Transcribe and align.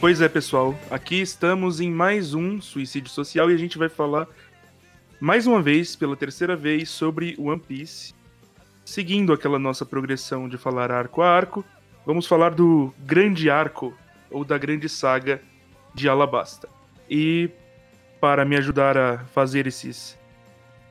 Pois 0.00 0.22
é, 0.22 0.30
pessoal, 0.30 0.74
aqui 0.90 1.20
estamos 1.20 1.78
em 1.78 1.90
mais 1.90 2.32
um 2.32 2.58
Suicídio 2.58 3.10
Social 3.10 3.50
e 3.50 3.54
a 3.54 3.58
gente 3.58 3.76
vai 3.76 3.90
falar 3.90 4.26
mais 5.20 5.46
uma 5.46 5.60
vez, 5.60 5.94
pela 5.94 6.16
terceira 6.16 6.56
vez, 6.56 6.88
sobre 6.88 7.36
One 7.38 7.60
Piece. 7.60 8.14
Seguindo 8.82 9.30
aquela 9.30 9.58
nossa 9.58 9.84
progressão 9.84 10.48
de 10.48 10.56
falar 10.56 10.90
arco 10.90 11.20
a 11.20 11.28
arco, 11.28 11.62
vamos 12.06 12.26
falar 12.26 12.54
do 12.54 12.94
grande 13.00 13.50
arco, 13.50 13.94
ou 14.30 14.42
da 14.42 14.56
grande 14.56 14.88
saga 14.88 15.42
de 15.94 16.08
Alabasta. 16.08 16.66
E 17.08 17.50
para 18.18 18.42
me 18.46 18.56
ajudar 18.56 18.96
a 18.96 19.18
fazer 19.26 19.66
esses, 19.66 20.18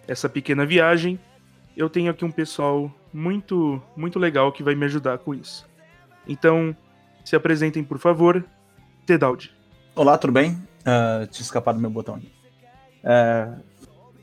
essa 0.08 0.30
pequena 0.30 0.68
viagem, 0.68 1.20
eu 1.76 1.90
tenho 1.90 2.12
aqui 2.12 2.24
um 2.24 2.32
pessoal 2.32 2.94
muito, 3.12 3.82
muito 3.98 4.20
legal 4.20 4.52
que 4.52 4.62
vai 4.62 4.76
me 4.76 4.86
ajudar 4.86 5.18
com 5.18 5.34
isso. 5.34 5.68
Então, 6.28 6.78
se 7.26 7.36
apresentem, 7.36 7.84
por 7.84 7.98
favor. 7.98 8.46
Tedaldi. 9.10 9.52
Olá, 9.96 10.20
tudo 10.20 10.34
bem? 10.34 10.52
Uh, 10.82 11.26
tinha 11.32 11.42
escapado 11.42 11.78
do 11.78 11.82
meu 11.82 11.90
botão. 11.90 12.22
Uh, 13.04 13.60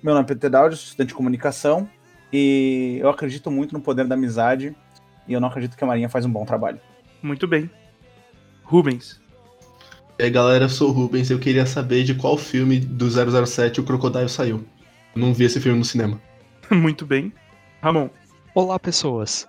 meu 0.00 0.14
nome 0.14 0.22
é 0.24 0.28
Pedro 0.28 0.42
Tedaldi, 0.42 0.76
estudante 0.76 1.08
de 1.08 1.14
comunicação, 1.14 1.90
e 2.32 2.98
eu 3.00 3.08
acredito 3.08 3.50
muito 3.50 3.72
no 3.72 3.80
poder 3.80 4.06
da 4.06 4.14
amizade, 4.14 4.76
e 5.26 5.32
eu 5.32 5.40
não 5.40 5.48
acredito 5.48 5.76
que 5.76 5.82
a 5.82 5.86
Marinha 5.88 6.08
faz 6.08 6.24
um 6.24 6.30
bom 6.30 6.44
trabalho. 6.44 6.78
Muito 7.20 7.48
bem. 7.48 7.68
Rubens. 8.62 9.20
E 10.20 10.22
aí, 10.22 10.30
galera, 10.30 10.66
eu 10.66 10.68
sou 10.68 10.90
o 10.90 10.92
Rubens, 10.92 11.30
eu 11.30 11.40
queria 11.40 11.66
saber 11.66 12.04
de 12.04 12.14
qual 12.14 12.38
filme 12.38 12.78
do 12.78 13.08
007 13.10 13.80
o 13.80 13.84
Crocodile 13.84 14.28
saiu. 14.28 14.64
Eu 15.16 15.20
não 15.20 15.34
vi 15.34 15.46
esse 15.46 15.60
filme 15.60 15.80
no 15.80 15.84
cinema. 15.84 16.20
muito 16.70 17.04
bem. 17.04 17.32
Ramon. 17.82 18.08
Olá, 18.54 18.78
pessoas. 18.78 19.48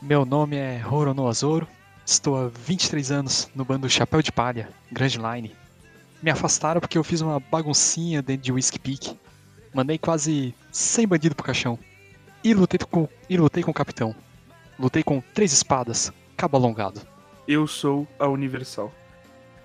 Meu 0.00 0.24
nome 0.24 0.54
é 0.54 0.78
Rorono 0.78 1.26
Azoro, 1.26 1.66
estou 2.06 2.36
há 2.36 2.48
23 2.48 3.10
anos 3.10 3.48
no 3.54 3.64
bando 3.64 3.90
Chapéu 3.90 4.22
de 4.22 4.32
Palha, 4.32 4.70
Grand 4.90 5.08
Line. 5.08 5.54
Me 6.22 6.30
afastaram 6.30 6.80
porque 6.80 6.96
eu 6.96 7.04
fiz 7.04 7.20
uma 7.20 7.38
baguncinha 7.38 8.22
dentro 8.22 8.44
de 8.44 8.52
Whiskey 8.52 8.78
Peak 8.78 9.16
Mandei 9.76 9.98
quase 9.98 10.54
100 10.72 11.06
bandidos 11.06 11.36
pro 11.36 11.44
caixão. 11.44 11.78
E 12.42 12.54
lutei 12.54 12.78
com, 12.78 13.06
e 13.28 13.36
lutei 13.36 13.62
com 13.62 13.70
o 13.70 13.74
capitão. 13.74 14.16
Lutei 14.78 15.02
com 15.02 15.20
três 15.34 15.52
espadas, 15.52 16.10
cabo 16.34 16.56
alongado. 16.56 17.02
Eu 17.46 17.66
sou 17.66 18.08
a 18.18 18.26
Universal. 18.26 18.90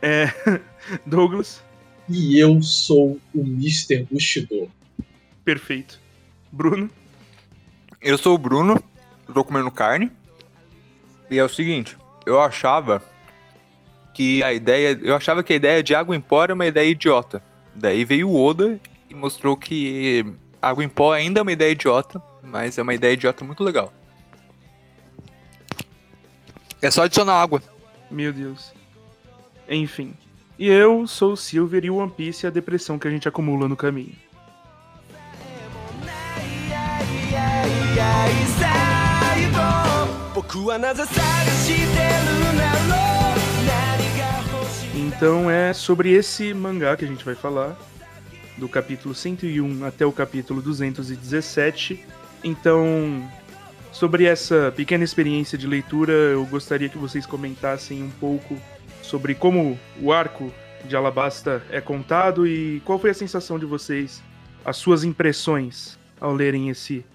É. 0.01 0.25
Douglas. 1.07 1.63
E 2.09 2.37
eu 2.37 2.61
sou 2.61 3.21
o 3.33 3.39
Mr. 3.39 4.05
Bushido. 4.11 4.69
Perfeito. 5.45 5.97
Bruno. 6.51 6.89
Eu 8.01 8.17
sou 8.17 8.35
o 8.35 8.37
Bruno, 8.37 8.83
tô 9.33 9.45
comendo 9.45 9.71
carne. 9.71 10.11
E 11.29 11.39
é 11.39 11.43
o 11.45 11.47
seguinte, 11.47 11.95
eu 12.25 12.39
achava 12.39 13.01
que 14.13 14.43
a 14.43 14.53
ideia. 14.53 14.99
Eu 15.01 15.15
achava 15.15 15.43
que 15.43 15.53
a 15.53 15.55
ideia 15.55 15.83
de 15.83 15.95
água 15.95 16.15
em 16.15 16.21
pó 16.21 16.43
era 16.43 16.53
uma 16.53 16.65
ideia 16.65 16.89
idiota. 16.89 17.41
Daí 17.73 18.03
veio 18.03 18.29
o 18.29 18.41
Oda 18.41 18.79
e 19.09 19.15
mostrou 19.15 19.55
que 19.55 20.25
água 20.61 20.83
em 20.83 20.89
pó 20.89 21.13
ainda 21.13 21.39
é 21.39 21.43
uma 21.43 21.51
ideia 21.51 21.71
idiota, 21.71 22.21
mas 22.43 22.77
é 22.77 22.81
uma 22.81 22.93
ideia 22.93 23.13
idiota 23.13 23.43
muito 23.43 23.63
legal. 23.63 23.91
É 26.81 26.89
só 26.89 27.03
adicionar 27.03 27.41
água. 27.41 27.61
Meu 28.09 28.33
Deus. 28.33 28.73
Enfim. 29.69 30.13
E 30.57 30.67
eu 30.67 31.07
sou 31.07 31.33
o 31.33 31.37
Silver 31.37 31.85
e 31.85 31.89
o 31.89 31.95
One 31.95 32.11
Piece 32.11 32.45
é 32.45 32.49
a 32.49 32.51
depressão 32.51 32.99
que 32.99 33.07
a 33.07 33.11
gente 33.11 33.27
acumula 33.27 33.67
no 33.67 33.75
caminho. 33.75 34.15
Então 44.93 45.49
é 45.49 45.71
sobre 45.71 46.11
esse 46.11 46.53
mangá 46.53 46.97
que 46.97 47.05
a 47.05 47.07
gente 47.07 47.23
vai 47.23 47.35
falar 47.35 47.77
do 48.57 48.67
capítulo 48.67 49.15
101 49.15 49.85
até 49.85 50.05
o 50.05 50.11
capítulo 50.11 50.61
217. 50.61 52.05
Então, 52.43 53.25
sobre 53.93 54.25
essa 54.25 54.73
pequena 54.75 55.05
experiência 55.05 55.57
de 55.57 55.65
leitura, 55.65 56.11
eu 56.11 56.45
gostaria 56.45 56.89
que 56.89 56.97
vocês 56.97 57.25
comentassem 57.25 58.03
um 58.03 58.11
pouco 58.11 58.57
sobre 59.01 59.33
como 59.33 59.79
o 60.01 60.11
arco 60.11 60.51
de 60.83 60.97
Alabasta 60.97 61.63
é 61.69 61.79
contado 61.79 62.45
e 62.45 62.81
qual 62.81 62.99
foi 62.99 63.11
a 63.11 63.13
sensação 63.13 63.57
de 63.57 63.65
vocês, 63.65 64.21
as 64.65 64.75
suas 64.75 65.05
impressões 65.05 65.97
ao 66.19 66.33
lerem 66.33 66.67
esse 66.67 67.05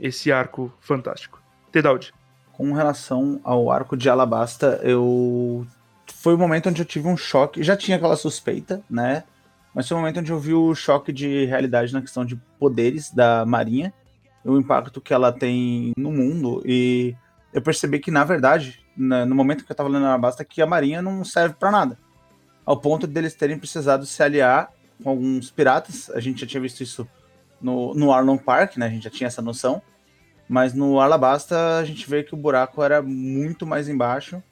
esse 0.00 0.32
arco 0.32 0.72
fantástico. 0.80 1.40
Tedaldi. 1.70 2.12
Com 2.60 2.74
relação 2.74 3.40
ao 3.42 3.70
arco 3.70 3.96
de 3.96 4.10
Alabasta, 4.10 4.78
eu 4.82 5.66
foi 6.12 6.34
o 6.34 6.38
momento 6.38 6.68
onde 6.68 6.82
eu 6.82 6.84
tive 6.84 7.08
um 7.08 7.16
choque. 7.16 7.62
Já 7.62 7.74
tinha 7.74 7.96
aquela 7.96 8.16
suspeita, 8.16 8.82
né? 8.90 9.24
mas 9.74 9.88
foi 9.88 9.96
o 9.96 10.00
momento 10.00 10.20
onde 10.20 10.30
eu 10.30 10.38
vi 10.38 10.52
o 10.52 10.74
choque 10.74 11.10
de 11.10 11.46
realidade 11.46 11.90
na 11.90 12.02
questão 12.02 12.22
de 12.22 12.36
poderes 12.58 13.10
da 13.10 13.46
Marinha, 13.46 13.94
o 14.44 14.58
impacto 14.58 15.00
que 15.00 15.14
ela 15.14 15.32
tem 15.32 15.94
no 15.96 16.12
mundo, 16.12 16.62
e 16.66 17.16
eu 17.50 17.62
percebi 17.62 17.98
que, 17.98 18.10
na 18.10 18.24
verdade, 18.24 18.84
no 18.94 19.34
momento 19.34 19.64
que 19.64 19.72
eu 19.72 19.76
tava 19.76 19.88
lendo 19.88 20.04
a 20.04 20.18
Basta, 20.18 20.44
que 20.44 20.60
a 20.60 20.66
Marinha 20.66 21.00
não 21.00 21.24
serve 21.24 21.54
para 21.58 21.70
nada. 21.70 21.98
Ao 22.66 22.76
ponto 22.76 23.06
deles 23.06 23.34
terem 23.34 23.58
precisado 23.58 24.04
se 24.04 24.22
aliar 24.22 24.70
com 25.02 25.08
alguns 25.08 25.50
piratas, 25.50 26.10
a 26.10 26.20
gente 26.20 26.42
já 26.42 26.46
tinha 26.46 26.60
visto 26.60 26.82
isso 26.82 27.08
no, 27.58 27.94
no 27.94 28.12
Arlong 28.12 28.36
Park, 28.36 28.76
né, 28.76 28.84
a 28.84 28.90
gente 28.90 29.04
já 29.04 29.10
tinha 29.10 29.28
essa 29.28 29.40
noção, 29.40 29.80
mas 30.50 30.74
no 30.74 30.98
Alabasta 30.98 31.78
a 31.78 31.84
gente 31.84 32.10
vê 32.10 32.24
que 32.24 32.34
o 32.34 32.36
buraco 32.36 32.82
era 32.82 33.00
muito 33.00 33.64
mais 33.64 33.88
embaixo, 33.88 34.42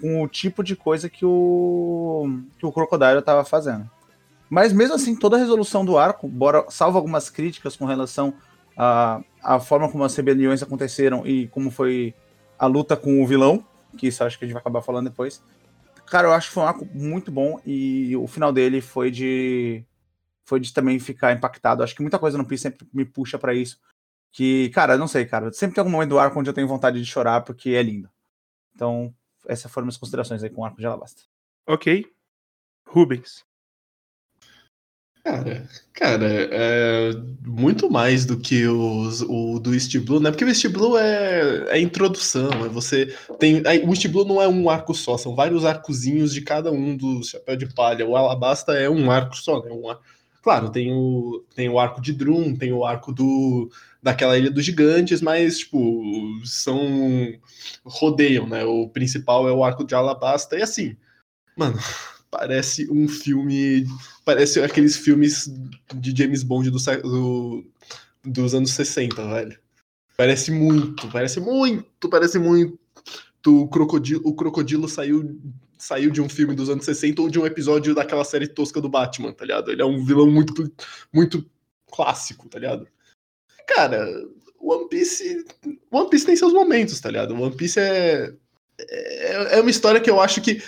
com 0.00 0.22
o 0.22 0.28
tipo 0.28 0.62
de 0.62 0.76
coisa 0.76 1.08
que 1.08 1.24
o, 1.24 2.40
que 2.56 2.64
o 2.64 2.70
Crocodile 2.70 3.18
estava 3.18 3.44
fazendo. 3.44 3.90
Mas 4.48 4.72
mesmo 4.72 4.94
assim, 4.94 5.16
toda 5.16 5.34
a 5.34 5.40
resolução 5.40 5.84
do 5.84 5.98
arco, 5.98 6.28
bora, 6.28 6.64
salvo 6.68 6.98
algumas 6.98 7.28
críticas 7.28 7.74
com 7.74 7.84
relação 7.84 8.32
à, 8.76 9.20
à 9.42 9.58
forma 9.58 9.90
como 9.90 10.04
as 10.04 10.14
rebeliões 10.14 10.62
aconteceram 10.62 11.26
e 11.26 11.48
como 11.48 11.68
foi 11.72 12.14
a 12.56 12.66
luta 12.66 12.96
com 12.96 13.20
o 13.20 13.26
vilão, 13.26 13.64
que 13.96 14.06
isso 14.06 14.22
acho 14.22 14.38
que 14.38 14.44
a 14.44 14.46
gente 14.46 14.54
vai 14.54 14.60
acabar 14.60 14.82
falando 14.82 15.10
depois. 15.10 15.42
Cara, 16.06 16.28
eu 16.28 16.32
acho 16.32 16.46
que 16.46 16.54
foi 16.54 16.62
um 16.62 16.66
arco 16.66 16.88
muito 16.94 17.32
bom 17.32 17.60
e 17.66 18.16
o 18.16 18.28
final 18.28 18.52
dele 18.52 18.80
foi 18.80 19.10
de 19.10 19.84
foi 20.44 20.60
de 20.60 20.72
também 20.72 21.00
ficar 21.00 21.32
impactado. 21.32 21.82
Acho 21.82 21.94
que 21.96 22.02
muita 22.02 22.20
coisa 22.20 22.38
no 22.38 22.44
Piece 22.44 22.62
sempre 22.62 22.86
me 22.94 23.04
puxa 23.04 23.36
para 23.36 23.52
isso. 23.52 23.80
Que, 24.38 24.68
cara, 24.68 24.96
não 24.96 25.08
sei, 25.08 25.26
cara, 25.26 25.52
sempre 25.52 25.74
tem 25.74 25.82
algum 25.82 25.90
momento 25.90 26.10
do 26.10 26.18
arco 26.20 26.38
onde 26.38 26.48
eu 26.48 26.54
tenho 26.54 26.68
vontade 26.68 27.00
de 27.00 27.04
chorar 27.04 27.40
porque 27.40 27.70
é 27.70 27.82
lindo. 27.82 28.08
Então, 28.72 29.12
essas 29.48 29.68
foram 29.68 29.86
minhas 29.86 29.96
considerações 29.96 30.44
aí 30.44 30.48
com 30.48 30.60
o 30.60 30.64
arco 30.64 30.78
de 30.78 30.86
Alabasta. 30.86 31.22
Ok. 31.66 32.06
Rubens. 32.86 33.44
Cara, 35.24 35.68
cara, 35.92 36.26
é 36.30 37.10
muito 37.44 37.90
mais 37.90 38.24
do 38.24 38.38
que 38.38 38.64
os, 38.64 39.22
o 39.22 39.58
do 39.58 39.74
East 39.74 39.98
Blue, 39.98 40.20
né? 40.20 40.30
Porque 40.30 40.44
o 40.44 40.48
East 40.48 40.68
Blue 40.68 40.96
é, 40.96 41.76
é 41.76 41.80
introdução, 41.80 42.64
é 42.64 42.68
você 42.68 43.06
tem 43.40 43.60
o 43.84 43.90
East 43.90 44.06
Blue 44.06 44.24
não 44.24 44.40
é 44.40 44.46
um 44.46 44.70
arco 44.70 44.94
só, 44.94 45.18
são 45.18 45.34
vários 45.34 45.64
arcozinhos 45.64 46.32
de 46.32 46.42
cada 46.42 46.70
um 46.70 46.96
dos 46.96 47.30
chapéu 47.30 47.56
de 47.56 47.74
palha. 47.74 48.06
O 48.06 48.16
Alabasta 48.16 48.74
é 48.74 48.88
um 48.88 49.10
arco 49.10 49.36
só, 49.36 49.60
né? 49.64 49.72
Um, 49.72 49.92
claro, 50.48 50.70
tem 50.70 50.90
o 50.90 51.44
tem 51.54 51.68
o 51.68 51.78
arco 51.78 52.00
de 52.00 52.10
Drum, 52.10 52.56
tem 52.56 52.72
o 52.72 52.82
arco 52.82 53.12
do 53.12 53.70
daquela 54.02 54.38
ilha 54.38 54.50
dos 54.50 54.64
gigantes, 54.64 55.20
mas 55.20 55.58
tipo 55.58 56.02
são 56.42 57.38
rodeiam, 57.84 58.48
né? 58.48 58.64
O 58.64 58.88
principal 58.88 59.46
é 59.46 59.52
o 59.52 59.62
arco 59.62 59.84
de 59.84 59.94
Alabasta 59.94 60.56
e 60.56 60.62
assim, 60.62 60.96
mano 61.54 61.78
parece 62.30 62.90
um 62.90 63.06
filme. 63.06 63.86
Parece 64.24 64.62
aqueles 64.62 64.96
filmes 64.96 65.52
de 65.94 66.16
James 66.16 66.42
Bond 66.42 66.70
do, 66.70 66.78
do, 66.78 67.64
dos 68.24 68.54
anos 68.54 68.70
60, 68.70 69.22
velho. 69.28 69.58
Parece 70.16 70.50
muito, 70.50 71.08
parece 71.08 71.40
muito, 71.40 72.08
parece 72.08 72.38
muito. 72.38 72.78
O 73.46 73.68
crocodilo, 73.68 74.22
o 74.24 74.34
crocodilo 74.34 74.88
saiu, 74.88 75.38
saiu 75.78 76.10
de 76.10 76.20
um 76.20 76.28
filme 76.28 76.54
dos 76.54 76.68
anos 76.68 76.84
60 76.84 77.22
ou 77.22 77.30
de 77.30 77.38
um 77.38 77.46
episódio 77.46 77.94
daquela 77.94 78.24
série 78.24 78.46
tosca 78.46 78.80
do 78.80 78.88
Batman, 78.88 79.32
tá 79.32 79.44
ligado? 79.44 79.70
Ele 79.70 79.82
é 79.82 79.84
um 79.84 80.04
vilão 80.04 80.30
muito, 80.30 80.70
muito 81.12 81.48
clássico, 81.90 82.48
tá 82.48 82.58
ligado? 82.58 82.86
Cara, 83.66 84.06
One 84.60 84.88
Piece. 84.88 85.44
One 85.90 86.10
Piece 86.10 86.26
tem 86.26 86.36
seus 86.36 86.52
momentos, 86.52 87.00
tá 87.00 87.10
ligado? 87.10 87.34
One 87.34 87.54
Piece 87.56 87.78
é. 87.78 88.32
É, 88.80 89.58
é 89.58 89.60
uma 89.60 89.70
história 89.70 90.00
que 90.00 90.10
eu 90.10 90.20
acho 90.20 90.40
que 90.40 90.62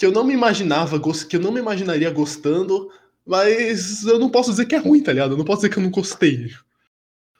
que 0.00 0.06
eu 0.06 0.12
não 0.12 0.24
me 0.24 0.32
imaginava, 0.32 0.98
que 1.28 1.36
eu 1.36 1.40
não 1.40 1.52
me 1.52 1.60
imaginaria 1.60 2.10
gostando, 2.10 2.90
mas 3.26 4.02
eu 4.04 4.18
não 4.18 4.30
posso 4.30 4.48
dizer 4.50 4.64
que 4.64 4.74
é 4.74 4.78
ruim, 4.78 5.02
tá 5.02 5.12
ligado? 5.12 5.34
Eu 5.34 5.36
não 5.36 5.44
posso 5.44 5.60
dizer 5.60 5.68
que 5.68 5.78
eu 5.78 5.82
não 5.82 5.90
gostei. 5.90 6.50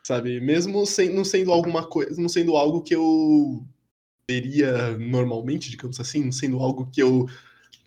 Sabe? 0.05 0.38
Mesmo 0.43 0.85
sem, 0.85 1.09
não 1.09 1.25
sendo 1.25 1.53
alguma 1.53 1.87
coisa, 1.87 2.21
não 2.21 2.29
sendo 2.29 2.59
algo 2.59 2.82
que 2.82 2.94
eu 2.94 3.65
veria 4.31 4.97
normalmente, 4.97 5.71
digamos 5.71 5.99
assim, 5.99 6.31
sendo 6.31 6.59
algo 6.61 6.88
que 6.93 7.03
eu 7.03 7.29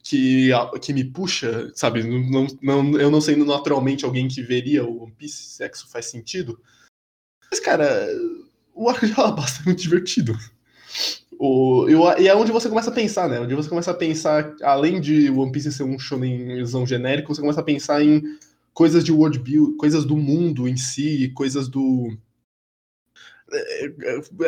que, 0.03 0.49
que 0.81 0.91
me 0.91 1.05
puxa, 1.05 1.71
sabe? 1.73 2.03
Não, 2.03 2.45
não, 2.61 2.99
eu 2.99 3.09
não 3.09 3.21
sendo 3.21 3.45
naturalmente 3.45 4.03
alguém 4.03 4.27
que 4.27 4.41
veria 4.41 4.83
o 4.83 5.03
One 5.03 5.13
Piece, 5.13 5.43
se 5.43 5.63
é 5.63 5.71
faz 5.89 6.07
sentido. 6.07 6.59
Mas, 7.49 7.61
cara, 7.61 8.05
o 8.75 8.89
Arco 8.89 9.07
de 9.07 9.13
é 9.13 9.65
muito 9.65 9.81
divertido. 9.81 10.37
O, 11.39 11.87
e 12.19 12.27
é 12.27 12.35
onde 12.35 12.51
você 12.51 12.67
começa 12.67 12.89
a 12.89 12.93
pensar, 12.93 13.29
né? 13.29 13.39
Onde 13.39 13.55
você 13.55 13.69
começa 13.69 13.91
a 13.91 13.95
pensar, 13.95 14.53
além 14.61 14.99
de 14.99 15.29
One 15.29 15.51
Piece 15.51 15.71
ser 15.71 15.83
um 15.83 15.97
shonenzão 15.97 16.85
genérico, 16.85 17.33
você 17.33 17.41
começa 17.41 17.61
a 17.61 17.63
pensar 17.63 18.03
em 18.03 18.21
coisas 18.73 19.05
de 19.05 19.11
world 19.11 19.39
build, 19.39 19.77
coisas 19.77 20.03
do 20.03 20.17
mundo 20.17 20.67
em 20.67 20.75
si, 20.75 21.31
coisas 21.33 21.69
do 21.69 22.17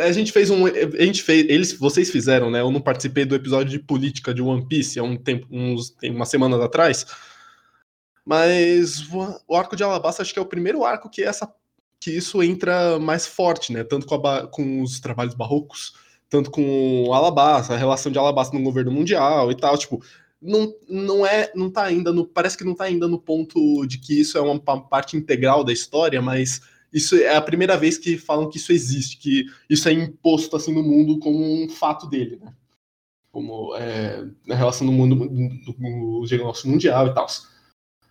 a 0.02 0.12
gente 0.12 0.32
fez 0.32 0.50
um. 0.50 0.66
A 0.66 1.04
gente 1.04 1.24
fez. 1.24 1.46
Eles, 1.50 1.74
vocês 1.74 2.10
fizeram, 2.10 2.50
né? 2.50 2.62
Eu 2.62 2.72
não 2.72 2.82
participei 2.82 3.26
do 3.26 3.36
episódio 3.36 3.72
de 3.72 3.80
política 3.80 4.34
de 4.34 4.42
One 4.42 4.68
Piece 4.68 5.00
há 5.00 5.04
um 5.04 5.18
tempo, 5.18 5.48
uns, 5.52 5.92
tem 5.92 6.12
umas 6.12 6.30
semanas 6.30 6.60
atrás. 6.62 7.06
Mas 8.26 9.08
o 9.48 9.56
arco 9.56 9.76
de 9.76 9.84
Alabasta 9.84 10.22
acho 10.22 10.34
que 10.34 10.40
é 10.40 10.42
o 10.42 10.48
primeiro 10.48 10.84
arco 10.84 11.10
que 11.10 11.24
essa 11.24 11.52
que 12.00 12.12
isso 12.12 12.44
entra 12.44 13.00
mais 13.00 13.26
forte, 13.26 13.72
né? 13.72 13.84
Tanto 13.84 14.06
com, 14.06 14.16
a, 14.28 14.48
com 14.48 14.82
os 14.82 15.00
trabalhos 15.00 15.34
barrocos, 15.34 15.94
tanto 16.30 16.52
com 16.52 17.12
Alabasta, 17.14 17.74
a 17.74 17.78
relação 17.78 18.12
de 18.12 18.20
Alabasta 18.20 18.56
no 18.56 18.64
governo 18.64 18.92
mundial 18.92 19.52
e 19.52 19.56
tal, 19.56 19.78
tipo, 19.78 20.04
não, 20.42 20.74
não 20.88 21.26
é, 21.26 21.52
não 21.56 21.70
tá 21.70 21.84
ainda 21.84 22.12
no, 22.12 22.26
parece 22.26 22.58
que 22.58 22.64
não 22.64 22.76
tá 22.76 22.84
ainda 22.84 23.08
no 23.08 23.20
ponto 23.20 23.86
de 23.88 23.98
que 23.98 24.20
isso 24.20 24.38
é 24.38 24.42
uma 24.42 24.60
parte 24.60 25.18
integral 25.18 25.64
da 25.64 25.74
história, 25.74 26.22
mas 26.22 26.62
isso 26.96 27.18
é 27.18 27.36
a 27.36 27.42
primeira 27.42 27.76
vez 27.76 27.98
que 27.98 28.18
falam 28.18 28.50
que 28.50 28.56
isso 28.56 28.72
existe, 28.72 29.18
que 29.18 29.46
isso 29.70 29.90
é 29.90 29.92
imposto 29.92 30.56
assim 30.56 30.74
no 30.74 30.82
mundo 30.82 31.20
como 31.20 31.38
um 31.38 31.68
fato 31.68 32.08
dele, 32.08 32.38
né? 32.38 32.56
Como 33.34 33.76
é, 33.76 34.26
na 34.48 34.56
relação 34.56 34.88
do 34.88 34.94
mundo 34.94 35.14
do, 35.14 35.28
do, 35.28 36.26
do 36.26 36.38
nosso 36.38 36.70
mundial 36.70 37.08
e 37.08 37.14
tal. 37.14 37.28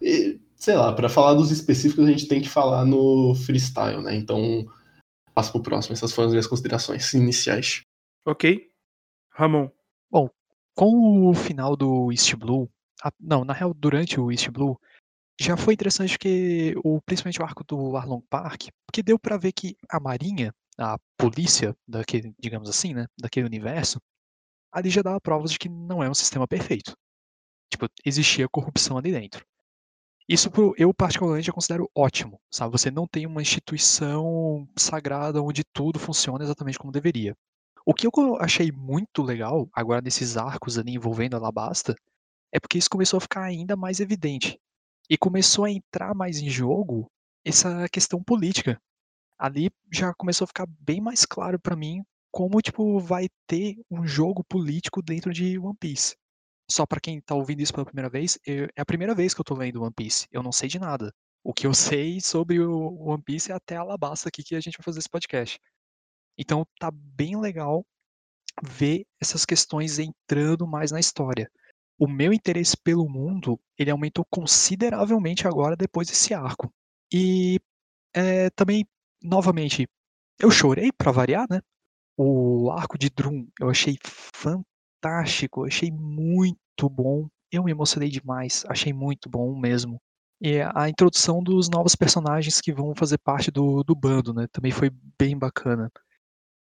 E, 0.03 0.39
sei 0.55 0.75
lá, 0.75 0.93
para 0.93 1.09
falar 1.09 1.33
dos 1.33 1.51
específicos 1.51 2.05
a 2.05 2.11
gente 2.11 2.29
tem 2.29 2.43
que 2.43 2.49
falar 2.49 2.85
no 2.85 3.35
freestyle, 3.35 4.03
né? 4.03 4.15
Então, 4.15 4.67
passo 5.35 5.51
pro 5.51 5.63
próximo. 5.63 5.95
Essas 5.95 6.13
foram 6.13 6.27
as 6.27 6.33
minhas 6.35 6.47
considerações 6.47 7.11
iniciais. 7.15 7.81
Ok. 8.27 8.69
Ramon. 9.31 9.71
Bom, 10.11 10.29
com 10.75 11.31
o 11.31 11.33
final 11.33 11.75
do 11.75 12.13
East 12.13 12.35
Blue, 12.35 12.69
a, 13.03 13.11
não, 13.19 13.47
na 13.47 13.55
real, 13.55 13.73
durante 13.73 14.21
o 14.21 14.31
East 14.31 14.51
Blue, 14.51 14.79
já 15.41 15.57
foi 15.57 15.75
interessante 15.75 16.13
porque 16.13 16.75
o 16.85 17.01
principalmente 17.03 17.41
o 17.41 17.45
arco 17.45 17.65
do 17.65 17.97
Arlong 17.97 18.23
Park, 18.31 18.69
porque 18.87 19.03
deu 19.03 19.19
para 19.19 19.37
ver 19.37 19.53
que 19.53 19.77
a 19.91 19.99
marinha, 19.99 20.55
a 20.79 20.97
polícia 21.17 21.77
daquele, 21.87 22.35
digamos 22.39 22.69
assim, 22.69 22.95
né, 22.95 23.07
daquele 23.19 23.47
universo, 23.47 24.01
ali 24.73 24.91
já 24.91 25.03
dava 25.03 25.21
provas 25.21 25.51
de 25.51 25.59
que 25.59 25.69
não 25.69 26.03
é 26.03 26.11
um 26.11 26.15
sistema 26.15 26.47
perfeito. 26.47 26.97
Tipo, 27.71 27.89
existia 28.05 28.49
corrupção 28.49 28.97
ali 28.99 29.13
dentro. 29.13 29.45
Isso 30.29 30.51
eu 30.79 30.95
particularmente 30.95 31.53
considero 31.53 31.91
ótimo, 31.95 32.41
sabe? 32.51 32.73
Você 32.73 32.91
não 32.91 33.07
tem 33.07 33.27
uma 33.27 33.43
instituição 33.43 34.67
sagrada 34.77 35.43
onde 35.43 35.63
tudo 35.65 35.99
funciona 35.99 36.43
exatamente 36.43 36.79
como 36.79 36.93
deveria. 36.93 37.37
O 37.85 37.93
que 37.93 38.07
eu 38.07 38.13
achei 38.41 38.73
muito 38.73 39.23
legal 39.23 39.69
agora 39.75 40.01
nesses 40.01 40.39
arcos 40.39 40.79
ali 40.79 40.95
envolvendo 40.95 41.35
a 41.35 41.39
Alabasta 41.39 41.95
é 42.51 42.59
porque 42.59 42.79
isso 42.79 42.89
começou 42.89 43.19
a 43.19 43.21
ficar 43.21 43.43
ainda 43.43 43.77
mais 43.77 44.01
evidente. 44.01 44.59
E 45.09 45.19
começou 45.19 45.65
a 45.65 45.71
entrar 45.71 46.15
mais 46.15 46.39
em 46.39 46.49
jogo 46.49 47.11
essa 47.45 47.89
questão 47.89 48.23
política. 48.23 48.81
Ali 49.39 49.71
já 49.93 50.15
começou 50.15 50.45
a 50.45 50.49
ficar 50.49 50.67
bem 50.81 51.01
mais 51.01 51.27
claro 51.27 51.59
para 51.61 51.77
mim 51.77 52.03
como 52.31 52.61
tipo 52.61 52.99
vai 52.99 53.29
ter 53.47 53.77
um 53.91 54.07
jogo 54.07 54.43
político 54.43 55.03
dentro 55.03 55.33
de 55.33 55.59
One 55.59 55.77
Piece. 55.79 56.17
Só 56.69 56.87
para 56.87 57.01
quem 57.01 57.21
tá 57.21 57.35
ouvindo 57.35 57.61
isso 57.61 57.73
pela 57.73 57.85
primeira 57.85 58.09
vez, 58.09 58.39
eu, 58.47 58.65
é 58.75 58.81
a 58.81 58.87
primeira 58.87 59.15
vez 59.15 59.35
que 59.35 59.41
eu 59.41 59.45
tô 59.45 59.55
lendo 59.55 59.83
One 59.83 59.93
Piece. 59.95 60.27
Eu 60.33 60.43
não 60.43 60.51
sei 60.51 60.69
de 60.69 60.79
nada. 60.79 61.13
O 61.45 61.53
que 61.53 61.67
eu 61.67 61.75
sei 61.75 62.21
sobre 62.21 62.59
o 62.61 62.95
One 63.09 63.23
Piece 63.23 63.53
é 63.53 63.55
até 63.55 63.77
a 63.77 63.81
Alabasta 63.81 64.29
aqui 64.29 64.43
que 64.43 64.57
a 64.57 64.61
gente 64.61 64.79
vai 64.79 64.85
fazer 64.85 64.99
esse 64.99 65.09
podcast. 65.09 65.61
Então 66.39 66.67
tá 66.81 66.91
bem 66.91 67.39
legal 67.39 67.85
ver 68.63 69.05
essas 69.21 69.45
questões 69.45 69.99
entrando 69.99 70.67
mais 70.67 70.91
na 70.91 71.01
história 71.01 71.51
o 71.99 72.09
meu 72.09 72.33
interesse 72.33 72.77
pelo 72.77 73.09
mundo 73.09 73.59
ele 73.79 73.91
aumentou 73.91 74.25
consideravelmente 74.31 75.47
agora 75.47 75.77
depois 75.77 76.09
desse 76.09 76.35
arco. 76.35 76.73
E 77.13 77.61
é, 78.15 78.51
também, 78.51 78.87
novamente, 79.23 79.89
eu 80.39 80.51
chorei 80.51 80.91
para 80.93 81.13
variar, 81.13 81.47
né? 81.51 81.61
O 82.17 82.71
arco 82.71 82.99
de 82.99 83.11
Drum 83.11 83.49
eu 83.61 83.69
achei 83.69 83.99
fantástico, 84.05 85.63
eu 85.63 85.67
achei 85.67 85.91
muito 85.91 86.89
bom. 86.89 87.29
Eu 87.51 87.65
me 87.65 87.71
emocionei 87.71 88.09
demais, 88.09 88.65
achei 88.69 88.93
muito 88.93 89.29
bom 89.29 89.59
mesmo. 89.59 90.01
E 90.41 90.61
a 90.75 90.89
introdução 90.89 91.43
dos 91.43 91.69
novos 91.69 91.95
personagens 91.95 92.61
que 92.61 92.73
vão 92.73 92.95
fazer 92.95 93.19
parte 93.19 93.51
do, 93.51 93.83
do 93.85 93.95
bando, 93.95 94.35
né? 94.35 94.47
Também 94.53 94.73
foi 94.73 94.91
bem 95.19 95.39
bacana. 95.39 95.91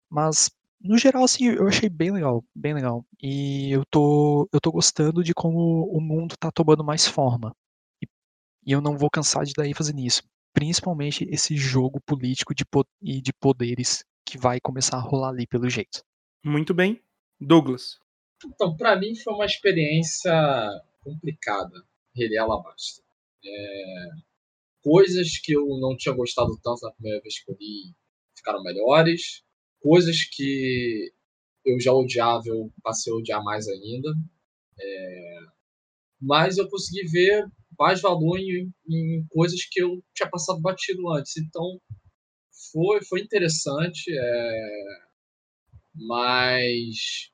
Mas 0.09 0.49
no 0.85 0.97
geral, 0.97 1.23
assim, 1.23 1.47
eu 1.47 1.67
achei 1.67 1.89
bem 1.89 2.11
legal, 2.11 2.43
bem 2.55 2.73
legal. 2.73 3.05
E 3.21 3.71
eu 3.71 3.83
tô, 3.89 4.47
eu 4.53 4.61
tô 4.61 4.71
gostando 4.71 5.23
de 5.23 5.33
como 5.33 5.89
o 5.91 5.99
mundo 5.99 6.35
tá 6.37 6.51
tomando 6.51 6.83
mais 6.83 7.07
forma. 7.07 7.55
E, 8.01 8.07
e 8.67 8.71
eu 8.71 8.81
não 8.81 8.97
vou 8.97 9.09
cansar 9.09 9.43
de 9.45 9.53
daí 9.55 9.73
fazer 9.73 9.97
isso. 9.97 10.21
Principalmente 10.53 11.25
esse 11.29 11.57
jogo 11.57 11.99
político 12.05 12.53
de, 12.53 12.63
e 13.01 13.21
de 13.21 13.33
poderes 13.33 14.05
que 14.25 14.37
vai 14.37 14.59
começar 14.61 14.97
a 14.97 15.01
rolar 15.01 15.29
ali 15.29 15.47
pelo 15.47 15.69
jeito. 15.69 16.03
Muito 16.43 16.73
bem. 16.73 17.01
Douglas. 17.39 17.99
Então, 18.45 18.75
para 18.75 18.95
mim 18.95 19.15
foi 19.15 19.33
uma 19.33 19.45
experiência 19.45 20.33
complicada, 21.03 21.83
reler 22.15 22.41
Alabasta. 22.41 23.01
É... 23.43 24.09
Coisas 24.83 25.39
que 25.39 25.53
eu 25.53 25.65
não 25.79 25.97
tinha 25.97 26.13
gostado 26.13 26.51
tanto 26.61 26.81
na 26.83 26.91
primeira 26.91 27.19
vez 27.21 27.43
que 27.43 27.51
eu 27.51 27.57
li 27.59 27.95
ficaram 28.35 28.61
melhores 28.61 29.44
coisas 29.85 30.17
que 30.31 31.13
eu 31.63 31.79
já 31.79 31.93
odiava, 31.93 32.41
eu 32.47 32.73
passei 32.81 33.13
a 33.13 33.15
odiar 33.15 33.43
mais 33.43 33.67
ainda. 33.67 34.09
É... 34.79 35.39
Mas 36.19 36.57
eu 36.57 36.67
consegui 36.67 37.07
ver 37.07 37.45
mais 37.77 38.01
valor 38.01 38.39
em, 38.39 38.73
em, 38.89 39.25
coisas 39.29 39.63
que 39.65 39.79
eu 39.79 40.03
tinha 40.15 40.27
passado 40.27 40.59
batido 40.59 41.07
antes. 41.13 41.37
Então, 41.37 41.79
foi, 42.71 43.03
foi 43.03 43.21
interessante. 43.21 44.11
É... 44.11 45.05
Mas, 45.93 47.31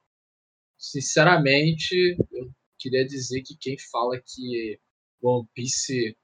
sinceramente, 0.78 2.18
eu 2.34 2.52
queria 2.78 3.08
dizer 3.08 3.44
que 3.44 3.56
quem 3.58 3.78
fala 3.80 4.22
que 4.22 4.78
One 5.22 5.48
Piece 5.54 6.18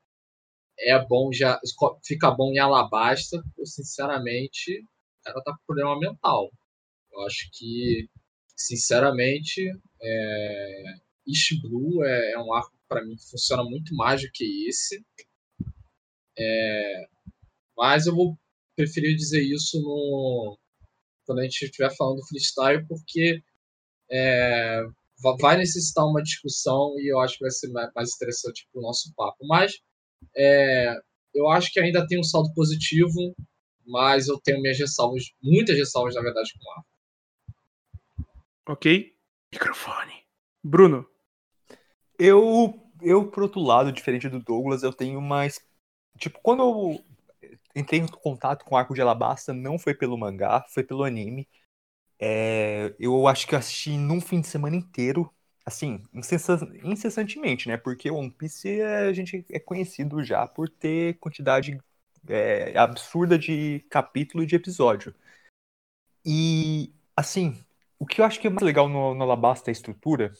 é 0.80 1.06
bom, 1.06 1.32
já 1.32 1.60
fica 2.06 2.30
bom 2.32 2.51
em 2.51 2.60
Alabasta, 2.60 3.42
eu 3.58 3.66
sinceramente 3.66 4.86
ela 5.27 5.43
tá 5.43 5.51
com 5.53 5.65
problema 5.65 6.00
mental. 6.00 6.51
Eu 7.12 7.22
acho 7.22 7.50
que, 7.53 8.07
sinceramente, 8.55 9.69
é, 10.01 10.84
East 11.27 11.62
Blue 11.62 12.03
é, 12.03 12.34
é 12.34 12.39
um 12.39 12.53
arco 12.53 12.74
para 12.88 13.03
mim 13.03 13.15
que 13.15 13.29
funciona 13.29 13.63
muito 13.63 13.93
mais 13.96 14.22
do 14.22 14.29
que 14.31 14.67
esse. 14.67 15.03
É, 16.38 17.07
mas 17.77 18.05
eu 18.05 18.15
vou 18.15 18.38
preferir 18.75 19.15
dizer 19.15 19.41
isso 19.41 19.81
no, 19.81 20.57
quando 21.25 21.39
a 21.39 21.43
gente 21.43 21.65
estiver 21.65 21.96
falando 21.96 22.17
do 22.17 22.27
freestyle, 22.27 22.86
porque 22.88 23.41
é, 24.10 24.84
vai 25.39 25.57
necessitar 25.57 26.05
uma 26.05 26.22
discussão 26.22 26.93
e 27.00 27.12
eu 27.12 27.19
acho 27.19 27.38
que 27.38 27.43
vai 27.43 27.51
ser 27.51 27.69
mais 27.69 28.15
interessante 28.15 28.67
para 28.72 28.79
o 28.79 28.84
nosso 28.84 29.12
papo. 29.15 29.46
Mas 29.48 29.79
é, 30.36 30.96
eu 31.34 31.50
acho 31.50 31.72
que 31.72 31.79
ainda 31.79 32.05
tem 32.07 32.19
um 32.19 32.24
saldo 32.24 32.53
positivo 32.53 33.36
mas 33.88 34.27
eu 34.27 34.39
tenho 34.39 34.62
minhas 34.62 34.77
ressalvas, 34.77 35.32
muitas 35.41 35.77
ressalvas, 35.77 36.15
na 36.15 36.22
verdade, 36.22 36.53
com 36.53 36.70
o 36.70 36.72
arco. 36.74 36.88
Ok. 38.67 39.15
Microfone. 39.53 40.25
Bruno. 40.63 41.08
Eu, 42.20 42.91
eu, 43.01 43.29
por 43.29 43.44
outro 43.44 43.62
lado, 43.62 43.91
diferente 43.91 44.27
do 44.27 44.39
Douglas, 44.39 44.84
eu 44.84 44.91
tenho 44.91 45.22
mais. 45.22 45.60
Tipo, 46.17 46.39
quando 46.41 46.63
eu 46.63 47.06
entrei 47.75 48.01
em 48.01 48.08
contato 48.08 48.65
com 48.65 48.75
o 48.75 48.77
arco 48.77 48.94
de 48.94 49.01
Alabasta, 49.01 49.53
não 49.53 49.79
foi 49.79 49.94
pelo 49.94 50.17
mangá, 50.17 50.65
foi 50.70 50.84
pelo 50.84 51.03
anime. 51.03 51.48
É, 52.20 52.94
eu 53.00 53.27
acho 53.27 53.48
que 53.48 53.56
eu 53.56 53.60
assisti 53.60 53.91
num 53.98 54.20
fim 54.20 54.41
de 54.41 54.48
semana 54.48 54.75
inteiro, 54.75 55.32
assim, 55.65 56.03
incessantemente, 56.84 57.67
né? 57.67 57.77
Porque 57.77 58.10
One 58.10 58.32
Piece 58.32 58.82
a 58.82 59.13
gente 59.13 59.46
é 59.51 59.60
conhecido 59.60 60.24
já 60.24 60.48
por 60.48 60.67
ter 60.67 61.17
quantidade 61.20 61.79
é, 62.29 62.77
absurda 62.77 63.38
de 63.38 63.86
capítulo 63.89 64.43
e 64.43 64.48
de 64.48 64.55
episódio. 64.55 65.13
E, 66.25 66.93
assim, 67.15 67.57
o 68.00 68.05
que 68.05 68.22
eu 68.22 68.25
acho 68.25 68.39
que 68.39 68.48
é 68.48 68.50
mais 68.50 68.63
legal 68.63 68.89
no, 68.89 69.13
no 69.13 69.24
Alabasta 69.24 69.69
é 69.69 69.72
a 69.72 69.74
estrutura, 69.74 70.34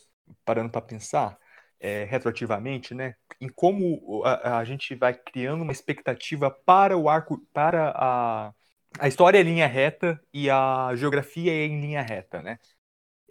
parando 0.46 0.70
para 0.72 0.82
pensar, 0.82 1.38
é, 1.80 2.04
retroativamente, 2.06 2.94
né? 2.94 3.16
Em 3.40 3.50
como 3.50 4.24
a, 4.26 4.60
a, 4.60 4.66
gente 4.66 4.96
vai 4.96 5.14
criando 5.14 5.62
uma 5.62 5.72
expectativa 5.72 6.52
para 6.52 6.98
o 6.98 7.10
arco, 7.10 7.40
para 7.54 7.92
a, 7.96 8.54
a 9.00 9.08
história 9.08 9.38
é 9.40 9.42
em 9.42 9.46
linha 9.46 9.68
reta 9.68 10.22
e 10.34 10.50
a 10.50 10.92
geografia 10.96 11.52
é 11.52 11.66
em 11.66 11.80
linha 11.82 12.02
reta, 12.02 12.42
né? 12.42 12.60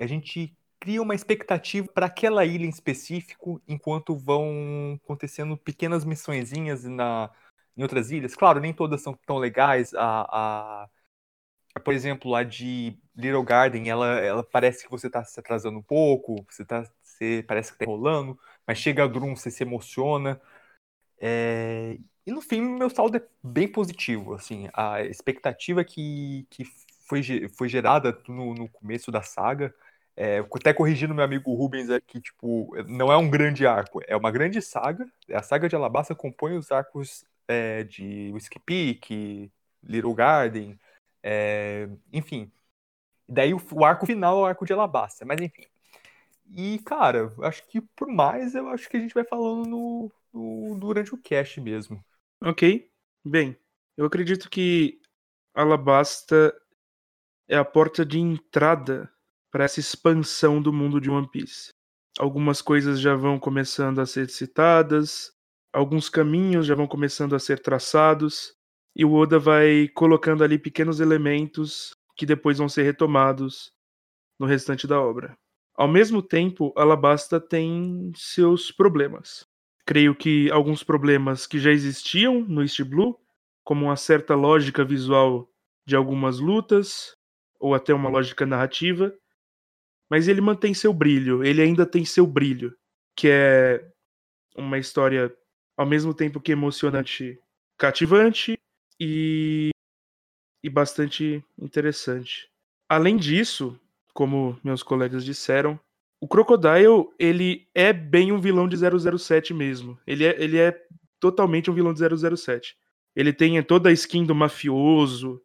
A 0.01 0.07
gente 0.07 0.57
cria 0.81 1.03
uma 1.03 1.15
expectativa 1.15 1.89
para 1.93 2.07
aquela 2.07 2.45
ilha 2.45 2.67
em 2.67 2.69
específico, 2.69 3.61
enquanto 3.67 4.17
vão 4.17 4.99
acontecendo 5.03 5.57
pequenas 5.57 6.05
missõezinhas 6.05 6.85
na, 6.85 7.31
em 7.77 7.83
outras 7.83 8.11
ilhas. 8.11 8.35
Claro, 8.35 8.61
nem 8.61 8.73
todas 8.73 9.03
são 9.03 9.15
tão 9.27 9.39
legais. 9.39 9.95
A, 9.95 10.87
a, 11.75 11.81
por 11.81 11.95
exemplo, 11.95 12.35
a 12.35 12.43
de 12.43 12.99
Little 13.15 13.43
Garden, 13.43 13.89
ela, 13.89 14.19
ela 14.21 14.43
parece 14.45 14.85
que 14.85 14.91
você 14.91 15.11
tá 15.11 15.25
se 15.25 15.39
atrasando 15.39 15.79
um 15.79 15.83
pouco, 15.83 16.45
você 16.49 16.65
tá. 16.65 16.85
Você 17.03 17.43
parece 17.49 17.73
que 17.73 17.79
tá 17.79 17.85
enrolando, 17.87 18.39
mas 18.67 18.79
chega 18.79 19.03
a 19.03 19.07
Grum, 19.07 19.35
você 19.35 19.51
se 19.51 19.63
emociona. 19.63 20.41
É, 21.19 21.99
e 22.27 22.33
no 22.33 22.43
fim, 22.43 22.61
meu 22.61 22.91
saldo 22.91 23.17
é 23.17 23.23
bem 23.43 23.69
positivo. 23.69 24.35
Assim, 24.35 24.69
a 24.75 25.03
expectativa 25.03 25.85
que, 25.85 26.47
que 26.51 26.65
foi, 27.09 27.49
foi 27.57 27.69
gerada 27.69 28.19
no, 28.29 28.55
no 28.55 28.69
começo 28.69 29.11
da 29.11 29.23
saga. 29.23 29.75
É, 30.17 30.39
até 30.39 30.73
corrigindo 30.73 31.15
meu 31.15 31.25
amigo 31.25 31.55
Rubens 31.55 31.91
aqui, 31.91 32.21
tipo, 32.21 32.75
não 32.89 33.13
é 33.13 33.17
um 33.17 33.29
grande 33.29 33.67
arco, 33.67 34.01
é 34.07 34.17
uma 34.17 34.31
grande 34.31 34.63
saga. 34.63 35.07
A 35.33 35.43
saga 35.43 35.69
de 35.69 35.77
Alabasta 35.77 36.15
compõe 36.15 36.57
os 36.57 36.73
arcos 36.73 37.25
é, 37.49 37.85
de 37.85 38.31
Whiskey 38.33 38.59
Peak, 38.59 39.53
Little 39.83 40.15
Garden, 40.15 40.79
é, 41.23 41.89
enfim. 42.13 42.51
Daí 43.29 43.53
o, 43.53 43.61
o, 43.73 43.85
arco 43.85 44.07
final 44.07 44.39
é 44.39 44.41
o 44.43 44.47
arco 44.47 44.65
de 44.65 44.73
Alabasta, 44.73 45.25
mas 45.25 45.41
enfim. 45.41 45.67
E, 46.55 46.79
cara, 46.81 47.35
acho 47.43 47.67
que 47.67 47.81
por 47.81 48.09
mais, 48.09 48.55
eu 48.55 48.69
acho 48.69 48.89
que 48.89 48.97
a 48.97 49.01
gente 49.01 49.15
vai 49.15 49.25
falando 49.25 49.69
no, 49.69 50.13
no, 50.33 50.79
durante 50.79 51.15
o 51.15 51.19
cast 51.19 51.61
mesmo. 51.61 52.05
Ok. 52.41 52.89
Bem, 53.25 53.57
eu 53.97 54.07
acredito 54.07 54.49
que 54.49 55.01
Alabasta 55.53 56.55
é 57.49 57.57
a 57.57 57.65
porta 57.65 58.05
de 58.05 58.19
entrada 58.21 59.11
para 59.51 59.65
essa 59.65 59.81
expansão 59.81 60.63
do 60.63 60.73
mundo 60.73 61.01
de 61.01 61.11
One 61.11 61.29
Piece. 61.29 61.71
Algumas 62.19 62.63
coisas 62.63 63.01
já 63.01 63.15
vão 63.17 63.39
começando 63.39 64.01
a 64.01 64.07
ser 64.07 64.31
citadas, 64.31 65.36
alguns 65.77 66.09
caminhos 66.09 66.67
já 66.67 66.75
vão 66.75 66.87
começando 66.87 67.37
a 67.37 67.39
ser 67.39 67.61
traçados, 67.61 68.55
e 68.95 69.05
o 69.05 69.13
Oda 69.13 69.39
vai 69.39 69.89
colocando 69.89 70.43
ali 70.43 70.59
pequenos 70.59 71.01
elementos 71.01 71.95
que 72.17 72.25
depois 72.25 72.57
vão 72.57 72.67
ser 72.67 72.83
retomados 72.83 73.71
no 74.39 74.47
restante 74.47 74.87
da 74.87 74.99
obra. 74.99 75.37
Ao 75.75 75.87
mesmo 75.87 76.23
tempo, 76.23 76.73
Alabasta 76.75 77.39
tem 77.39 78.11
seus 78.17 78.73
problemas. 78.73 79.47
Creio 79.85 80.15
que 80.15 80.51
alguns 80.51 80.83
problemas 80.83 81.47
que 81.47 81.59
já 81.59 81.71
existiam 81.71 82.41
no 82.41 82.63
East 82.63 82.83
Blue, 82.83 83.21
como 83.63 83.85
uma 83.85 83.97
certa 83.97 84.35
lógica 84.35 84.83
visual 84.83 85.47
de 85.87 85.95
algumas 85.95 86.41
lutas, 86.41 87.15
ou 87.61 87.75
até 87.75 87.93
uma 87.93 88.09
lógica 88.09 88.47
narrativa, 88.47 89.15
mas 90.11 90.27
ele 90.27 90.41
mantém 90.41 90.73
seu 90.73 90.95
brilho, 90.95 91.45
ele 91.45 91.61
ainda 91.61 91.85
tem 91.85 92.03
seu 92.03 92.27
brilho, 92.27 92.75
que 93.15 93.29
é 93.29 93.87
uma 94.57 94.79
história 94.79 95.31
ao 95.77 95.87
mesmo 95.87 96.15
tempo 96.15 96.41
que 96.41 96.53
emocionante, 96.53 97.39
cativante 97.79 98.59
e, 98.99 99.71
e 100.63 100.71
bastante 100.71 101.45
interessante. 101.59 102.49
Além 102.89 103.17
disso, 103.17 103.79
como 104.15 104.59
meus 104.65 104.83
colegas 104.83 105.25
disseram, 105.25 105.79
o 106.21 106.27
Crocodile, 106.27 107.09
ele 107.19 107.69
é 107.75 107.93
bem 107.93 108.33
um 108.33 108.41
vilão 108.41 108.67
de 108.67 108.77
007 108.77 109.53
mesmo. 109.53 109.99
Ele 110.07 110.25
é, 110.25 110.43
ele 110.43 110.59
é 110.59 110.75
totalmente 111.21 111.71
um 111.71 111.75
vilão 111.75 111.93
de 111.93 112.01
007. 112.37 112.77
Ele 113.15 113.33
tem 113.33 113.63
toda 113.63 113.91
a 113.91 113.93
skin 113.93 114.25
do 114.25 114.35
mafioso, 114.35 115.43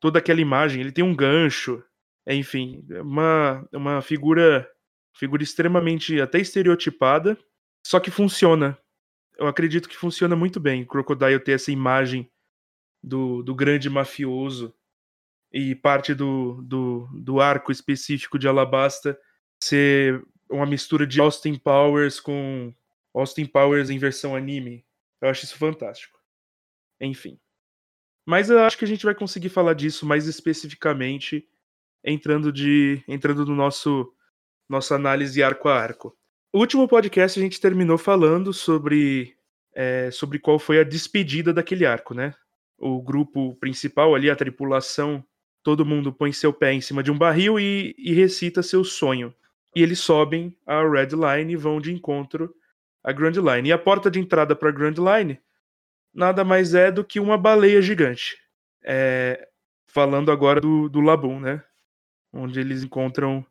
toda 0.00 0.18
aquela 0.18 0.40
imagem, 0.40 0.80
ele 0.80 0.92
tem 0.92 1.02
um 1.04 1.16
gancho, 1.16 1.82
enfim, 2.26 2.84
uma, 3.00 3.66
uma 3.72 4.02
figura, 4.02 4.68
figura 5.14 5.42
extremamente 5.42 6.20
até 6.20 6.38
estereotipada, 6.38 7.38
só 7.86 7.98
que 7.98 8.10
funciona. 8.10 8.78
Eu 9.36 9.46
acredito 9.46 9.88
que 9.88 9.96
funciona 9.96 10.36
muito 10.36 10.60
bem. 10.60 10.82
O 10.82 10.86
Crocodile 10.86 11.40
ter 11.40 11.52
essa 11.52 11.72
imagem 11.72 12.30
do, 13.02 13.42
do 13.42 13.54
grande 13.54 13.90
mafioso 13.90 14.74
e 15.52 15.74
parte 15.74 16.14
do, 16.14 16.62
do, 16.62 17.08
do 17.12 17.40
arco 17.40 17.70
específico 17.70 18.38
de 18.38 18.48
Alabasta 18.48 19.18
ser 19.62 20.24
uma 20.50 20.66
mistura 20.66 21.06
de 21.06 21.20
Austin 21.20 21.56
Powers 21.56 22.20
com 22.20 22.74
Austin 23.14 23.46
Powers 23.46 23.90
em 23.90 23.98
versão 23.98 24.34
anime. 24.34 24.84
Eu 25.20 25.28
acho 25.28 25.44
isso 25.44 25.56
fantástico. 25.56 26.18
Enfim. 27.00 27.38
Mas 28.26 28.50
eu 28.50 28.58
acho 28.60 28.78
que 28.78 28.84
a 28.84 28.88
gente 28.88 29.04
vai 29.04 29.14
conseguir 29.14 29.48
falar 29.48 29.74
disso 29.74 30.06
mais 30.06 30.26
especificamente 30.26 31.48
entrando 32.02 32.52
de 32.52 33.02
entrando 33.06 33.44
no 33.46 33.54
nosso 33.54 34.12
nossa 34.68 34.94
análise 34.94 35.42
arco 35.42 35.68
a 35.68 35.78
arco. 35.78 36.16
O 36.54 36.60
último 36.60 36.86
podcast 36.86 37.36
a 37.36 37.42
gente 37.42 37.60
terminou 37.60 37.98
falando 37.98 38.52
sobre 38.52 39.36
é, 39.74 40.08
sobre 40.12 40.38
qual 40.38 40.56
foi 40.56 40.78
a 40.78 40.84
despedida 40.84 41.52
daquele 41.52 41.84
arco, 41.84 42.14
né? 42.14 42.32
O 42.78 43.02
grupo 43.02 43.56
principal 43.56 44.14
ali, 44.14 44.30
a 44.30 44.36
tripulação, 44.36 45.26
todo 45.64 45.84
mundo 45.84 46.12
põe 46.12 46.32
seu 46.32 46.52
pé 46.52 46.72
em 46.72 46.80
cima 46.80 47.02
de 47.02 47.10
um 47.10 47.18
barril 47.18 47.58
e, 47.58 47.92
e 47.98 48.14
recita 48.14 48.62
seu 48.62 48.84
sonho. 48.84 49.34
E 49.74 49.82
eles 49.82 49.98
sobem 49.98 50.56
a 50.64 50.80
Red 50.88 51.08
Line 51.08 51.54
e 51.54 51.56
vão 51.56 51.80
de 51.80 51.92
encontro 51.92 52.54
à 53.02 53.10
Grand 53.10 53.32
Line. 53.32 53.70
E 53.70 53.72
a 53.72 53.78
porta 53.78 54.08
de 54.08 54.20
entrada 54.20 54.54
para 54.54 54.68
a 54.68 54.72
Grand 54.72 54.94
Line 54.94 55.40
nada 56.14 56.44
mais 56.44 56.72
é 56.72 56.88
do 56.88 57.04
que 57.04 57.18
uma 57.18 57.36
baleia 57.36 57.82
gigante. 57.82 58.38
É, 58.84 59.48
falando 59.88 60.30
agora 60.30 60.60
do, 60.60 60.88
do 60.88 61.00
Labum, 61.00 61.40
né? 61.40 61.64
Onde 62.32 62.60
eles 62.60 62.84
encontram 62.84 63.44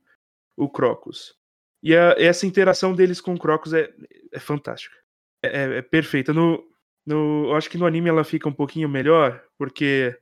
o 0.55 0.69
Crocus. 0.69 1.42
E 1.83 1.95
a, 1.95 2.15
essa 2.17 2.47
interação 2.47 2.95
deles 2.95 3.19
com 3.19 3.33
o 3.33 3.39
Crocus 3.39 3.73
é, 3.73 3.93
é 4.31 4.39
fantástica. 4.39 4.95
É, 5.43 5.47
é, 5.47 5.77
é, 5.79 5.81
perfeita. 5.81 6.33
No, 6.33 6.65
no, 7.05 7.49
eu 7.49 7.55
acho 7.55 7.69
que 7.69 7.77
no 7.77 7.85
anime 7.85 8.09
ela 8.09 8.23
fica 8.23 8.47
um 8.47 8.53
pouquinho 8.53 8.87
melhor, 8.87 9.43
porque 9.57 10.17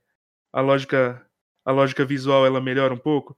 a 0.52 0.60
lógica, 0.60 1.24
a 1.64 1.72
lógica 1.72 2.04
visual 2.04 2.46
ela 2.48 2.60
melhora 2.60 2.94
um 2.94 2.98
pouco. 2.98 3.38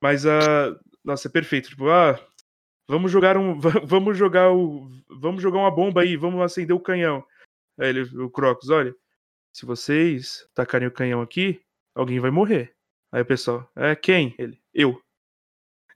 Mas 0.00 0.24
a. 0.24 0.78
Nossa, 1.04 1.28
é 1.28 1.30
perfeito. 1.30 1.70
Tipo, 1.70 1.88
ah, 1.90 2.18
vamos 2.88 3.10
jogar 3.10 3.36
um. 3.36 3.58
Vamos 3.84 4.16
jogar 4.16 4.52
o. 4.52 4.88
Vamos 5.08 5.42
jogar 5.42 5.58
uma 5.58 5.70
bomba 5.70 6.02
aí, 6.02 6.16
vamos 6.16 6.40
acender 6.40 6.74
o 6.74 6.80
canhão. 6.80 7.24
Aí 7.78 7.88
ele, 7.88 8.02
o 8.18 8.30
Crocus, 8.30 8.70
olha, 8.70 8.94
se 9.52 9.66
vocês 9.66 10.48
tacarem 10.54 10.86
o 10.86 10.92
canhão 10.92 11.20
aqui, 11.20 11.60
alguém 11.94 12.20
vai 12.20 12.30
morrer. 12.30 12.74
Aí 13.12 13.22
o 13.22 13.26
pessoal, 13.26 13.68
é 13.76 13.96
quem? 13.96 14.34
Ele, 14.38 14.60
eu. 14.72 15.00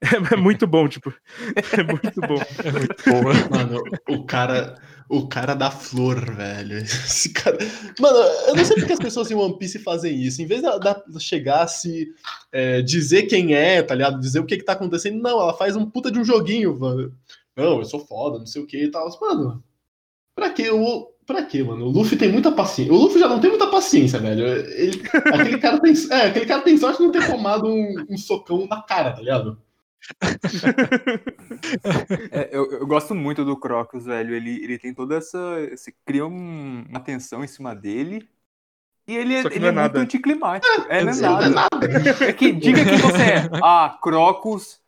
É, 0.01 0.37
muito 0.37 0.67
bom, 0.67 0.89
tipo. 0.89 1.13
É 1.77 1.83
muito 1.83 2.21
bom. 2.21 2.41
É 2.65 2.73
muito 2.73 3.05
boa. 3.05 3.35
Mano, 3.51 3.83
o 4.09 4.25
cara. 4.25 4.77
O 5.11 5.27
cara 5.27 5.55
da 5.55 5.71
flor, 5.71 6.35
velho. 6.35 6.79
Esse 6.79 7.33
cara. 7.33 7.57
Mano, 7.99 8.19
eu 8.47 8.55
não 8.55 8.65
sei 8.65 8.77
porque 8.77 8.93
as 8.93 8.99
pessoas 8.99 9.31
em 9.31 9.35
One 9.35 9.59
Piece 9.59 9.79
fazem 9.79 10.15
isso. 10.21 10.43
Em 10.43 10.47
vez 10.47 10.61
de 10.61 11.21
chegar 11.21 11.67
se 11.67 12.09
é, 12.53 12.83
dizer 12.83 13.23
quem 13.23 13.55
é, 13.55 13.83
tá 13.83 13.95
ligado? 13.95 14.21
Dizer 14.21 14.41
o 14.41 14.45
que 14.45 14.59
que 14.59 14.65
tá 14.65 14.75
acontecendo, 14.75 15.23
não, 15.23 15.41
ela 15.41 15.55
faz 15.55 15.77
um 15.77 15.89
puta 15.89 16.11
de 16.11 16.19
um 16.19 16.25
joguinho, 16.25 16.79
mano. 16.79 17.15
Não, 17.57 17.79
eu 17.79 17.85
sou 17.87 18.01
foda, 18.01 18.39
não 18.39 18.47
sei 18.47 18.63
o 18.63 18.67
que 18.67 18.85
e 18.85 18.91
tal. 18.91 19.09
Mano, 19.19 19.65
pra 20.37 20.51
que? 20.51 20.71
O, 20.71 21.11
Pra 21.29 21.43
quê, 21.43 21.63
mano? 21.63 21.85
O 21.85 21.91
Luffy 21.91 22.17
tem 22.17 22.33
muita 22.33 22.51
paciência. 22.51 22.91
O 22.91 22.97
Luffy 22.97 23.21
já 23.21 23.29
não 23.29 23.39
tem 23.39 23.51
muita 23.51 23.67
paciência, 23.67 24.19
velho. 24.19 24.47
Ele, 24.47 25.03
aquele, 25.13 25.59
cara 25.59 25.79
tem, 25.79 25.93
é, 26.11 26.27
aquele 26.27 26.47
cara 26.47 26.63
tem 26.63 26.79
sorte 26.79 26.97
de 26.97 27.05
não 27.05 27.13
ter 27.13 27.31
tomado 27.31 27.69
um, 27.69 28.07
um 28.09 28.17
socão 28.17 28.67
na 28.67 28.81
cara, 28.81 29.13
tá 29.13 29.21
ligado? 29.21 29.61
é, 32.31 32.51
eu, 32.53 32.71
eu, 32.73 32.87
gosto 32.87 33.15
muito 33.15 33.45
do 33.45 33.57
Crocus, 33.57 34.05
velho. 34.05 34.35
Ele, 34.35 34.63
ele 34.63 34.79
tem 34.79 34.95
toda 34.95 35.17
essa. 35.17 35.39
Você 35.71 35.93
cria 36.05 36.27
um, 36.27 36.85
uma 36.89 37.01
tensão 37.01 37.45
em 37.45 37.49
cima 37.49 37.75
dele. 37.75 38.29
E 39.07 39.17
ele, 39.17 39.35
é, 39.35 39.41
ele 39.41 39.65
é, 39.65 39.69
é 39.69 39.73
muito 39.73 39.97
anticlimático. 39.97 40.87
É, 40.89 41.03
não 41.03 41.13
é 41.13 41.17
nada. 41.17 41.47
É, 41.47 41.49
nada. 41.49 42.25
é 42.25 42.33
que, 42.33 42.53
diga 42.53 42.85
que 42.85 42.97
você 42.97 43.23
é. 43.23 43.51
Ah, 43.63 43.99
Crocus, 44.03 44.81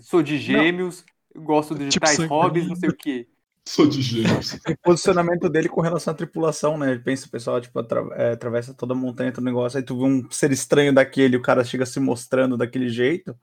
sou 0.00 0.22
de 0.22 0.36
gêmeos, 0.36 1.04
não. 1.34 1.44
gosto 1.44 1.74
de 1.74 1.88
tipo 1.88 2.04
tais 2.04 2.18
hobbies, 2.24 2.66
não 2.66 2.76
sei 2.76 2.88
o 2.88 2.96
quê. 2.96 3.28
Sou 3.64 3.86
de 3.86 4.02
gêmeos. 4.02 4.54
o 4.54 4.76
posicionamento 4.82 5.48
dele 5.48 5.68
com 5.68 5.80
relação 5.80 6.12
à 6.12 6.16
tripulação, 6.16 6.76
né? 6.76 6.90
Ele 6.90 7.00
pensa 7.00 7.26
o 7.26 7.30
pessoal, 7.30 7.60
tipo, 7.60 7.78
atra 7.78 8.00
é, 8.14 8.32
atravessa 8.32 8.74
toda 8.74 8.94
a 8.94 8.96
montanha, 8.96 9.30
todo 9.30 9.44
negócio, 9.44 9.78
aí 9.78 9.84
tu 9.84 9.96
vê 9.96 10.04
um 10.04 10.28
ser 10.30 10.50
estranho 10.50 10.92
daquele, 10.92 11.36
o 11.36 11.42
cara 11.42 11.62
chega 11.62 11.86
se 11.86 12.00
mostrando 12.00 12.56
daquele 12.56 12.88
jeito, 12.88 13.36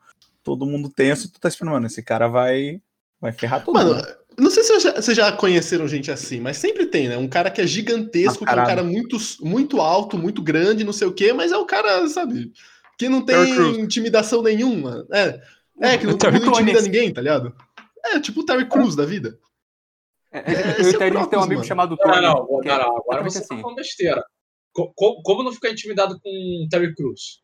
todo 0.46 0.66
mundo 0.66 0.90
tenso 0.90 1.26
e 1.26 1.30
tu 1.32 1.40
tá 1.40 1.50
esperando, 1.50 1.74
mano, 1.74 1.88
esse 1.88 2.04
cara 2.04 2.28
vai, 2.28 2.80
vai 3.20 3.34
ferrar 3.34 3.66
todo 3.66 3.74
mano, 3.74 3.96
mundo. 3.96 4.08
Não 4.38 4.52
sei 4.52 4.64
se 4.64 4.80
vocês 4.80 5.18
já, 5.18 5.32
já 5.32 5.32
conheceram 5.32 5.88
gente 5.88 6.12
assim, 6.12 6.40
mas 6.40 6.58
sempre 6.58 6.86
tem, 6.86 7.10
né? 7.10 7.18
Um 7.18 7.28
cara 7.28 7.50
que 7.50 7.62
é 7.62 7.68
gigantesco, 7.68 8.46
que 8.46 8.52
é 8.52 8.54
um 8.54 8.66
cara 8.66 8.84
muito, 8.84 9.18
muito 9.42 9.82
alto, 9.82 10.18
muito 10.18 10.42
grande, 10.42 10.84
não 10.84 10.94
sei 10.94 11.08
o 11.08 11.14
quê, 11.14 11.34
mas 11.34 11.52
é 11.52 11.58
o 11.58 11.66
cara, 11.66 12.08
sabe, 12.08 12.52
que 12.98 13.10
não 13.10 13.26
tem 13.26 13.82
intimidação 13.82 14.44
nenhuma. 14.44 15.06
É, 15.12 15.42
é 15.82 15.98
que 15.98 16.06
não, 16.06 16.14
não 16.22 16.52
intimida 16.52 16.82
ninguém, 16.82 17.12
tá 17.12 17.22
ligado? 17.22 17.56
É, 18.06 18.20
tipo 18.20 18.42
o 18.42 18.46
Terry 18.46 18.70
Crews 18.70 18.96
da 18.96 19.06
vida. 19.06 19.40
É, 20.32 20.40
é, 20.40 20.82
eu 20.82 20.98
tenho 20.98 21.28
ter 21.28 21.38
um 21.38 21.40
amigo 21.40 21.56
mano. 21.56 21.64
chamado 21.64 21.98
Tony. 21.98 22.16
Não, 22.16 22.22
não, 22.22 22.34
não, 22.36 22.62
não, 22.62 22.78
não 22.78 22.98
agora 22.98 23.24
você 23.24 23.40
tá 23.40 23.46
assim. 23.46 23.56
tá 23.56 23.62
falando 23.62 23.76
besteira. 23.78 24.24
Como, 24.74 25.22
como, 25.24 25.44
não 25.44 25.54
ficar 25.54 25.70
intimidado 25.70 26.20
com 26.22 26.68
Terry 26.70 26.94
Crews? 26.94 27.42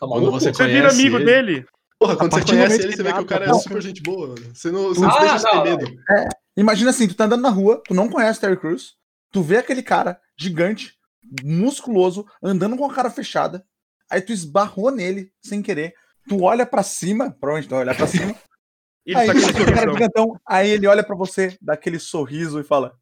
Tá 0.00 0.08
quando 0.08 0.32
você, 0.32 0.52
você 0.52 0.66
vira 0.66 0.90
amigo 0.90 1.16
ele... 1.16 1.24
dele. 1.24 1.66
Porra, 2.04 2.16
quando 2.16 2.32
você 2.32 2.44
conhece 2.44 2.82
ele, 2.82 2.96
você 2.96 3.02
vê 3.02 3.12
que 3.12 3.20
o 3.20 3.26
cara 3.26 3.44
é 3.46 3.54
super 3.54 3.82
gente 3.82 4.02
boa. 4.02 4.28
Mano. 4.28 4.54
Você 4.54 4.70
não, 4.70 4.88
você 4.88 5.04
ah, 5.04 5.08
não 5.08 5.20
deixa 5.20 5.36
de 5.36 5.44
ter 5.44 5.62
medo. 5.62 6.00
É, 6.10 6.28
imagina 6.56 6.90
assim, 6.90 7.08
tu 7.08 7.14
tá 7.14 7.24
andando 7.24 7.42
na 7.42 7.50
rua, 7.50 7.82
tu 7.86 7.94
não 7.94 8.08
conhece 8.08 8.40
Terry 8.40 8.56
Crews, 8.58 8.94
tu 9.32 9.42
vê 9.42 9.58
aquele 9.58 9.82
cara 9.82 10.20
gigante, 10.38 10.94
musculoso, 11.42 12.26
andando 12.42 12.76
com 12.76 12.84
a 12.84 12.92
cara 12.92 13.10
fechada, 13.10 13.64
Aí 14.10 14.20
tu 14.20 14.32
esbarrou 14.32 14.90
nele 14.90 15.32
sem 15.42 15.62
querer. 15.62 15.94
Tu 16.28 16.42
olha 16.42 16.64
pra 16.64 16.82
cima, 16.82 17.30
provavelmente 17.30 17.68
tu 17.68 17.72
vai 17.72 17.80
olhar 17.80 17.96
pra 17.96 18.06
cima. 18.06 18.34
Ele 19.04 19.18
aí 19.18 19.26
tá 19.26 19.34
o 19.34 19.74
cara 19.74 19.92
gigantão, 19.92 20.40
aí 20.48 20.70
ele 20.70 20.86
olha 20.86 21.04
pra 21.04 21.14
você, 21.14 21.58
dá 21.60 21.74
aquele 21.74 21.98
sorriso 21.98 22.58
e 22.58 22.64
fala: 22.64 22.96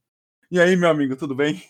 E 0.51 0.59
aí, 0.59 0.75
meu 0.75 0.91
amigo, 0.91 1.15
tudo 1.15 1.33
bem? 1.33 1.63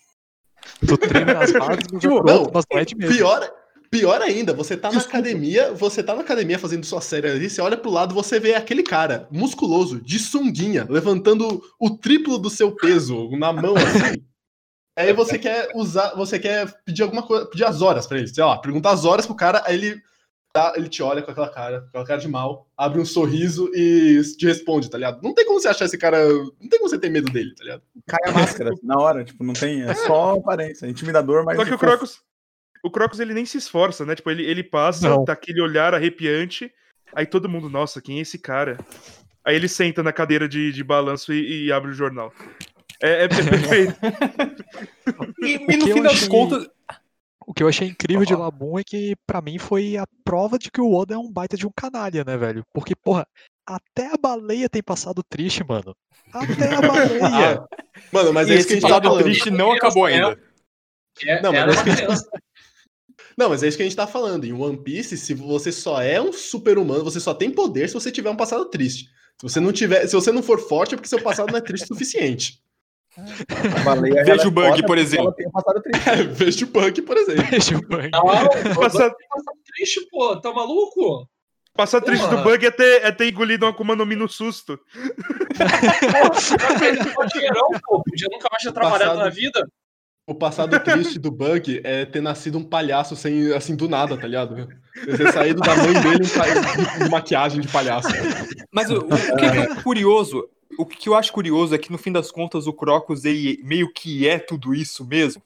Tu 0.86 0.96
treme 0.96 1.34
nas 1.34 1.52
bases, 1.52 1.82
Tipo, 2.00 2.22
pronto, 2.22 2.24
não, 2.24 2.50
mas 2.50 2.64
não 2.72 2.78
é 2.78 2.84
de 2.86 2.96
mesmo. 2.96 3.14
Pior, 3.14 3.52
pior 3.92 4.22
ainda, 4.22 4.54
você 4.54 4.74
tá 4.74 4.88
na 4.88 4.94
Desculpa. 4.94 5.18
academia, 5.18 5.70
você 5.74 6.02
tá 6.02 6.14
na 6.14 6.22
academia 6.22 6.58
fazendo 6.58 6.84
sua 6.86 7.02
série 7.02 7.28
ali, 7.28 7.50
você 7.50 7.60
olha 7.60 7.76
pro 7.76 7.90
lado, 7.90 8.14
você 8.14 8.40
vê 8.40 8.54
aquele 8.54 8.82
cara 8.82 9.28
musculoso, 9.30 10.00
de 10.00 10.18
sunguinha, 10.18 10.86
levantando 10.88 11.62
o 11.78 11.90
triplo 11.90 12.38
do 12.38 12.48
seu 12.48 12.74
peso 12.74 13.28
na 13.36 13.52
mão 13.52 13.74
assim. 13.76 14.24
Aí 14.98 15.12
você 15.12 15.38
quer 15.38 15.70
usar, 15.74 16.14
você 16.14 16.38
quer 16.38 16.70
pedir 16.84 17.02
alguma 17.02 17.22
coisa, 17.22 17.46
pedir 17.46 17.64
as 17.64 17.80
horas 17.82 18.06
pra 18.06 18.18
ele, 18.18 18.28
sei 18.28 18.42
lá, 18.44 18.58
perguntar 18.58 18.92
as 18.92 19.04
horas 19.06 19.24
pro 19.26 19.34
cara, 19.34 19.62
aí 19.64 19.74
ele 19.74 20.02
dá- 20.54 20.74
ele 20.76 20.86
te 20.88 21.02
olha 21.02 21.22
com 21.22 21.30
aquela 21.30 21.48
cara, 21.48 21.80
com 21.80 21.86
aquela 21.88 22.04
cara 22.04 22.20
de 22.20 22.28
mal, 22.28 22.66
abre 22.76 23.00
um 23.00 23.04
sorriso 23.04 23.70
e 23.74 24.20
te 24.36 24.44
responde, 24.46 24.90
tá 24.90 24.98
ligado? 24.98 25.22
Não 25.22 25.34
tem 25.34 25.46
como 25.46 25.58
você 25.58 25.68
achar 25.68 25.86
esse 25.86 25.96
cara, 25.96 26.28
não 26.60 26.68
tem 26.68 26.78
como 26.78 26.90
você 26.90 26.98
ter 26.98 27.08
medo 27.10 27.32
dele, 27.32 27.54
tá 27.54 27.64
ligado? 27.64 27.82
Cai 28.06 28.20
a 28.26 28.32
máscara 28.32 28.70
na 28.82 28.98
hora, 28.98 29.24
tipo, 29.24 29.42
não 29.42 29.54
tem, 29.54 29.82
é 29.82 29.94
só 29.94 30.34
aparência, 30.34 30.84
é 30.84 30.90
intimidador, 30.90 31.42
mas. 31.42 31.56
Só 31.56 31.64
que 31.64 31.72
o 31.72 31.78
Crocus, 31.78 32.20
o 32.82 32.90
Crocus 32.90 33.20
ele 33.20 33.34
nem 33.34 33.46
se 33.46 33.58
esforça, 33.58 34.04
né? 34.04 34.14
Tipo, 34.14 34.30
ele, 34.30 34.44
ele 34.44 34.62
passa, 34.62 35.08
Não. 35.08 35.24
tá 35.24 35.32
aquele 35.32 35.60
olhar 35.60 35.94
arrepiante, 35.94 36.72
aí 37.14 37.26
todo 37.26 37.48
mundo, 37.48 37.68
nossa, 37.70 38.00
quem 38.02 38.18
é 38.18 38.22
esse 38.22 38.38
cara? 38.38 38.78
Aí 39.44 39.56
ele 39.56 39.68
senta 39.68 40.02
na 40.02 40.12
cadeira 40.12 40.48
de, 40.48 40.72
de 40.72 40.84
balanço 40.84 41.32
e, 41.32 41.66
e 41.66 41.72
abre 41.72 41.90
o 41.90 41.94
jornal. 41.94 42.32
É, 43.02 43.24
é 43.24 43.28
perfeito. 43.28 43.94
E, 45.42 45.54
e 45.72 45.76
no 45.76 45.86
fim 45.86 46.02
das 46.02 46.12
achei- 46.12 46.28
contas. 46.28 46.68
O 47.44 47.52
que 47.52 47.60
eu 47.62 47.68
achei 47.68 47.88
incrível 47.88 48.24
de 48.24 48.36
Labum 48.36 48.78
é 48.78 48.84
que, 48.84 49.16
pra 49.26 49.42
mim, 49.42 49.58
foi 49.58 49.96
a 49.96 50.04
prova 50.24 50.56
de 50.56 50.70
que 50.70 50.80
o 50.80 50.94
Oda 50.94 51.14
é 51.14 51.18
um 51.18 51.30
baita 51.30 51.56
de 51.56 51.66
um 51.66 51.72
canalha, 51.76 52.22
né, 52.24 52.36
velho? 52.36 52.62
Porque, 52.72 52.94
porra, 52.94 53.26
até 53.66 54.06
a 54.06 54.16
baleia 54.16 54.68
tem 54.68 54.80
passado 54.80 55.24
triste, 55.28 55.64
mano. 55.64 55.92
Até 56.32 56.72
a 56.72 56.80
baleia. 56.80 57.60
Ah, 57.60 57.66
Mano, 58.12 58.32
mas 58.32 58.48
e 58.48 58.52
é 58.52 58.54
isso 58.54 58.68
que 58.68 58.74
a 58.74 58.76
esse 58.76 58.86
gente 58.86 58.94
tá 58.96 59.02
falando. 59.02 59.24
triste 59.24 59.50
não 59.50 59.72
acabou 59.72 60.04
ainda. 60.04 60.38
É, 61.26 61.42
Não, 61.42 61.52
mas 61.52 61.60
era 61.86 62.12
é 62.12 62.16
Não, 63.36 63.48
mas 63.48 63.62
é 63.62 63.68
isso 63.68 63.76
que 63.76 63.82
a 63.82 63.86
gente 63.86 63.96
tá 63.96 64.06
falando. 64.06 64.44
Em 64.44 64.52
One 64.52 64.76
Piece, 64.76 65.16
se 65.16 65.34
você 65.34 65.72
só 65.72 66.00
é 66.00 66.20
um 66.20 66.32
super-humano, 66.32 67.04
você 67.04 67.20
só 67.20 67.34
tem 67.34 67.50
poder 67.50 67.88
se 67.88 67.94
você 67.94 68.10
tiver 68.10 68.30
um 68.30 68.36
passado 68.36 68.64
triste. 68.66 69.06
Se 69.40 69.42
você 69.42 69.60
não 69.60 69.72
tiver, 69.72 70.06
se 70.06 70.14
você 70.14 70.30
não 70.30 70.42
for 70.42 70.58
forte, 70.58 70.94
é 70.94 70.96
porque 70.96 71.08
seu 71.08 71.20
passado 71.22 71.50
não 71.50 71.58
é 71.58 71.62
triste 71.62 71.84
o 71.84 71.88
suficiente. 71.88 72.62
Baleia, 73.84 74.24
Veja 74.24 74.42
é 74.42 74.46
o 74.48 74.50
Bug, 74.50 74.86
por 74.86 74.98
exemplo. 74.98 75.34
Passado. 75.52 75.82
É, 76.06 76.22
Veja 76.24 76.64
o 76.64 76.68
Punk, 76.68 77.02
por 77.02 77.16
exemplo. 77.16 77.44
Deixa 77.50 77.76
o. 77.76 77.80
Não, 77.80 78.74
Passar, 78.74 79.10
tá 79.10 79.16
triste, 79.74 80.06
pô. 80.10 80.36
Tá 80.40 80.52
maluco? 80.52 81.28
passar 81.74 82.02
triste 82.02 82.26
do 82.28 82.42
bug 82.42 82.66
é 82.66 82.70
ter, 82.70 83.02
é 83.02 83.10
ter 83.10 83.30
engolido 83.30 83.64
uma 83.64 83.72
Akuma 83.72 83.96
no 83.96 84.04
Mi 84.04 84.14
no 84.14 84.28
susto. 84.28 84.78
Pô, 87.14 87.24
dinheirão, 87.26 87.68
pô. 87.82 88.02
Podia 88.02 88.28
nunca 88.30 88.48
mais 88.50 88.62
ter 88.62 88.72
trabalhado 88.72 89.12
Passado. 89.12 89.24
na 89.24 89.30
vida. 89.30 89.66
O 90.26 90.34
passado 90.34 90.78
triste 90.84 91.18
do 91.18 91.32
Bug 91.32 91.80
é 91.82 92.04
ter 92.06 92.20
nascido 92.22 92.56
um 92.56 92.62
palhaço 92.64 93.16
sem, 93.16 93.52
assim, 93.52 93.74
do 93.74 93.88
nada, 93.88 94.16
tá 94.16 94.26
ligado? 94.26 94.68
Ter 95.04 95.32
saído 95.32 95.60
da 95.60 95.74
mãe 95.74 95.92
dele 95.94 96.24
um 96.24 96.98
de, 96.98 97.04
de 97.04 97.10
maquiagem 97.10 97.60
de 97.60 97.66
palhaço. 97.68 98.08
Mas 98.70 98.88
o, 98.88 98.98
o 98.98 99.36
que 99.36 99.44
é 99.44 99.82
curioso, 99.82 100.48
o 100.78 100.86
que 100.86 101.08
eu 101.08 101.16
acho 101.16 101.32
curioso 101.32 101.74
é 101.74 101.78
que 101.78 101.90
no 101.90 101.98
fim 101.98 102.12
das 102.12 102.30
contas 102.30 102.68
o 102.68 102.72
Crocus 102.72 103.24
ele 103.24 103.60
meio 103.64 103.92
que 103.92 104.28
é 104.28 104.38
tudo 104.38 104.72
isso 104.72 105.04
mesmo. 105.04 105.42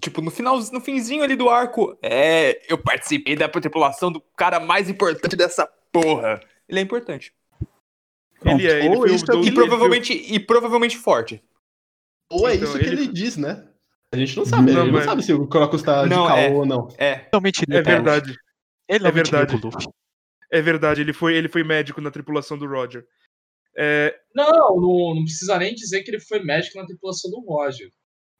Tipo, 0.00 0.20
no 0.20 0.30
final, 0.30 0.58
no 0.70 0.80
finzinho 0.82 1.22
ali 1.22 1.34
do 1.34 1.48
arco, 1.48 1.96
é, 2.02 2.60
eu 2.70 2.76
participei 2.76 3.36
da 3.36 3.48
tripulação 3.48 4.12
do 4.12 4.20
cara 4.36 4.60
mais 4.60 4.88
importante 4.90 5.34
dessa 5.34 5.66
porra. 5.90 6.40
Ele 6.68 6.78
é 6.78 6.82
importante. 6.82 7.32
Ele 8.44 8.66
é, 8.66 8.84
ele 8.84 8.96
Ou 8.96 9.06
foi 9.06 9.14
o 9.16 9.24
do- 9.24 9.44
E 9.44 9.46
ele 9.46 9.52
provavelmente, 9.54 10.12
e 10.12 10.38
provavelmente 10.38 10.98
forte. 10.98 11.42
Ou 12.30 12.46
é 12.48 12.54
Então, 12.56 12.68
isso 12.68 12.78
que 12.78 12.84
ele- 12.84 13.02
ele... 13.04 13.12
diz, 13.12 13.36
né? 13.38 13.66
A 14.14 14.18
gente 14.18 14.36
não 14.36 14.44
sabe. 14.46 14.72
Não, 14.72 14.82
ele 14.82 14.92
mas- 14.92 15.04
não 15.04 15.10
sabe 15.10 15.22
se 15.22 15.32
o 15.32 15.46
Crocus 15.46 15.82
tá 15.82 16.06
Não, 16.06 16.22
de 16.22 16.28
caô 16.28 16.38
é. 16.38 16.50
ou 16.50 16.66
não. 16.66 16.88
É. 16.98 17.26
Mentiria 17.40 17.78
É 17.78 17.82
verdade. 17.82 18.36
Ele 18.88 19.06
É 19.06 19.12
mentiria 19.12 19.44
verdade. 19.46 19.86
É 20.52 20.62
verdade, 20.62 21.00
ele 21.00 21.12
foi, 21.12 21.34
ele 21.34 21.48
foi 21.48 21.64
médico 21.64 22.00
na 22.00 22.10
tripulação 22.10 22.56
do 22.56 22.66
Roger. 22.66 23.04
É, 23.76 24.14
Não, 24.34 24.76
não, 24.76 25.14
não 25.16 25.24
precisa 25.24 25.58
nem 25.58 25.74
dizer 25.74 26.02
que 26.04 26.10
ele 26.10 26.20
foi 26.20 26.40
médico 26.44 26.78
na 26.78 26.86
tripulação 26.86 27.30
do 27.30 27.40
Roger. 27.40 27.88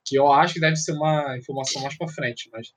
Que 0.07 0.17
eu 0.17 0.31
acho 0.31 0.55
que 0.55 0.61
deve 0.61 0.77
ser 0.77 0.93
uma 0.93 1.37
informação 1.39 1.83
mais 1.83 1.97
pra 1.97 2.07
frente, 2.09 2.49
mas 2.53 2.69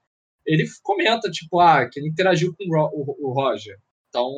ele 0.45 0.65
comenta, 0.81 1.29
tipo, 1.29 1.60
ah, 1.60 1.88
que 1.88 1.99
ele 1.99 2.07
interagiu 2.10 2.55
com 2.57 2.63
o, 2.63 2.75
Ro- 2.75 2.89
o- 2.93 3.29
o 3.29 3.33
Roger. 3.33 3.77
Então. 4.10 4.31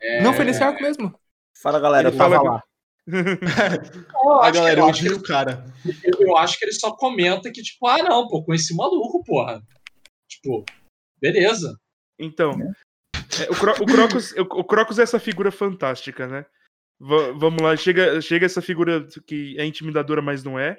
é, 0.00 0.22
Não 0.22 0.34
foi 0.34 0.44
nesse 0.44 0.62
arco 0.62 0.80
mesmo. 0.82 1.12
Fala, 1.60 1.80
galera, 1.80 2.08
eu 2.08 2.10
Ele 2.12 2.18
tava 2.18 2.36
fala- 2.36 2.50
lá. 2.56 2.62
eu 4.24 4.30
A 4.32 4.40
acho 4.42 4.52
que- 4.52 4.58
galera, 4.58 4.80
eu 4.80 4.84
eu 4.84 4.90
acho 4.90 5.02
que 5.02 5.08
vi 5.08 5.14
o 5.14 5.22
cara. 5.22 5.64
Eu, 6.04 6.26
eu 6.28 6.36
acho 6.36 6.58
que 6.58 6.64
ele 6.64 6.72
só 6.72 6.92
comenta 6.96 7.50
que, 7.52 7.62
tipo, 7.62 7.86
ah, 7.86 8.02
não, 8.02 8.26
pô, 8.28 8.42
conheci 8.44 8.72
o 8.72 8.76
maluco, 8.76 9.22
porra. 9.24 9.62
Tipo, 10.28 10.64
beleza. 11.20 11.78
Então, 12.18 12.50
é, 13.40 13.50
o, 13.50 13.54
Cro- 13.54 13.82
o 13.82 13.86
Crocus, 13.86 14.32
o, 14.32 14.40
o 14.42 14.64
Crocus 14.64 14.98
é 14.98 15.02
essa 15.02 15.18
figura 15.20 15.50
fantástica, 15.50 16.26
né? 16.26 16.46
Va- 16.98 17.32
vamos 17.32 17.62
lá, 17.62 17.76
chega, 17.76 18.20
chega 18.20 18.46
essa 18.46 18.60
figura 18.62 19.06
que 19.26 19.54
é 19.58 19.64
intimidadora, 19.64 20.20
mas 20.22 20.42
não 20.42 20.58
é. 20.58 20.76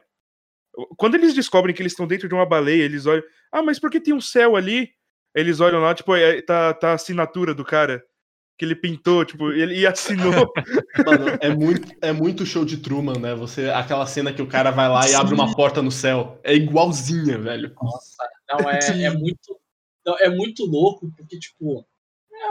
Quando 0.97 1.15
eles 1.15 1.33
descobrem 1.33 1.73
que 1.75 1.81
eles 1.81 1.93
estão 1.93 2.05
dentro 2.07 2.27
de 2.27 2.33
uma 2.35 2.45
baleia, 2.45 2.83
eles 2.83 3.05
olham. 3.05 3.23
Ah, 3.51 3.63
mas 3.63 3.79
por 3.79 3.89
que 3.89 3.99
tem 3.99 4.13
um 4.13 4.21
céu 4.21 4.55
ali? 4.55 4.89
Eles 5.35 5.59
olham 5.59 5.79
lá, 5.79 5.93
tipo, 5.95 6.15
é- 6.15 6.41
tá, 6.41 6.73
tá 6.73 6.91
a 6.91 6.93
assinatura 6.93 7.53
do 7.53 7.63
cara 7.65 8.03
que 8.57 8.65
ele 8.65 8.75
pintou, 8.75 9.23
tipo, 9.23 9.51
ele 9.51 9.79
e 9.79 9.85
assinou. 9.85 10.51
Mano, 11.05 11.37
é 11.39 11.49
muito, 11.49 11.87
é 12.01 12.11
muito 12.11 12.45
show 12.45 12.65
de 12.65 12.77
Truman, 12.77 13.19
né? 13.19 13.35
Você, 13.35 13.69
aquela 13.69 14.05
cena 14.07 14.33
que 14.33 14.41
o 14.41 14.47
cara 14.47 14.71
vai 14.71 14.89
lá 14.89 15.07
e 15.07 15.13
abre 15.13 15.33
uma 15.35 15.53
porta 15.55 15.81
no 15.81 15.91
céu. 15.91 16.39
É 16.43 16.55
igualzinha, 16.55 17.37
velho. 17.37 17.71
Nossa, 17.81 18.23
não, 18.49 18.69
é, 18.69 18.79
é 19.03 19.09
muito. 19.11 19.59
não, 20.05 20.17
é 20.19 20.29
muito 20.29 20.65
louco, 20.65 21.11
porque, 21.15 21.37
tipo, 21.37 21.85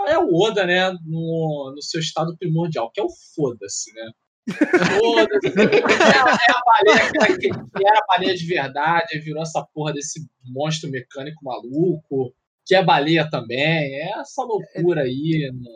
é, 0.06 0.12
é 0.12 0.18
o 0.18 0.32
Oda, 0.34 0.64
né, 0.64 0.90
no, 1.04 1.72
no 1.74 1.82
seu 1.82 2.00
estado 2.00 2.36
primordial, 2.38 2.90
que 2.92 3.00
é 3.00 3.04
o 3.04 3.10
foda-se, 3.34 3.92
né? 3.92 4.10
Foda-se. 4.48 5.46
É, 6.06 6.18
a- 6.18 6.38
é 6.38 6.52
a 6.52 6.62
baleia 6.64 7.12
que, 7.12 7.38
que 7.38 7.48
que 7.50 7.86
era 7.86 8.00
baleia 8.08 8.34
de 8.34 8.46
verdade, 8.46 9.18
virou 9.18 9.42
essa 9.42 9.66
porra 9.74 9.92
desse 9.92 10.24
monstro 10.44 10.88
mecânico 10.88 11.44
maluco, 11.44 12.32
que 12.66 12.74
é 12.74 12.84
baleia 12.84 13.28
também. 13.30 13.94
É 13.94 14.18
essa 14.18 14.42
loucura 14.42 15.02
aí. 15.02 15.50
no- 15.54 15.70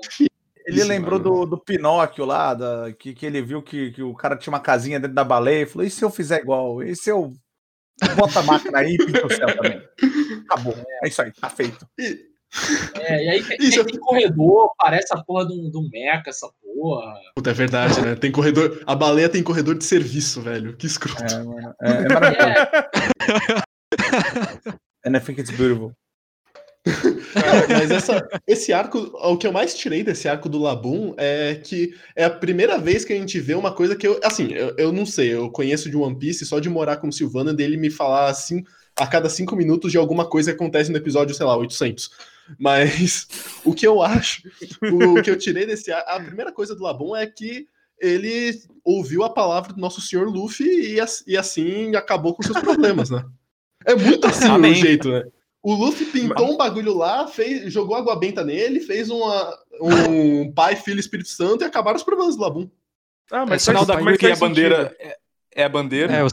Ele 0.66 0.78
Isso, 0.80 0.88
lembrou 0.88 1.18
do, 1.18 1.46
do 1.46 1.58
Pinóquio 1.58 2.24
lá, 2.24 2.52
da, 2.54 2.92
que, 2.92 3.14
que 3.14 3.24
ele 3.24 3.40
viu 3.40 3.62
que, 3.62 3.92
que 3.92 4.02
o 4.02 4.14
cara 4.14 4.36
tinha 4.36 4.52
uma 4.52 4.60
casinha 4.60 5.00
dentro 5.00 5.14
da 5.14 5.24
baleia 5.24 5.62
e 5.62 5.66
falou: 5.66 5.86
e 5.86 5.90
se 5.90 6.04
eu 6.04 6.10
fizer 6.10 6.40
igual? 6.42 6.82
E 6.82 6.94
se 6.94 7.10
eu 7.10 7.32
bota 8.16 8.40
a 8.40 8.42
máquina 8.42 8.78
aí 8.78 8.94
e 8.94 8.98
pinta 8.98 9.26
o 9.26 9.30
céu 9.32 9.46
também? 9.56 9.80
Acabou. 10.44 10.74
É 11.02 11.08
isso 11.08 11.22
aí, 11.22 11.32
tá 11.32 11.48
feito. 11.48 11.86
É, 12.96 13.24
e 13.24 13.28
aí 13.30 13.42
tem, 13.46 13.56
Isso. 13.60 13.84
tem 13.84 13.98
corredor, 13.98 14.72
parece 14.78 15.14
a 15.14 15.22
porra 15.22 15.44
do, 15.46 15.70
do 15.70 15.88
meca, 15.88 16.30
essa 16.30 16.50
porra. 16.62 17.14
Puta, 17.36 17.50
é 17.50 17.54
verdade, 17.54 18.00
né? 18.00 18.14
Tem 18.16 18.30
corredor. 18.32 18.82
A 18.86 18.94
baleia 18.94 19.28
tem 19.28 19.42
corredor 19.42 19.76
de 19.76 19.84
serviço, 19.84 20.40
velho. 20.42 20.76
Que 20.76 20.86
escroto. 20.86 21.22
É, 21.22 21.42
mano, 21.42 21.74
é, 21.82 21.90
é 21.90 22.08
maravilhoso. 22.08 22.60
É, 25.04 25.08
And 25.08 25.16
I 25.16 25.20
think 25.20 25.40
it's 25.40 25.50
beautiful. 25.50 25.92
Cara, 26.82 27.68
mas 27.68 27.90
essa, 27.90 28.28
esse 28.46 28.72
arco, 28.72 28.98
o 28.98 29.36
que 29.36 29.46
eu 29.46 29.52
mais 29.52 29.74
tirei 29.74 30.02
desse 30.02 30.28
arco 30.28 30.48
do 30.48 30.58
Labum 30.58 31.14
é 31.18 31.54
que 31.54 31.94
é 32.16 32.24
a 32.24 32.30
primeira 32.30 32.78
vez 32.78 33.04
que 33.04 33.12
a 33.12 33.16
gente 33.16 33.38
vê 33.38 33.54
uma 33.54 33.72
coisa 33.72 33.94
que 33.94 34.06
eu. 34.06 34.18
Assim, 34.24 34.52
eu, 34.52 34.74
eu 34.78 34.92
não 34.92 35.04
sei, 35.04 35.34
eu 35.34 35.50
conheço 35.50 35.90
de 35.90 35.96
One 35.96 36.18
Piece 36.18 36.46
só 36.46 36.58
de 36.58 36.70
morar 36.70 36.96
com 36.96 37.08
o 37.08 37.12
Silvana 37.12 37.52
dele 37.52 37.76
me 37.76 37.90
falar 37.90 38.30
assim 38.30 38.64
a 38.98 39.06
cada 39.06 39.28
cinco 39.28 39.54
minutos 39.54 39.92
de 39.92 39.98
alguma 39.98 40.26
coisa 40.26 40.50
que 40.50 40.56
acontece 40.56 40.90
no 40.90 40.96
episódio, 40.96 41.34
sei 41.34 41.46
lá, 41.46 41.56
800. 41.56 42.10
Mas 42.58 43.28
o 43.64 43.74
que 43.74 43.86
eu 43.86 44.02
acho, 44.02 44.42
o, 44.82 45.22
que 45.22 45.30
eu 45.30 45.38
tirei 45.38 45.66
desse 45.66 45.92
ar, 45.92 46.02
a 46.06 46.20
primeira 46.20 46.52
coisa 46.52 46.74
do 46.74 46.82
Labum 46.82 47.14
é 47.14 47.26
que 47.26 47.66
ele 47.98 48.58
ouviu 48.82 49.22
a 49.22 49.30
palavra 49.30 49.74
do 49.74 49.80
nosso 49.80 50.00
senhor 50.00 50.26
Luffy 50.26 50.66
e, 50.66 50.98
e 51.26 51.36
assim 51.36 51.94
acabou 51.94 52.34
com 52.34 52.42
seus 52.42 52.58
problemas, 52.58 53.10
né? 53.10 53.22
É 53.84 53.94
muito 53.94 54.26
assim 54.26 54.50
o 54.50 54.74
jeito, 54.74 55.10
né? 55.10 55.24
O 55.62 55.74
Luffy 55.74 56.06
pintou 56.06 56.52
um 56.52 56.56
bagulho 56.56 56.96
lá, 56.96 57.26
fez, 57.28 57.70
jogou 57.72 57.94
água 57.94 58.16
benta 58.16 58.42
nele, 58.42 58.80
fez 58.80 59.10
uma, 59.10 59.58
um 59.80 60.50
pai, 60.54 60.74
filho 60.76 60.98
Espírito 60.98 61.28
Santo 61.28 61.62
e 61.62 61.66
acabaram 61.66 61.96
os 61.96 62.02
problemas 62.02 62.34
do 62.36 62.42
Labum. 62.42 62.70
Ah, 63.30 63.42
É 63.42 63.46
mas 63.46 63.62
sinal 63.62 63.84
faz- 63.84 63.98
da 63.98 64.02
mas 64.04 64.16
cruz 64.16 64.30
e 64.30 64.32
a 64.32 64.36
bandeira. 64.48 64.96
É, 64.98 65.18
é 65.56 65.64
a 65.64 65.68
bandeira. 65.68 66.12
É, 66.12 66.24
o- 66.24 66.28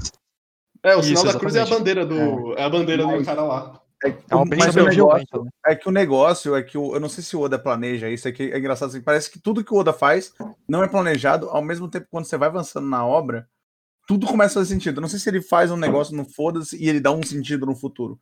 É, 0.84 0.96
o 0.96 1.00
Isso, 1.00 1.10
sinal 1.10 1.26
da 1.26 1.38
cruz 1.40 1.56
é 1.56 1.62
a 1.62 1.66
bandeira 1.66 2.06
do. 2.06 2.54
É 2.58 2.64
a 2.64 2.70
bandeira 2.70 3.04
do 3.04 3.10
Mas- 3.12 3.26
cara 3.26 3.42
lá. 3.44 3.82
É, 4.06 4.10
é 4.30 4.36
uma 4.36 4.46
mas 4.46 4.76
o 4.76 4.84
negócio, 4.86 5.44
né? 5.44 5.50
é 5.66 5.76
que 5.76 5.90
o 5.90 5.92
negócio 5.92 6.56
é 6.56 6.62
que 6.62 6.78
o, 6.78 6.94
eu 6.94 7.00
não 7.00 7.10
sei 7.10 7.24
se 7.24 7.36
o 7.36 7.42
Oda 7.42 7.58
planeja 7.58 8.08
isso, 8.08 8.28
é 8.28 8.32
que 8.32 8.44
é 8.44 8.58
engraçado 8.60 8.90
assim, 8.90 9.02
parece 9.02 9.30
que 9.32 9.40
tudo 9.40 9.64
que 9.64 9.74
o 9.74 9.78
Oda 9.78 9.92
faz 9.92 10.32
não 10.70 10.84
é 10.84 10.88
planejado, 10.88 11.50
ao 11.50 11.64
mesmo 11.64 11.90
tempo 11.90 12.06
quando 12.12 12.26
você 12.26 12.38
vai 12.38 12.48
avançando 12.48 12.88
na 12.88 13.04
obra, 13.04 13.50
tudo 14.08 14.28
começa 14.28 14.52
a 14.60 14.62
fazer 14.62 14.76
sentido. 14.76 14.98
Eu 14.98 15.02
não 15.02 15.10
sei 15.10 15.18
se 15.18 15.28
ele 15.28 15.42
faz 15.42 15.72
um 15.72 15.78
negócio 15.78 16.16
no 16.16 16.26
foda-se 16.26 16.78
e 16.78 16.88
ele 16.88 17.00
dá 17.00 17.12
um 17.12 17.24
sentido 17.24 17.66
no 17.66 17.76
futuro. 17.76 18.20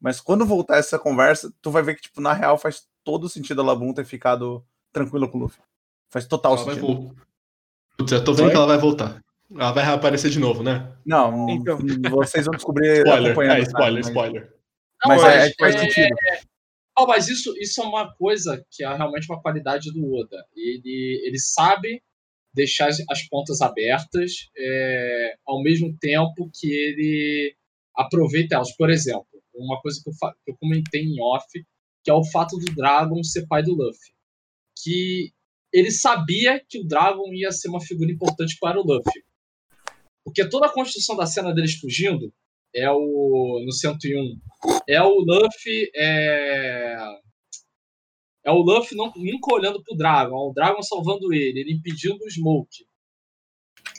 Mas 0.00 0.20
quando 0.20 0.46
voltar 0.46 0.76
essa 0.78 0.98
conversa, 0.98 1.52
tu 1.60 1.70
vai 1.70 1.82
ver 1.82 1.96
que, 1.96 2.02
tipo, 2.02 2.20
na 2.20 2.32
real 2.32 2.56
faz 2.58 2.86
todo 3.04 3.28
sentido 3.28 3.60
a 3.60 3.64
Labum 3.64 3.92
ter 3.92 4.04
ficado 4.04 4.64
tranquilo 4.92 5.28
com 5.28 5.38
o 5.38 5.40
Luffy. 5.42 5.60
Faz 6.10 6.26
total 6.26 6.54
Ela 6.54 6.64
vai 6.64 6.74
sentido. 6.76 6.94
voltar. 6.94 7.22
Putz, 7.96 8.12
eu 8.12 8.24
tô 8.24 8.32
vendo 8.32 8.44
Oi? 8.46 8.50
que 8.50 8.56
ela 8.56 8.66
vai 8.66 8.78
voltar. 8.78 9.22
Ela 9.50 9.72
vai 9.72 9.84
reaparecer 9.84 10.30
de 10.30 10.38
novo, 10.38 10.62
né? 10.62 10.92
Não, 11.04 11.48
Então. 11.50 11.78
vocês 12.10 12.44
vão 12.46 12.54
descobrir 12.54 12.98
Spoiler. 13.04 13.26
acompanhando. 13.32 13.52
É, 13.56 13.62
tá? 13.62 13.66
spoiler, 13.68 13.94
Mas- 14.04 14.06
spoiler. 14.08 14.54
Mas 15.06 15.22
Não, 15.22 15.28
é, 15.28 15.36
mas 15.36 15.46
é 15.46 15.50
que 15.50 15.56
faz 15.58 15.74
é- 15.74 15.78
sentido. 15.78 16.16
Ah, 16.96 17.06
mas 17.06 17.28
isso, 17.28 17.54
isso 17.58 17.80
é 17.80 17.84
uma 17.84 18.12
coisa 18.14 18.64
que 18.70 18.84
é 18.84 18.92
realmente 18.94 19.30
uma 19.30 19.40
qualidade 19.40 19.92
do 19.92 20.12
Oda. 20.14 20.44
Ele, 20.56 21.22
ele 21.24 21.38
sabe 21.38 22.02
deixar 22.52 22.88
as, 22.88 22.98
as 23.08 23.22
pontas 23.28 23.60
abertas 23.60 24.48
é, 24.56 25.34
ao 25.46 25.62
mesmo 25.62 25.96
tempo 26.00 26.50
que 26.52 26.68
ele 26.72 27.54
aproveita 27.96 28.56
elas. 28.56 28.74
Por 28.76 28.90
exemplo, 28.90 29.26
uma 29.58 29.80
coisa 29.80 30.00
que 30.02 30.08
eu, 30.08 30.14
que 30.44 30.50
eu 30.50 30.56
comentei 30.58 31.02
em 31.02 31.20
off, 31.20 31.46
que 32.04 32.10
é 32.10 32.14
o 32.14 32.24
fato 32.24 32.56
do 32.56 32.74
Dragon 32.74 33.22
ser 33.22 33.46
pai 33.46 33.62
do 33.62 33.74
Luffy. 33.74 34.12
Que 34.82 35.32
ele 35.72 35.90
sabia 35.90 36.62
que 36.66 36.80
o 36.80 36.86
Dragon 36.86 37.32
ia 37.32 37.52
ser 37.52 37.68
uma 37.68 37.80
figura 37.80 38.10
importante 38.10 38.56
para 38.60 38.80
o 38.80 38.84
Luffy. 38.84 39.22
Porque 40.24 40.48
toda 40.48 40.66
a 40.66 40.72
construção 40.72 41.16
da 41.16 41.26
cena 41.26 41.54
deles 41.54 41.74
fugindo 41.74 42.32
é 42.74 42.90
o 42.90 43.62
no 43.64 43.72
101 43.72 44.38
é 44.86 45.02
o 45.02 45.20
Luffy 45.20 45.90
é, 45.94 46.96
é 48.44 48.50
o 48.50 48.58
Luffy 48.58 48.96
não, 48.96 49.12
nunca 49.16 49.54
olhando 49.54 49.82
pro 49.82 49.96
Dragon, 49.96 50.34
é 50.34 50.50
o 50.50 50.52
Dragon 50.52 50.82
salvando 50.82 51.32
ele, 51.32 51.60
ele 51.60 51.72
impedindo 51.72 52.22
o 52.24 52.30
Smoke. 52.30 52.86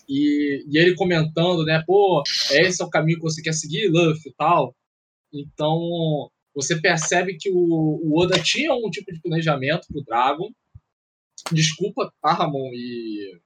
E, 0.07 0.65
e 0.67 0.77
ele 0.77 0.95
comentando, 0.95 1.63
né, 1.63 1.83
pô, 1.85 2.23
esse 2.51 2.81
é 2.81 2.85
o 2.85 2.89
caminho 2.89 3.17
que 3.17 3.23
você 3.23 3.41
quer 3.41 3.53
seguir, 3.53 3.89
Luffy 3.89 4.31
e 4.31 4.33
tal. 4.33 4.75
Então, 5.33 6.29
você 6.55 6.79
percebe 6.79 7.37
que 7.39 7.49
o, 7.51 7.55
o 7.55 8.19
Oda 8.19 8.41
tinha 8.41 8.73
um 8.73 8.89
tipo 8.89 9.11
de 9.11 9.21
planejamento 9.21 9.87
pro 9.87 10.03
Dragon. 10.03 10.49
Desculpa, 11.51 12.11
tá, 12.21 12.33
Ramon? 12.33 12.71
E. 12.73 13.39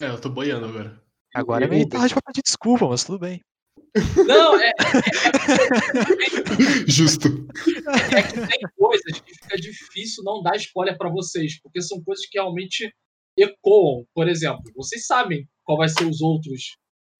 É, 0.00 0.08
eu 0.08 0.20
tô 0.20 0.28
boiando 0.28 0.66
agora. 0.66 1.02
Agora 1.34 1.64
é 1.64 1.68
meio 1.68 1.88
tarde 1.88 2.14
pra 2.14 2.22
pedir 2.26 2.42
desculpa, 2.42 2.88
mas 2.88 3.04
tudo 3.04 3.18
bem. 3.18 3.40
Não, 4.26 4.60
é, 4.60 4.72
Justo. 6.86 7.28
é 8.12 8.22
que 8.22 8.34
tem 8.34 8.60
coisas 8.76 9.20
que 9.20 9.34
fica 9.34 9.56
difícil 9.56 10.24
não 10.24 10.42
dar 10.42 10.56
spoiler 10.56 10.98
pra 10.98 11.08
vocês, 11.08 11.60
porque 11.60 11.80
são 11.80 12.02
coisas 12.02 12.26
que 12.26 12.38
realmente 12.38 12.92
ecoam. 13.36 14.04
Por 14.12 14.28
exemplo, 14.28 14.62
vocês 14.74 15.06
sabem 15.06 15.48
qual 15.64 15.78
vai 15.78 15.88
ser 15.88 16.06
os 16.06 16.20
outros 16.20 16.76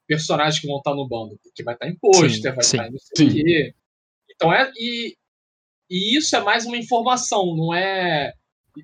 personagens 0.07 0.61
que 0.61 0.67
vão 0.67 0.79
estar 0.79 0.95
no 0.95 1.09
bando, 1.09 1.39
porque 1.43 1.63
vai 1.63 1.75
estar 1.75 1.89
em 1.89 1.97
pôster, 1.97 2.31
Sim, 2.31 2.43
vai 2.43 2.65
sim, 2.65 2.77
estar 2.77 2.89
em 2.89 2.93
não 2.93 2.99
sei 2.99 3.27
o 3.27 3.31
sim. 3.31 3.37
quê. 3.37 3.75
Então 4.35 4.53
é. 4.53 4.71
E, 4.77 5.17
e 5.91 6.17
isso 6.17 6.35
é 6.37 6.41
mais 6.43 6.67
uma 6.67 6.77
informação, 6.77 7.55
não 7.57 7.75
é. 7.75 8.33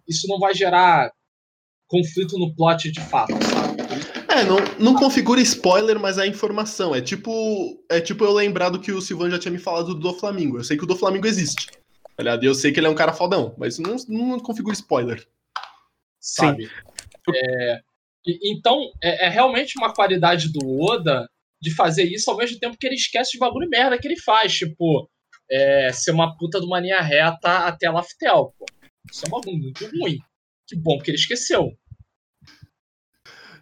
Isso 0.07 0.27
não 0.29 0.39
vai 0.39 0.55
gerar 0.55 1.13
conflito 1.89 2.39
no 2.39 2.55
plot 2.55 2.91
de 2.91 3.01
fato, 3.01 3.33
sabe? 3.33 3.81
É, 4.29 4.45
não, 4.45 4.59
não 4.79 4.95
configura 4.95 5.41
spoiler, 5.41 5.99
mas 5.99 6.17
é 6.17 6.27
informação. 6.27 6.95
É 6.95 7.01
tipo, 7.01 7.83
é 7.91 8.01
tipo 8.01 8.25
eu 8.25 8.33
lembrar 8.33 8.71
do 8.71 8.79
que 8.81 8.93
o 8.93 9.01
Silvan 9.01 9.29
já 9.29 9.41
tinha 9.41 9.51
me 9.51 9.59
falado 9.59 9.93
do 9.93 10.15
Flamengo. 10.15 10.59
Eu 10.59 10.65
sei 10.65 10.77
que 10.77 10.85
o 10.85 10.87
do 10.87 10.97
Flamengo 10.97 11.27
existe. 11.27 11.67
E 12.17 12.47
eu 12.47 12.55
sei 12.55 12.71
que 12.71 12.79
ele 12.79 12.87
é 12.87 12.91
um 12.91 12.95
cara 12.95 13.13
fodão, 13.13 13.55
mas 13.59 13.79
não, 13.79 13.97
não 14.09 14.39
configura 14.39 14.75
spoiler. 14.75 15.27
sabe? 16.21 16.71
É, 17.35 17.81
e- 18.27 18.53
então, 18.53 18.79
é, 19.03 19.27
é 19.27 19.29
realmente 19.29 19.79
uma 19.79 19.93
qualidade 19.93 20.53
do 20.53 20.61
Oda 20.83 21.27
de 21.61 21.75
fazer 21.75 22.05
isso 22.05 22.31
ao 22.31 22.37
mesmo 22.37 22.59
tempo 22.59 22.77
que 22.79 22.87
ele 22.87 22.95
esquece 22.97 23.33
de 23.33 23.39
bagulho 23.39 23.69
merda 23.69 23.99
que 23.99 24.09
ele 24.09 24.19
faz. 24.21 24.53
Tipo, 24.55 25.09
é, 25.51 25.93
ser 25.93 26.13
uma 26.13 26.37
puta 26.37 26.59
de 26.61 26.67
uma 26.67 26.81
linha 26.81 27.01
reta 27.01 27.67
até 27.67 27.91
Laftel, 27.91 28.55
pô. 28.59 28.65
Isso 29.11 29.25
é 29.25 29.29
um 29.29 29.31
bagulho 29.31 29.59
muito 29.59 29.85
ruim. 29.87 30.19
Que 30.67 30.77
bom 30.77 30.99
que 30.99 31.11
ele 31.11 31.19
esqueceu. 31.19 31.73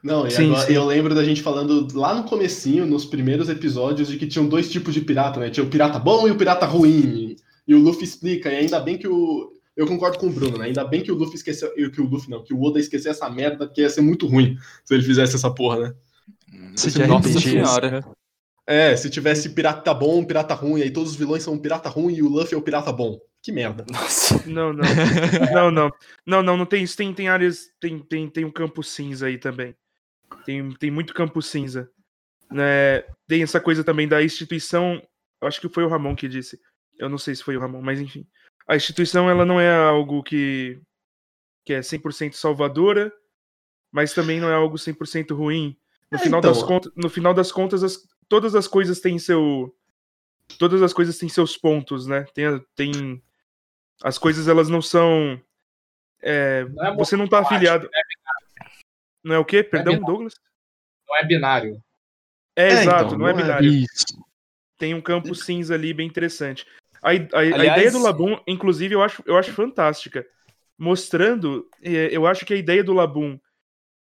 Não, 0.03 0.27
e 0.27 0.31
Sim, 0.31 0.51
agora 0.51 0.67
sim. 0.67 0.75
eu 0.75 0.85
lembro 0.85 1.15
da 1.15 1.25
gente 1.25 1.43
falando 1.43 1.89
lá 1.99 2.15
no 2.15 2.25
comecinho, 2.25 2.87
nos 2.87 3.05
primeiros 3.05 3.49
episódios, 3.49 4.09
de 4.09 4.17
que 4.17 4.29
tinham 4.29 4.49
dois 4.49 4.71
tipos 4.71 4.95
de 4.95 5.01
pirata, 5.01 5.41
né? 5.41 5.51
Tinha 5.51 5.65
o 5.65 5.71
pirata 5.71 5.99
bom 5.99 6.29
e 6.29 6.31
o 6.31 6.37
pirata 6.37 6.67
ruim. 6.67 7.35
E 7.67 7.75
o 7.75 7.79
Luffy 7.81 8.05
explica, 8.05 8.51
e 8.51 8.57
ainda 8.57 8.79
bem 8.81 8.97
que 8.97 9.09
o. 9.09 9.53
Eu 9.79 9.87
concordo 9.87 10.19
com 10.19 10.27
o 10.27 10.33
Bruno, 10.33 10.59
né? 10.59 10.65
Ainda 10.65 10.85
bem 10.85 11.05
que 11.05 11.13
o 11.13 11.15
Luffy 11.15 11.37
esqueceu. 11.37 11.73
Que 11.73 12.01
o 12.01 12.05
Luffy 12.05 12.29
não, 12.29 12.43
que 12.43 12.53
o 12.53 12.61
Oda 12.61 12.81
esqueceu 12.81 13.13
essa 13.13 13.31
merda, 13.31 13.65
porque 13.65 13.83
ia 13.83 13.89
ser 13.89 14.01
muito 14.01 14.27
ruim 14.27 14.59
se 14.85 14.93
ele 14.93 15.05
fizesse 15.05 15.37
essa 15.37 15.55
porra, 15.55 15.79
né? 15.79 15.95
Isso 16.75 16.91
de 16.91 17.07
Nossa 17.07 17.41
senhora. 17.41 18.05
É, 18.67 18.97
se 18.97 19.09
tivesse 19.09 19.51
pirata 19.51 19.95
bom, 19.95 20.25
pirata 20.25 20.53
ruim, 20.53 20.83
aí 20.83 20.91
todos 20.91 21.13
os 21.13 21.17
vilões 21.17 21.45
são 21.45 21.55
um 21.55 21.59
pirata 21.59 21.89
ruim 21.89 22.13
e 22.13 22.23
o 22.23 22.29
Luffy 22.29 22.55
é 22.55 22.59
o 22.59 22.63
pirata 22.63 22.93
bom. 22.93 23.21
Que 23.41 23.53
merda. 23.53 23.87
Nossa. 23.89 24.43
Não, 24.51 24.73
não. 24.73 24.85
não, 25.55 25.71
não. 25.71 25.93
Não, 26.27 26.43
não, 26.43 26.57
não 26.57 26.67
tem 26.67 26.83
isso. 26.83 26.97
Tem, 26.97 27.15
tem 27.15 27.29
áreas. 27.29 27.71
Tem, 27.81 28.01
tem, 28.01 28.29
tem 28.29 28.45
um 28.45 28.51
campo 28.51 28.83
cinza 28.83 29.27
aí 29.27 29.39
também. 29.39 29.77
Tem, 30.45 30.73
tem 30.73 30.91
muito 30.91 31.15
campo 31.15 31.41
cinza. 31.41 31.89
Né? 32.51 33.05
Tem 33.29 33.45
essa 33.45 33.61
coisa 33.61 33.85
também 33.85 34.09
da 34.09 34.21
instituição. 34.25 35.01
eu 35.41 35.47
Acho 35.47 35.61
que 35.61 35.69
foi 35.69 35.85
o 35.85 35.89
Ramon 35.89 36.17
que 36.17 36.27
disse. 36.27 36.59
Eu 36.99 37.09
não 37.09 37.17
sei 37.17 37.37
se 37.37 37.45
foi 37.45 37.57
o 37.57 37.61
Ramon, 37.61 37.81
mas 37.81 38.01
enfim. 38.01 38.27
A 38.69 38.77
instituição 38.77 39.29
ela 39.31 39.45
não 39.47 39.59
é 39.61 39.75
algo 39.75 40.23
que, 40.23 40.79
que 41.65 41.73
é 41.73 41.81
100% 41.81 42.35
salvadora, 42.35 43.11
mas 43.91 44.13
também 44.13 44.39
não 44.41 44.49
é 44.51 44.55
algo 44.55 44.77
100% 44.77 45.35
ruim. 45.35 45.77
No 46.11 46.19
É, 46.19 46.21
final 46.21 46.39
então. 46.41 46.53
das 46.53 46.63
contas, 46.63 46.93
no 46.95 47.09
final 47.09 47.33
das 47.35 47.51
contas 47.51 47.83
as- 47.83 48.07
todas 48.29 48.55
as 48.55 48.69
coisas 48.69 49.01
têm 49.01 49.19
seu 49.19 49.75
todas 50.59 50.83
as 50.83 50.93
coisas 50.93 51.19
têm 51.19 51.29
seus 51.29 51.57
pontos, 51.57 52.07
né? 52.07 52.25
Tem, 52.35 52.45
tem 52.75 53.23
as 54.03 54.17
coisas 54.19 54.49
elas 54.49 54.69
não 54.69 54.81
são 54.83 55.41
é, 56.21 56.65
Não 56.65 56.87
é 56.87 56.97
você 56.97 57.17
não 57.17 57.27
tá 57.29 57.39
monocromático, 57.39 57.55
afiliado. 57.55 57.91
Não 59.25 59.35
é 59.35 59.39
o 59.39 59.45
quê? 59.45 59.63
Perdão, 59.63 59.95
binário. 59.95 60.07
Douglas? 60.07 60.35
Não 61.09 61.17
é 61.17 61.25
binário. 61.25 61.83
É, 62.57 62.69
É, 62.69 62.83
exato, 62.83 63.05
então, 63.07 63.19
não 63.19 63.29
é 63.29 63.33
não 63.33 63.41
é. 63.41 63.43
binário. 63.43 63.71
Isso. 63.73 64.05
Tem 64.79 64.95
um 64.95 65.01
campo 65.01 65.35
cinza 65.35 65.75
ali 65.75 65.93
bem 65.93 66.07
interessante. 66.07 66.67
A, 67.03 67.11
a- 67.11 67.13
a 67.13 67.39
Aliás- 67.41 67.79
ideia 67.79 67.91
do 67.93 68.03
Labum, 68.03 68.39
inclusive, 68.47 68.95
eu 68.95 69.03
acho, 69.03 69.23
eu 69.27 69.37
acho 69.37 69.53
fantástica. 69.53 70.27
Mostrando, 70.79 71.69
eh, 71.83 72.09
eu 72.13 72.27
acho 72.27 72.47
que 72.47 72.55
a 72.55 72.57
ideia 72.57 72.85
do 72.85 72.93
Labum 72.93 73.39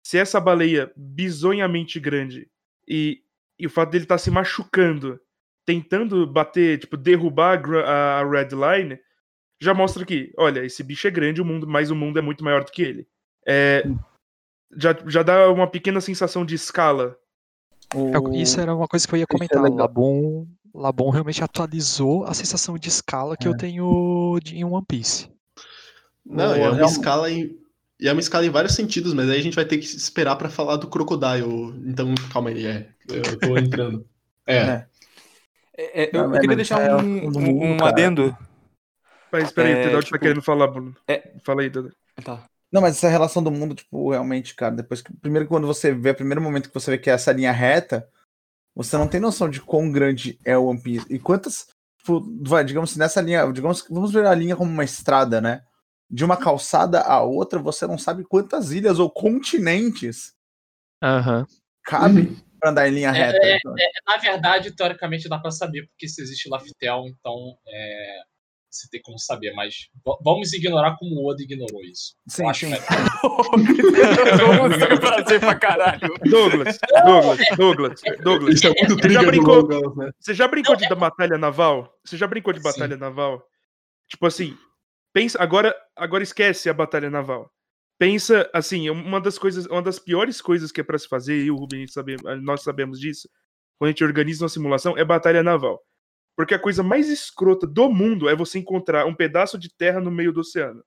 ser 0.04 0.18
essa 0.18 0.38
baleia 0.40 0.92
bizonhamente 0.96 1.98
grande 1.98 2.48
e, 2.86 3.22
e 3.58 3.66
o 3.66 3.70
fato 3.70 3.90
dele 3.90 4.04
estar 4.04 4.18
se 4.18 4.30
machucando, 4.30 5.18
tentando 5.64 6.26
bater, 6.26 6.78
tipo, 6.78 6.96
derrubar 6.96 7.60
a 7.64 7.80
a, 7.80 8.20
a 8.20 8.28
Red 8.30 8.48
Line, 8.52 8.98
já 9.60 9.72
mostra 9.72 10.04
que, 10.04 10.32
olha, 10.36 10.64
esse 10.64 10.82
bicho 10.82 11.08
é 11.08 11.10
grande, 11.10 11.40
o 11.40 11.44
mundo, 11.44 11.66
mas 11.66 11.90
o 11.90 11.96
mundo 11.96 12.18
é 12.18 12.22
muito 12.22 12.44
maior 12.44 12.62
do 12.62 12.70
que 12.70 12.82
ele. 12.82 13.08
É, 13.48 13.84
já, 14.76 14.94
já 15.06 15.22
dá 15.22 15.50
uma 15.50 15.66
pequena 15.66 16.00
sensação 16.00 16.44
de 16.44 16.54
escala. 16.54 17.16
O- 17.94 18.34
Isso 18.34 18.60
era 18.60 18.74
uma 18.74 18.86
coisa 18.86 19.08
que 19.08 19.14
eu 19.14 19.18
ia 19.18 19.22
é 19.24 19.26
comentar. 19.26 19.62
legal. 19.62 19.88
Labon, 20.76 21.10
realmente 21.10 21.42
atualizou 21.42 22.24
a 22.24 22.34
sensação 22.34 22.76
de 22.78 22.88
escala 22.88 23.36
que 23.36 23.46
É. 23.46 23.50
eu 23.50 23.56
tenho 23.56 24.38
de- 24.42 24.56
em 24.56 24.64
One 24.64 24.84
Piece. 24.86 25.28
Não, 26.24 26.54
é 26.54 26.68
uma 26.68 26.74
real- 26.76 26.88
escala 26.88 27.30
em. 27.30 27.56
E 27.98 28.08
é 28.08 28.12
uma 28.12 28.20
escala 28.20 28.44
em 28.44 28.50
vários 28.50 28.74
sentidos, 28.74 29.14
mas 29.14 29.28
aí 29.30 29.38
a 29.38 29.42
gente 29.42 29.54
vai 29.54 29.64
ter 29.64 29.78
que 29.78 29.86
esperar 29.86 30.36
pra 30.36 30.50
falar 30.50 30.76
do 30.76 30.86
Crocodile. 30.88 31.74
Então, 31.86 32.14
calma 32.32 32.50
aí, 32.50 32.66
é. 32.66 32.88
Eu 33.08 33.38
tô 33.38 33.56
entrando. 33.58 34.06
É. 34.46 34.56
É. 34.58 34.86
É, 35.78 36.02
é, 36.04 36.10
eu, 36.12 36.28
Não, 36.28 36.32
queria 36.38 36.52
é 36.52 36.56
deixar 36.56 36.96
o 36.96 37.02
um, 37.02 37.26
um- 37.38 37.76
um 37.80 37.84
adendo. 37.84 38.36
Mas 39.32 39.44
espera 39.44 39.68
aí, 39.68 39.74
É, 39.74 39.78
o 39.78 39.82
Teodoro 39.82 40.02
tá 40.02 40.06
tipo- 40.08 40.18
querendo 40.18 40.42
falar, 40.42 40.66
Bruno. 40.68 40.94
É. 41.08 41.32
Fala 41.44 41.62
aí, 41.62 41.70
Teodoro. 41.70 41.94
Tá. 42.24 42.44
Não, 42.72 42.80
mas 42.82 42.96
essa 42.96 43.08
relação 43.08 43.42
do 43.42 43.50
mundo, 43.50 43.74
tipo, 43.74 44.10
realmente, 44.10 44.54
cara, 44.54 44.74
depois 44.74 45.00
que. 45.00 45.12
Primeiro, 45.18 45.46
quando 45.46 45.66
você 45.66 45.92
vê, 45.94 46.10
o 46.10 46.14
primeiro 46.14 46.40
momento 46.42 46.68
que 46.68 46.74
você 46.74 46.90
vê 46.90 46.98
que 46.98 47.08
é 47.08 47.14
essa 47.14 47.32
linha 47.32 47.52
reta, 47.52 48.06
você 48.76 48.98
não 48.98 49.08
tem 49.08 49.18
noção 49.18 49.48
de 49.48 49.60
quão 49.60 49.90
grande 49.90 50.38
é 50.44 50.56
o 50.56 50.66
One 50.66 50.80
Piece. 50.80 51.06
E 51.08 51.18
quantas. 51.18 51.66
Tipo, 51.98 52.22
vai, 52.42 52.62
digamos 52.62 52.90
assim, 52.90 52.98
nessa 52.98 53.22
linha. 53.22 53.50
Digamos 53.50 53.84
vamos 53.88 54.12
ver 54.12 54.26
a 54.26 54.34
linha 54.34 54.54
como 54.54 54.70
uma 54.70 54.84
estrada, 54.84 55.40
né? 55.40 55.62
De 56.10 56.24
uma 56.24 56.36
calçada 56.36 57.00
a 57.00 57.22
outra, 57.22 57.58
você 57.58 57.86
não 57.86 57.96
sabe 57.96 58.22
quantas 58.22 58.70
ilhas 58.70 58.98
ou 58.98 59.10
continentes 59.10 60.36
Aham. 61.02 61.46
cabe 61.84 62.36
pra 62.60 62.70
andar 62.70 62.88
em 62.88 62.92
linha 62.92 63.10
reta. 63.10 63.38
Então, 63.42 63.74
Na 64.06 64.16
verdade, 64.18 64.76
teoricamente 64.76 65.28
dá 65.28 65.38
pra 65.38 65.50
saber, 65.50 65.86
porque 65.88 66.06
se 66.06 66.22
existe 66.22 66.48
Laftel, 66.48 67.04
então 67.08 67.58
é, 67.66 68.20
você 68.80 68.88
tem 68.90 69.00
como 69.02 69.18
saber, 69.18 69.52
mas 69.54 69.88
vamos 70.22 70.52
ignorar 70.52 70.96
como 70.98 71.14
o 71.16 71.26
Oda 71.30 71.42
ignorou 71.42 71.82
isso. 71.84 72.14
sim, 72.28 72.42
Eu 72.42 72.48
acho 72.48 72.66
sim. 72.66 72.74
um 72.74 72.76
prazer 75.00 75.40
pra 75.46 75.54
caralho. 75.54 76.00
Douglas, 76.28 76.78
Douglas, 77.04 77.38
Douglas, 77.56 78.00
Douglas. 78.22 78.54
Isso 78.54 78.66
é 78.66 78.70
muito 78.70 79.02
Você 79.02 79.10
já 79.10 79.22
brincou- 79.22 79.54
Logan, 79.56 80.04
né? 80.04 80.10
Você 80.18 80.34
já 80.34 80.48
brincou 80.48 80.76
de 80.76 80.88
da 80.88 80.94
batalha 80.94 81.38
naval? 81.38 81.92
Você 82.04 82.16
já 82.16 82.26
brincou 82.26 82.52
de 82.52 82.60
Sim. 82.60 82.64
batalha 82.64 82.96
naval? 82.96 83.42
Tipo 84.08 84.26
assim, 84.26 84.56
pensa 85.12 85.42
agora, 85.42 85.74
agora 85.96 86.22
esquece 86.22 86.68
a 86.68 86.74
batalha 86.74 87.10
naval. 87.10 87.50
Pensa 87.98 88.48
assim, 88.52 88.90
uma 88.90 89.20
das 89.20 89.38
coisas, 89.38 89.66
uma 89.66 89.82
das 89.82 89.98
piores 89.98 90.40
coisas 90.40 90.70
que 90.70 90.80
é 90.80 90.84
pra 90.84 90.98
se 90.98 91.08
fazer, 91.08 91.42
e 91.44 91.50
o 91.50 91.56
Rubens 91.56 91.92
sabe, 91.92 92.16
nós 92.42 92.62
sabemos 92.62 93.00
disso, 93.00 93.28
quando 93.78 93.88
a 93.88 93.92
gente 93.92 94.04
organiza 94.04 94.44
uma 94.44 94.48
simulação, 94.50 94.96
é 94.98 95.04
batalha 95.04 95.42
naval. 95.42 95.80
Porque 96.36 96.54
a 96.54 96.58
coisa 96.58 96.82
mais 96.82 97.08
escrota 97.08 97.66
do 97.66 97.88
mundo 97.88 98.28
é 98.28 98.36
você 98.36 98.58
encontrar 98.58 99.06
um 99.06 99.14
pedaço 99.14 99.58
de 99.58 99.68
terra 99.74 100.00
no 100.00 100.10
meio 100.10 100.32
do 100.32 100.40
oceano. 100.40 100.84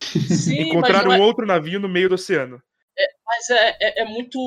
Sim, 0.00 0.62
encontrar 0.62 1.06
um 1.06 1.12
é- 1.12 1.20
outro 1.20 1.46
navio 1.46 1.78
no 1.78 1.88
meio 1.88 2.08
do 2.08 2.14
oceano. 2.14 2.62
mas 3.26 3.50
é, 3.50 3.76
é, 3.80 4.02
é 4.02 4.04
muito 4.04 4.38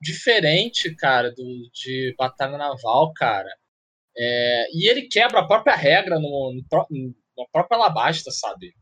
diferente, 0.00 0.94
cara, 0.94 1.30
do, 1.30 1.70
de 1.72 2.14
batalha 2.18 2.58
naval, 2.58 3.12
cara. 3.14 3.50
É, 4.16 4.68
e 4.72 4.88
ele 4.88 5.08
quebra 5.08 5.40
a 5.40 5.46
própria 5.46 5.74
regra 5.74 6.18
no, 6.20 6.52
no, 6.54 6.64
pró- 6.68 6.86
na 6.90 7.44
própria 7.50 7.78
Alabasta, 7.78 8.30
sabe? 8.30 8.74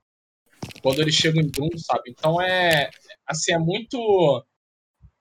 Quando 0.83 1.01
ele 1.01 1.13
chega 1.13 1.41
em 1.41 1.49
Doom, 1.49 1.71
sabe? 1.79 2.11
Então 2.11 2.41
é. 2.41 2.91
Assim, 3.27 3.53
é 3.53 3.59
muito. 3.59 4.45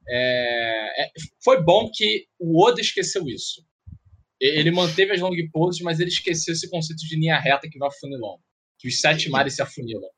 é, 0.08 1.04
é- 1.04 1.12
foi 1.43 1.62
bom 1.62 1.89
que 1.93 2.26
o 2.39 2.63
Oda 2.63 2.82
esqueceu 2.82 3.28
isso. 3.28 3.63
Ele 4.41 4.71
manteve 4.71 5.12
as 5.13 5.21
long 5.21 5.36
poses, 5.54 5.82
mas 5.82 5.99
ele 5.99 6.10
esqueceu 6.10 6.54
esse 6.54 6.67
conceito 6.69 6.99
de 6.99 7.15
linha 7.15 7.39
reta 7.39 7.69
que 7.69 7.77
vai 7.77 7.88
afunilando. 7.88 8.39
Que 8.80 8.88
os 8.88 8.99
sete 8.99 9.30
mares 9.30 9.56
se 9.56 9.62
afunilam. 9.62 10.10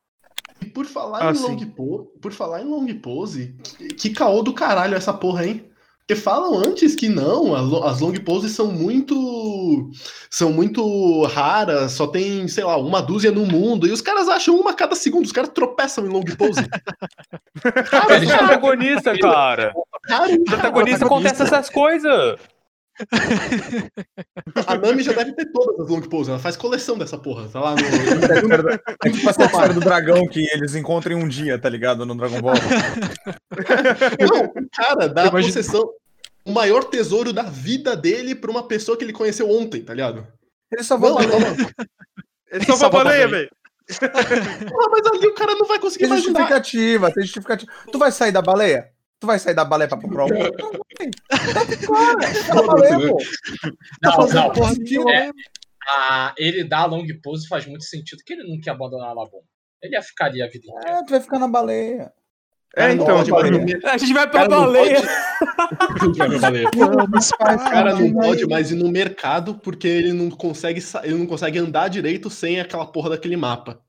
E 0.62 0.66
por 0.66 0.86
falar 0.86 1.28
Ah, 1.28 1.32
em 1.32 1.38
long 1.38 1.58
pose, 1.70 2.08
por 2.22 2.32
falar 2.32 2.62
em 2.62 2.64
long 2.64 2.86
pose, 3.00 3.54
que, 3.78 3.88
que 3.88 4.10
caô 4.10 4.42
do 4.42 4.54
caralho 4.54 4.94
essa 4.94 5.12
porra, 5.12 5.46
hein? 5.46 5.70
Porque 6.06 6.20
falam 6.20 6.58
antes 6.58 6.94
que 6.94 7.08
não, 7.08 7.54
as 7.82 8.00
long 8.00 8.12
poses 8.16 8.52
são 8.52 8.70
muito 8.70 9.90
são 10.30 10.52
muito 10.52 11.22
raras, 11.24 11.92
só 11.92 12.06
tem, 12.06 12.46
sei 12.46 12.62
lá, 12.62 12.76
uma 12.76 13.00
dúzia 13.00 13.32
no 13.32 13.46
mundo, 13.46 13.86
e 13.86 13.90
os 13.90 14.02
caras 14.02 14.28
acham 14.28 14.54
uma 14.54 14.72
a 14.72 14.74
cada 14.74 14.94
segundo, 14.94 15.24
os 15.24 15.32
caras 15.32 15.50
tropeçam 15.54 16.04
em 16.04 16.10
long 16.10 16.24
pose. 16.36 16.60
Cara, 17.90 18.16
é 18.16 18.26
protagonista, 18.26 19.18
cara. 19.18 19.72
cara, 20.06 20.34
O 20.34 20.44
protagonista 20.44 21.06
acontece 21.06 21.42
essas 21.42 21.70
coisas. 21.70 22.36
A 24.66 24.76
Nami 24.76 25.02
já 25.02 25.12
deve 25.12 25.32
ter 25.32 25.46
todas 25.52 25.80
as 25.80 25.88
long 25.88 26.00
poses, 26.02 26.28
ela 26.28 26.38
faz 26.38 26.56
coleção 26.56 26.96
dessa 26.96 27.18
porra, 27.18 27.48
tá 27.48 27.60
lá 27.60 27.74
no... 27.74 27.80
É 29.04 29.10
tipo 29.10 29.28
essa 29.28 29.44
história 29.44 29.74
do 29.74 29.80
dragão 29.80 30.26
que 30.28 30.40
eles 30.52 30.74
encontram 30.74 31.18
em 31.18 31.22
um 31.22 31.28
dia, 31.28 31.58
tá 31.58 31.68
ligado? 31.68 32.06
No 32.06 32.14
Dragon 32.16 32.40
Ball. 32.40 32.54
Não, 34.20 34.44
o 34.44 34.68
cara 34.70 35.08
dá 35.08 35.24
a 35.24 35.26
Imagina- 35.28 35.52
possessão, 35.54 35.88
o 36.44 36.52
maior 36.52 36.84
tesouro 36.84 37.32
da 37.32 37.42
vida 37.44 37.96
dele 37.96 38.34
pra 38.34 38.50
uma 38.50 38.66
pessoa 38.68 38.96
que 38.96 39.04
ele 39.04 39.12
conheceu 39.12 39.50
ontem, 39.50 39.82
tá 39.82 39.92
ligado? 39.94 40.26
Ele 40.72 40.82
só 40.82 40.96
vai 40.96 41.10
Salva 41.10 42.98
uma 42.98 43.04
baleia, 43.04 43.24
a 43.24 43.28
baleia. 43.28 43.28
velho. 43.28 43.50
Porra, 44.70 44.88
mas 44.90 45.06
ali 45.06 45.26
o 45.26 45.34
cara 45.34 45.54
não 45.56 45.66
vai 45.66 45.78
conseguir 45.78 46.04
Tem 46.04 46.12
imaginar. 46.14 46.38
justificativa, 46.40 47.10
tem 47.12 47.22
justificativa. 47.24 47.70
Tu 47.92 47.98
vai 47.98 48.10
sair 48.10 48.32
da 48.32 48.40
baleia? 48.40 48.88
Tu 49.24 49.26
vai 49.26 49.38
sair 49.38 49.54
da 49.54 49.64
baleia 49.64 49.88
pra 49.88 49.98
comprar 49.98 50.26
um? 50.26 50.28
Não, 50.28 50.36
vai. 50.36 51.10
Tá 52.46 52.62
baleia, 52.62 53.08
pô. 53.08 53.16
Não, 54.02 54.26
não. 54.28 54.52
Nenhuma 54.78 55.12
É. 55.14 55.30
Ah, 55.88 56.34
ele 56.36 56.62
dar 56.62 56.84
long 56.84 57.06
pose 57.22 57.48
faz 57.48 57.66
muito 57.66 57.84
sentido, 57.84 58.22
que 58.24 58.34
ele 58.34 58.46
não 58.46 58.60
quer 58.60 58.72
abandonar 58.72 59.08
a 59.08 59.12
Labum. 59.14 59.40
Ele 59.82 59.94
ia 59.94 60.02
ficar 60.02 60.26
ali 60.26 60.42
a 60.42 60.46
vida 60.46 60.66
inteira. 60.66 60.98
É, 60.98 61.02
tu 61.04 61.10
vai 61.10 61.20
ficar 61.22 61.38
na 61.38 61.48
baleia. 61.48 62.12
É, 62.76 62.80
Cara, 62.82 62.94
não 62.94 63.04
então, 63.04 63.24
tipo, 63.24 63.88
A 63.88 63.96
gente 63.96 64.12
vai 64.12 64.28
pra 64.28 64.40
Cara, 64.40 64.48
não 64.50 64.60
baleia. 64.60 65.00
O 66.04 67.58
cara 67.70 67.94
não 67.94 68.12
pode 68.12 68.46
mais 68.46 68.70
ir 68.72 68.74
no 68.74 68.90
mercado 68.90 69.54
porque 69.54 69.88
ele 69.88 70.12
não 70.12 70.28
consegue 70.30 70.82
ele 71.02 71.14
não 71.14 71.26
consegue 71.26 71.58
andar 71.58 71.88
direito 71.88 72.28
sem 72.28 72.60
aquela 72.60 72.84
porra 72.84 73.10
daquele 73.10 73.36
mapa. 73.38 73.80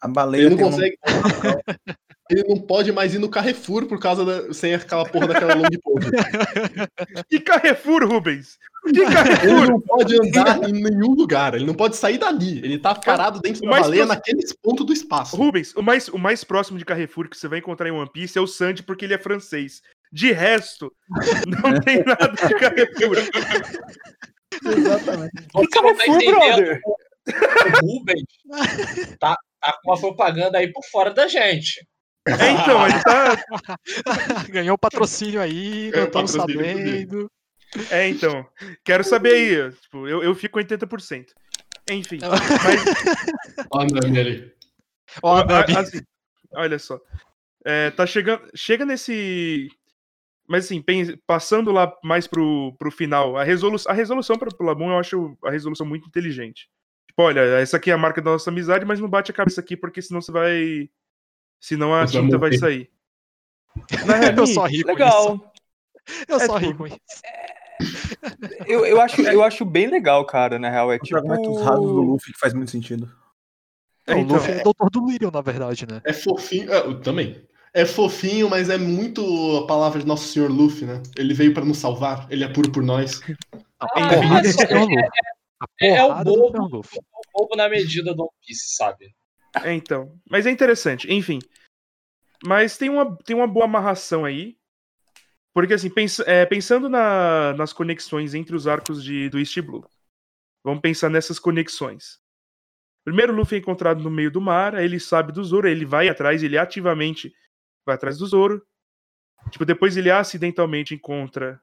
A 0.00 0.08
baleia 0.08 0.46
Ele 0.46 0.56
não 0.56 0.68
um- 0.68 0.70
consegue. 0.70 0.96
Ele 2.32 2.44
não 2.48 2.58
pode 2.58 2.90
mais 2.92 3.14
ir 3.14 3.18
no 3.18 3.28
Carrefour 3.28 3.86
por 3.86 3.98
causa 4.00 4.24
da, 4.24 4.52
sem 4.54 4.74
aquela 4.74 5.04
porra 5.04 5.28
daquela 5.28 5.54
long 5.54 5.68
pose. 5.82 6.10
Que 7.28 7.38
Carrefour, 7.40 8.06
Rubens? 8.08 8.56
Que 8.92 9.00
Ele 9.00 9.12
Carrefour? 9.12 9.66
não 9.68 9.80
pode 9.80 10.16
andar 10.16 10.68
em 10.68 10.72
nenhum 10.72 11.14
lugar. 11.14 11.54
Ele 11.54 11.64
não 11.66 11.74
pode 11.74 11.96
sair 11.96 12.18
dali. 12.18 12.58
Ele 12.58 12.78
tá 12.78 12.94
parado 12.94 13.40
dentro 13.40 13.60
da 13.62 13.68
baleia 13.70 14.04
próximo- 14.06 14.06
naqueles 14.08 14.52
pontos 14.52 14.86
do 14.86 14.92
espaço. 14.92 15.36
Rubens, 15.36 15.74
o 15.76 15.82
mais, 15.82 16.08
o 16.08 16.18
mais 16.18 16.42
próximo 16.42 16.78
de 16.78 16.84
Carrefour 16.84 17.28
que 17.28 17.36
você 17.36 17.46
vai 17.48 17.58
encontrar 17.58 17.88
em 17.88 17.92
One 17.92 18.10
Piece 18.12 18.38
é 18.38 18.40
o 18.40 18.46
Sandy, 18.46 18.82
porque 18.82 19.04
ele 19.04 19.14
é 19.14 19.18
francês. 19.18 19.82
De 20.12 20.32
resto, 20.32 20.92
não 21.46 21.80
tem 21.80 22.02
nada 22.04 22.28
de 22.28 22.54
Carrefour. 22.54 23.16
Exatamente. 24.64 25.32
Você 25.52 25.58
não 25.60 25.66
tá 25.66 25.80
Carrefour, 25.82 26.16
entendendo. 26.16 26.34
brother. 26.36 26.80
O 27.82 27.86
Rubens 27.98 28.22
tá, 29.20 29.36
tá 29.60 29.78
com 29.82 29.90
uma 29.92 30.00
propaganda 30.00 30.58
aí 30.58 30.72
por 30.72 30.84
fora 30.90 31.10
da 31.14 31.28
gente. 31.28 31.86
É, 32.26 32.50
então, 32.50 32.86
ele 32.86 33.02
tá. 33.02 33.36
Ganhou 34.50 34.78
patrocínio 34.78 35.40
aí, 35.40 35.90
É, 35.92 35.96
não 35.96 36.04
estamos 36.04 36.30
sabendo. 36.30 37.30
É, 37.90 38.08
então. 38.08 38.46
Quero 38.84 39.02
saber 39.02 39.34
aí. 39.34 39.72
Tipo, 39.72 40.06
eu, 40.06 40.22
eu 40.22 40.34
fico 40.34 40.54
com 40.54 40.64
80%. 40.64 41.26
Enfim. 41.90 42.18
Mas, 43.74 43.92
não, 43.92 44.20
ali. 44.20 44.52
Ó, 45.22 45.44
assim, 45.76 46.00
olha 46.54 46.78
só. 46.78 47.00
É, 47.64 47.90
tá 47.90 48.06
chegando. 48.06 48.42
Chega 48.54 48.84
nesse. 48.84 49.68
Mas 50.48 50.66
assim, 50.66 50.84
passando 51.26 51.70
lá 51.70 51.92
mais 52.04 52.26
pro, 52.26 52.74
pro 52.78 52.90
final, 52.90 53.36
a, 53.36 53.44
resolu 53.44 53.76
a 53.86 53.92
resolução 53.92 54.36
para 54.36 54.48
o 54.48 54.64
Labum 54.64 54.90
eu 54.90 54.98
acho 54.98 55.36
a 55.44 55.50
resolução 55.50 55.86
muito 55.86 56.06
inteligente. 56.06 56.68
Tipo, 57.06 57.22
olha, 57.22 57.40
essa 57.40 57.76
aqui 57.76 57.90
é 57.90 57.94
a 57.94 57.98
marca 57.98 58.20
da 58.20 58.32
nossa 58.32 58.50
amizade, 58.50 58.84
mas 58.84 59.00
não 59.00 59.08
bate 59.08 59.30
a 59.30 59.34
cabeça 59.34 59.60
aqui, 59.60 59.76
porque 59.76 60.02
senão 60.02 60.20
você 60.20 60.32
vai. 60.32 60.90
Senão 61.62 61.94
a 61.94 61.98
vai 61.98 62.06
tinta 62.08 62.36
vai 62.38 62.52
sair. 62.58 62.90
Na 64.04 64.16
real, 64.16 64.34
Eu 64.36 64.46
só 64.48 64.64
ri 64.66 64.82
com 64.82 64.90
isso. 64.90 64.98
Legal. 64.98 65.52
Eu 66.28 66.36
É 66.40 66.46
só 66.46 66.56
ri 66.56 66.66
tipo- 66.66 66.78
com 66.78 66.86
isso. 66.88 66.98
Eu, 68.66 68.84
eu, 68.84 69.00
acho, 69.00 69.22
eu 69.22 69.42
acho 69.42 69.64
bem 69.64 69.86
legal, 69.86 70.24
cara, 70.26 70.58
na 70.58 70.68
real. 70.68 70.92
É 70.92 70.96
Os 70.96 71.02
tipo. 71.02 71.16
argumentos 71.16 71.62
rasos 71.62 71.86
do 71.86 72.00
Luffy 72.02 72.32
que 72.32 72.38
faz 72.38 72.52
muito 72.52 72.70
sentido. 72.70 73.10
É, 74.06 74.14
o 74.14 74.18
então, 74.18 74.36
Luffy 74.36 74.52
é 74.54 74.60
o 74.60 74.64
doutor 74.64 74.90
do 74.90 75.06
Lyrium, 75.06 75.30
na 75.32 75.40
verdade, 75.40 75.86
né? 75.86 76.00
É 76.04 76.12
fofinho. 76.12 76.70
eu 76.72 77.00
também. 77.00 77.46
É 77.72 77.86
fofinho, 77.86 78.50
mas 78.50 78.68
é 78.68 78.76
muito 78.76 79.22
a 79.58 79.66
palavra 79.66 80.00
de 80.00 80.06
Nosso 80.06 80.26
Senhor 80.28 80.50
Luffy, 80.50 80.84
né? 80.84 81.00
Ele 81.16 81.32
veio 81.32 81.54
pra 81.54 81.64
nos 81.64 81.78
salvar, 81.78 82.26
ele 82.30 82.44
é 82.44 82.48
puro 82.48 82.70
por 82.70 82.82
nós. 82.82 83.20
Ah, 83.80 84.42
isso. 84.44 84.58
Luffy. 84.60 84.96
A 85.60 85.66
é- 85.80 85.88
é 85.96 86.04
o 86.04 86.22
bobo. 86.24 86.66
Luffy. 86.76 87.00
Bobo 87.32 87.56
na 87.56 87.68
medida 87.68 88.12
do 88.14 88.22
One 88.22 88.30
Piece, 88.46 88.74
sabe? 88.76 89.14
É, 89.54 89.72
então. 89.72 90.18
Mas 90.28 90.46
é 90.46 90.50
interessante, 90.50 91.12
enfim. 91.12 91.38
Mas 92.44 92.76
tem 92.76 92.88
uma, 92.88 93.16
tem 93.18 93.36
uma 93.36 93.46
boa 93.46 93.64
amarração 93.66 94.24
aí. 94.24 94.56
Porque, 95.54 95.74
assim, 95.74 95.90
pens- 95.90 96.20
é, 96.20 96.46
pensando 96.46 96.88
na- 96.88 97.52
nas 97.54 97.72
conexões 97.72 98.34
entre 98.34 98.56
os 98.56 98.66
arcos 98.66 99.04
de, 99.04 99.28
do 99.28 99.38
East 99.38 99.58
Blue. 99.60 99.86
Vamos 100.64 100.80
pensar 100.80 101.10
nessas 101.10 101.38
conexões. 101.38 102.20
Primeiro, 103.04 103.34
Luffy 103.34 103.56
é 103.56 103.60
encontrado 103.60 104.02
no 104.02 104.10
meio 104.10 104.30
do 104.30 104.40
mar, 104.40 104.74
aí 104.76 104.84
ele 104.84 105.00
sabe 105.00 105.32
do 105.32 105.42
Zoro, 105.44 105.68
ele 105.68 105.84
vai 105.84 106.08
atrás, 106.08 106.42
ele 106.42 106.56
ativamente 106.56 107.34
vai 107.84 107.96
atrás 107.96 108.16
do 108.16 108.26
Zoro. 108.26 108.64
Tipo, 109.50 109.64
depois 109.64 109.96
ele 109.96 110.10
acidentalmente 110.10 110.94
encontra. 110.94 111.60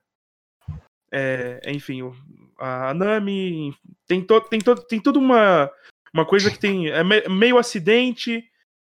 é, 1.12 1.60
enfim, 1.72 2.04
o- 2.04 2.14
a 2.60 2.94
Nami. 2.94 3.76
Tem, 4.06 4.24
to, 4.24 4.40
tem, 4.42 4.60
to, 4.60 4.76
tem 4.76 5.02
toda 5.02 5.18
uma, 5.18 5.72
uma 6.14 6.26
coisa 6.26 6.50
que 6.52 6.60
tem. 6.60 6.88
É 6.90 7.04
me- 7.04 7.28
meio 7.30 7.58
acidente, 7.58 8.44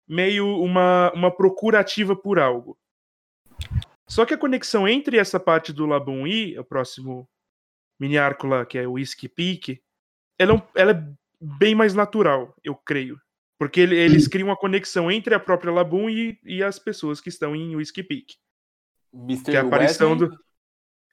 meio 0.08 0.46
uma, 0.62 1.12
uma 1.14 1.32
procura 1.32 1.80
ativa 1.80 2.16
por 2.16 2.40
algo. 2.40 2.78
Só 4.08 4.26
que 4.26 4.34
a 4.34 4.38
conexão 4.38 4.88
entre 4.88 5.18
essa 5.18 5.40
parte 5.40 5.72
do 5.72 5.86
Labum 5.86 6.26
e 6.26 6.58
o 6.58 6.64
próximo 6.64 7.30
mini 8.00 8.18
arco 8.18 8.48
lá, 8.48 8.66
que 8.66 8.78
é 8.78 8.88
o 8.88 8.94
Whiskey 8.94 9.28
Peak, 9.30 9.82
ela 10.40 10.54
é, 10.54 10.56
um- 10.56 10.62
ela 10.76 10.92
é 10.94 11.04
bem 11.40 11.76
mais 11.76 11.94
natural, 11.94 12.56
eu 12.64 12.76
creio. 12.76 13.20
Porque 13.60 13.82
ele- 13.82 13.98
eles 13.98 14.28
criam 14.28 14.48
uma 14.48 14.56
conexão 14.58 15.12
entre 15.12 15.36
a 15.36 15.40
própria 15.40 15.72
Labum 15.72 16.10
e, 16.10 16.40
e 16.46 16.64
as 16.64 16.80
pessoas 16.80 17.20
que 17.20 17.28
estão 17.30 17.56
em 17.56 17.76
Whiskey 17.76 18.04
Peak. 18.04 18.36
Mr. 19.14 19.44
Que 19.44 19.52
é 19.52 19.60
a 19.60 19.64
aparição 19.64 20.12
Wesley. 20.12 20.30
do. 20.30 20.44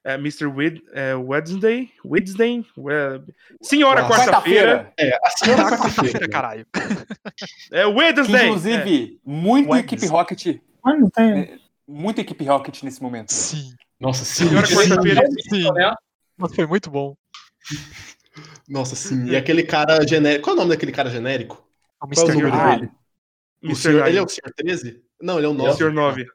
É, 0.07 0.13
Mr. 0.13 0.45
Wed, 0.47 0.81
é, 0.93 1.13
Wednesday? 1.15 1.91
Wednesday? 2.05 2.65
We- 2.77 3.21
Senhora. 3.61 4.07
Quarta-feira. 4.07 4.93
É, 4.97 5.17
a 5.21 5.29
senhora 5.31 5.63
Quarta-feira, 5.77 6.29
caralho. 6.29 6.65
É 7.73 7.81
Que, 7.83 7.85
Wednesday! 7.87 8.45
inclusive, 8.47 9.19
muito 9.25 9.69
Wednesday. 9.69 9.79
equipe 9.97 10.05
Rocket. 10.07 10.45
Tem. 11.13 11.59
Muito 11.85 12.21
equipe 12.21 12.45
Rocket 12.45 12.83
nesse 12.83 13.03
momento. 13.03 13.33
Sim, 13.33 13.73
Nossa, 13.99 14.23
sim. 14.23 14.47
Senhora 14.47 14.65
sim. 14.65 14.75
Quarta-feira. 14.75 15.21
sim. 15.49 15.63
Mas 16.37 16.55
foi 16.55 16.65
muito 16.65 16.89
bom. 16.89 17.13
Nossa, 18.69 18.95
sim. 18.95 19.25
E 19.25 19.35
aquele 19.35 19.63
cara 19.63 20.05
genérico. 20.07 20.43
Qual 20.45 20.55
é 20.55 20.57
o 20.57 20.61
nome 20.61 20.69
daquele 20.73 20.93
cara 20.93 21.09
genérico? 21.09 21.67
É 22.01 22.05
o 22.05 22.07
Qual 22.07 22.27
o 22.27 22.29
Mr. 22.29 22.43
nome 22.49 22.63
Nine. 22.63 22.75
dele? 22.79 22.91
O 23.63 23.65
Mr. 23.67 23.89
ele 24.07 24.17
é 24.17 24.21
o 24.21 24.27
senhor 24.29 24.53
13? 24.55 25.01
Não, 25.21 25.37
ele 25.37 25.47
é 25.47 25.49
o 25.49 25.51
É 25.51 25.55
o 25.55 25.57
9. 25.57 25.73
Sr. 25.77 25.91
9. 25.91 26.25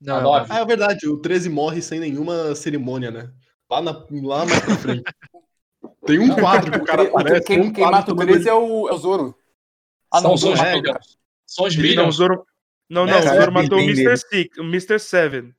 Não, 0.00 0.14
A 0.16 0.18
é 0.18 0.20
o 0.20 0.22
nove. 0.24 0.46
Ah, 0.50 0.58
é 0.60 0.64
verdade. 0.64 1.08
O 1.08 1.18
13 1.18 1.48
morre 1.48 1.80
sem 1.82 2.00
nenhuma 2.00 2.54
cerimônia, 2.54 3.10
né? 3.10 3.30
Lá, 3.70 3.80
na, 3.80 4.04
lá 4.22 4.44
mais 4.44 4.60
pra 4.60 4.76
frente. 4.76 5.04
Tem 6.06 6.18
um 6.18 6.34
quadro 6.34 6.70
que 6.70 6.78
o 6.78 6.84
cara 6.84 7.02
aparece. 7.04 7.46
quem, 7.46 7.60
um 7.60 7.72
quem 7.72 7.84
mata 7.84 8.12
o 8.12 8.14
tomando- 8.14 8.28
13 8.32 8.48
é 8.48 8.54
o, 8.54 8.88
é 8.88 8.92
o 8.92 8.98
Zoro. 8.98 9.34
Ah, 10.12 10.20
São 10.20 10.22
não, 10.22 10.30
o 10.30 10.34
os 10.34 10.44
é, 10.44 10.48
matou 10.48 10.82
Billions. 10.82 11.18
São 11.46 11.64
os 11.66 11.76
Não, 11.76 12.08
o. 12.08 12.12
Zoro. 12.12 12.46
Não, 12.90 13.06
não, 13.06 13.12
É, 13.14 13.16
o 13.16 13.18
é, 13.28 13.38
Zoro 13.40 13.52
matou 13.52 13.78
o 13.78 13.82
Mr. 13.82 14.16
Six, 14.18 14.58
o 14.58 14.62
Mr. 14.62 14.98
Seven. 15.00 15.54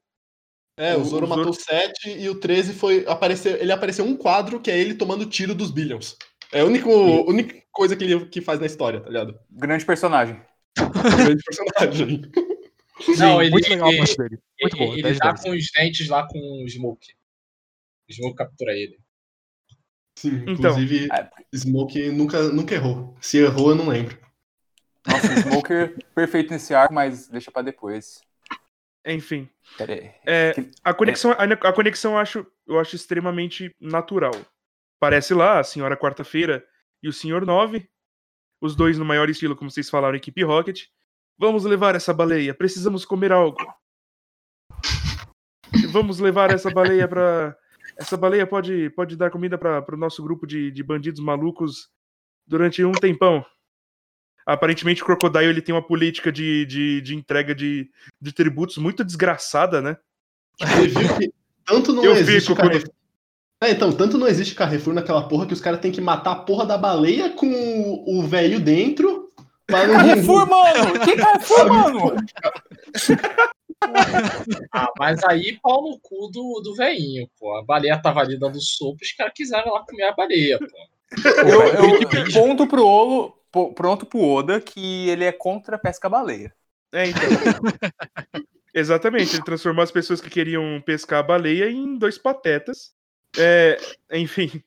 É, 0.77 0.95
o 0.95 1.01
O- 1.01 1.05
Zoro 1.05 1.25
o 1.25 1.29
matou 1.29 1.45
Zoro- 1.45 1.57
o 1.57 1.61
7 1.61 2.09
e 2.19 2.29
o 2.29 2.35
13 2.39 2.73
foi. 2.73 3.03
Apareceu, 3.07 3.55
ele 3.57 3.71
apareceu 3.71 4.05
um 4.05 4.15
quadro 4.15 4.59
que 4.59 4.69
é 4.69 4.77
ele 4.79 4.93
tomando 4.93 5.25
tiro 5.25 5.55
dos 5.55 5.71
Billions. 5.71 6.15
É 6.51 6.61
a 6.61 6.65
única, 6.65 6.87
única 6.87 7.55
coisa 7.71 7.95
que 7.95 8.03
ele 8.03 8.25
que 8.27 8.39
faz 8.41 8.59
na 8.59 8.65
história, 8.67 9.01
tá 9.01 9.07
ligado? 9.09 9.37
Grande 9.49 9.83
personagem. 9.85 10.39
Grande 10.77 11.43
personagem. 11.43 12.21
Não, 13.17 13.41
ele, 13.41 13.51
Muito 13.51 13.69
legal 13.69 13.87
a 13.87 13.89
ele, 13.91 13.97
morte 13.97 14.17
dele. 14.17 14.39
Muito 14.61 14.77
bom. 14.77 14.93
ele, 14.93 15.01
10 15.03 15.05
ele 15.11 15.19
tá 15.19 15.31
10. 15.31 15.41
com 15.43 15.49
os 15.51 15.65
dentes 15.75 16.07
lá 16.07 16.27
com 16.27 16.63
o 16.63 16.69
Smoke. 16.69 17.07
O 18.09 18.13
Smoke 18.13 18.35
captura 18.37 18.71
ele. 18.73 18.97
Sim, 20.17 20.35
Então. 20.47 20.53
inclusive, 20.53 21.07
É. 21.11 21.29
Smoke 21.53 22.09
nunca, 22.11 22.41
nunca 22.43 22.73
errou. 22.75 23.15
Se 23.19 23.37
errou, 23.39 23.69
eu 23.71 23.75
não 23.75 23.87
lembro. 23.89 24.17
Nossa, 25.05 25.27
o 25.33 25.37
Smoker 25.37 25.97
perfeito 26.15 26.51
nesse 26.51 26.73
arco, 26.73 26.93
mas 26.93 27.27
deixa 27.27 27.51
pra 27.51 27.61
depois. 27.61 28.21
Enfim. 29.05 29.47
É, 30.25 30.53
a 30.83 30.93
conexão, 30.93 31.31
a, 31.31 31.43
a 31.43 31.73
conexão 31.73 32.13
eu 32.13 32.17
acho, 32.17 32.47
eu 32.65 32.79
acho 32.79 32.95
extremamente 32.95 33.75
natural. 33.79 34.31
Parece 34.99 35.33
lá 35.33 35.59
a 35.59 35.63
senhora 35.63 35.97
quarta-feira 35.97 36.65
e 37.03 37.07
o 37.09 37.13
senhor 37.13 37.45
nove, 37.45 37.87
os 38.59 38.75
dois 38.75 38.97
no 38.97 39.05
maior 39.05 39.29
estilo, 39.29 39.55
como 39.55 39.69
vocês 39.69 39.89
falaram, 39.89 40.15
equipe 40.15 40.41
Rocket. 40.43 40.85
Vamos 41.37 41.65
levar 41.65 41.95
essa 41.95 42.13
baleia, 42.13 42.53
precisamos 42.53 43.05
comer 43.05 43.31
algo. 43.31 43.57
Vamos 45.91 46.19
levar 46.19 46.51
essa 46.51 46.69
baleia 46.69 47.07
pra. 47.07 47.55
Essa 47.97 48.17
baleia 48.17 48.45
pode, 48.45 48.89
pode 48.91 49.15
dar 49.15 49.31
comida 49.31 49.57
para 49.57 49.93
o 49.93 49.97
nosso 49.97 50.21
grupo 50.21 50.45
de, 50.45 50.71
de 50.71 50.83
bandidos 50.83 51.21
malucos 51.21 51.89
durante 52.45 52.83
um 52.83 52.91
tempão. 52.91 53.45
Aparentemente, 54.45 55.01
o 55.01 55.05
Crocodile 55.05 55.45
ele 55.45 55.61
tem 55.61 55.73
uma 55.73 55.85
política 55.85 56.31
de, 56.31 56.65
de, 56.65 57.01
de 57.01 57.15
entrega 57.15 57.55
de, 57.55 57.89
de 58.21 58.31
tributos 58.31 58.77
muito 58.77 59.03
desgraçada, 59.03 59.81
né? 59.81 59.97
Você 60.59 60.87
viu 60.87 61.17
que 61.17 61.33
tanto 61.65 61.93
não 61.93 62.03
Eu 62.03 62.13
existe 62.13 62.49
fico 62.49 62.61
Carrefour. 62.61 62.93
É, 63.63 63.71
então, 63.71 63.91
tanto 63.91 64.17
não 64.17 64.27
existe 64.27 64.53
Carrefour 64.53 64.93
naquela 64.93 65.27
porra 65.27 65.47
que 65.47 65.53
os 65.53 65.61
caras 65.61 65.79
têm 65.79 65.91
que 65.91 66.01
matar 66.01 66.31
a 66.31 66.35
porra 66.35 66.65
da 66.65 66.77
baleia 66.77 67.31
com 67.31 68.03
o 68.05 68.21
velho 68.23 68.59
dentro. 68.59 69.14
Carrefour, 69.67 70.49
mano! 70.49 70.99
Que 71.03 71.15
Carrefour, 71.15 71.69
mano? 71.69 72.15
Ah, 74.71 74.87
mas 74.97 75.23
aí 75.23 75.59
pau 75.61 75.81
no 75.81 75.99
cu 75.99 76.29
do, 76.31 76.61
do 76.63 76.75
veinho, 76.75 77.29
pô. 77.39 77.55
A 77.57 77.63
baleia 77.63 78.01
tava 78.01 78.21
ali 78.21 78.37
dando 78.37 78.59
sopa, 78.61 78.99
os 79.01 79.11
caras 79.11 79.33
quiseram 79.35 79.73
lá 79.73 79.83
comer 79.85 80.03
a 80.03 80.13
baleia, 80.13 80.59
pô. 80.59 80.95
Eu, 81.47 81.61
eu 81.61 82.33
ponto 82.33 82.67
pro 82.67 82.85
Olo, 82.85 83.37
pronto 83.73 84.05
pro 84.05 84.19
Oda 84.19 84.59
que 84.59 85.09
ele 85.09 85.23
é 85.23 85.31
contra 85.31 85.75
a 85.75 85.79
pesca 85.79 86.09
baleia. 86.09 86.53
É, 86.91 87.07
então. 87.07 87.21
Exatamente, 88.73 89.35
ele 89.35 89.43
transformou 89.43 89.83
as 89.83 89.91
pessoas 89.91 90.19
que 90.19 90.29
queriam 90.29 90.81
pescar 90.85 91.19
a 91.19 91.23
baleia 91.23 91.69
em 91.69 91.97
dois 91.97 92.17
patetas. 92.17 92.93
É, 93.37 93.77
enfim. 94.11 94.61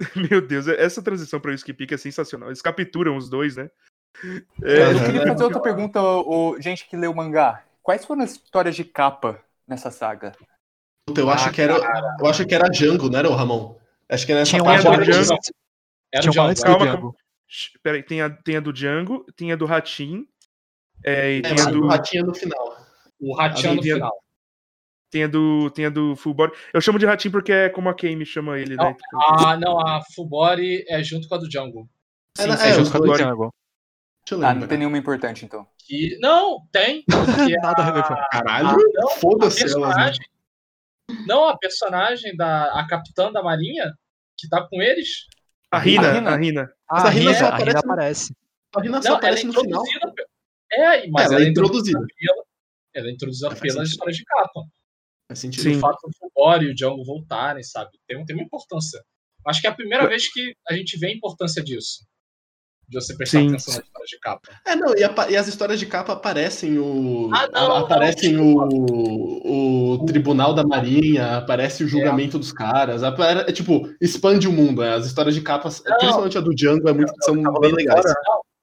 Meu 0.30 0.46
Deus, 0.46 0.68
essa 0.68 1.02
transição 1.02 1.40
para 1.40 1.50
o 1.50 1.54
Skip 1.54 1.86
é 1.90 1.96
sensacional. 1.96 2.48
Eles 2.48 2.62
capturam 2.62 3.16
os 3.16 3.28
dois, 3.30 3.56
né? 3.56 3.70
É, 4.62 4.82
Eu 4.82 4.96
Aham. 4.96 5.06
queria 5.06 5.26
fazer 5.26 5.44
outra 5.44 5.60
pergunta, 5.60 6.00
o, 6.02 6.60
gente 6.60 6.86
que 6.88 6.96
leu 6.96 7.10
o 7.10 7.16
mangá. 7.16 7.64
Quais 7.82 8.04
foram 8.04 8.22
as 8.22 8.32
histórias 8.32 8.74
de 8.74 8.84
capa 8.84 9.42
nessa 9.66 9.90
saga? 9.90 10.32
Puta, 11.06 11.20
eu 11.20 11.30
acho 11.30 11.48
Ah, 11.48 11.52
que 11.52 11.62
era, 11.62 11.74
eu 12.18 12.26
acho 12.26 12.44
que 12.46 12.54
era 12.54 12.68
Django, 12.68 13.08
não 13.08 13.18
era 13.18 13.28
o 13.30 13.34
Ramon? 13.34 13.76
Acho 14.08 14.26
que 14.26 14.32
era 14.32 14.40
nessa 14.40 14.50
Tinha 14.50 14.64
parte. 14.64 14.84
do 14.84 14.92
Era 14.92 15.02
o 15.02 15.04
Django. 15.04 15.38
Era 16.12 16.22
Tinha 16.22 16.32
Django. 16.32 16.54
do 16.54 16.62
Calma, 16.62 16.86
Django. 16.86 17.16
Peraí, 17.82 18.02
tem 18.02 18.20
a, 18.22 18.30
tem 18.30 18.56
a 18.56 18.60
do 18.60 18.72
Django, 18.72 19.24
tem 19.36 19.52
a 19.52 19.56
do 19.56 19.66
Ratim, 19.66 20.26
é, 21.04 21.34
e 21.34 21.38
É, 21.38 21.42
tem, 21.42 21.60
a 21.60 21.68
o 21.68 21.72
do, 21.72 21.86
ratinho 21.86 22.26
no 22.26 22.34
final. 22.34 22.76
O 23.20 23.34
ratinho 23.34 23.74
no 23.74 23.82
final. 23.82 24.12
Tem, 25.10 25.24
a 25.24 25.26
do, 25.26 25.70
tem 25.70 25.86
a 25.86 25.90
do 25.90 26.14
Full 26.16 26.34
Body. 26.34 26.52
Eu 26.72 26.80
chamo 26.80 26.98
de 26.98 27.06
Ratim 27.06 27.30
porque 27.30 27.52
é 27.52 27.68
como 27.68 27.88
a 27.88 27.94
Kame 27.94 28.24
chama 28.26 28.58
ele, 28.58 28.76
né? 28.76 28.96
Ah, 29.38 29.56
não, 29.56 29.78
a 29.80 30.02
Full 30.14 30.26
Body 30.26 30.84
é 30.88 31.02
junto 31.02 31.28
com 31.28 31.34
a 31.34 31.38
do 31.38 31.48
Django. 31.48 31.88
É, 32.38 32.42
Sim, 32.42 32.50
é, 32.50 32.56
sim, 32.56 32.70
os 32.70 32.76
junto 32.76 32.90
com 32.90 32.96
a 32.96 33.00
do. 33.00 33.06
Django. 33.14 33.18
Django. 33.18 33.54
Deixa 34.28 34.44
eu 34.44 34.46
Ah, 34.48 34.54
não 34.54 34.66
tem 34.66 34.78
nenhuma 34.78 34.98
importante, 34.98 35.44
então. 35.44 35.66
Que... 35.78 36.18
Não, 36.20 36.60
tem. 36.72 37.02
Que 37.04 37.06
Nada 37.62 37.82
relevante. 37.82 38.28
Caralho, 38.32 38.68
Ah, 38.68 38.76
não, 38.94 39.08
a 39.08 39.10
foda-se 39.12 39.62
ela. 39.62 39.88
né? 39.88 39.94
personagem. 39.94 40.20
Não, 41.26 41.48
a 41.48 41.56
personagem 41.56 42.36
da 42.36 42.64
a 42.80 42.86
capitã 42.88 43.30
da 43.30 43.42
marinha 43.42 43.92
que 44.36 44.48
tá 44.48 44.66
com 44.68 44.82
eles. 44.82 45.26
A 45.70 45.78
Rina, 45.78 46.08
A 46.08 46.12
Rina. 46.12 46.30
a 46.30 46.36
Rina. 46.36 46.72
Mas 46.90 47.04
a 47.04 47.08
Rina 47.08 47.30
é, 47.30 47.34
só 47.34 47.44
a 47.44 47.48
aparece 47.48 47.68
Rina 47.70 47.82
no- 47.86 47.92
aparece. 47.92 48.36
A 48.76 48.80
Rina 48.82 49.02
só 49.02 49.08
Não, 49.08 49.08
ela 49.08 49.14
é 49.14 49.18
aparece 49.18 49.46
no 49.46 49.52
final. 49.52 49.82
introduzida. 49.86 50.28
É, 50.72 51.08
mas 51.08 51.26
Ela 51.26 51.34
ela, 51.36 51.42
é 51.44 51.46
é 51.46 51.50
introduzida. 51.50 51.98
introduzida. 51.98 52.06
pela- 52.18 52.44
Ela 52.94 53.06
é 53.08 53.12
introduzida 53.12 53.54
pelas 53.54 53.88
histórias 53.88 54.16
de 54.16 54.24
capa. 54.24 54.60
Faz 55.28 55.38
sentido. 55.40 55.62
Sim. 55.62 55.76
O 55.76 55.80
fato 55.80 55.98
do 56.04 56.10
Fubori 56.18 56.66
e 56.66 56.70
o 56.70 56.74
Django 56.74 57.04
voltarem, 57.04 57.62
sabe? 57.62 57.90
Tem, 58.06 58.24
tem 58.24 58.36
uma 58.36 58.44
importância. 58.44 59.02
Acho 59.46 59.60
que 59.60 59.66
é 59.66 59.70
a 59.70 59.74
primeira 59.74 60.06
vez 60.08 60.32
que 60.32 60.54
a 60.68 60.74
gente 60.74 60.98
vê 60.98 61.08
a 61.08 61.12
importância 61.12 61.62
disso. 61.62 62.04
De 62.88 62.94
você 63.00 63.16
prestar 63.16 63.40
Sim. 63.40 63.48
atenção 63.48 63.74
nas 63.74 63.84
histórias 63.84 64.10
de 64.10 64.18
capa. 64.20 64.60
É, 64.64 64.76
não, 64.76 64.94
e, 64.96 65.02
apa- 65.02 65.28
e 65.28 65.36
as 65.36 65.48
histórias 65.48 65.80
de 65.80 65.86
capa 65.86 66.12
aparecem 66.12 66.78
o. 66.78 67.28
Ah, 67.34 67.48
não, 67.48 67.58
a- 67.64 67.68
não, 67.68 67.76
aparecem 67.78 68.36
o, 68.38 69.94
o 69.98 70.04
Tribunal 70.06 70.54
da 70.54 70.62
Marinha, 70.64 71.38
aparece 71.38 71.82
o 71.82 71.88
julgamento 71.88 72.38
dos 72.38 72.52
caras. 72.52 73.02
apare- 73.02 73.40
É, 73.48 73.52
tipo, 73.52 73.92
expande 74.00 74.46
o 74.46 74.52
mundo. 74.52 74.82
é, 74.84 74.94
As 74.94 75.04
histórias 75.06 75.34
de 75.34 75.40
capas, 75.42 75.80
principalmente 75.80 76.38
a 76.38 76.40
do 76.40 76.54
Django, 76.54 76.88
é 76.88 76.92
muito, 76.92 77.12
são 77.24 77.34
bem 77.60 77.72
legais. 77.72 78.04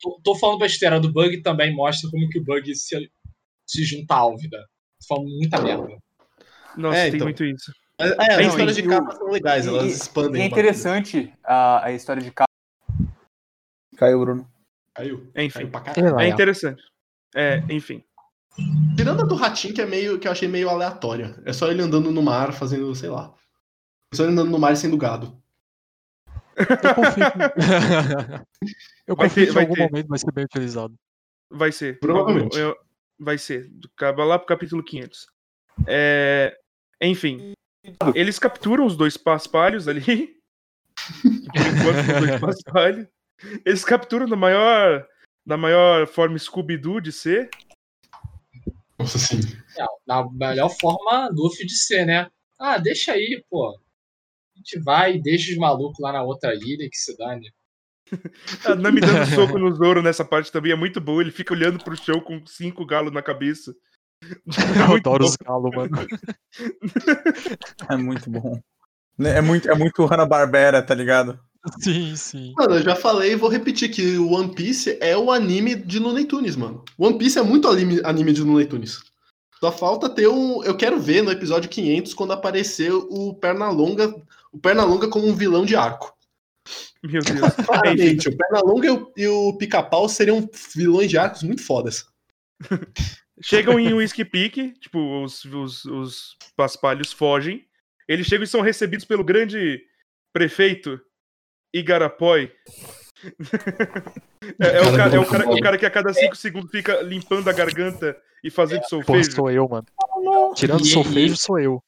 Tô, 0.02 0.19
tô 0.23 0.36
falando 0.36 0.60
besteira 0.60 0.99
do 1.02 1.12
Bug 1.12 1.41
também 1.41 1.73
mostra 1.76 2.10
como 2.10 2.28
que 2.30 2.39
o 2.39 2.43
Bug 2.43 2.73
se, 2.76 3.10
se 3.67 3.84
junta 3.84 4.13
à 4.15 4.17
Álvida. 4.19 4.58
Tô 5.02 5.15
falando 5.15 5.30
muita 5.36 5.62
merda. 5.62 5.97
Nossa, 6.78 6.98
É, 6.98 7.06
tem 7.06 7.16
então. 7.16 7.26
muito 7.28 7.44
isso. 7.44 7.72
É, 8.00 8.08
é, 8.08 8.34
as 8.42 8.48
histórias 8.48 8.76
de 8.76 8.84
capa 8.84 9.12
são 9.16 9.28
legais, 9.30 9.68
elas 9.68 9.84
E- 9.86 9.88
expandem. 9.96 10.42
E 10.42 10.44
é 10.44 10.48
interessante 10.48 11.34
a, 11.44 11.86
a 11.86 11.92
história 11.92 12.22
de 12.22 12.32
capa. 12.32 12.50
Caiu, 13.98 14.20
Bruno. 14.20 14.52
Caiu. 14.96 15.32
Enfim. 15.36 15.50
Caiu 15.60 15.70
pra 15.70 15.82
caralho. 15.82 16.20
É 16.20 16.26
é. 16.26 16.30
interessante. 16.30 16.82
É, 17.36 17.58
enfim. 17.70 18.04
Tirando 18.96 19.22
a 19.22 19.26
do 19.26 19.36
Ratinho, 19.36 19.74
que 19.74 19.82
é 19.82 19.86
meio 19.86 20.20
que 20.20 20.28
eu 20.28 20.32
achei 20.32 20.48
meio 20.48 20.70
aleatória. 20.70 21.42
É 21.46 21.54
só 21.54 21.68
ele 21.70 21.82
andando 21.82 22.12
no 22.12 22.22
mar 22.22 22.52
fazendo, 22.54 22.94
sei 22.96 23.10
lá. 23.10 23.34
É 24.12 24.16
só 24.16 24.24
ele 24.24 24.34
andando 24.34 24.52
no 24.52 24.60
mar 24.60 24.76
sendo 24.78 24.98
gado. 24.98 25.36
Eu 26.56 26.94
confio. 26.96 27.26
Eu 29.08 29.16
Vai 29.16 29.28
confio 29.28 29.46
ter- 29.46 29.46
que 29.46 29.52
em 29.52 29.54
vai 29.54 29.64
algum 29.64 29.76
ter. 29.76 29.84
momento 29.84 30.08
vai 30.08 30.20
ser 30.20 30.32
bem 30.32 30.46
utilizado. 30.46 30.94
Vai 31.50 31.72
ser. 31.72 32.00
Provavelmente. 32.00 32.58
Eu- 32.58 32.78
vai 33.20 33.38
ser. 33.38 33.70
Acaba 33.96 34.24
lá 34.24 34.38
pro 34.38 34.48
capítulo 34.48 34.84
500. 34.84 35.28
É, 35.88 36.56
enfim. 37.08 37.54
Eles 38.16 38.39
capturam 38.39 38.86
os 38.86 38.96
dois 38.96 39.18
paspalhos 39.18 39.88
ali. 39.88 40.38
Por 41.22 41.62
enquanto, 41.62 42.00
os 42.00 42.28
dois 42.28 42.39
paspalhos. 42.63 43.08
Eles 43.66 43.84
capturam 43.84 44.28
na 44.28 44.36
maior, 44.36 45.06
na 45.46 45.58
maior 45.58 46.08
forma 46.08 46.38
Scooby-Doo 46.38 47.02
de 47.02 47.12
ser. 47.12 47.50
Nossa, 48.98 49.18
sim. 49.18 49.42
É, 49.78 49.86
na 50.08 50.30
melhor 50.32 50.70
forma 50.70 51.30
Luffy 51.34 51.66
de 51.66 51.76
ser, 51.76 52.06
né? 52.06 52.30
Ah, 52.60 52.78
deixa 52.78 53.13
aí, 53.13 53.44
pô. 53.50 53.70
A 53.70 54.58
gente 54.58 54.80
vai 54.80 55.16
e 55.16 55.22
deixa 55.22 55.52
os 55.52 55.58
malucos 55.58 56.00
lá 56.00 56.13
na 56.13 56.24
outra 56.24 56.54
ilha 56.54 56.89
que 56.89 56.96
se 56.96 57.18
dane. 57.18 57.52
A 58.66 58.76
Nami 58.76 59.02
dando 59.02 59.26
soco 59.34 59.58
no 59.58 59.74
Zoro 59.74 60.02
nessa 60.02 60.24
parte 60.24 60.52
também 60.52 60.72
é 60.72 60.76
muito 60.76 61.02
boa. 61.02 61.22
Ele 61.22 61.32
fica 61.32 61.54
olhando 61.54 61.84
pro 61.84 61.98
chão 61.98 62.20
com 62.20 62.46
cinco 62.46 62.86
galos 62.86 63.12
na 63.12 63.22
cabeça. 63.22 63.76
É 64.58 64.82
Eu 64.82 64.88
muito 64.88 65.08
adoro 65.08 65.24
bom. 65.24 65.30
os 65.30 65.36
galos, 65.38 65.72
mano. 65.76 66.08
É 67.90 67.96
muito 67.98 68.30
bom. 68.30 68.60
É 69.20 69.42
muito, 69.42 69.70
é 69.70 69.76
muito 69.76 70.06
Hanna-Barbera, 70.06 70.82
tá 70.82 70.96
ligado? 70.96 71.40
Sim, 71.80 72.15
sim. 72.15 72.54
Mano, 72.58 72.76
eu 72.76 72.84
já 72.84 72.96
falei 72.96 73.34
e 73.34 73.36
vou 73.36 73.50
repetir 73.50 73.90
que 73.90 74.17
o 74.17 74.32
One 74.32 74.54
Piece 74.54 74.98
é 75.00 75.15
o 75.17 75.32
anime 75.32 75.76
de 75.76 75.98
Looney 76.00 76.26
Tunes, 76.26 76.56
mano. 76.56 76.84
One 76.98 77.17
Piece 77.17 77.40
é 77.40 77.44
muito 77.44 77.67
anime, 77.67 78.02
anime 78.04 78.34
de 78.34 78.42
Looney 78.42 78.65
Tunes. 78.65 79.00
Só 79.60 79.71
falta 79.71 80.10
ter 80.10 80.28
um. 80.28 80.62
Eu 80.63 80.76
quero 80.76 81.00
ver 81.00 81.24
no 81.24 81.32
episódio 81.32 81.69
500 81.69 82.13
quando 82.13 82.34
aparecer 82.34 82.92
o 82.92 83.34
Pernalonga, 83.36 84.13
o 84.52 84.60
Pernalonga 84.60 85.08
como 85.08 85.26
um 85.26 85.34
vilão 85.34 85.65
de 85.65 85.76
arco. 85.76 86.13
Meu 87.02 87.21
Deus. 87.21 87.54
Claramente, 87.65 88.28
o 88.28 88.38
Pernalonga 88.38 88.88
e 88.88 88.90
o, 88.90 89.13
e 89.15 89.28
o 89.28 89.54
Pica-Pau 89.54 90.10
seriam 90.10 90.50
vilões 90.76 91.10
de 91.10 91.17
arcos 91.17 91.44
muito 91.44 91.63
fodas. 91.63 92.06
Chegam 93.42 93.79
em 93.79 93.94
Whiskey 93.94 94.23
Peak, 94.25 94.73
tipo, 94.79 95.23
os, 95.23 95.44
os, 95.46 95.86
os 95.86 96.38
paspalhos 96.56 97.12
fogem. 97.12 97.65
Eles 98.08 98.27
chegam 98.27 98.44
e 98.44 98.48
são 98.48 98.62
recebidos 98.62 99.06
pelo 99.06 99.23
grande 99.23 99.81
prefeito 100.34 101.00
Igarapói. 101.73 102.52
É, 104.60 104.77
é 104.77 104.81
o, 104.81 104.96
cara, 104.98 105.15
é 105.15 105.19
o 105.19 105.25
cara- 105.25 105.50
o 105.50 105.62
cara 105.62 105.77
que 105.77 105.86
a 105.86 105.92
cada 105.92 106.13
cinco 106.13 106.36
segundos 106.36 106.69
fica 106.69 107.02
limpando 107.02 107.50
a 107.50 107.54
garganta 107.54 108.15
e 108.44 108.50
fazendo 108.52 108.84
solfejo. 108.86 109.31
sou 109.31 109.50
eu, 109.50 109.67
mano. 109.67 109.86
Tirando 110.56 110.81
E- 110.84 110.88
solfejo, 110.90 111.38
sou 111.38 111.60
eu. 111.60 111.81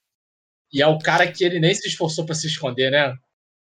E 0.73 0.81
é 0.81 0.87
o 0.87 0.97
cara 0.97 1.31
que 1.31 1.43
ele 1.43 1.59
nem 1.59 1.73
se 1.75 1.87
esforçou 1.87 2.25
pra 2.25 2.33
se 2.35 2.47
esconder, 2.47 2.89
né? 2.91 3.13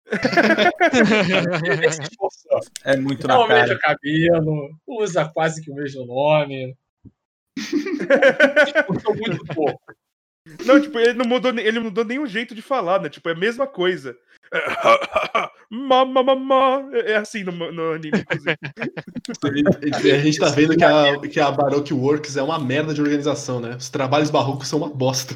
Ele 1.65 1.75
nem 1.77 1.91
se 1.91 2.01
esforçou. 2.03 2.59
É 2.83 2.95
muito 2.95 3.25
É 3.25 3.27
na 3.27 3.39
o 3.43 3.47
cara. 3.47 3.77
cabelo, 3.79 4.69
usa 4.87 5.27
quase 5.27 5.63
que 5.63 5.71
o 5.71 5.75
mesmo 5.75 6.05
nome. 6.05 6.75
Esforçou 7.57 9.15
muito 9.15 9.43
pouco. 9.53 9.79
Não, 10.65 10.79
tipo, 10.79 10.99
ele 10.99 11.13
não 11.13 11.25
mudou, 11.25 11.51
ele 11.57 11.71
não 11.79 11.85
mudou 11.85 12.05
nenhum 12.05 12.27
jeito 12.27 12.53
de 12.53 12.61
falar, 12.61 13.01
né? 13.01 13.09
Tipo, 13.09 13.29
é 13.29 13.31
a 13.31 13.35
mesma 13.35 13.65
coisa. 13.65 14.15
Mamma, 15.71 16.21
mamma. 16.21 16.87
É 16.93 17.15
assim 17.15 17.43
no, 17.43 17.51
no 17.51 17.93
anime, 17.93 18.19
inclusive. 18.19 18.55
A 20.13 20.17
gente 20.19 20.39
tá 20.39 20.49
vendo 20.49 20.77
que 20.77 20.83
a, 20.83 21.19
que 21.19 21.39
a 21.39 21.49
Baroque 21.51 21.93
Works 21.93 22.37
é 22.37 22.43
uma 22.43 22.59
merda 22.59 22.93
de 22.93 23.01
organização, 23.01 23.59
né? 23.59 23.75
Os 23.75 23.89
trabalhos 23.89 24.29
barrocos 24.29 24.67
são 24.67 24.77
uma 24.79 24.89
bosta. 24.89 25.35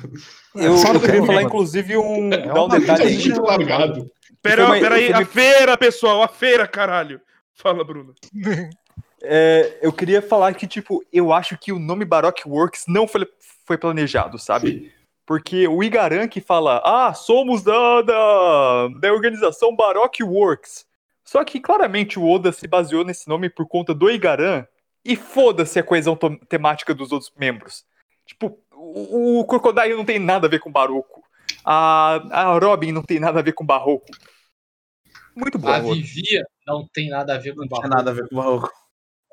Eu, 0.56 0.76
eu 0.76 1.00
queria 1.00 1.26
falar, 1.26 1.42
inclusive, 1.42 1.98
um, 1.98 2.30
dar 2.30 2.64
um 2.66 2.76
É 2.76 2.80
detalhe 2.80 3.04
aí. 3.04 3.18
muito 3.18 3.42
largado. 3.42 4.12
Pera, 4.44 4.66
uma- 4.66 4.80
pera 4.80 4.96
aí, 4.96 5.08
foi 5.08 5.14
a 5.16 5.18
uma- 5.20 5.26
feira, 5.26 5.78
pessoal, 5.78 6.22
a 6.24 6.28
feira, 6.28 6.68
caralho. 6.68 7.20
Fala, 7.56 7.84
Bruno. 7.84 8.14
É, 9.22 9.80
eu 9.82 9.92
queria 9.92 10.22
falar 10.22 10.54
que, 10.54 10.68
tipo, 10.68 11.04
eu 11.12 11.34
acho 11.34 11.58
que 11.58 11.72
o 11.72 11.80
nome 11.80 12.06
Baroque 12.06 12.48
Works 12.48 12.86
não 12.88 13.08
foi, 13.08 13.28
foi 13.66 13.78
planejado, 13.78 14.38
sabe? 14.38 14.94
Porque 15.26 15.68
o 15.68 15.84
Igaran 15.84 16.28
que 16.28 16.42
fala, 16.42 16.82
ah, 16.84 17.14
somos 17.14 17.62
da, 17.62 18.02
da, 18.02 18.88
da 19.00 19.14
organização 19.14 19.76
Baroque 19.76 20.24
Works. 20.24 20.88
Só 21.24 21.44
que 21.44 21.60
claramente 21.60 22.18
o 22.18 22.28
Oda 22.28 22.52
se 22.52 22.68
baseou 22.68 23.06
nesse 23.06 23.28
nome 23.28 23.50
por 23.50 23.68
conta 23.68 23.94
do 23.94 24.10
Igaran 24.10 24.66
e 25.06 25.16
foda-se 25.16 25.78
a 25.78 25.84
coesão 25.84 26.18
temática 26.48 26.94
dos 26.96 27.12
outros 27.12 27.32
membros. 27.38 27.86
Tipo, 28.26 28.60
o, 28.74 29.42
o 29.42 29.46
Crocodile 29.46 29.96
não 29.96 30.06
tem 30.06 30.18
nada 30.18 30.48
a 30.48 30.50
ver 30.50 30.60
com 30.60 30.72
Baroco. 30.72 31.24
A, 31.64 32.16
a 32.32 32.58
Robin 32.58 32.92
não 32.92 33.04
tem 33.04 33.20
nada 33.20 33.40
a 33.40 33.44
ver 33.44 33.54
com 33.54 33.66
Barroco. 33.66 34.08
Muito 35.36 35.60
bom. 35.60 35.68
A 35.70 35.78
Oda. 35.78 35.94
Vivi 35.94 36.42
não 36.66 36.88
tem 36.92 37.10
nada 37.10 37.36
a 37.36 37.38
ver 37.38 37.54
com 37.54 37.62
Não 37.62 37.68
tinha 37.68 37.82
barroco. 37.82 37.96
nada 37.96 38.10
a 38.10 38.14
ver 38.14 38.28
com 38.28 38.36
o 38.36 38.38
Barroco. 38.38 38.72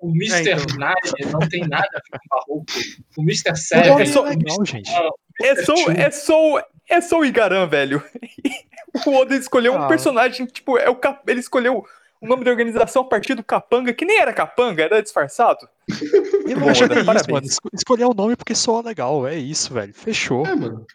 O 0.00 0.10
Mr. 0.10 0.48
É, 0.50 0.52
então. 0.52 0.66
Nine 0.76 1.32
não 1.32 1.40
tem 1.48 1.66
nada 1.66 1.88
a 1.94 2.00
ver 2.12 2.18
com 2.18 2.28
barroco. 2.36 2.66
O 3.16 3.22
Mr. 3.22 3.56
Seven. 3.56 4.00
é 4.02 4.06
só- 4.06 4.22
legal, 4.24 4.64
gente. 4.64 4.90
É 5.42 5.56
só, 5.62 5.74
é 5.90 6.10
só, 6.10 6.62
é 6.88 7.00
só 7.00 7.18
o 7.20 7.24
Igaran, 7.24 7.66
velho. 7.66 8.02
O 9.06 9.14
Oda 9.14 9.36
escolheu 9.36 9.74
um 9.74 9.82
Ah. 9.82 9.88
personagem, 9.88 10.46
tipo, 10.46 10.78
é 10.78 10.88
o 10.88 10.96
Cap- 10.96 11.20
ele 11.30 11.40
escolheu 11.40 11.84
o 12.18 12.26
nome 12.26 12.44
da 12.44 12.50
organização 12.50 13.02
a 13.02 13.04
partir 13.04 13.34
do 13.34 13.44
Capanga, 13.44 13.92
que 13.92 14.06
nem 14.06 14.18
era 14.18 14.32
Capanga, 14.32 14.82
era 14.82 15.02
disfarçado. 15.02 15.68
Eu 16.48 16.58
Bom, 16.58 16.70
acho 16.70 16.88
que 16.88 16.94
é 16.94 17.00
isso, 17.00 17.30
mano. 17.30 17.46
Esco- 17.46 17.68
Escolher 17.74 18.06
o 18.06 18.14
nome 18.14 18.36
porque 18.36 18.54
soa 18.54 18.80
legal. 18.82 19.26
É 19.26 19.34
isso, 19.36 19.74
velho. 19.74 19.92
Fechou. 19.92 20.46
É, 20.46 20.54
mano. 20.54 20.86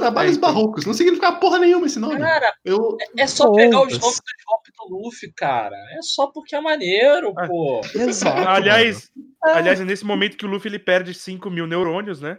Trabalhos 0.00 0.34
É, 0.34 0.36
então. 0.38 0.52
barrocos. 0.54 0.84
Não 0.86 0.92
significa 0.94 1.32
porra 1.32 1.58
nenhuma 1.58 1.86
esse 1.86 1.98
nome. 1.98 2.18
Cara, 2.18 2.52
Eu, 2.64 2.96
é 3.16 3.26
só 3.26 3.50
pegar 3.52 3.80
os 3.82 3.98
nomes 3.98 4.16
do 4.18 4.46
golpe 4.46 4.70
do 4.76 4.96
Luffy, 4.96 5.32
cara. 5.32 5.76
É 5.98 6.02
só 6.02 6.26
porque 6.28 6.54
é 6.54 6.60
maneiro, 6.60 7.32
Ah. 7.36 7.46
pô. 7.48 7.80
Exato. 7.94 8.48
Aliás, 8.48 9.10
aliás, 9.42 9.80
é 9.80 9.84
nesse 9.84 10.04
momento 10.04 10.36
que 10.36 10.44
o 10.44 10.48
Luffy 10.48 10.68
ele 10.70 10.78
perde 10.78 11.14
5 11.14 11.50
mil 11.50 11.66
neurônios, 11.66 12.20
né? 12.20 12.38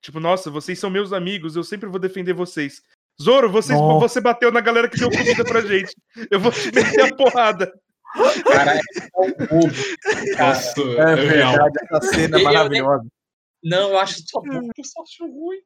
Tipo, 0.00 0.18
nossa, 0.20 0.50
vocês 0.50 0.78
são 0.78 0.88
meus 0.90 1.12
amigos, 1.12 1.54
eu 1.56 1.62
sempre 1.64 1.88
vou 1.88 1.98
defender 2.00 2.32
vocês. 2.32 2.82
Zoro, 3.22 3.50
vocês, 3.50 3.78
você 3.78 4.20
bateu 4.20 4.50
na 4.50 4.60
galera 4.60 4.88
que 4.88 4.96
deu 4.98 5.10
comida 5.10 5.44
pra 5.44 5.60
gente. 5.60 5.94
Eu 6.30 6.40
vou 6.40 6.50
te 6.50 6.72
meter 6.72 7.12
a 7.12 7.14
porrada. 7.14 7.72
Cara, 8.44 8.74
é 8.76 8.80
um 9.20 9.30
bobo. 9.32 9.74
Cara, 10.36 10.48
nossa, 10.48 10.80
É, 10.80 11.12
é, 11.12 11.14
real. 11.14 11.52
verdade, 11.52 11.78
essa 11.90 12.00
cena 12.14 12.36
é 12.36 12.40
Eu- 12.40 12.44
eu- 12.46 12.52
maravilhosa. 12.52 13.06
não, 13.62 13.90
eu 13.90 13.98
acho 13.98 14.22
só 14.28 14.40
bobo, 14.40 14.70
eu 14.76 14.84
só 14.84 15.02
acho 15.02 15.24
ruim. 15.26 15.58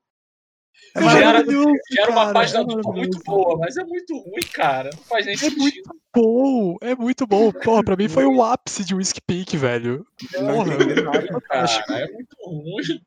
É 0.94 1.02
Já 1.02 1.18
era, 1.18 1.26
maravilhoso, 1.26 1.72
já 1.90 2.02
era 2.02 2.10
uma 2.10 2.20
cara, 2.22 2.32
página 2.32 2.60
é 2.60 2.64
dupla 2.64 2.92
muito 2.92 3.18
boa, 3.22 3.58
mas 3.58 3.76
é 3.76 3.84
muito 3.84 4.16
ruim, 4.16 4.42
cara. 4.52 4.90
Não 4.96 5.02
faz 5.02 5.26
nem 5.26 5.34
É 5.34 5.38
sentido. 5.38 5.90
Bom, 6.14 6.76
é 6.80 6.94
muito 6.94 7.26
bom. 7.26 7.52
Porra, 7.52 7.84
pra 7.84 7.96
mim 7.96 8.08
foi 8.08 8.24
o 8.24 8.42
ápice 8.42 8.84
de 8.84 8.94
Whiskey 8.94 9.20
Peak, 9.20 9.56
velho. 9.58 10.06
Porra, 10.32 10.64
nada. 10.64 11.40
Cara, 11.42 12.00
é 12.00 12.12
muito 12.12 12.36
ruim. 12.42 13.00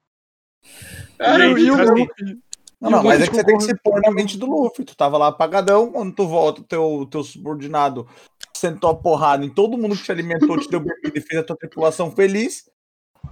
Cara, 1.18 1.48
e 1.48 1.52
assim, 1.52 1.70
Luffy? 1.70 2.40
Não, 2.80 2.92
não, 2.92 3.04
mas 3.04 3.22
é 3.22 3.28
que 3.28 3.36
você 3.36 3.44
tem 3.44 3.58
que 3.58 3.64
se 3.64 3.76
pôr 3.76 4.00
na 4.02 4.12
mente 4.12 4.38
do 4.38 4.46
Luffy. 4.46 4.86
Tu 4.86 4.96
tava 4.96 5.18
lá 5.18 5.28
apagadão, 5.28 5.92
quando 5.92 6.14
tu 6.14 6.28
volta, 6.28 6.64
teu, 6.64 7.08
teu 7.10 7.24
subordinado 7.24 8.08
sentou 8.56 8.90
a 8.90 8.96
porrada 8.96 9.44
em 9.46 9.50
todo 9.50 9.78
mundo 9.78 9.96
que 9.96 10.04
te 10.04 10.12
alimentou, 10.12 10.58
te 10.60 10.70
deu 10.70 10.80
bebida 10.80 11.18
e 11.18 11.22
fez 11.22 11.40
a 11.40 11.44
tua 11.44 11.56
tripulação 11.56 12.12
feliz. 12.12 12.70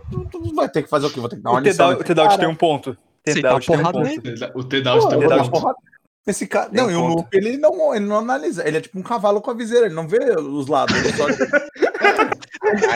Tu, 0.10 0.26
tu 0.32 0.56
vai 0.56 0.70
ter 0.70 0.84
que 0.84 0.90
fazer 0.90 1.08
o 1.08 1.10
quê? 1.10 1.20
Vou 1.20 1.30
ter 1.30 1.38
que 1.38 1.42
dar 1.42 1.52
uma 1.52 1.60
O 1.60 1.64
lição. 1.64 1.90
Nesse 1.90 2.02
o 2.02 2.06
Tedaut 2.06 2.30
cara. 2.30 2.40
tem 2.40 2.50
um 2.50 2.56
ponto. 2.56 2.98
Tá 3.34 3.60
tem 3.60 3.78
um 3.78 3.84
ponto. 3.84 4.00
O 4.00 4.02
Pô, 4.54 4.60
eu 4.60 4.64
tem 4.64 4.82
um. 4.82 5.74
Esse 6.28 6.46
cara. 6.46 6.70
Tem 6.70 6.82
Não, 6.82 6.88
um 6.88 6.92
e 6.92 6.96
o. 6.96 7.08
Luffy, 7.08 7.28
ele 7.34 7.58
não, 7.58 7.96
ele 7.96 8.06
não 8.06 8.18
analisa. 8.18 8.68
Ele 8.68 8.78
é 8.78 8.82
tipo 8.82 9.00
um 9.00 9.04
cavalo 9.04 9.42
com 9.42 9.50
a 9.50 9.54
viseira, 9.54 9.86
ele 9.86 9.96
não 9.96 10.08
vê 10.08 10.36
os 10.38 10.68
lados. 10.68 10.96
Ele 10.96 11.14
só. 11.14 11.26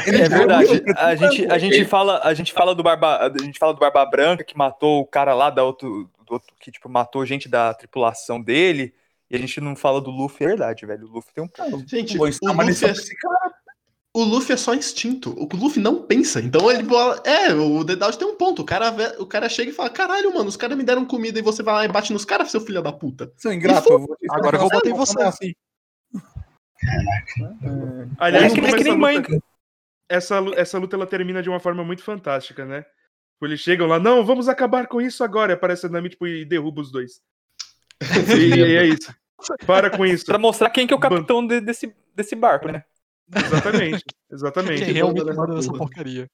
É 0.06 0.28
verdade. 0.28 0.84
o 0.86 1.00
A 1.00 1.16
gente, 1.16 1.46
a 1.50 1.58
gente 1.58 1.86
fala, 1.86 2.20
a 2.24 2.34
gente 2.34 2.52
fala 2.52 2.76
do 2.76 2.84
Barba, 2.84 3.20
a 3.20 3.44
gente 3.44 3.58
fala 3.58 3.74
do 3.74 3.80
Barba 3.80 4.06
Branca 4.06 4.44
que 4.44 4.58
matou 4.58 5.00
o 5.00 5.06
cara 5.06 5.34
lá 5.34 5.50
da 5.50 5.64
outro, 5.64 6.10
do 6.26 6.34
outro 6.34 6.54
que 6.60 6.72
tipo 6.72 6.90
matou 6.90 7.26
gente 7.26 7.48
da 7.48 7.74
tripulação 7.74 8.42
dele. 8.42 8.94
E 9.30 9.36
a 9.36 9.40
gente 9.40 9.62
não 9.62 9.78
fala 9.78 10.02
do 10.02 10.12
Luffy, 10.12 10.44
é 10.46 10.50
verdade, 10.50 10.86
velho. 10.86 11.08
O 11.08 11.12
Luffy 11.12 11.34
tem 11.34 11.42
um 11.42 11.48
ponto. 11.48 11.88
Gente, 11.88 12.18
Vou 12.18 12.26
o 12.26 12.30
ensinar 12.30 12.52
uma 12.52 12.66
Luffy, 12.66 12.86
é, 12.86 12.92
esse 12.92 13.16
cara. 13.16 13.54
O 14.14 14.24
Luffy 14.24 14.54
é 14.54 14.58
só 14.58 14.74
instinto. 14.74 15.32
O 15.38 15.48
Luffy 15.56 15.82
não 15.82 16.02
pensa. 16.04 16.42
Então 16.42 16.70
ele 16.70 16.84
bola. 16.84 17.22
É, 17.26 17.54
o 17.54 17.84
Dedaut 17.84 18.18
tem 18.18 18.28
um 18.28 18.36
ponto. 18.36 18.62
O 18.62 18.66
cara, 18.66 18.94
o 19.20 19.26
cara 19.26 19.48
chega 19.48 19.72
e 19.72 19.74
fala: 19.74 19.90
caralho, 19.90 20.34
mano, 20.34 20.50
os 20.50 20.58
caras 20.58 20.78
me 20.78 20.84
deram 20.84 21.06
comida 21.06 21.40
e 21.40 21.42
você 21.42 21.64
vai 21.64 21.74
lá 21.74 21.86
e 21.86 21.88
bate 21.88 22.12
nos 22.14 22.26
caras, 22.26 22.52
seu 22.52 22.62
filho 22.62 22.82
da 22.82 22.92
puta. 22.92 23.32
Seu 23.38 23.54
ingrato, 23.54 23.92
eu 23.92 24.00
vou 24.00 24.18
Agora 24.32 24.58
eu 24.58 24.62
vou 24.62 24.70
bater 24.70 24.90
em 24.90 24.94
você. 24.94 25.14
não 25.16 25.24
é 25.24 25.28
assim. 25.28 25.54
Aliás, 28.18 28.52
É 28.52 28.56
que, 28.56 28.62
é 28.62 28.64
que 28.78 28.84
nem 28.84 28.92
essa 28.94 28.96
mãe. 28.98 29.18
luta- 29.18 29.44
essa, 30.10 30.36
essa 30.56 30.78
luta 30.78 30.96
ela 30.96 31.08
termina 31.08 31.42
de 31.42 31.50
uma 31.50 31.60
forma 31.60 31.84
muito 31.84 32.04
fantástica, 32.04 32.66
né? 32.66 32.82
Tipo, 32.82 33.46
Eles 33.46 33.60
chegam 33.62 33.88
lá, 33.88 33.98
não, 34.00 34.26
vamos 34.26 34.50
acabar 34.50 34.88
com 34.88 35.02
isso 35.02 35.24
agora. 35.24 35.54
E 35.54 35.56
aparece 35.56 35.86
a 35.86 35.90
Nami 35.90 36.10
tipo, 36.10 36.28
e 36.28 36.44
derruba 36.44 36.82
os 36.82 36.92
dois. 36.92 37.22
E, 38.02 38.02
e 38.60 38.76
é 38.76 38.86
isso. 38.86 39.14
Para 39.66 39.90
com 39.90 40.06
isso. 40.06 40.26
Pra 40.26 40.38
mostrar 40.38 40.70
quem 40.70 40.86
que 40.86 40.94
é 40.94 40.98
o 40.98 41.00
capitão 41.00 41.46
de- 41.46 41.62
desse, 41.62 41.96
desse 42.16 42.36
barco, 42.36 42.68
né? 42.70 42.84
Exatamente. 43.36 44.04
Exatamente. 44.32 44.86
Quem 44.86 44.94
realmente 44.94 45.26
nessa 45.26 45.38
manda 45.42 45.56
nessa 45.56 45.74
porcaria. 45.74 46.28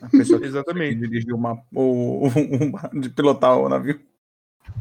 A 0.00 0.08
pessoa 0.08 0.38
que 0.40 0.46
Exatamente. 0.46 1.00
dirigiu 1.00 1.34
uma, 1.36 1.54
o, 1.74 2.28
o- 2.28 3.00
de 3.00 3.10
pilotar 3.10 3.56
o 3.58 3.68
navio. 3.68 4.00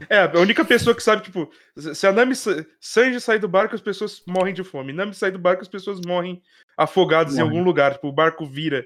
É, 0.09 0.19
a 0.21 0.39
única 0.39 0.63
pessoa 0.63 0.95
que 0.95 1.01
sabe, 1.01 1.23
tipo, 1.23 1.49
se 1.75 2.05
a 2.05 2.11
Nami 2.11 2.35
Sa- 2.35 2.63
Sanji 2.79 3.19
sair 3.19 3.39
do 3.39 3.47
barco, 3.47 3.73
as 3.73 3.81
pessoas 3.81 4.21
morrem 4.27 4.53
de 4.53 4.63
fome. 4.63 4.93
Nami 4.93 5.13
sai 5.15 5.31
do 5.31 5.39
barco, 5.39 5.63
as 5.63 5.67
pessoas 5.67 5.99
morrem 6.05 6.41
afogadas 6.77 7.33
em 7.33 7.37
Morrem. 7.39 7.49
algum 7.57 7.63
lugar. 7.67 7.93
Tipo, 7.93 8.09
o 8.09 8.11
barco 8.13 8.45
vira. 8.45 8.85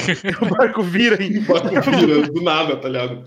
o 0.42 0.54
barco 0.54 0.82
vira 0.82 1.22
em. 1.22 1.38
O 1.38 1.46
barco 1.46 1.90
vira 1.90 2.22
do 2.28 2.42
nada, 2.42 2.76
tá 2.76 2.88
ligado? 2.88 3.24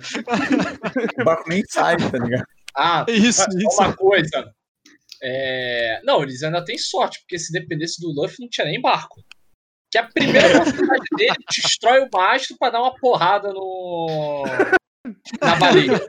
O 1.20 1.24
barco 1.24 1.50
nem 1.50 1.64
sai, 1.68 1.98
tá 1.98 2.18
ligado? 2.20 2.46
Ah, 2.76 3.06
É 3.10 3.12
isso, 3.14 3.46
isso. 3.58 3.82
uma 3.82 3.94
coisa. 3.94 4.54
É... 5.22 6.02
Não, 6.04 6.24
eles 6.24 6.42
ainda 6.44 6.64
têm 6.64 6.78
sorte, 6.78 7.20
porque 7.20 7.38
se 7.38 7.52
dependesse 7.52 8.02
do 8.02 8.12
Luffy, 8.12 8.38
não 8.40 8.50
tinha 8.50 8.66
nem 8.66 8.82
barco. 8.82 9.24
Que 9.92 9.98
a 9.98 10.08
primeira 10.08 10.48
oportunidade 10.62 11.04
dele 11.18 11.36
destrói 11.56 12.00
o 12.02 12.10
mastro 12.14 12.58
pra 12.58 12.70
dar 12.70 12.82
uma 12.82 12.96
porrada 12.96 13.52
no. 13.54 14.44
na 15.42 15.56
baleia. 15.56 16.02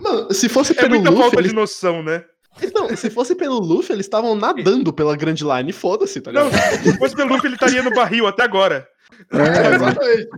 Mano, 0.00 0.32
se 0.32 0.48
fosse 0.48 0.72
É 0.72 0.76
pelo 0.76 0.96
muita 0.96 1.10
Luffy, 1.10 1.22
falta 1.22 1.40
eles... 1.40 1.50
de 1.50 1.54
noção, 1.54 2.02
né? 2.02 2.24
Não, 2.72 2.96
se 2.96 3.10
fosse 3.10 3.34
pelo 3.34 3.58
Luffy, 3.58 3.94
eles 3.94 4.06
estavam 4.06 4.34
nadando 4.34 4.92
pela 4.92 5.16
Grand 5.16 5.34
Line. 5.34 5.72
Foda-se, 5.72 6.20
tá 6.20 6.30
Não, 6.30 6.46
ligado? 6.46 6.82
se 6.82 6.98
fosse 6.98 7.16
pelo 7.16 7.34
Luffy, 7.34 7.48
ele 7.48 7.56
estaria 7.56 7.82
no 7.82 7.90
barril 7.90 8.26
até 8.26 8.44
agora. 8.44 8.86
É, 9.32 9.74
exatamente. 9.74 10.28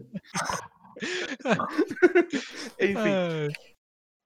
Enfim. 2.81 3.53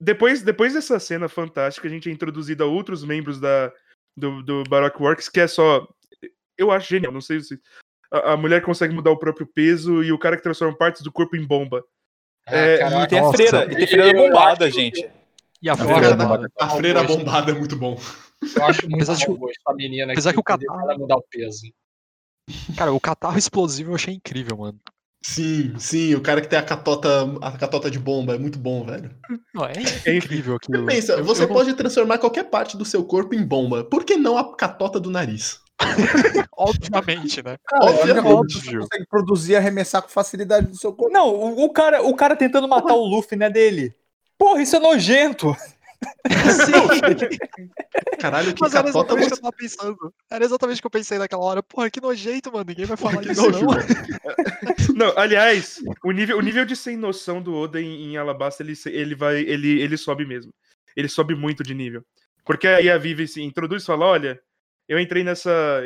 É, 0.00 0.04
Depois, 0.04 0.42
depois 0.42 0.74
dessa 0.74 0.98
cena 0.98 1.28
fantástica, 1.28 1.86
a 1.86 1.90
gente 1.90 2.08
é 2.08 2.12
introduzido 2.12 2.64
a 2.64 2.66
outros 2.66 3.04
membros 3.04 3.38
da, 3.40 3.72
do, 4.16 4.42
do 4.42 4.64
Baroque 4.64 5.02
Works, 5.02 5.28
que 5.28 5.40
é 5.40 5.46
só. 5.46 5.86
Eu 6.56 6.70
acho 6.70 6.88
genial, 6.90 7.12
não 7.12 7.20
sei 7.20 7.40
se. 7.40 7.58
A, 8.12 8.32
a 8.32 8.36
mulher 8.36 8.62
consegue 8.62 8.92
mudar 8.94 9.10
o 9.10 9.18
próprio 9.18 9.46
peso 9.46 10.02
e 10.02 10.10
o 10.12 10.18
cara 10.18 10.36
que 10.36 10.42
transforma 10.42 10.76
partes 10.76 11.02
do 11.02 11.12
corpo 11.12 11.36
em 11.36 11.46
bomba. 11.46 11.84
Ah, 12.46 12.56
É, 12.56 12.78
cara, 12.78 13.04
E 13.04 13.08
tem 13.08 13.18
a 13.18 13.22
Nossa. 13.22 13.36
freira, 13.36 13.64
e 13.64 13.74
tem 13.76 13.84
a 13.84 13.88
freira 13.88 14.14
bombada, 14.18 14.70
gente. 14.70 15.08
E 15.62 15.68
a 15.68 15.74
A 15.74 15.76
freira 15.76 16.00
mano. 16.16 16.16
bombada. 16.24 16.52
A 16.58 16.68
freira 16.70 17.04
bombada 17.04 17.52
é 17.52 17.54
muito 17.54 17.76
bom. 17.76 18.00
Eu 18.56 18.64
acho 18.64 18.82
muito 18.88 18.94
Apesar 18.96 19.14
de 19.16 19.24
que 19.26 19.30
o- 19.30 19.36
bom 19.36 19.48
essa 19.50 19.76
menina 19.76 20.12
apesar 20.12 20.32
que 20.32 20.40
o 20.40 20.42
poder 20.42 20.66
catarro- 20.66 20.98
mudar 20.98 21.16
o 21.16 21.22
peso. 21.30 21.70
Cara, 22.76 22.92
o 22.92 22.98
catarro 23.00 23.38
explosivo 23.38 23.90
eu 23.90 23.94
achei 23.94 24.14
incrível, 24.14 24.56
mano. 24.56 24.80
Sim, 25.22 25.74
sim, 25.78 26.14
o 26.14 26.20
cara 26.20 26.40
que 26.40 26.48
tem 26.48 26.58
a 26.58 26.62
catota, 26.62 27.08
a 27.42 27.52
catota 27.52 27.90
de 27.90 27.98
bomba 27.98 28.34
é 28.34 28.38
muito 28.38 28.58
bom, 28.58 28.84
velho. 28.84 29.10
É 29.74 29.80
Enfim. 29.80 30.16
incrível 30.16 30.56
aquilo. 30.56 30.86
Pensa, 30.86 31.12
Eu- 31.12 31.24
você 31.24 31.44
eu 31.44 31.48
pode 31.48 31.74
transformar 31.74 32.18
qualquer 32.18 32.44
parte 32.44 32.76
do 32.76 32.84
seu 32.86 33.04
corpo 33.04 33.34
em 33.34 33.44
bomba. 33.44 33.84
Por 33.84 34.04
que 34.04 34.16
não 34.16 34.38
a 34.38 34.56
catota 34.56 34.98
do 34.98 35.10
nariz? 35.10 35.60
Obviamente, 36.56 37.42
né? 37.42 37.56
Cara, 37.68 37.84
Óbvio, 37.84 38.14
é 38.14 38.18
óbvio, 38.18 38.36
óbvio. 38.36 38.60
Você 38.62 38.78
consegue 38.78 39.06
produzir 39.08 39.52
e 39.52 39.56
arremessar 39.56 40.02
com 40.02 40.08
facilidade 40.08 40.66
do 40.68 40.76
seu 40.76 40.92
corpo. 40.92 41.12
Não, 41.12 41.28
o, 41.28 41.64
o 41.64 41.72
cara, 41.72 42.02
o 42.02 42.14
cara 42.16 42.34
tentando 42.34 42.66
matar 42.68 42.94
o 42.94 43.04
Luffy, 43.04 43.36
né, 43.36 43.50
dele. 43.50 43.94
Porra, 44.38 44.62
isso 44.62 44.76
é 44.76 44.78
nojento. 44.80 45.54
Caralho, 48.20 48.54
que 48.54 48.60
Mas 48.60 48.74
era 48.74 48.84
catota 48.84 49.14
exatamente 49.14 49.26
o 49.26 49.28
que 49.28 49.34
eu 49.34 49.40
tava 49.40 49.52
pensando. 49.56 50.14
Era 50.30 50.44
exatamente 50.44 50.78
o 50.78 50.82
que 50.82 50.86
eu 50.86 50.90
pensei 50.90 51.18
naquela 51.18 51.42
hora. 51.42 51.62
Porra, 51.62 51.90
que 51.90 52.00
nojento, 52.00 52.52
mano. 52.52 52.64
Ninguém 52.68 52.86
vai 52.86 52.96
falar 52.96 53.18
que 53.18 53.32
isso, 53.32 53.50
nojo, 53.50 53.64
não. 53.64 53.70
Não, 54.94 55.18
aliás, 55.18 55.80
o 56.04 56.12
nível, 56.12 56.38
o 56.38 56.40
nível 56.40 56.64
de 56.64 56.76
sem 56.76 56.96
noção 56.96 57.42
do 57.42 57.54
Oda 57.54 57.80
em, 57.80 58.12
em 58.12 58.16
Alabasta, 58.16 58.62
ele, 58.62 58.74
ele 58.86 59.14
vai. 59.14 59.40
Ele, 59.40 59.80
ele 59.80 59.96
sobe 59.96 60.26
mesmo. 60.26 60.52
Ele 60.96 61.08
sobe 61.08 61.34
muito 61.34 61.62
de 61.62 61.74
nível. 61.74 62.04
Porque 62.44 62.66
aí 62.66 62.90
a 62.90 62.98
Vivi 62.98 63.26
se 63.26 63.42
introduz 63.42 63.82
e 63.82 63.86
fala: 63.86 64.06
olha, 64.06 64.40
eu 64.88 64.98
entrei 64.98 65.24
nessa. 65.24 65.82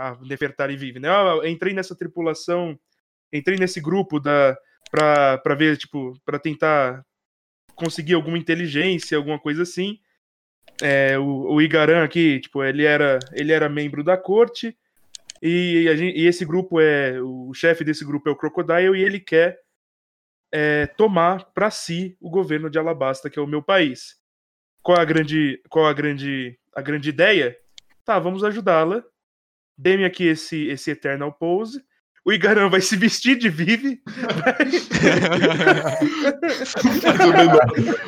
A 0.00 0.16
Nefertari 0.22 0.76
vive, 0.76 0.98
né? 1.00 1.08
"Ah, 1.08 1.36
Eu 1.42 1.46
entrei 1.46 1.74
nessa 1.74 1.94
tripulação, 1.94 2.78
entrei 3.32 3.58
nesse 3.58 3.80
grupo 3.80 4.18
da. 4.20 4.56
Pra, 4.90 5.38
pra 5.38 5.54
ver, 5.56 5.76
tipo, 5.76 6.12
pra 6.24 6.38
tentar 6.38 7.02
conseguir 7.74 8.14
alguma 8.14 8.38
inteligência, 8.38 9.16
alguma 9.16 9.38
coisa 9.38 9.62
assim. 9.62 9.98
É, 10.82 11.18
o, 11.18 11.54
o 11.54 11.62
Igaran 11.62 12.02
aqui, 12.02 12.40
tipo, 12.40 12.62
ele 12.64 12.84
era, 12.84 13.18
ele 13.32 13.52
era 13.52 13.68
membro 13.68 14.02
da 14.02 14.16
corte. 14.16 14.76
E, 15.42 15.84
gente- 15.96 16.18
e 16.18 16.26
esse 16.26 16.44
grupo 16.44 16.80
é. 16.80 17.20
O 17.20 17.52
chefe 17.54 17.84
desse 17.84 18.04
grupo 18.04 18.28
é 18.28 18.32
o 18.32 18.36
Crocodile, 18.36 18.96
e 18.96 19.02
ele 19.02 19.20
quer 19.20 19.58
é, 20.52 20.86
tomar 20.86 21.44
para 21.52 21.70
si 21.70 22.16
o 22.20 22.30
governo 22.30 22.70
de 22.70 22.78
Alabasta, 22.78 23.28
que 23.28 23.38
é 23.38 23.42
o 23.42 23.46
meu 23.46 23.62
país. 23.62 24.16
Qual 24.82 24.98
a 24.98 25.04
grande, 25.04 25.60
qual 25.68 25.86
a 25.86 25.92
grande, 25.92 26.58
a 26.74 26.80
grande 26.80 27.08
ideia? 27.08 27.56
Tá, 28.04 28.18
vamos 28.18 28.44
ajudá-la. 28.44 29.02
Dê-me 29.76 30.04
aqui 30.04 30.24
esse, 30.26 30.66
esse 30.68 30.90
Eternal 30.90 31.32
Pose. 31.32 31.84
O 32.26 32.32
Igaran 32.32 32.70
vai 32.70 32.80
se 32.80 32.96
vestir 32.96 33.36
de 33.38 33.50
Vive. 33.50 34.00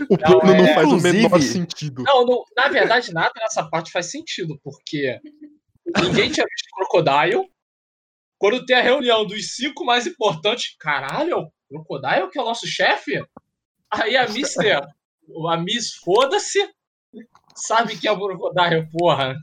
O 0.09 0.17
plano 0.19 0.55
não 0.57 0.67
é- 0.67 0.75
faz 0.75 0.89
o 0.89 1.01
menor 1.01 1.27
Inclusive- 1.27 1.53
sentido. 1.53 2.03
Não, 2.03 2.25
não, 2.25 2.45
na 2.57 2.69
verdade, 2.69 3.12
nada 3.12 3.33
nessa 3.39 3.64
parte 3.69 3.91
faz 3.93 4.11
sentido, 4.11 4.59
porque 4.62 5.21
ninguém 6.03 6.31
tinha 6.31 6.47
visto 6.47 6.69
Crocodile. 6.77 7.49
Quando 8.39 8.64
tem 8.67 8.77
a 8.77 8.83
reunião 8.83 9.27
dos 9.27 9.55
cinco 9.55 9.85
mais 9.85 10.07
importantes, 10.07 10.77
caralho, 10.79 11.33
é 11.33 11.37
o 11.37 11.51
Crocodile 11.85 12.31
que 12.31 12.39
é 12.39 12.43
o 12.43 12.47
nosso 12.47 12.67
chefe? 12.67 13.23
Aí 13.91 14.17
a 14.17 14.29
Mister, 14.29 14.81
a 15.51 15.57
Miss 15.57 15.95
foda-se, 15.95 16.59
sabe 17.55 17.97
que 17.97 18.07
é 18.09 18.12
o 18.12 18.19
Crocodile, 18.19 18.89
porra. 18.93 19.37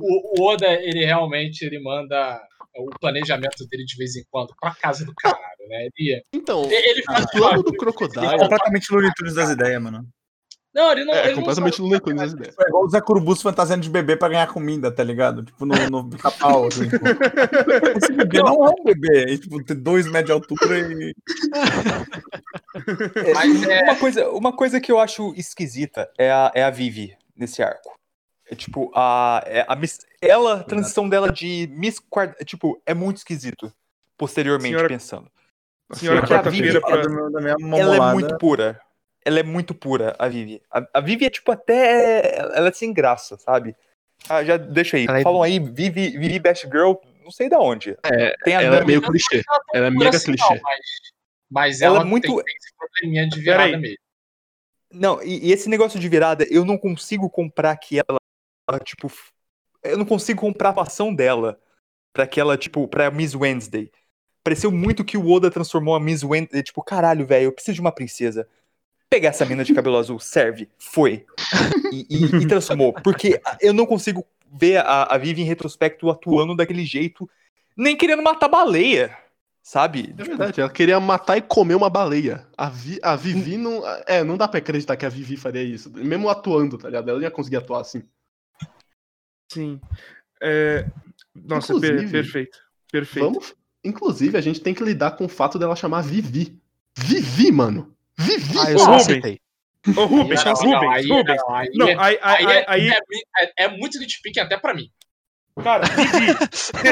O, 0.00 0.40
o 0.42 0.46
Oda, 0.50 0.66
ele 0.72 1.04
realmente 1.04 1.62
ele 1.64 1.78
manda 1.80 2.40
o 2.78 2.90
planejamento 3.00 3.66
dele 3.68 3.84
de 3.84 3.96
vez 3.96 4.16
em 4.16 4.22
quando 4.30 4.54
pra 4.60 4.74
casa 4.74 5.04
do 5.04 5.12
caralho, 5.14 5.68
né? 5.68 5.88
Ele, 5.96 6.22
Então, 6.32 6.64
ele 6.70 7.00
o 7.00 7.04
faz 7.04 7.30
plano 7.30 7.62
do 7.62 7.74
É 7.74 7.76
Crocodile 7.78 8.38
completamente 8.38 8.92
Looney 8.92 9.10
Tunes 9.16 9.34
das 9.34 9.50
ideias, 9.50 9.82
mano. 9.82 10.06
Não, 10.74 10.92
ele 10.92 11.04
não. 11.04 11.14
é 11.14 11.20
ele 11.24 11.28
não 11.30 11.36
completamente 11.36 11.80
Looney 11.80 11.98
Tunes 12.00 12.22
as 12.22 12.32
ideias. 12.32 12.54
Foi 12.54 12.66
igual 12.68 12.84
o 12.84 12.88
Zé 12.90 13.00
Curubus 13.00 13.42
fantasiando 13.42 13.82
de 13.82 13.90
bebê 13.90 14.16
pra 14.16 14.28
ganhar 14.28 14.46
comida, 14.46 14.92
tá 14.92 15.02
ligado? 15.02 15.42
Tipo, 15.42 15.64
no, 15.66 15.74
no 15.90 16.08
pica-pau. 16.10 16.66
Assim, 16.68 16.88
tipo. 16.88 17.04
Esse 17.96 18.12
bebê 18.12 18.38
não 18.42 18.64
é 18.64 18.68
um 18.70 18.84
bebê. 18.84 19.32
É, 19.32 19.36
tipo, 19.38 19.64
tem 19.64 19.76
dois 19.76 20.06
metros 20.06 20.26
de 20.26 20.32
altura 20.32 20.78
e. 20.78 21.14
Mas 23.34 23.62
é- 23.64 23.82
Uma, 23.82 23.96
coisa, 23.96 24.28
uma 24.30 24.52
coisa 24.52 24.80
que 24.80 24.92
eu 24.92 24.98
acho 25.00 25.32
esquisita 25.36 26.08
é 26.18 26.30
a, 26.30 26.52
é 26.54 26.62
a 26.62 26.70
Vivi 26.70 27.16
nesse 27.36 27.62
arco. 27.62 27.97
É 28.50 28.54
tipo, 28.54 28.90
a, 28.94 29.42
é 29.46 29.64
a 29.68 29.76
Miss, 29.76 29.98
ela, 30.22 30.60
a 30.60 30.64
transição 30.64 31.08
dela 31.08 31.30
de 31.30 31.68
Miss 31.72 31.98
Quart... 31.98 32.34
Tipo, 32.44 32.80
é 32.86 32.94
muito 32.94 33.18
esquisito. 33.18 33.72
Posteriormente, 34.16 34.70
Senhora- 34.72 34.88
pensando. 34.88 35.30
Senhora 35.92 36.20
a 36.20 36.26
quarta-feira 36.26 36.66
Vivi- 36.66 36.80
pra. 36.80 37.78
Ela 37.78 37.96
é 38.10 38.12
muito 38.12 38.36
pura. 38.38 38.80
Ela 39.24 39.40
é 39.40 39.42
muito 39.42 39.74
pura, 39.74 40.14
a 40.18 40.28
Vivi. 40.28 40.62
A, 40.70 40.86
a 40.94 41.00
Vivi 41.00 41.26
é 41.26 41.30
tipo 41.30 41.50
até. 41.52 42.38
Ela 42.38 42.68
é 42.68 42.72
sem 42.72 42.92
graça, 42.92 43.36
sabe? 43.38 43.74
Ah, 44.28 44.42
já 44.44 44.56
deixa 44.56 44.96
aí. 44.96 45.06
Ela 45.06 45.20
é- 45.20 45.22
Falam 45.22 45.42
aí, 45.42 45.58
Vivi, 45.58 46.10
Vivi 46.18 46.38
Best 46.38 46.64
Girl, 46.66 46.94
não 47.22 47.30
sei 47.30 47.48
da 47.48 47.58
onde. 47.58 47.96
É, 48.04 48.34
Tem 48.44 48.56
a 48.56 48.62
ela 48.62 48.78
é 48.78 48.84
meio 48.84 49.00
clichê. 49.02 49.42
Ela 49.72 49.86
é 49.86 49.90
mega 49.90 50.16
assim, 50.16 50.26
clichê. 50.32 50.54
não, 50.54 50.60
mas, 50.62 50.80
mas 51.50 51.80
Ela 51.80 51.96
ela, 51.98 52.04
é 52.04 52.08
muito- 52.08 52.26
tem, 52.26 52.44
tem 52.44 52.54
esse 52.56 52.74
probleminha 52.76 53.28
de 53.28 53.40
virada 53.40 53.78
mesmo. 53.78 53.96
Não, 54.92 55.22
e, 55.22 55.48
e 55.48 55.52
esse 55.52 55.68
negócio 55.68 56.00
de 56.00 56.08
virada, 56.08 56.46
eu 56.50 56.64
não 56.64 56.76
consigo 56.78 57.28
comprar 57.30 57.76
que 57.76 57.98
ela, 57.98 58.17
tipo, 58.78 59.10
eu 59.82 59.96
não 59.96 60.04
consigo 60.04 60.40
comprar 60.40 60.68
a 60.70 60.72
atuação 60.72 61.14
dela 61.14 61.58
pra 62.12 62.26
que 62.26 62.40
ela, 62.40 62.58
tipo, 62.58 62.86
pra 62.88 63.10
Miss 63.10 63.34
Wednesday. 63.34 63.90
Pareceu 64.42 64.70
muito 64.72 65.04
que 65.04 65.16
o 65.16 65.30
Oda 65.30 65.50
transformou 65.50 65.94
a 65.94 66.00
Miss 66.00 66.24
Wednesday, 66.24 66.62
tipo, 66.62 66.82
caralho, 66.82 67.24
velho, 67.26 67.44
eu 67.44 67.52
preciso 67.52 67.76
de 67.76 67.80
uma 67.80 67.92
princesa. 67.92 68.48
Pegar 69.10 69.30
essa 69.30 69.46
mina 69.46 69.64
de 69.64 69.72
cabelo 69.74 69.96
azul, 69.96 70.18
serve, 70.18 70.68
foi. 70.78 71.24
E, 71.92 72.06
e- 72.10 72.42
e 72.42 72.46
transformou. 72.46 72.92
Porque 72.92 73.40
eu 73.60 73.72
não 73.72 73.86
consigo 73.86 74.26
ver 74.52 74.78
a, 74.78 75.04
a 75.04 75.16
Vivi 75.18 75.42
em 75.42 75.46
retrospecto 75.46 76.10
atuando 76.10 76.54
daquele 76.56 76.84
jeito, 76.84 77.28
nem 77.76 77.96
querendo 77.96 78.22
matar 78.22 78.48
baleia, 78.48 79.16
sabe? 79.62 80.14
É 80.18 80.22
verdade, 80.24 80.60
ela 80.60 80.68
queria 80.70 80.98
matar 81.00 81.36
e 81.38 81.42
comer 81.42 81.74
uma 81.74 81.88
baleia. 81.88 82.46
A, 82.56 82.68
Vi- 82.68 82.98
a 83.02 83.14
Vivi 83.16 83.56
não. 83.56 83.82
É, 84.06 84.22
não 84.24 84.36
dá 84.36 84.46
pra 84.48 84.58
acreditar 84.58 84.96
que 84.96 85.06
a 85.06 85.10
Vivi 85.10 85.36
faria 85.36 85.62
isso. 85.62 85.90
Mesmo 85.90 86.28
atuando, 86.28 86.76
tá 86.76 86.88
ligado? 86.88 87.08
Ela 87.10 87.22
ia 87.22 87.30
conseguir 87.30 87.56
atuar 87.56 87.80
assim. 87.80 88.02
Sim. 89.48 89.80
É, 90.42 90.86
Nossa, 91.34 91.78
per- 91.80 92.10
perfeito. 92.10 92.58
Perfeito. 92.90 93.24
Vamos. 93.26 93.54
Inclusive, 93.84 94.36
a 94.36 94.40
gente 94.40 94.60
tem 94.60 94.74
que 94.74 94.82
lidar 94.84 95.12
com 95.12 95.24
o 95.24 95.28
fato 95.28 95.58
dela 95.58 95.76
chamar 95.76 96.02
Vivi. 96.02 96.58
Vivi, 96.96 97.50
mano. 97.52 97.94
Vivi. 98.16 98.58
Ah, 98.58 98.70
eu 98.70 98.94
aceitei. 98.94 99.40
Ô, 99.96 100.04
Rubens, 100.04 100.44
Não, 100.44 100.52
não, 100.52 100.60
Rubens, 100.80 100.92
aí- 100.92 101.08
Rubens. 101.08 101.40
não, 101.46 101.54
aí 101.54 101.70
Não, 101.74 101.88
é- 101.88 101.96
aí, 101.98 102.18
aí, 102.20 102.46
Aí, 102.46 102.46
aí, 102.46 102.58
é, 102.58 102.66
aí- 102.68 102.92
é- 103.38 103.64
é 103.64 103.68
muito 103.68 103.98
nitpicking 103.98 104.40
até 104.40 104.56
pra 104.58 104.74
mim. 104.74 104.90
cara, 105.62 105.84
Vivi. 105.86 106.34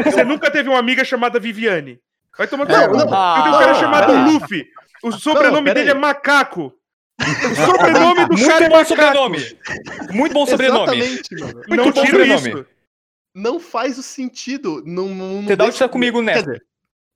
Você 0.05 0.25
nunca 0.25 0.51
teve 0.51 0.69
uma 0.69 0.79
amiga 0.79 1.05
chamada 1.05 1.39
Viviane? 1.41 2.01
Vai 2.39 2.47
tomar 2.47 2.67
Não, 2.67 2.75
não. 2.75 2.89
Eu 2.89 2.91
tenho 2.93 3.07
um 3.09 3.11
cara 3.59 3.73
não, 3.73 3.81
chamado. 3.81 4.13
Luffy. 4.33 4.67
O 5.03 5.13
sobrenome 5.13 5.73
dele 5.75 5.91
é 5.91 5.95
Macaco. 5.95 6.73
O 7.19 7.67
sobrenome 7.67 8.27
do 8.27 8.33
Muito 8.35 8.47
cara 8.47 8.65
é 8.65 8.69
bom 8.69 8.85
sobrenome! 8.85 9.39
Muito 10.13 10.33
bom 10.33 10.47
sobrenome! 10.47 10.99
Exatamente, 10.99 11.35
mano. 11.35 11.53
Não 11.53 11.77
Muito 11.77 11.85
bom 11.85 12.05
tiro 12.05 12.07
sobrenome. 12.19 12.49
isso. 12.51 12.67
Não 13.35 13.61
faz 13.61 13.99
o 13.99 14.03
sentido. 14.03 14.83
Não, 14.87 15.09
não, 15.09 15.43
não 15.43 15.47
Tedal 15.47 15.67
deixa- 15.69 15.85
está 15.85 15.89
comigo 15.89 16.23
Quer 16.25 16.41
dizer, 16.43 16.63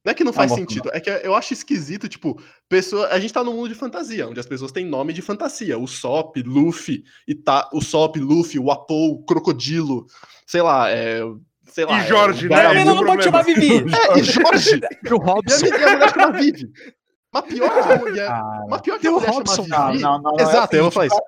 não 0.05 0.11
é 0.11 0.14
que 0.14 0.24
não 0.24 0.32
faz 0.32 0.51
bom, 0.51 0.57
sentido, 0.57 0.90
é 0.94 0.98
que 1.01 1.11
eu 1.11 1.34
acho 1.34 1.53
esquisito, 1.53 2.09
tipo, 2.09 2.40
pessoa, 2.68 3.09
a 3.09 3.20
gente 3.20 3.34
tá 3.34 3.44
num 3.44 3.53
mundo 3.53 3.68
de 3.68 3.74
fantasia, 3.74 4.26
onde 4.26 4.40
as 4.40 4.46
pessoas 4.46 4.72
têm 4.72 4.86
nome 4.86 5.12
de 5.12 5.20
fantasia. 5.20 5.78
O 5.78 5.86
Sop, 5.86 6.36
Luffy, 6.42 7.05
e 7.28 7.34
tá, 7.34 7.68
o 7.70 7.82
Sop, 7.82 8.16
Luffy, 8.18 8.59
o 8.59 8.70
Apo, 8.70 8.94
o 9.12 9.22
Crocodilo, 9.24 10.07
sei 10.46 10.62
lá, 10.62 10.90
é. 10.90 11.20
Sei 11.70 11.84
lá. 11.84 12.03
E 12.03 12.09
Jorge, 12.09 12.46
é, 12.46 12.48
né? 12.48 12.68
Menina 12.70 12.94
não 12.94 13.05
pode 13.05 13.22
chamar 13.22 13.42
Vivi! 13.42 13.84
É, 13.94 14.18
e 14.18 14.22
Jorge! 14.24 14.80
E 15.05 15.09
a, 15.09 15.14
Robson. 15.14 15.66
e 15.66 15.72
a 15.72 15.92
mulher 15.92 16.11
chama 16.12 16.32
Vivi. 16.32 16.70
Mas 17.33 17.45
pior 17.45 17.70
que 17.70 17.93
a 17.93 17.97
mulher. 17.99 18.26
Cara, 18.28 18.64
Mas 18.68 18.81
pior 18.81 18.99
que 18.99 19.07
a 19.07 19.11
mulher 19.11 19.31
Robson, 19.31 19.64
chama 19.64 19.91
Vivi. 19.93 20.03
não, 20.03 20.20
não, 20.20 20.33
não, 20.33 20.39
é 20.39 20.43
Exato, 20.43 20.59
assim, 20.64 20.76
eu 20.76 20.83
vou 20.83 20.91
falar 20.91 21.07
tipo, 21.09 21.16
isso. 21.16 21.24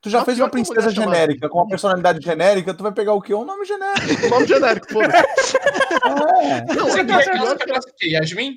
Tu 0.00 0.10
já 0.10 0.18
Mas 0.18 0.24
fez 0.26 0.38
uma 0.38 0.50
princesa 0.50 0.90
genérica 0.90 1.48
com 1.48 1.58
uma 1.58 1.68
personalidade 1.68 2.22
genérica, 2.22 2.74
tu 2.74 2.82
vai 2.82 2.92
pegar 2.92 3.14
o 3.14 3.22
quê? 3.22 3.34
Um 3.34 3.44
nome 3.44 3.64
genérico. 3.64 4.04
Nome 4.28 4.46
genérico, 4.46 4.92
foda-se. 4.92 5.56
É. 5.56 6.74
Não, 6.74 6.84
Você 6.86 7.00
é 7.00 7.04
queria 7.04 7.18
que 7.22 7.30
pior 7.30 7.46
ela 7.46 7.56
que 7.56 7.92
quê? 7.98 8.08
Yasmin? 8.10 8.54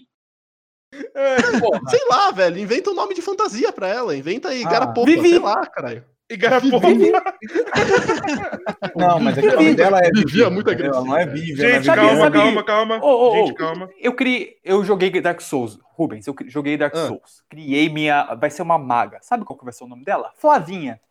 É, 1.16 1.60
Porra. 1.60 1.80
Sei 1.90 2.00
lá, 2.10 2.32
velho. 2.32 2.60
Inventa 2.60 2.90
um 2.90 2.94
nome 2.94 3.14
de 3.14 3.22
fantasia 3.22 3.72
pra 3.72 3.88
ela. 3.88 4.16
Inventa 4.16 4.50
aí, 4.50 4.64
Ah, 4.66 4.70
Garapopa, 4.70 5.06
Vivi. 5.06 5.30
sei 5.30 5.40
lá, 5.40 5.66
caralho. 5.68 6.04
E 6.30 6.36
Garapopa. 6.36 6.88
Não, 8.96 9.20
mas 9.20 9.38
é 9.38 9.42
que 9.42 9.48
o 9.48 9.56
nome 9.56 9.76
dela 9.76 10.00
é 10.00 10.12
Vivi 10.12 10.44
é 10.44 10.50
muito? 10.50 10.70
Ela 10.70 11.02
Não 11.02 11.18
é 11.18 11.26
Vivi, 11.26 11.56
Gente, 11.56 11.90
é 11.90 11.96
calma, 11.96 12.32
calma, 12.32 12.64
calma. 12.64 13.00
Ô, 13.02 13.30
ô, 13.30 13.36
Gente, 13.36 13.54
calma. 13.54 13.90
Eu 14.02 14.14
criei. 14.14 14.56
Eu 14.64 14.84
joguei 14.84 15.10
Dark 15.22 15.40
Souls. 15.40 15.80
Rubens, 15.98 16.28
eu 16.28 16.36
joguei 16.48 16.78
Dark 16.78 16.94
Ah. 16.96 17.08
Souls. 17.08 17.44
Criei 17.50 17.90
minha. 17.90 18.36
Vai 18.36 18.50
ser 18.52 18.62
uma 18.62 18.78
maga. 18.78 19.18
Sabe 19.22 19.44
qual 19.44 19.58
que 19.58 19.64
vai 19.66 19.74
ser 19.74 19.84
o 19.84 19.88
nome 19.88 20.06
dela? 20.06 20.32
Flavinha. 20.38 21.02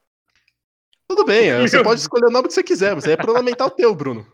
Tudo 1.08 1.24
bem, 1.24 1.50
é, 1.50 1.60
você 1.60 1.76
Meu 1.76 1.84
pode 1.84 2.00
escolher 2.00 2.26
o 2.26 2.30
nome 2.30 2.48
que 2.48 2.54
você 2.54 2.62
quiser, 2.62 2.94
mas 2.94 3.04
aí 3.04 3.12
é 3.12 3.16
problema 3.16 3.42
mental 3.44 3.70
teu, 3.70 3.94
Bruno. 3.94 4.26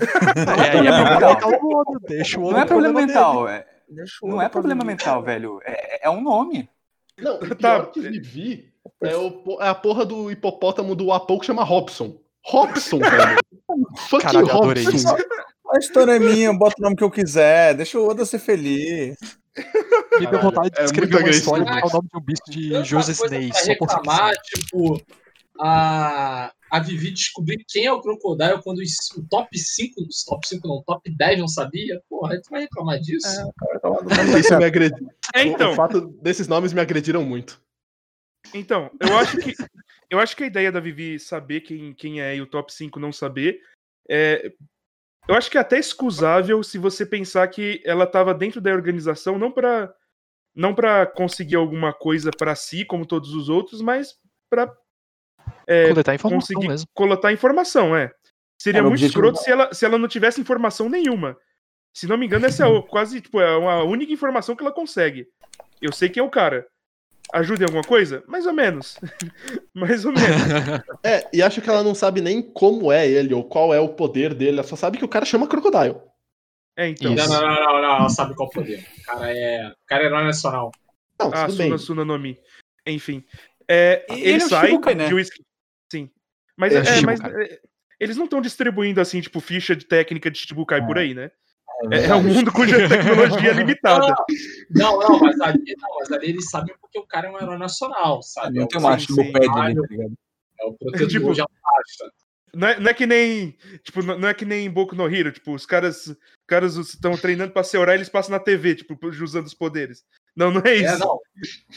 aí 0.80 0.86
é 0.86 0.90
Não, 0.90 1.04
problema 1.04 1.20
não. 1.20 1.28
mental 1.30 1.50
do 1.60 1.68
Oda, 1.76 1.98
Deixa 2.08 2.38
o 2.38 2.42
Não 2.42 2.48
Oda 2.50 2.60
é 2.60 2.64
problema 2.66 3.00
mental. 3.00 3.48
É, 3.48 3.66
não 3.90 4.02
outro 4.30 4.40
é 4.42 4.48
problema 4.48 4.84
mental, 4.84 5.22
velho. 5.22 5.60
É, 5.64 6.06
é 6.06 6.10
um 6.10 6.22
nome. 6.22 6.68
Não, 7.18 7.36
o 7.36 7.54
Tá. 7.54 7.86
que 7.86 8.00
Vivi 8.00 8.72
é, 9.02 9.14
o 9.16 9.58
é 9.60 9.68
a 9.68 9.74
porra 9.74 10.04
do 10.04 10.30
hipopótamo 10.30 10.94
do 10.94 11.12
Apou 11.12 11.38
que 11.38 11.46
chama 11.46 11.62
Robson. 11.64 12.18
Robson, 12.44 12.98
velho. 13.00 13.36
Fuck 14.08 14.22
Caralho, 14.22 14.48
eu 14.48 14.56
adorei 14.56 14.84
Robson. 14.84 14.96
isso. 14.96 15.16
A 15.74 15.78
história 15.78 16.12
é 16.12 16.18
minha, 16.18 16.46
eu 16.48 16.58
boto 16.58 16.74
o 16.78 16.82
nome 16.82 16.96
que 16.96 17.04
eu 17.04 17.10
quiser. 17.10 17.74
Deixa 17.74 17.98
o 17.98 18.06
Oda 18.06 18.24
ser 18.26 18.38
feliz. 18.38 19.16
Me 20.18 20.26
deu 20.26 20.40
vontade 20.40 20.70
de 20.70 20.80
é 20.80 20.84
escrever 20.84 21.12
muito 21.12 21.26
uma 21.26 21.30
história 21.30 21.64
botar 21.64 21.86
o 21.86 21.90
nome 21.90 22.08
de 22.08 22.18
um 22.18 22.20
bicho 22.20 22.42
de 22.48 22.84
Joseph 22.84 23.18
pra 23.18 23.28
Só 23.52 23.74
por 23.76 23.88
reclamar, 23.88 24.34
tipo, 24.42 25.02
a, 25.60 26.52
a 26.70 26.80
Vivi 26.80 27.10
descobrir 27.10 27.62
quem 27.68 27.84
é 27.84 27.92
o 27.92 28.00
Crocodile 28.00 28.62
quando 28.62 28.78
os, 28.78 29.10
o 29.16 29.22
top 29.28 29.58
5, 29.58 30.02
os 30.02 30.24
top 30.24 30.46
5 30.48 30.66
não, 30.66 30.82
top 30.82 31.10
10 31.14 31.38
não 31.38 31.48
sabia. 31.48 32.02
Porra, 32.08 32.40
tu 32.40 32.50
vai 32.50 32.62
reclamar 32.62 32.98
disso? 32.98 33.28
Isso 34.38 34.56
me 34.56 34.64
agrediu. 34.64 35.08
É, 35.34 35.44
O 35.44 35.48
então, 35.48 35.74
fato 35.74 36.00
desses 36.22 36.48
nomes 36.48 36.72
me 36.72 36.80
agrediram 36.80 37.24
muito. 37.24 37.60
então, 38.54 38.90
eu 39.00 39.16
acho 39.18 39.36
que 39.38 39.54
eu 40.10 40.18
acho 40.18 40.36
que 40.36 40.44
a 40.44 40.46
ideia 40.46 40.72
da 40.72 40.80
Vivi 40.80 41.18
saber 41.18 41.60
quem, 41.62 41.94
quem 41.94 42.20
é 42.20 42.36
e 42.36 42.42
o 42.42 42.46
top 42.46 42.72
5 42.72 42.98
não 42.98 43.12
saber 43.12 43.60
é 44.08 44.52
eu 45.28 45.34
acho 45.34 45.50
que 45.50 45.56
é 45.58 45.60
até 45.60 45.78
excusável 45.78 46.62
se 46.62 46.78
você 46.78 47.06
pensar 47.06 47.46
que 47.48 47.82
ela 47.84 48.04
estava 48.04 48.34
dentro 48.34 48.60
da 48.60 48.72
organização 48.72 49.38
não 49.38 49.50
para 49.50 49.92
não 50.54 50.74
para 50.74 51.06
conseguir 51.06 51.56
alguma 51.56 51.92
coisa 51.94 52.30
para 52.30 52.54
si 52.54 52.84
como 52.84 53.06
todos 53.06 53.34
os 53.34 53.48
outros, 53.48 53.80
mas 53.80 54.14
para 54.50 54.70
é, 55.66 55.88
Coletar 55.88 56.14
informação 56.14 56.40
conseguir 56.40 56.68
mesmo. 56.68 56.86
coletar 56.92 57.32
informação, 57.32 57.96
é. 57.96 58.12
Seria 58.60 58.80
É, 58.80 58.82
muito 58.82 59.02
escroto 59.04 59.38
se 59.38 59.50
ela, 59.50 59.72
se 59.72 59.84
ela 59.84 59.98
não 59.98 60.06
tivesse 60.08 60.40
informação 60.40 60.88
nenhuma. 60.88 61.36
Se 61.94 62.06
não 62.06 62.16
me 62.16 62.26
engano, 62.26 62.46
essa 62.46 62.66
é 62.66 62.82
quase 62.82 63.20
tipo, 63.20 63.40
é 63.40 63.46
a 63.46 63.82
única 63.82 64.12
informação 64.12 64.54
que 64.54 64.62
ela 64.62 64.72
consegue. 64.72 65.26
Eu 65.80 65.92
sei 65.92 66.08
quem 66.08 66.22
é 66.22 66.24
o 66.24 66.30
cara. 66.30 66.66
Ajuda 67.32 67.62
em 67.62 67.66
alguma 67.66 67.82
coisa? 67.82 68.22
Mais 68.26 68.46
ou 68.46 68.52
menos. 68.52 68.98
Mais 69.74 70.04
ou 70.04 70.12
menos. 70.12 70.22
É, 71.04 71.28
e 71.32 71.42
acho 71.42 71.60
que 71.60 71.68
ela 71.68 71.82
não 71.82 71.94
sabe 71.94 72.20
nem 72.20 72.42
como 72.42 72.92
é 72.92 73.08
ele 73.08 73.34
ou 73.34 73.42
qual 73.42 73.72
é 73.74 73.80
o 73.80 73.88
poder 73.88 74.34
dele. 74.34 74.58
Ela 74.58 74.62
só 74.62 74.76
sabe 74.76 74.98
que 74.98 75.04
o 75.04 75.08
cara 75.08 75.24
chama 75.24 75.48
Crocodile. 75.48 75.96
É, 76.76 76.88
então. 76.88 77.14
Não, 77.14 77.26
não, 77.26 77.40
não, 77.40 77.54
não, 77.54 77.82
não, 77.82 77.96
ela 77.96 78.08
sabe 78.08 78.34
qual 78.34 78.48
é 78.48 78.50
o 78.50 78.54
poder. 78.54 78.86
O 78.98 79.02
cara 79.04 79.36
é. 79.36 79.68
O 79.68 79.86
cara 79.86 80.02
é 80.02 80.06
herói 80.06 80.24
nacional. 80.24 80.70
Não, 81.18 81.30
Ah, 81.32 81.46
tudo 81.46 81.56
bem. 81.56 81.66
Suna 81.68 81.78
Suna 81.78 82.04
no 82.04 82.18
Mi. 82.18 82.38
Enfim. 82.86 83.24
É, 83.68 84.04
ele, 84.10 84.20
ele 84.20 84.42
é 84.42 84.46
o 84.46 84.48
sai 84.48 84.66
Shibukai, 84.68 84.94
né? 84.94 85.08
de 85.08 85.14
whisky. 85.14 85.42
Sim. 85.90 86.10
Mas, 86.56 86.74
É, 86.74 86.76
é, 86.78 87.00
mas 87.00 87.18
Shibukai. 87.18 87.44
é, 87.44 87.60
eles 87.98 88.16
não 88.16 88.24
estão 88.24 88.40
distribuindo 88.40 89.00
assim, 89.00 89.20
tipo, 89.20 89.40
ficha 89.40 89.74
de 89.74 89.86
técnica 89.86 90.30
de 90.30 90.38
Shibukai 90.38 90.84
por 90.84 90.98
aí, 90.98 91.14
né? 91.14 91.30
É, 91.90 92.06
é 92.06 92.14
um 92.14 92.22
mundo 92.22 92.52
cuja 92.52 92.76
tecnologia 92.88 93.50
é 93.50 93.54
limitada. 93.54 94.14
Não, 94.70 94.98
não, 94.98 95.18
mas 95.18 95.40
ali, 95.40 95.62
não, 95.80 95.98
mas 95.98 96.12
ali 96.12 96.28
eles 96.30 96.48
sabem 96.50 96.74
porque 96.80 96.98
o 96.98 97.06
cara 97.06 97.28
é 97.28 97.30
um 97.30 97.36
herói 97.40 97.58
nacional, 97.58 98.22
sabe? 98.22 98.54
Não 98.56 98.62
É 98.62 98.64
o 98.64 98.68
tem 98.68 98.78
uma 98.80 98.98
sim. 98.98 99.06
ali, 99.20 99.32
tá 99.32 99.68
ligado? 99.68 100.12
É 100.60 100.64
o 100.66 100.72
protetor 100.74 101.08
Tipo- 101.08 101.32
de 101.34 101.40
Alasta. 101.40 102.12
Não 102.54 102.68
é, 102.68 102.78
não 102.78 102.90
é 102.90 102.92
que 102.94 103.06
nem. 103.06 103.56
Tipo, 103.82 104.02
não 104.02 104.18
não 104.18 104.28
é 104.28 104.34
que 104.34 104.44
nem 104.44 104.70
Boku 104.70 104.94
no 104.94 105.08
Hero. 105.08 105.32
Tipo, 105.32 105.54
os 105.54 105.64
caras 105.64 106.06
os 106.08 106.16
caras 106.46 106.76
estão 106.76 107.16
treinando 107.16 107.50
pra 107.50 107.62
ser 107.64 107.78
orar 107.78 107.94
eles 107.94 108.10
passam 108.10 108.30
na 108.32 108.38
TV, 108.38 108.74
tipo, 108.74 108.98
usando 109.06 109.46
os 109.46 109.54
poderes. 109.54 110.04
Não, 110.36 110.50
não 110.50 110.60
é 110.62 110.74
isso. 110.74 110.94
É, 110.94 110.98
não. 110.98 111.18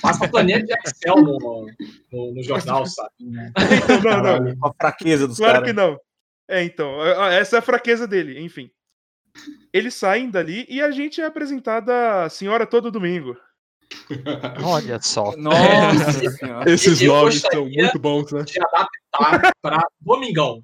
Passa 0.02 0.28
planeta 0.28 0.66
de 0.66 0.74
Excel 0.74 1.16
no, 1.16 1.66
no, 2.12 2.34
no 2.34 2.44
jornal, 2.44 2.86
sabe? 2.86 3.10
Então, 4.02 4.22
não, 4.22 4.40
não. 4.40 4.68
A 4.68 4.74
fraqueza 4.74 5.26
dos 5.30 5.38
Claro 5.38 5.54
caras. 5.54 5.68
que 5.70 5.74
não. 5.74 5.98
É, 6.48 6.62
então, 6.64 7.02
essa 7.32 7.56
é 7.56 7.60
a 7.60 7.62
fraqueza 7.62 8.06
dele, 8.06 8.42
enfim. 8.42 8.70
Eles 9.76 9.94
saem 9.94 10.30
dali 10.30 10.66
e 10.70 10.82
a 10.82 10.90
gente 10.90 11.20
é 11.20 11.26
apresentada 11.26 12.24
a 12.24 12.30
senhora 12.30 12.66
todo 12.66 12.90
domingo. 12.90 13.36
Olha 14.64 15.02
só. 15.02 15.36
Nossa 15.36 16.30
senhora. 16.32 16.72
Esses 16.72 17.02
Eu 17.02 17.14
nomes 17.14 17.42
são 17.42 17.66
muito 17.66 18.00
bons, 18.00 18.32
né? 18.32 18.44
De 18.44 18.58
adaptar 18.58 19.52
pra 19.62 19.82
Domingão. 20.00 20.64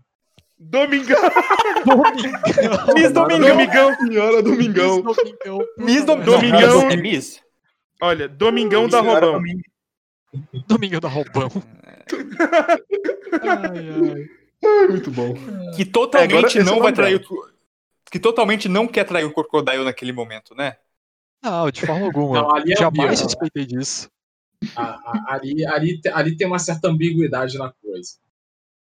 Domingão! 0.57 1.17
Miss 2.95 3.11
Domingão. 3.11 3.49
Domingão! 3.49 3.95
Senhora 3.97 4.41
Domingão. 4.41 5.01
Domingão. 5.01 5.59
Miss 5.77 6.05
Dom- 6.05 6.19
Domingão. 6.21 6.81
Não, 6.83 6.89
É 6.91 6.95
Miss? 6.95 7.41
Olha, 8.01 8.29
Domingão 8.29 8.87
da 8.87 9.01
Robão. 9.01 9.33
Domingo. 9.33 9.61
Domingão 10.69 10.99
da 11.01 11.09
Roubão. 11.09 11.49
Ai, 13.41 14.87
muito 14.87 15.11
bom. 15.11 15.33
Que 15.75 15.83
totalmente 15.83 16.59
É, 16.59 16.63
não 16.63 16.79
vai 16.79 16.93
trair 16.93 17.15
o... 17.29 17.51
Que 18.11 18.19
totalmente 18.19 18.67
não 18.67 18.87
quer 18.87 19.05
trair 19.05 19.23
o 19.23 19.33
Crocodile 19.33 19.85
naquele 19.85 20.11
momento, 20.11 20.53
né? 20.53 20.75
Não, 21.41 21.71
de 21.71 21.85
forma 21.85 22.05
alguma. 22.05 22.41
Não, 22.41 22.55
ali 22.55 22.73
é 22.73 22.75
Jamais 22.75 23.19
suspeitei 23.19 23.65
disso. 23.65 24.09
A- 24.75 24.83
a- 24.83 25.25
ali, 25.33 25.65
ali, 25.65 25.99
ali 26.13 26.35
tem 26.37 26.45
uma 26.45 26.59
certa 26.59 26.89
ambiguidade 26.89 27.57
na 27.57 27.71
coisa. 27.81 28.17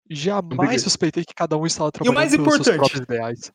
Jamais 0.08 0.80
suspeitei 0.82 1.24
que 1.24 1.34
cada 1.34 1.56
um 1.56 1.66
estava 1.66 1.88
o 1.88 1.92
trabalhando 1.92 2.14
mais 2.16 2.30
pelos 2.30 2.44
seus 2.54 2.68
importante. 2.68 2.78
próprios 2.78 3.02
ideais. 3.02 3.52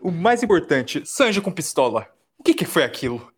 O 0.00 0.10
mais 0.10 0.42
importante, 0.42 1.04
Sanji 1.04 1.40
com 1.40 1.52
pistola. 1.52 2.08
O 2.38 2.42
que 2.42 2.54
que 2.54 2.64
foi 2.64 2.82
aquilo? 2.82 3.30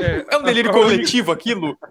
É, 0.00 0.34
É 0.34 0.38
um 0.38 0.42
delírio 0.42 0.72
coletivo 0.72 1.30
aquilo? 1.30 1.76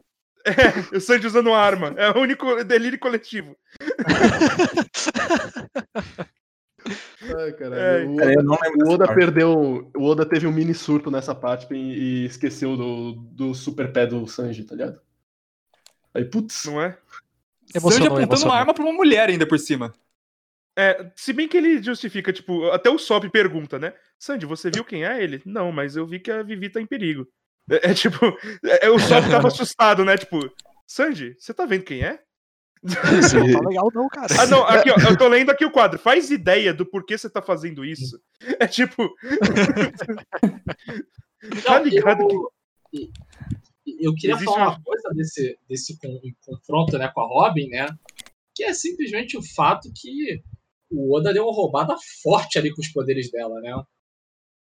É, 0.45 0.97
o 0.97 0.99
Sanji 0.99 1.25
usando 1.25 1.47
uma 1.47 1.57
arma. 1.57 1.93
É 1.95 2.11
o 2.11 2.19
único 2.19 2.61
delírio 2.65 2.99
coletivo. 2.99 3.55
Ai, 7.37 7.53
caralho. 7.53 7.81
É, 7.81 8.05
o, 8.05 8.15
Cara, 8.15 8.39
Oda, 8.39 8.85
o 8.85 8.89
Oda 8.89 9.15
perdeu. 9.15 9.91
O 9.95 10.03
Oda 10.03 10.25
teve 10.25 10.47
um 10.47 10.51
mini 10.51 10.73
surto 10.73 11.09
nessa 11.09 11.33
parte 11.33 11.67
e, 11.73 11.77
e 11.77 12.25
esqueceu 12.25 12.75
do, 12.75 13.13
do 13.13 13.53
super 13.53 13.91
pé 13.91 14.05
do 14.05 14.27
Sanji, 14.27 14.63
tá 14.63 14.75
ligado? 14.75 15.01
Aí, 16.13 16.25
putz. 16.25 16.65
Não 16.65 16.81
é? 16.81 16.91
Sanji 16.91 17.75
Emocionou, 17.75 18.07
apontando 18.07 18.23
emocionou. 18.23 18.53
uma 18.53 18.59
arma 18.59 18.73
pra 18.73 18.83
uma 18.83 18.93
mulher 18.93 19.29
ainda 19.29 19.47
por 19.47 19.57
cima. 19.57 19.93
É, 20.75 21.11
se 21.15 21.31
bem 21.33 21.47
que 21.47 21.55
ele 21.55 21.81
justifica, 21.81 22.33
tipo, 22.33 22.69
até 22.71 22.89
o 22.89 22.97
Sop 22.97 23.23
pergunta, 23.29 23.77
né? 23.77 23.93
Sandy, 24.17 24.45
você 24.45 24.71
viu 24.71 24.83
quem 24.83 25.05
é 25.05 25.23
ele? 25.23 25.41
Não, 25.45 25.71
mas 25.71 25.95
eu 25.95 26.05
vi 26.05 26.19
que 26.19 26.31
a 26.31 26.41
Vivi 26.41 26.69
tá 26.69 26.81
em 26.81 26.85
perigo. 26.85 27.27
É, 27.69 27.91
é 27.91 27.93
tipo, 27.93 28.17
é, 28.81 28.89
o 28.89 28.97
Sop 28.99 29.29
tava 29.29 29.47
assustado, 29.49 30.03
né? 30.03 30.17
Tipo, 30.17 30.39
Sandy, 30.87 31.35
você 31.37 31.53
tá 31.53 31.65
vendo 31.65 31.83
quem 31.83 32.03
é? 32.03 32.21
Isso 33.19 33.39
não 33.39 33.51
tá 33.61 33.67
legal, 33.67 33.89
não, 33.93 34.07
cara. 34.09 34.27
Ah, 34.39 34.45
não, 34.45 34.63
aqui, 34.67 34.91
ó, 34.91 34.95
eu 35.09 35.17
tô 35.17 35.27
lendo 35.27 35.49
aqui 35.49 35.65
o 35.65 35.71
quadro. 35.71 35.97
Faz 35.97 36.29
ideia 36.29 36.73
do 36.73 36.85
porquê 36.85 37.17
você 37.17 37.29
tá 37.29 37.41
fazendo 37.41 37.83
isso. 37.85 38.19
É 38.59 38.67
tipo. 38.67 39.09
tá 41.63 41.79
Não, 41.79 41.85
ligado 41.85 42.27
que. 42.27 42.35
eu, 42.35 42.51
e- 42.93 43.11
e- 43.85 44.07
eu 44.07 44.13
queria 44.15 44.35
Existe 44.35 44.53
falar 44.53 44.69
uma- 44.69 44.81
coisa 44.83 45.09
desse, 45.13 45.57
desse 45.67 45.97
con- 45.97 46.19
confronto 46.45 46.97
né, 46.97 47.09
com 47.13 47.21
a 47.21 47.27
Robin, 47.27 47.67
né? 47.69 47.87
Que 48.55 48.65
é 48.65 48.73
simplesmente 48.73 49.37
o 49.37 49.41
fato 49.55 49.89
que 49.95 50.41
o 50.91 51.15
Oda 51.15 51.33
deu 51.33 51.43
uma 51.45 51.53
roubada 51.55 51.95
forte 52.21 52.57
ali 52.59 52.73
com 52.73 52.81
os 52.81 52.87
poderes 52.89 53.31
dela, 53.31 53.59
né? 53.61 53.73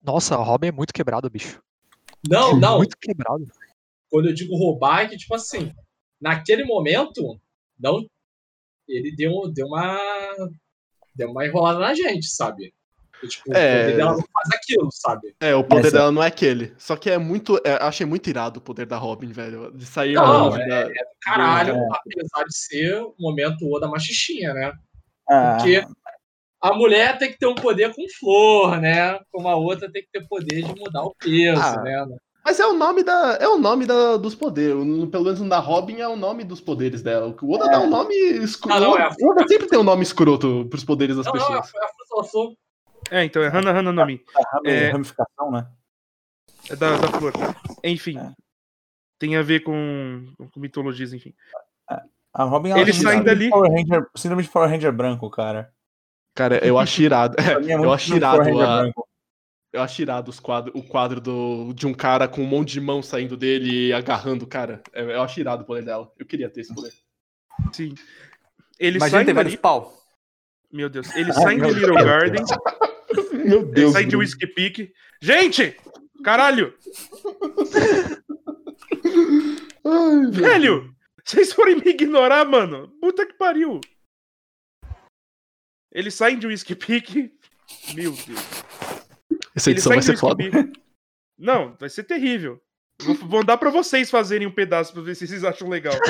Nossa, 0.02 0.34
a 0.34 0.38
Robin 0.42 0.68
é 0.68 0.72
muito 0.72 0.92
quebrada, 0.92 1.28
bicho. 1.28 1.60
Não, 2.28 2.58
não. 2.58 2.78
Muito 2.78 2.96
quebrado. 2.98 3.46
Quando 4.10 4.28
eu 4.28 4.34
digo 4.34 4.56
roubar, 4.56 5.02
é 5.02 5.08
que, 5.08 5.16
tipo 5.16 5.34
assim, 5.34 5.72
naquele 6.20 6.64
momento, 6.64 7.38
não. 7.78 8.04
Ele 8.88 9.14
deu, 9.14 9.48
deu 9.52 9.66
uma. 9.66 9.98
Deu 11.14 11.30
uma 11.30 11.46
enrolada 11.46 11.78
na 11.78 11.94
gente, 11.94 12.26
sabe? 12.26 12.72
Tipo, 13.28 13.54
É. 13.54 13.76
o 13.76 13.80
poder 13.84 13.96
dela 13.96 14.12
não 14.12 14.24
faz 14.32 14.48
aquilo, 14.54 14.88
sabe? 14.90 15.36
É, 15.40 15.54
o 15.54 15.62
poder 15.62 15.86
Essa- 15.88 15.96
dela 15.98 16.10
não 16.10 16.22
é 16.22 16.26
aquele. 16.26 16.74
Só 16.78 16.96
que 16.96 17.08
é 17.10 17.18
muito. 17.18 17.56
é, 17.64 17.74
achei 17.80 18.04
muito 18.06 18.28
irado 18.28 18.58
o 18.58 18.62
poder 18.62 18.84
da 18.86 18.96
Robin, 18.96 19.30
velho. 19.30 19.70
De 19.72 19.86
sair 19.86 20.14
Não, 20.14 20.48
longe 20.48 20.66
da- 20.66 20.88
Caralho, 21.20 21.74
É. 21.76 21.88
apesar 21.92 22.44
de 22.44 22.56
ser 22.56 23.00
o 23.00 23.14
momento 23.20 23.70
Oda 23.72 23.86
machichinha, 23.88 24.52
né? 24.54 24.72
Ah, 25.28 25.56
Porque 25.56 25.84
a 26.60 26.74
mulher 26.74 27.16
tem 27.18 27.30
que 27.30 27.38
ter 27.38 27.46
um 27.46 27.54
poder 27.54 27.94
com 27.94 28.02
flor, 28.18 28.80
né? 28.80 29.20
Como 29.30 29.46
a 29.48 29.54
outra 29.54 29.90
tem 29.92 30.02
que 30.02 30.08
ter 30.10 30.26
poder 30.26 30.62
de 30.62 30.74
mudar 30.80 31.04
o 31.04 31.14
peso, 31.14 31.60
Ah, 31.62 31.80
né? 31.82 32.06
Mas 32.44 32.58
é 32.58 32.66
o 32.66 32.72
nome 32.72 33.04
da. 33.04 33.36
É 33.40 33.46
o 33.48 33.56
nome 33.58 33.86
da, 33.86 34.16
dos 34.16 34.34
poderes. 34.34 34.74
Pelo 35.10 35.24
menos 35.24 35.40
no 35.40 35.48
da 35.48 35.58
Robin 35.60 36.00
é 36.00 36.08
o 36.08 36.16
nome 36.16 36.42
dos 36.44 36.60
poderes 36.60 37.00
dela. 37.02 37.34
O 37.40 37.54
Oda 37.54 37.68
dá 37.68 37.80
um 37.80 37.88
nome 37.88 38.14
escroto. 38.14 38.76
Ah, 38.76 38.80
não, 38.80 38.98
é 38.98 39.02
a- 39.02 39.14
O 39.20 39.30
Oda 39.30 39.46
sempre 39.46 39.68
tem 39.68 39.78
um 39.78 39.84
nome 39.84 40.02
escroto 40.02 40.66
pros 40.68 40.84
poderes 40.84 41.16
das 41.16 41.26
Não, 41.26 41.32
não, 41.34 41.40
é 41.54 41.58
a, 41.58 41.62
pessoas. 41.62 42.56
é. 43.10 43.20
É, 43.20 43.24
então, 43.24 43.42
é 43.42 43.48
Hana 43.48 43.70
Hana 43.70 43.92
no 43.92 44.06
Mi. 44.06 44.24
a 44.36 44.68
é- 44.70 44.90
ramificação, 44.90 45.50
né? 45.50 45.66
É 46.70 46.76
da, 46.76 46.96
da 46.96 47.08
flor. 47.08 47.32
Enfim. 47.84 48.18
É. 48.18 48.32
Tem 49.18 49.36
a 49.36 49.42
ver 49.42 49.60
com, 49.60 50.26
com 50.52 50.58
mitologias, 50.60 51.12
enfim. 51.12 51.32
A 52.34 52.44
Robin 52.44 52.70
ela 52.70 52.80
Eles 52.80 52.96
saem 52.96 53.22
dali- 53.22 53.44
de 53.44 53.50
Power 53.50 53.70
Ranger, 53.70 54.06
síndrome 54.16 54.42
de 54.42 54.48
Power 54.48 54.68
Ranger 54.70 54.90
branco, 54.92 55.28
cara. 55.30 55.72
Cara, 56.34 56.64
eu 56.66 56.78
acho 56.78 57.02
irado. 57.02 57.36
É 57.38 57.74
eu 57.74 57.92
acho 57.92 58.16
irado. 58.16 58.40
A- 58.40 58.44
branco. 58.82 59.06
Eu 59.72 59.80
acho 59.80 60.02
irado 60.02 60.30
os 60.30 60.38
quadro, 60.38 60.70
o 60.76 60.82
quadro 60.82 61.20
do, 61.20 61.72
de 61.72 61.86
um 61.86 61.94
cara 61.94 62.28
com 62.28 62.42
um 62.42 62.46
monte 62.46 62.72
de 62.72 62.80
mão 62.80 63.02
saindo 63.02 63.36
dele 63.38 63.86
e 63.88 63.92
agarrando 63.92 64.44
o 64.44 64.48
cara. 64.48 64.82
Eu, 64.92 65.10
eu 65.10 65.22
acho 65.22 65.40
irado 65.40 65.62
o 65.62 65.66
poder 65.66 65.82
dela. 65.84 66.12
Eu 66.18 66.26
queria 66.26 66.50
ter 66.50 66.60
esse 66.60 66.74
poder. 66.74 66.92
Sim. 67.72 67.94
Eles 68.78 68.96
Imagina 68.96 69.24
dali. 69.24 69.32
vários 69.34 69.56
pau. 69.56 69.98
Meu 70.70 70.90
Deus. 70.90 71.14
Eles 71.14 71.36
Ai, 71.38 71.42
saem 71.42 71.58
de 71.58 71.64
meu 71.64 71.72
Little 71.74 71.94
Deus. 71.94 72.04
Garden. 72.06 72.44
Meu 73.44 73.60
Eles 73.62 73.72
Deus. 73.72 73.92
saem 73.92 74.06
de 74.06 74.10
Bruno. 74.16 74.24
Whiskey 74.24 74.46
Peak. 74.46 74.92
Gente! 75.20 75.76
Caralho! 76.24 76.74
Ai. 79.84 80.30
Velho! 80.30 80.94
Vocês 81.24 81.52
forem 81.52 81.76
me 81.76 81.90
ignorar, 81.90 82.44
mano? 82.44 82.88
Puta 83.00 83.26
que 83.26 83.34
pariu! 83.34 83.80
Eles 85.90 86.14
saem 86.14 86.38
de 86.38 86.46
Whiskey 86.46 86.74
Peak. 86.74 87.32
Meu 87.94 88.12
Deus. 88.12 88.40
Essa 89.62 89.70
edição 89.70 89.92
vai 89.92 90.02
ser 90.02 90.12
Whiskey 90.12 90.50
foda. 90.50 90.72
Não, 91.38 91.76
vai 91.78 91.88
ser 91.88 92.04
terrível. 92.04 92.60
Vou, 93.00 93.14
vou 93.14 93.44
dar 93.44 93.56
pra 93.56 93.70
vocês 93.70 94.10
fazerem 94.10 94.46
um 94.46 94.50
pedaço 94.52 94.92
pra 94.92 95.02
ver 95.02 95.14
se 95.16 95.26
vocês 95.26 95.44
acham 95.44 95.68
legal. 95.68 95.94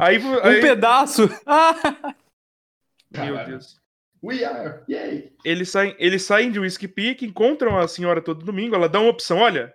aí, 0.00 0.18
vo- 0.18 0.28
Um 0.38 0.44
aí 0.44 0.60
pedaço. 0.60 1.28
Meu. 3.16 3.44
Deus. 3.44 3.80
We 4.22 4.44
are. 4.44 4.82
Yay. 4.88 5.32
Eles 5.44 5.70
saem, 5.70 5.96
eles 5.98 6.22
saem 6.22 6.50
de 6.50 6.60
Whiskey 6.60 6.88
Peak, 6.88 7.24
encontram 7.24 7.78
a 7.78 7.88
senhora 7.88 8.20
todo 8.20 8.44
domingo, 8.44 8.74
ela 8.74 8.88
dá 8.88 9.00
uma 9.00 9.10
opção, 9.10 9.38
olha, 9.38 9.74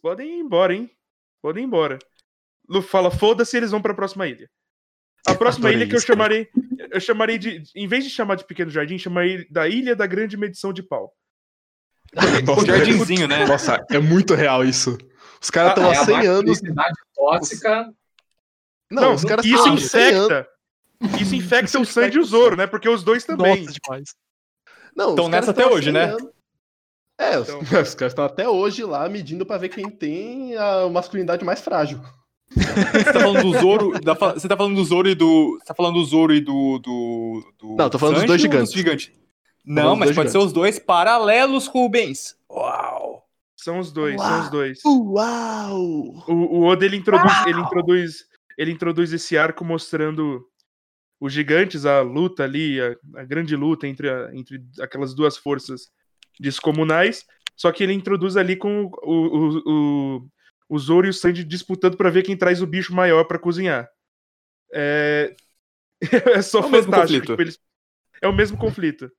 podem 0.00 0.38
ir 0.38 0.40
embora, 0.40 0.74
hein? 0.74 0.90
Podem 1.42 1.62
ir 1.62 1.66
embora. 1.66 1.98
Luffy 2.68 2.90
fala, 2.90 3.10
foda-se, 3.10 3.56
eles 3.56 3.70
vão 3.70 3.82
pra 3.82 3.94
próxima 3.94 4.26
ilha. 4.26 4.48
A 5.26 5.34
próxima 5.34 5.68
Adorei 5.68 5.82
ilha 5.82 5.90
que 5.90 5.96
eu 5.96 6.00
chamarei, 6.00 6.48
eu 6.92 7.00
chamarei 7.00 7.38
de, 7.38 7.62
em 7.74 7.86
vez 7.88 8.04
de 8.04 8.10
chamar 8.10 8.36
de 8.36 8.44
Pequeno 8.44 8.70
Jardim, 8.70 8.98
chamarei 8.98 9.46
da 9.50 9.66
Ilha 9.68 9.96
da 9.96 10.06
Grande 10.06 10.36
Medição 10.36 10.72
de 10.72 10.82
Pau. 10.82 11.12
O 12.56 12.64
jardinzinho, 12.66 13.26
né? 13.26 13.46
Nossa, 13.46 13.84
é 13.90 13.98
muito 13.98 14.34
real 14.34 14.64
isso. 14.64 14.98
Os 15.40 15.50
caras 15.50 15.70
estão 15.72 15.90
É 15.92 15.96
há 15.96 16.00
a 16.00 16.04
100 16.04 16.26
anos. 16.26 16.60
tóxica 17.14 17.92
Não, 18.90 19.14
os 19.14 19.24
caras 19.24 19.44
isso 19.44 19.56
estão 19.56 19.74
há 19.74 19.78
100 19.78 20.02
anos- 20.14 20.24
infecta. 20.30 20.48
Isso 21.20 21.34
infecta 21.34 21.80
o 21.80 21.84
Sandy 21.84 22.16
e 22.18 22.20
o 22.20 22.24
Zoro, 22.24 22.54
né? 22.56 22.66
Porque 22.66 22.88
os 22.88 23.02
dois 23.02 23.24
também. 23.24 23.64
Nossa, 23.64 23.78
demais. 23.82 24.14
Não, 24.94 25.14
Tão 25.16 25.24
os 25.24 25.30
caras 25.30 25.46
nessa 25.46 25.50
até 25.50 25.62
estão 25.62 25.76
hoje, 25.76 25.84
100 25.86 25.92
né? 25.94 26.04
anos. 26.04 26.30
É, 27.18 27.38
os, 27.38 27.48
Então. 27.48 27.58
os 27.82 27.94
caras 27.94 28.12
estão 28.12 28.24
até 28.24 28.48
hoje 28.48 28.84
lá 28.84 29.08
medindo 29.08 29.44
pra 29.46 29.58
ver 29.58 29.68
quem 29.70 29.88
tem 29.90 30.54
a 30.56 30.88
masculinidade 30.88 31.44
mais 31.44 31.60
frágil. 31.60 32.00
Você 32.54 33.04
tá 33.04 33.20
falando 33.20 33.42
do 33.42 33.58
Zoro. 33.58 34.00
da 34.00 34.14
você 34.14 34.48
tá 34.48 34.56
falando 34.56 34.74
do 34.76 34.84
Zoro 34.84 35.08
e 35.08 35.14
do. 35.14 35.58
Você 35.58 35.64
tá 35.66 35.74
falando 35.74 35.94
do 35.94 36.04
Zoro 36.04 36.34
e 36.34 36.40
do. 36.40 36.78
do, 36.78 37.52
do 37.58 37.76
Não, 37.76 37.88
tô 37.90 37.98
falando 37.98 38.14
dos 38.16 38.22
Sanji 38.22 38.26
dois 38.26 38.42
ou 38.42 38.50
gigantes. 38.50 38.72
gigantes? 38.72 39.06
falando 39.06 39.22
Não, 39.64 39.90
dos 39.90 39.98
mas 39.98 40.06
dois 40.08 40.16
pode 40.16 40.30
ser 40.30 40.38
gigantes. 40.38 40.46
os 40.48 40.52
dois 40.52 40.78
paralelos, 40.78 41.66
Rubens. 41.66 42.36
Uau! 42.50 43.22
São 43.56 43.78
os 43.78 43.92
dois, 43.92 44.20
são 44.20 44.40
os 44.40 44.50
dois. 44.50 44.78
Uau! 44.84 46.24
O, 46.28 46.32
o 46.32 46.62
Oda 46.64 46.84
ele 46.84 46.96
introduz, 46.96 47.32
ele 47.46 47.60
introduz, 47.60 48.24
ele 48.58 48.72
introduz 48.72 49.12
esse 49.12 49.38
arco 49.38 49.64
mostrando 49.64 50.44
os 51.20 51.32
gigantes, 51.32 51.86
a 51.86 52.00
luta 52.00 52.42
ali, 52.42 52.80
a, 52.80 52.96
a 53.20 53.24
grande 53.24 53.54
luta 53.54 53.86
entre, 53.86 54.10
a- 54.10 54.30
entre 54.34 54.60
aquelas 54.80 55.14
duas 55.14 55.36
forças 55.36 55.82
descomunais. 56.40 57.24
Só 57.56 57.70
que 57.70 57.84
ele 57.84 57.92
introduz 57.92 58.36
ali 58.36 58.56
com 58.56 58.90
o, 59.02 59.12
o, 59.12 59.58
o, 60.16 60.28
o 60.74 60.78
Zoro 60.78 61.06
e 61.06 61.10
o 61.10 61.14
Sanji 61.14 61.44
disputando 61.44 61.96
pra 61.96 62.08
ver 62.10 62.22
quem 62.22 62.36
traz 62.36 62.62
o 62.62 62.66
bicho 62.66 62.94
maior 62.94 63.24
pra 63.24 63.38
cozinhar. 63.38 63.88
É, 64.72 65.34
é 66.38 66.42
só 66.42 66.60
É 66.60 66.62
fantástico. 66.62 66.90
conflito. 66.90 67.26
tipo, 67.26 67.42
eles- 67.42 67.58
É 68.22 68.28
o 68.28 68.32
mesmo 68.32 68.56
conflito. 68.56 69.10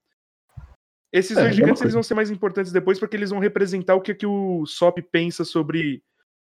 Esses 1.11 1.37
É, 1.37 1.41
dois 1.41 1.51
é 1.53 1.55
gigantes 1.55 1.81
eles 1.81 1.93
vão 1.93 2.01
ser 2.01 2.15
mais 2.15 2.31
importantes 2.31 2.71
depois 2.71 2.97
porque 2.97 3.15
eles 3.15 3.29
vão 3.29 3.37
representar 3.39 3.93
o 3.95 4.01
que, 4.01 4.15
que 4.15 4.25
o 4.25 4.65
Sop 4.65 4.97
pensa 5.11 5.45
sobre 5.45 6.03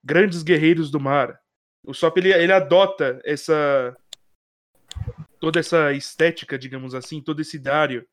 grandes 0.02 0.42
guerreiros 0.42 0.90
do 0.90 0.98
mar. 0.98 1.38
O 1.84 1.92
Sop 1.92 2.16
ele, 2.16 2.32
ele 2.32 2.52
adota 2.52 3.20
essa 3.24 3.94
toda 5.38 5.60
essa 5.60 5.92
estética, 5.92 6.58
digamos 6.58 6.94
assim, 6.94 7.20
todo 7.20 7.40
esse 7.42 7.58
diário 7.58 8.06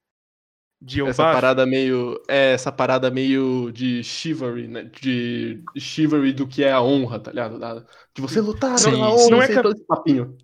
de 0.86 1.02
Essa 1.02 1.22
Elbaf. 1.24 1.34
parada 1.36 1.66
meio. 1.66 2.22
É, 2.28 2.52
essa 2.54 2.72
parada 2.72 3.10
meio 3.10 3.72
de 3.72 4.04
chivalry, 4.04 4.68
né? 4.68 4.90
De 5.02 5.64
chivalry 5.78 6.34
do 6.34 6.46
que 6.46 6.64
é 6.64 6.72
a 6.72 6.82
honra, 6.82 7.20
tá 7.20 7.32
ligado? 7.32 7.58
Da- 7.58 7.86
De 8.14 8.22
você 8.22 8.42
lutar 8.42 8.78
Sim, 8.78 8.92
pela 8.92 9.10
honra, 9.14 9.30
não 9.30 9.42
é 9.42 9.48
ca- 9.48 9.62
todo 9.64 9.76
esse 9.76 9.86
papinho. 9.88 10.38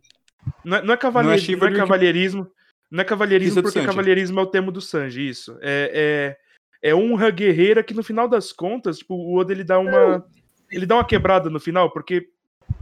Não 0.63 0.77
é, 0.77 0.81
não 0.81 0.93
é 0.93 0.99
não 1.23 1.31
é 1.31 1.37
chivalry 1.37 1.73
que- 1.73 1.79
cavalheirismo. 1.79 2.49
Não 2.89 3.01
é 3.01 3.03
cavalheirismo 3.03 3.49
Isso 3.51 3.59
é 3.59 3.61
do 3.61 3.65
porque 3.73 3.85
cavalheirismo 3.85 4.39
é 4.39 4.43
o 4.43 4.47
termo 4.47 4.71
do 4.71 4.81
Sanji, 4.81 5.27
isso. 5.29 5.57
É, 5.61 6.35
é, 6.81 6.89
é 6.89 6.95
honra 6.95 7.29
guerreira 7.29 7.83
que 7.83 7.93
no 7.93 8.01
final 8.01 8.27
das 8.27 8.51
contas, 8.51 8.97
tipo, 8.99 9.13
o 9.13 9.35
Oda 9.37 9.51
ele 9.51 9.63
dá 9.63 9.77
uma. 9.77 10.25
Ele 10.71 10.85
dá 10.85 10.95
uma 10.95 11.05
quebrada 11.05 11.49
no 11.49 11.59
final, 11.59 11.91
porque 11.91 12.27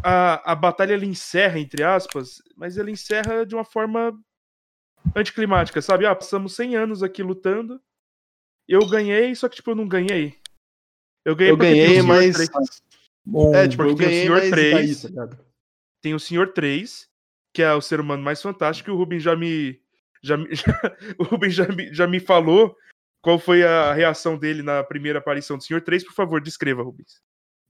a, 0.03 0.51
a 0.51 0.55
batalha 0.55 0.93
ele 0.93 1.05
encerra, 1.08 1.60
entre 1.60 1.84
aspas, 1.84 2.41
mas 2.55 2.78
ele 2.78 2.91
encerra 2.91 3.45
de 3.45 3.55
uma 3.55 3.66
forma 3.66 4.14
anticlimática, 5.16 5.82
sabe? 5.82 6.05
Ah, 6.05 6.16
passamos 6.16 6.53
100 6.55 6.76
anos 6.76 7.03
aqui 7.03 7.22
lutando, 7.24 7.82
eu 8.68 8.86
ganhei, 8.88 9.34
só 9.36 9.47
que, 9.49 9.55
tipo, 9.58 9.72
eu 9.72 9.76
não 9.76 9.88
ganhei. 9.88 10.36
Eu 11.26 11.36
ganhei, 11.36 11.51
Eu 11.51 11.58
porque 11.58 11.72
tem 11.72 11.82
o 11.82 11.86
ganhei, 11.86 12.01
Senhor 12.01 12.08
mas. 12.08 12.36
três- 12.36 12.82
Um- 13.30 13.53
É, 13.53 13.68
tipo, 13.68 13.84
porque 13.84 13.91
eu 13.91 13.97
tem 13.97 14.05
o 14.05 14.10
ganhei, 14.10 14.22
Senhor 14.24 14.38
mas 14.38 14.47
e 14.47 14.51
daí, 14.51 14.72
três. 14.72 15.01
tá 15.01 15.08
ligado? 15.10 15.47
tem 16.01 16.14
o 16.14 16.20
Senhor 16.20 16.53
3, 16.53 17.10
que 17.53 17.62
é 17.62 17.74
o 17.74 17.82
ser 17.82 17.99
humano 17.99 18.24
mais 18.24 18.41
fantástico, 18.41 18.89
e 18.89 18.93
o 18.93 18.95
Rubens 18.95 19.22
já 19.24 19.36
me. 19.36 19.82
Já, 20.24 20.38
me- 20.38 20.53
já- 20.55 20.64
o 21.20 21.24
Rubens 21.24 21.53
já 21.53 21.68
me, 21.68 21.93
já 21.93 22.08
me 22.08 22.20
falou 22.20 22.76
qual 23.22 23.38
foi 23.38 23.64
a 23.64 23.93
reação 23.93 24.38
dele 24.38 24.62
na 24.64 24.84
primeira 24.84 25.20
aparição 25.20 25.58
do 25.58 25.64
Senhor 25.64 25.82
3. 25.82 26.03
Por 26.05 26.14
favor, 26.14 26.39
descreva, 26.39 26.82
Rubens. 26.84 27.22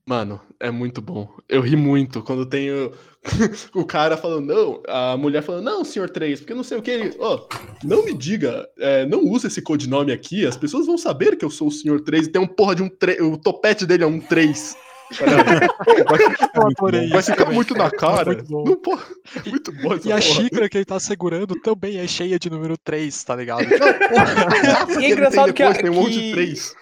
Mano, 0.08 0.40
é 0.58 0.70
muito 0.70 1.02
bom. 1.02 1.28
Eu 1.46 1.60
ri 1.60 1.76
muito 1.76 2.22
quando 2.22 2.46
tem 2.46 2.70
o, 2.70 2.92
o 3.74 3.84
cara 3.84 4.16
falando, 4.16 4.46
não, 4.46 4.82
a 4.88 5.18
mulher 5.18 5.42
falando, 5.42 5.64
não, 5.64 5.84
senhor 5.84 6.08
3, 6.08 6.40
porque 6.40 6.54
não 6.54 6.62
sei 6.64 6.78
o 6.78 6.82
que. 6.82 6.90
Ele, 6.90 7.14
ó, 7.18 7.46
não 7.84 8.02
me 8.06 8.14
diga, 8.14 8.66
é, 8.78 9.04
não 9.04 9.20
use 9.22 9.48
esse 9.48 9.60
codinome 9.60 10.10
aqui, 10.10 10.46
as 10.46 10.56
pessoas 10.56 10.86
vão 10.86 10.96
saber 10.96 11.36
que 11.36 11.44
eu 11.44 11.50
sou 11.50 11.68
o 11.68 11.72
senhor 11.72 12.00
3 12.00 12.26
e 12.26 12.30
tem 12.30 12.40
um 12.40 12.46
porra 12.46 12.74
de 12.74 12.82
um 12.82 12.88
3. 12.88 13.20
O 13.20 13.36
topete 13.36 13.84
dele 13.84 14.02
é 14.02 14.06
um 14.06 14.18
3. 14.18 14.76
Eu 15.20 16.66
adorei 16.66 17.08
Vai 17.08 17.22
ficar 17.22 17.36
também, 17.36 17.54
muito 17.54 17.74
na 17.74 17.90
cara. 17.90 18.32
Muito 18.32 18.44
bom. 18.44 18.64
Não, 18.64 18.76
porra, 18.76 19.04
muito 19.46 19.72
bom 19.72 19.94
essa 19.94 20.08
E 20.08 20.12
a 20.12 20.16
porra. 20.18 20.20
xícara 20.22 20.68
que 20.70 20.78
ele 20.78 20.84
tá 20.86 20.98
segurando 21.00 21.54
também 21.60 21.98
é 21.98 22.06
cheia 22.06 22.38
de 22.38 22.48
número 22.48 22.76
3, 22.78 23.24
tá 23.24 23.36
ligado? 23.36 23.64
Porque 23.66 23.74
E 25.00 25.04
é 25.04 25.10
engraçado 25.10 25.44
tem 25.46 25.52
que 25.54 25.62
a- 25.62 25.72
depois, 25.72 25.82
tem 25.82 25.90
um 25.90 25.94
monte 26.02 26.12
de 26.12 26.20
que- 26.20 26.32
3. 26.32 26.74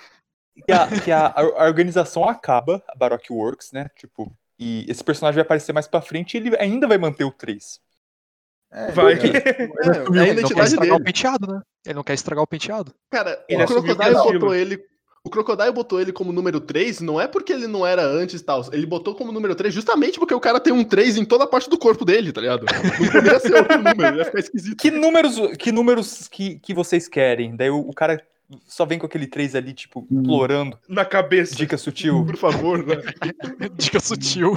Que 0.65 0.73
a, 0.73 1.01
que 1.01 1.13
a, 1.13 1.27
a 1.37 1.65
organização 1.67 2.29
acaba, 2.29 2.83
a 2.89 2.97
Baroque 2.97 3.33
Works, 3.33 3.73
né? 3.73 3.89
Tipo, 3.97 4.33
e 4.59 4.85
esse 4.89 5.05
personagem 5.05 5.37
vai 5.37 5.43
aparecer 5.43 5.73
mais 5.73 5.87
pra 5.87 6.01
frente 6.01 6.35
e 6.35 6.39
ele 6.39 6.57
ainda 6.59 6.87
vai 6.87 6.99
manter 6.99 7.25
o 7.25 7.31
3. 7.31 7.81
É, 8.73 8.91
Vai. 8.91 9.15
é. 9.15 9.17
É, 9.17 10.19
é 10.19 10.23
a 10.23 10.27
Ele 10.27 10.43
não 10.43 10.49
quer 10.53 10.65
identidade 10.65 10.69
estragar 10.71 10.95
o 10.95 10.99
dele. 10.99 11.05
penteado, 11.05 11.47
né? 11.53 11.63
Ele 11.85 11.95
não 11.95 12.03
quer 12.03 12.15
estragar 12.15 12.43
o 12.43 12.47
penteado. 12.47 12.95
Cara, 13.11 13.45
Ele 13.49 13.63
o 13.63 13.67
Crocodile 13.67 14.11
é 14.11 14.13
botou 14.13 14.55
ele. 14.55 14.85
O 15.25 15.31
Crocodile 15.31 15.73
botou 15.73 16.01
ele 16.01 16.13
como 16.13 16.33
número 16.33 16.61
3, 16.61 17.01
não 17.01 17.21
é 17.21 17.27
porque 17.27 17.53
ele 17.53 17.67
não 17.67 17.85
era 17.85 18.03
antes 18.05 18.41
e 18.41 18.45
tal. 18.45 18.63
Ele 18.73 18.87
botou 18.87 19.13
como 19.15 19.33
número 19.33 19.57
3 19.57 19.75
justamente 19.75 20.21
porque 20.21 20.35
o 20.35 20.39
cara 20.39 20.61
tem 20.61 20.73
um 20.73 20.85
3 20.85 21.17
em 21.17 21.25
toda 21.25 21.43
a 21.45 21.47
parte 21.49 21.69
do 21.69 21.77
corpo 21.77 22.05
dele, 22.05 22.33
tá 22.33 22.41
ligado? 22.41 22.65
Não 22.65 23.07
poderia 23.11 23.41
ser 23.41 23.55
outro 23.55 23.77
número, 23.83 24.17
ia 24.19 24.25
ficar 24.25 24.39
esquisito. 24.39 24.77
Que 24.77 24.89
números, 24.91 25.37
que, 25.59 25.73
números 25.73 26.29
que, 26.29 26.61
que 26.61 26.73
vocês 26.73 27.09
querem? 27.09 27.57
Daí 27.57 27.71
o, 27.71 27.81
o 27.81 27.93
cara 27.93 28.23
só 28.67 28.85
vem 28.87 28.99
com 28.99 29.07
aquele 29.07 29.27
3 29.27 29.55
ali, 29.55 29.73
tipo, 29.75 30.01
Hum. 30.11 30.21
implorando. 30.21 30.79
Na 30.89 31.05
cabeça. 31.05 31.55
Dica 31.55 31.77
sutil. 31.77 32.25
Por 32.25 32.37
favor, 32.37 32.79
né? 32.85 32.97
Dica 33.77 34.01
sutil. 34.01 34.55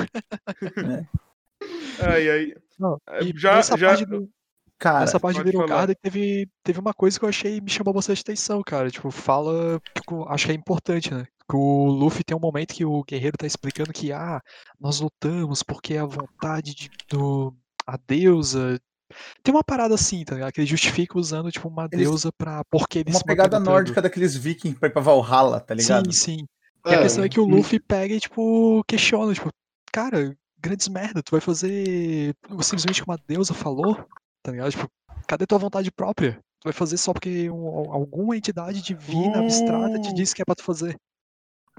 Ai, 2.01 2.29
ai. 2.29 2.53
Não, 2.79 2.97
É, 3.07 3.23
e 3.23 3.33
já- 3.35 3.55
nessa 3.55 3.77
já- 3.77 3.87
parte 3.89 4.05
do, 4.05 4.29
Cara, 4.77 5.01
Nessa 5.01 5.19
parte 5.19 5.43
de. 5.43 5.51
Garden 5.51 5.93
teve, 6.01 6.47
teve 6.63 6.79
uma 6.79 6.93
coisa 6.93 7.19
que 7.19 7.25
eu 7.25 7.27
achei 7.27 7.59
me 7.59 7.69
chamou 7.69 7.93
bastante 7.93 8.21
atenção, 8.21 8.61
cara. 8.65 8.89
Tipo, 8.89 9.11
fala. 9.11 9.81
eu 10.09 10.29
acho 10.29 10.45
que 10.45 10.53
é 10.53 10.55
importante, 10.55 11.13
né? 11.13 11.25
Que 11.49 11.53
o 11.57 11.87
Luffy 11.87 12.23
tem 12.23 12.37
um 12.37 12.39
momento 12.39 12.73
que 12.73 12.85
o 12.85 13.03
guerreiro 13.03 13.35
tá 13.37 13.45
explicando 13.45 13.91
que, 13.91 14.13
ah, 14.13 14.39
nós 14.79 15.01
lutamos 15.01 15.63
porque 15.63 15.97
a 15.97 16.05
vontade 16.05 16.73
de, 16.73 16.89
do. 17.09 17.53
A 17.85 17.97
deusa. 18.07 18.79
Tem 19.43 19.53
uma 19.53 19.63
parada 19.63 19.95
assim, 19.95 20.23
tá 20.23 20.35
ligado? 20.35 20.51
Que 20.51 20.61
ele 20.61 20.67
justifica 20.67 21.17
usando, 21.17 21.51
tipo, 21.51 21.67
uma 21.67 21.87
Eles- 21.91 22.07
deusa 22.07 22.31
pra. 22.31 22.63
Porque 22.69 22.99
eles 22.99 23.15
uma 23.15 23.23
pegada 23.23 23.59
nórdica 23.59 24.01
daqueles 24.01 24.35
vikings 24.35 24.77
pra 24.79 24.87
ir 24.87 24.91
pra 24.91 25.01
Valhalla, 25.01 25.59
tá 25.59 25.73
ligado? 25.73 26.11
Sim, 26.11 26.39
sim. 26.39 26.45
E 26.85 26.93
a 26.93 27.01
questão 27.01 27.23
é 27.23 27.29
que 27.29 27.39
o 27.39 27.43
hum, 27.45 27.49
Luffy 27.55 27.79
pega 27.79 28.13
e, 28.13 28.19
tipo, 28.19 28.83
questiona, 28.87 29.33
tipo, 29.33 29.49
cara, 29.91 30.33
grandes 30.61 30.87
merda, 30.87 31.21
tu 31.21 31.31
vai 31.31 31.41
fazer 31.41 32.33
simplesmente 32.61 33.01
o 33.01 33.03
que 33.05 33.09
uma 33.11 33.19
deusa 33.27 33.53
falou, 33.53 33.95
tá 34.41 34.51
ligado? 34.51 34.71
Tipo, 34.71 34.87
cadê 35.27 35.45
tua 35.45 35.57
vontade 35.57 35.91
própria? 35.91 36.33
Tu 36.61 36.65
vai 36.65 36.73
fazer 36.73 36.97
só 36.97 37.11
porque 37.13 37.49
um- 37.49 37.91
alguma 37.91 38.35
entidade 38.37 38.81
divina 38.81 39.39
abstrata 39.39 39.99
te 39.99 40.09
Uh. 40.09 40.13
disse 40.13 40.33
que 40.35 40.41
é 40.41 40.45
pra 40.45 40.55
tu 40.55 40.63
fazer. 40.63 40.95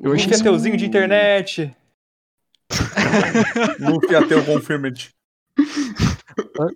Eu 0.02 0.10
O 0.10 0.14
achei 0.14 0.30
isso 0.30 0.42
teuzinho 0.42 0.76
de 0.76 0.86
internet. 0.86 1.74
Luffy 3.80 4.16
ateu 4.16 4.44
confirmed. 4.44 5.10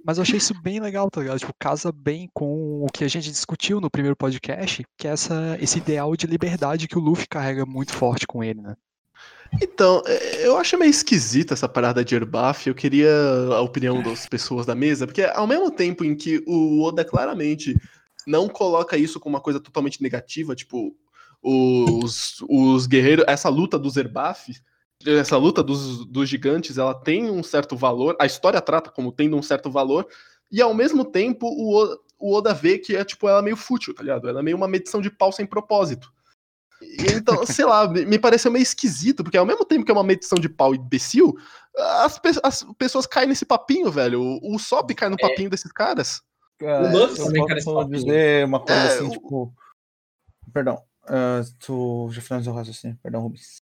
Mas 0.05 0.19
eu 0.19 0.23
achei 0.23 0.39
isso 0.39 0.55
bem 0.61 0.81
legal, 0.81 1.11
tá 1.11 1.21
ligado? 1.21 1.39
Tipo, 1.39 1.55
casa 1.59 1.93
bem 1.93 2.29
com 2.33 2.85
o 2.85 2.87
que 2.93 3.05
a 3.05 3.09
gente 3.09 3.31
discutiu 3.31 3.81
no 3.81 3.91
primeiro 3.91 4.17
podcast, 4.17 4.85
que 4.97 5.07
é 5.07 5.13
essa, 5.13 5.57
esse 5.61 5.79
ideal 5.79 6.17
de 6.17 6.27
liberdade 6.27 6.89
que 6.89 6.99
o 6.99 7.01
Luffy 7.01 7.27
carrega 7.29 7.65
muito 7.65 7.93
forte 7.93 8.27
com 8.27 8.43
ele, 8.43 8.61
né? 8.61 8.75
Então, 9.63 10.03
é, 10.07 10.47
eu 10.47 10.57
acho 10.57 10.77
meio 10.77 10.91
esquisita 10.91 11.55
essa 11.55 11.69
parada 11.69 12.05
de 12.05 12.15
Erbaf. 12.15 12.67
Eu 12.67 12.75
queria 12.75 13.13
a 13.53 13.61
opinião 13.61 14.03
das 14.03 14.27
pessoas 14.27 14.67
da 14.67 14.75
mesa, 14.75 15.07
porque 15.07 15.23
ao 15.23 15.47
mesmo 15.47 15.71
tempo 15.71 16.05
em 16.05 16.15
que 16.15 16.43
o 16.47 16.83
Oda 16.83 17.05
claramente 17.05 17.77
não 18.27 18.49
coloca 18.49 18.97
isso 18.97 19.21
como 19.21 19.37
uma 19.37 19.43
coisa 19.43 19.61
totalmente 19.61 20.03
negativa, 20.03 20.55
tipo, 20.57 20.97
os, 21.43 22.43
os 22.49 22.87
guerreiros, 22.87 23.25
essa 23.29 23.49
luta 23.49 23.79
dos 23.79 23.97
Erbaf, 23.97 24.53
essa 25.07 25.37
luta 25.37 25.63
dos, 25.63 26.05
dos 26.07 26.29
gigantes, 26.29 26.79
ela 26.79 26.95
tem 26.95 27.31
um 27.31 27.43
certo 27.43 27.77
valor, 27.77 28.17
a 28.21 28.27
história 28.27 28.61
trata 28.61 28.91
como 28.91 29.13
tendo 29.13 29.37
um 29.37 29.43
certo 29.43 29.71
valor, 29.71 30.07
e 30.51 30.61
ao 30.63 30.73
mesmo 30.75 31.05
tempo 31.05 31.47
o 31.47 31.75
Oda, 31.75 31.99
o 32.19 32.33
Oda 32.35 32.55
vê 32.55 32.79
que 32.79 32.97
é 32.97 33.05
tipo, 33.05 33.29
ela 33.29 33.41
é 33.41 33.43
meio 33.43 33.57
fútil, 33.57 33.95
tá 33.95 34.03
ligado? 34.03 34.29
Ela 34.29 34.41
é 34.41 34.43
meio 34.43 34.57
uma 34.57 34.69
medição 34.69 35.01
de 35.01 35.11
pau 35.11 35.31
sem 35.33 35.45
propósito. 35.47 36.13
E 36.81 37.13
Então, 37.15 37.45
sei 37.47 37.65
lá, 37.65 37.89
me 37.89 38.05
me 38.05 38.19
pareceu 38.19 38.51
meio 38.51 38.63
esquisito, 38.63 39.23
porque 39.23 39.37
ao 39.37 39.47
mesmo 39.47 39.65
tempo 39.65 39.85
que 39.85 39.91
é 39.91 39.95
uma 39.95 40.05
medição 40.05 40.39
de 40.39 40.49
pau 40.49 40.75
imbecil, 40.75 41.35
as, 41.77 42.19
pe- 42.19 42.41
as 42.43 42.63
pessoas 42.79 43.07
caem 43.07 43.29
nesse 43.29 43.45
papinho, 43.45 43.91
velho. 43.91 44.21
O, 44.23 44.55
o 44.55 44.59
Sop 44.59 44.91
cai 44.95 45.09
no 45.09 45.19
papinho 45.19 45.51
desses 45.51 45.73
caras. 45.73 46.23
Cara, 46.59 46.93
Luffy 46.93 47.19
eu 47.21 47.27
também, 47.27 47.47
cara, 47.47 47.59
esse 47.59 47.65
posso 47.65 47.79
papinho. 47.79 48.05
dizer 48.05 48.45
uma 48.47 48.61
coisa 48.61 48.81
É, 48.83 48.87
assim, 48.87 49.07
o- 49.09 49.11
tipo. 49.11 49.55
Perdão. 50.53 50.83
ah, 51.09 51.41
tu 51.59 52.09
já 52.13 52.23
finalizou 52.23 52.53
o 52.55 52.57
raciocínio, 52.57 52.97
perdão, 53.03 53.23
Rubens. 53.23 53.57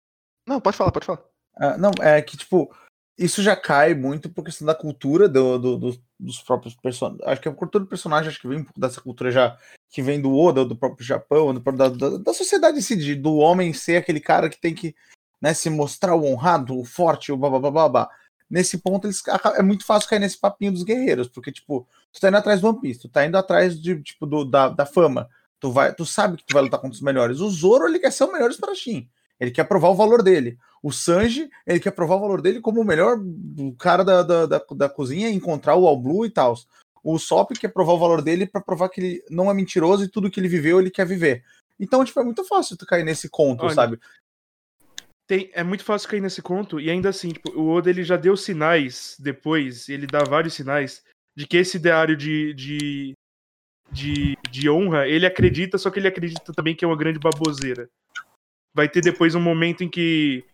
Não, 0.47 0.61
pode 0.61 0.77
falar, 0.77 0.93
pode 0.93 1.07
falar. 1.07 1.23
Ah, 1.57 1.77
não, 1.77 1.91
é 2.01 2.21
que, 2.23 2.37
tipo, 2.37 2.75
isso 3.19 3.43
já 3.43 3.55
cai 3.55 3.95
muito 3.95 4.31
por 4.31 4.45
questão 4.45 4.67
da 4.67 4.75
cultura 4.75 5.29
do, 5.29 5.59
do- 5.59 5.77
do- 5.79 6.03
dos 6.19 6.41
próprios 6.43 6.75
personagens. 6.75 7.23
Acho 7.27 7.41
que 7.41 7.49
a 7.49 7.55
cultura 7.55 7.85
do 7.85 7.89
personagem 7.89 8.29
acho 8.31 8.41
que 8.41 8.49
vem 8.49 8.59
um 8.61 8.65
pouco 8.65 8.81
dessa 8.81 9.01
cultura 9.01 9.31
já 9.31 9.57
que 9.91 10.01
vem 10.03 10.21
do 10.21 10.35
Oda, 10.35 10.65
do 10.65 10.75
próprio 10.77 11.05
Japão, 11.05 11.53
do 11.53 11.61
da, 11.73 11.89
da, 11.89 12.19
da 12.19 12.35
sociedade 12.35 12.79
em 12.79 12.81
si, 12.81 12.97
de- 12.97 13.15
do 13.15 13.37
homem 13.37 13.73
ser 13.73 13.97
aquele 13.97 14.21
cara 14.21 14.49
que 14.49 14.59
tem 14.61 14.75
que 14.75 14.95
né, 15.41 15.53
se 15.53 15.69
mostrar 15.69 16.15
o 16.15 16.25
honrado, 16.25 16.79
o 16.79 16.85
forte, 16.85 17.33
o 17.33 17.37
babá. 17.37 18.09
nesse 18.49 18.79
ponto 18.79 19.07
eles 19.07 19.21
é 19.57 19.63
muito 19.63 19.85
fácil 19.85 20.09
cair 20.09 20.21
nesse 20.21 20.39
papinho 20.39 20.73
dos 20.73 20.83
guerreiros, 20.85 21.27
porque 21.29 21.51
tipo, 21.53 21.87
tu 22.13 22.21
tá 22.21 22.29
indo 22.29 22.37
atrás 22.37 22.61
do 22.61 22.69
One 22.69 22.81
Piece, 22.81 23.01
tu 23.01 23.09
tá 23.09 23.27
indo 23.27 23.37
atrás 23.37 23.81
de 23.81 24.01
tipo 24.03 24.25
do, 24.25 24.45
da, 24.45 24.69
da 24.69 24.87
fama. 24.87 25.29
Tu 25.61 25.71
vai, 25.71 25.93
tu 25.95 26.05
sabe 26.07 26.37
que 26.39 26.45
tu 26.45 26.55
vai 26.55 26.63
lutar 26.63 26.81
contra 26.81 26.95
os 26.95 27.01
melhores. 27.03 27.41
O 27.41 27.49
Zoro 27.51 27.87
ele 27.87 27.99
quer 27.99 28.11
ser 28.13 28.25
o 28.25 28.33
melhor 28.33 28.51
espadachim. 28.51 29.09
Ele 29.43 29.51
quer 29.51 29.65
provar 29.65 29.89
o 29.89 29.97
valor 29.97 30.23
dele. 30.23 30.57
O 30.81 30.93
Sanji, 30.93 31.51
ele 31.67 31.81
quer 31.81 31.91
provar 31.91 32.15
o 32.15 32.21
valor 32.21 32.41
dele 32.41 32.61
como 32.61 32.81
o 32.81 32.85
melhor 32.85 33.19
cara 33.77 34.05
da, 34.05 34.23
da, 34.23 34.47
da, 34.47 34.65
da 34.71 34.89
cozinha, 34.89 35.29
encontrar 35.29 35.75
o 35.75 35.85
All 35.85 36.01
Blue 36.01 36.25
e 36.25 36.31
tal. 36.31 36.55
O 37.03 37.19
Sop 37.19 37.51
quer 37.59 37.73
provar 37.73 37.95
o 37.95 37.99
valor 37.99 38.23
dele 38.23 38.47
pra 38.47 38.61
provar 38.61 38.89
que 38.89 39.01
ele 39.01 39.25
não 39.29 39.51
é 39.51 39.55
mentiroso 39.55 40.05
e 40.05 40.09
tudo 40.09 40.31
que 40.31 40.39
ele 40.39 40.47
viveu 40.47 40.79
ele 40.79 40.93
quer 40.93 41.05
viver. 41.05 41.43
Então, 41.81 42.05
tipo, 42.05 42.21
é 42.21 42.23
muito 42.23 42.45
fácil 42.45 42.77
tu 42.77 42.87
cair 42.87 43.05
nesse 43.05 43.29
conto, 43.29 43.65
Olha, 43.65 43.75
sabe? 43.75 43.99
Tem, 45.27 45.51
é 45.55 45.65
muito 45.65 45.83
fácil 45.83 46.09
cair 46.09 46.21
nesse 46.21 46.41
conto, 46.41 46.79
e 46.79 46.89
ainda 46.89 47.09
assim, 47.09 47.31
tipo, 47.31 47.51
o 47.59 47.69
Oda 47.71 47.91
ele 47.91 48.05
já 48.05 48.17
deu 48.17 48.37
sinais 48.37 49.17
depois, 49.19 49.89
ele 49.89 50.07
dá 50.07 50.23
vários 50.23 50.55
sinais, 50.55 51.03
de 51.35 51.49
que 51.49 51.57
esse 51.57 51.79
ideário 51.79 52.17
de, 52.17 52.55
de, 52.55 53.13
de, 53.91 54.37
de 54.49 54.71
honra, 54.71 55.09
ele 55.09 55.27
acredita, 55.27 55.79
só 55.79 55.91
que 55.91 55.99
ele 55.99 56.07
acredita 56.07 56.53
também 56.53 56.77
que 56.77 56.85
é 56.85 56.89
uma 56.89 56.97
grande 56.97 57.19
baboseira. 57.19 57.89
Vai 58.75 58.89
ter 58.89 59.01
depois 59.01 59.35
um 59.35 59.41
momento 59.41 59.83
em 59.85 59.89
que. 59.89 60.45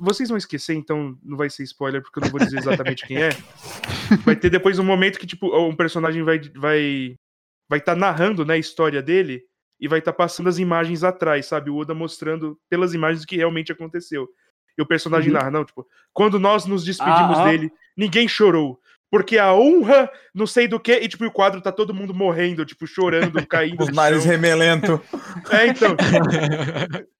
Vocês 0.00 0.28
vão 0.30 0.38
esquecer, 0.38 0.74
então 0.74 1.18
não 1.22 1.36
vai 1.36 1.50
ser 1.50 1.62
spoiler, 1.64 2.00
porque 2.00 2.18
eu 2.18 2.22
não 2.22 2.30
vou 2.30 2.40
dizer 2.40 2.58
exatamente 2.58 3.06
quem 3.06 3.22
é. 3.22 3.28
Vai 4.24 4.34
ter 4.34 4.48
depois 4.48 4.78
um 4.78 4.84
momento 4.84 5.18
que, 5.18 5.26
tipo, 5.26 5.54
um 5.58 5.76
personagem 5.76 6.22
vai 6.22 6.40
vai 6.56 7.16
vai 7.68 7.78
estar 7.80 7.94
narrando 7.94 8.44
né, 8.46 8.54
a 8.54 8.58
história 8.58 9.02
dele 9.02 9.42
e 9.78 9.86
vai 9.86 9.98
estar 9.98 10.12
passando 10.14 10.48
as 10.48 10.58
imagens 10.58 11.04
atrás, 11.04 11.46
sabe? 11.46 11.68
O 11.68 11.76
Oda 11.76 11.92
mostrando 11.92 12.58
pelas 12.70 12.94
imagens 12.94 13.24
o 13.24 13.26
que 13.26 13.36
realmente 13.36 13.72
aconteceu. 13.72 14.26
E 14.78 14.82
o 14.82 14.86
personagem 14.86 15.30
Uhum. 15.30 15.36
narra, 15.38 15.50
não, 15.50 15.64
tipo, 15.64 15.86
quando 16.14 16.38
nós 16.38 16.64
nos 16.66 16.82
despedimos 16.84 17.38
Ah, 17.38 17.42
ah. 17.44 17.50
dele, 17.50 17.70
ninguém 17.96 18.26
chorou. 18.26 18.80
Porque 19.10 19.38
a 19.38 19.54
honra, 19.54 20.10
não 20.34 20.46
sei 20.46 20.66
do 20.66 20.80
que, 20.80 20.92
e 20.98 21.06
tipo, 21.08 21.24
o 21.26 21.30
quadro 21.30 21.60
tá 21.60 21.70
todo 21.70 21.94
mundo 21.94 22.12
morrendo, 22.14 22.64
tipo, 22.64 22.86
chorando, 22.86 23.34
caindo. 23.46 23.82
Os 23.82 23.90
chão. 23.94 24.30
remelento. 24.32 25.00
É, 25.50 25.66
então. 25.68 25.94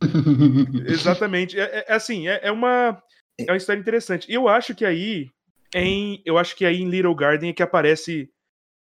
Exatamente. 0.86 1.58
É, 1.58 1.62
é- 1.64 1.84
é 1.88 1.94
assim, 1.94 2.28
é, 2.28 2.40
é 2.44 2.52
uma, 2.52 3.02
é 3.38 3.50
uma 3.50 3.56
história 3.56 3.80
interessante. 3.80 4.30
Eu 4.32 4.48
acho 4.48 4.74
que 4.74 4.84
aí, 4.84 5.28
em, 5.74 6.22
eu 6.24 6.38
acho 6.38 6.56
que 6.56 6.64
aí 6.64 6.80
em 6.80 6.88
Little 6.88 7.14
Garden 7.14 7.50
é 7.50 7.52
que 7.52 7.62
aparece 7.62 8.28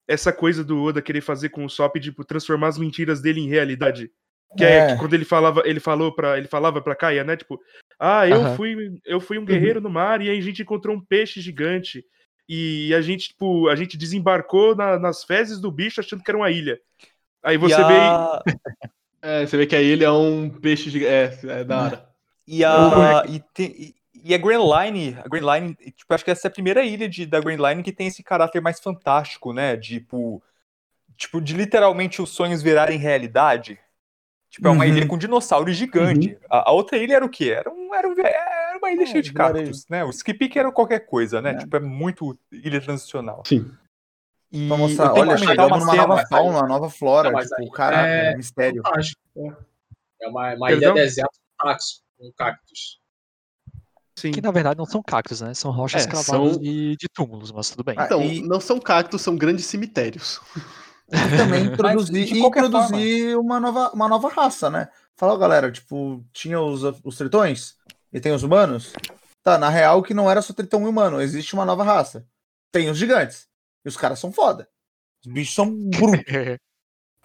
essa 0.08 0.32
coisa 0.32 0.64
do 0.64 0.82
Oda 0.84 1.02
querer 1.02 1.22
fazer 1.22 1.50
com 1.50 1.66
o 1.66 1.70
Sop, 1.70 1.98
tipo, 2.00 2.24
transformar 2.24 2.68
as 2.68 2.78
mentiras 2.78 3.22
dele 3.22 3.42
em 3.42 3.50
realidade. 3.50 4.10
Que 4.58 4.64
é, 4.64 4.78
É. 4.78 4.88
que 4.94 5.00
quando 5.00 5.14
ele 5.14 5.26
falava, 5.26 5.62
ele 5.66 5.80
falou 5.82 6.16
para, 6.16 6.38
ele 6.38 6.48
falava 6.48 6.82
para 6.82 6.96
Kaia, 6.96 7.24
né, 7.26 7.36
tipo, 7.36 7.60
ah, 8.00 8.26
eu 8.26 8.56
fui, 8.56 8.98
eu 9.06 9.20
fui 9.20 9.38
um 9.38 9.44
guerreiro 9.44 9.82
no 9.82 9.90
mar 9.90 10.22
e 10.22 10.30
aí 10.30 10.38
a 10.38 10.42
gente 10.42 10.62
encontrou 10.62 10.96
um 10.96 11.02
peixe 11.02 11.42
gigante 11.42 12.06
e 12.48 12.94
a 12.96 13.02
gente, 13.02 13.28
tipo, 13.30 13.68
a 13.68 13.76
gente 13.76 13.98
desembarcou 13.98 14.74
na- 14.74 14.98
nas 14.98 15.26
fezes 15.26 15.60
do 15.60 15.70
bicho 15.70 16.00
achando 16.00 16.24
que 16.24 16.32
era 16.32 16.38
uma 16.38 16.50
ilha. 16.50 16.80
Aí 17.44 17.58
você 17.58 17.76
vê. 17.76 18.00
É, 19.22 19.46
você 19.46 19.58
vê 19.58 19.66
que 19.66 19.76
aí 19.76 19.86
ele 19.86 20.04
é 20.04 20.12
um 20.12 20.50
peixe 20.50 20.90
de. 20.92 21.06
É, 21.06 21.38
é 21.44 21.64
da 21.64 21.82
hora. 21.84 22.10
E 22.48 22.64
a, 22.64 23.24
e, 23.28 23.40
tem- 23.54 23.72
e- 23.78 23.96
e 24.24 24.34
a 24.34 24.38
Grand 24.38 24.62
Line, 24.64 25.18
a 25.24 25.28
Grand 25.28 25.54
Line, 25.60 25.76
tipo, 25.76 26.14
acho 26.14 26.24
que 26.24 26.32
essa 26.32 26.48
é 26.48 26.50
a 26.50 26.52
primeira 26.52 26.84
ilha 26.84 27.08
de, 27.10 27.26
da 27.26 27.40
Grand 27.40 27.58
Line 27.70 27.84
que 27.84 27.92
tem 27.92 28.08
esse 28.08 28.24
caráter 28.24 28.62
mais 28.62 28.80
fantástico, 28.80 29.52
né? 29.54 29.76
Tipo, 29.78 30.42
tipo, 31.18 31.42
de 31.42 31.54
literalmente 31.56 32.22
os 32.22 32.30
sonhos 32.30 32.62
virarem 32.62 32.98
realidade. 33.00 33.80
Tipo, 34.50 34.70
é 34.70 34.72
uma 34.72 34.86
Uhum. 34.86 34.92
ilha 34.92 35.08
com 35.08 35.18
dinossauro 35.18 35.72
gigante. 35.74 36.38
A, 36.50 36.70
a 36.70 36.74
outra 36.74 36.98
ilha 36.98 37.16
era 37.18 37.26
o 37.26 37.30
quê? 37.30 37.50
Era, 37.52 37.70
um, 37.70 37.94
era, 37.94 38.08
um, 38.08 38.14
era 38.20 38.78
uma 38.78 38.92
ilha 38.92 39.04
É, 39.04 39.06
cheia 39.06 39.22
de 39.22 39.34
cactos, 39.34 39.88
né? 39.90 40.04
O 40.04 40.10
Skip 40.10 40.58
era 40.58 40.72
qualquer 40.72 41.02
coisa, 41.02 41.42
né? 41.42 41.52
É. 41.52 41.58
Tipo, 41.58 41.76
é 41.78 41.80
muito 41.80 42.38
ilha 42.52 42.80
transicional. 42.82 43.44
Sim. 43.46 43.70
E 44.52 44.68
Pra 44.68 44.78
mostrar, 44.78 45.14
olha, 45.14 45.38
chegamos 45.38 45.72
uma 45.72 45.78
numa 45.80 45.92
cena- 45.92 46.08
nova 46.08 46.26
fauna, 46.28 46.60
uma 46.60 46.68
nova 46.68 46.90
flora. 46.90 47.32
Não, 47.32 47.40
tipo, 47.42 47.56
aí 47.60 47.70
caraca, 47.72 48.08
é- 48.08 48.36
mistério. 48.38 48.82
Fantástico. 48.84 49.20
né? 49.36 49.56
É 50.22 50.28
uma, 50.28 50.54
uma 50.56 50.72
ilha 50.72 50.94
deserta 50.94 51.32
com 51.58 51.68
cactos. 51.68 52.02
Com 52.18 52.32
cactos. 52.38 53.00
sim. 54.18 54.32
Que 54.32 54.42
na 54.42 54.52
verdade 54.52 54.78
não 54.78 54.86
são 54.86 55.04
cactos, 55.04 55.42
né? 55.42 55.54
São 55.54 55.70
rochas 55.72 56.04
É, 56.06 56.08
cravadas 56.08 56.26
são- 56.54 56.58
de, 56.60 56.96
de 56.98 57.08
túmulos, 57.14 57.52
mas 57.52 57.70
tudo 57.70 57.84
bem. 57.84 57.96
Ah, 57.98 58.06
Então, 58.06 58.22
e- 58.24 58.42
não 58.42 58.60
são 58.60 58.80
cactos, 58.80 59.22
são 59.22 59.36
grandes 59.36 59.66
cemitérios. 59.66 60.40
E 61.12 61.38
também 61.38 61.66
introduzir, 61.72 62.26
de 62.26 62.34
e 62.36 62.40
introduzir 62.40 63.38
uma, 63.38 63.60
nova, 63.60 63.92
uma 63.94 64.08
nova 64.08 64.30
raça, 64.30 64.70
né? 64.70 64.88
Fala, 65.16 65.38
galera, 65.38 65.72
tipo, 65.72 66.24
tinha 66.34 66.60
os, 66.60 66.84
os 67.04 67.18
tritões 67.18 67.76
e 68.14 68.20
tem 68.20 68.32
os 68.32 68.44
humanos. 68.44 68.94
Tá, 69.44 69.58
na 69.58 69.70
real 69.70 70.02
que 70.04 70.14
não 70.14 70.30
era 70.32 70.42
só 70.42 70.52
tritão 70.54 70.84
e 70.84 70.86
humano, 70.88 71.22
existe 71.22 71.54
uma 71.54 71.64
nova 71.66 71.84
raça. 71.84 72.26
Tem 72.72 72.90
os 72.90 72.98
gigantes. 72.98 73.47
E 73.88 73.90
os 73.90 73.96
caras 73.96 74.20
são 74.20 74.34
foda. 74.34 74.68
Os 75.26 75.32
bichos 75.32 75.56
são 75.56 75.74
brutos. 75.74 76.22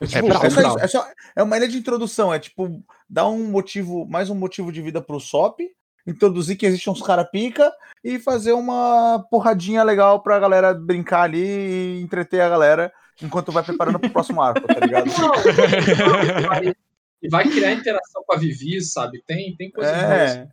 É, 0.00 0.06
tipo, 0.06 0.26
é 0.26 0.50
só 0.50 0.78
é 0.80 0.88
só- 0.88 1.08
é 1.36 1.42
uma 1.44 1.56
ilha 1.56 1.68
de 1.68 1.76
introdução, 1.78 2.34
é 2.34 2.38
tipo, 2.40 2.82
dar 3.08 3.28
um 3.28 3.44
motivo, 3.44 4.04
mais 4.04 4.28
um 4.30 4.34
motivo 4.34 4.72
de 4.72 4.82
vida 4.82 5.00
pro 5.00 5.20
Sop, 5.20 5.60
introduzir 6.04 6.56
que 6.56 6.66
existem 6.66 6.92
uns 6.92 7.00
cara 7.00 7.24
pica 7.24 7.72
e 8.02 8.18
fazer 8.18 8.52
uma 8.52 9.24
porradinha 9.30 9.84
legal 9.84 10.20
pra 10.20 10.40
galera 10.40 10.74
brincar 10.74 11.22
ali 11.22 11.38
e 11.44 12.00
entreter 12.02 12.40
a 12.40 12.48
galera 12.48 12.92
enquanto 13.22 13.52
vai 13.52 13.62
preparando 13.62 14.00
pro 14.00 14.10
próximo 14.10 14.42
arco, 14.42 14.66
tá 14.66 14.80
ligado? 14.80 15.06
E 17.22 17.28
vai 17.28 17.48
criar 17.48 17.70
interação 17.72 18.24
com 18.26 18.34
a 18.34 18.36
Vivi, 18.38 18.80
sabe? 18.82 19.22
Tem, 19.24 19.54
tem 19.54 19.70
coisa 19.70 19.88
É. 19.92 20.36
boas. 20.38 20.48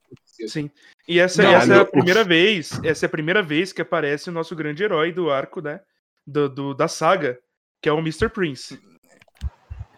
Sim. 0.51 0.69
E 1.07 1.19
essa, 1.19 1.41
Não, 1.41 1.51
essa 1.55 1.73
é 1.73 1.79
a 1.79 1.85
primeira 1.85 2.23
vez, 2.23 2.79
essa 2.83 3.05
é 3.05 3.07
a 3.07 3.09
primeira 3.09 3.41
vez 3.41 3.73
que 3.73 3.81
aparece 3.81 4.29
o 4.29 4.31
nosso 4.31 4.55
grande 4.55 4.83
herói 4.83 5.11
do 5.11 5.31
arco, 5.31 5.59
né? 5.59 5.79
Do, 6.25 6.47
do- 6.49 6.73
da 6.73 6.87
saga, 6.87 7.37
que 7.81 7.89
é 7.89 7.91
o 7.93 7.99
Mr. 7.99 8.29
Prince. 8.29 8.79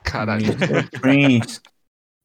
Caralho. 0.04 0.46
Prince. 1.02 1.60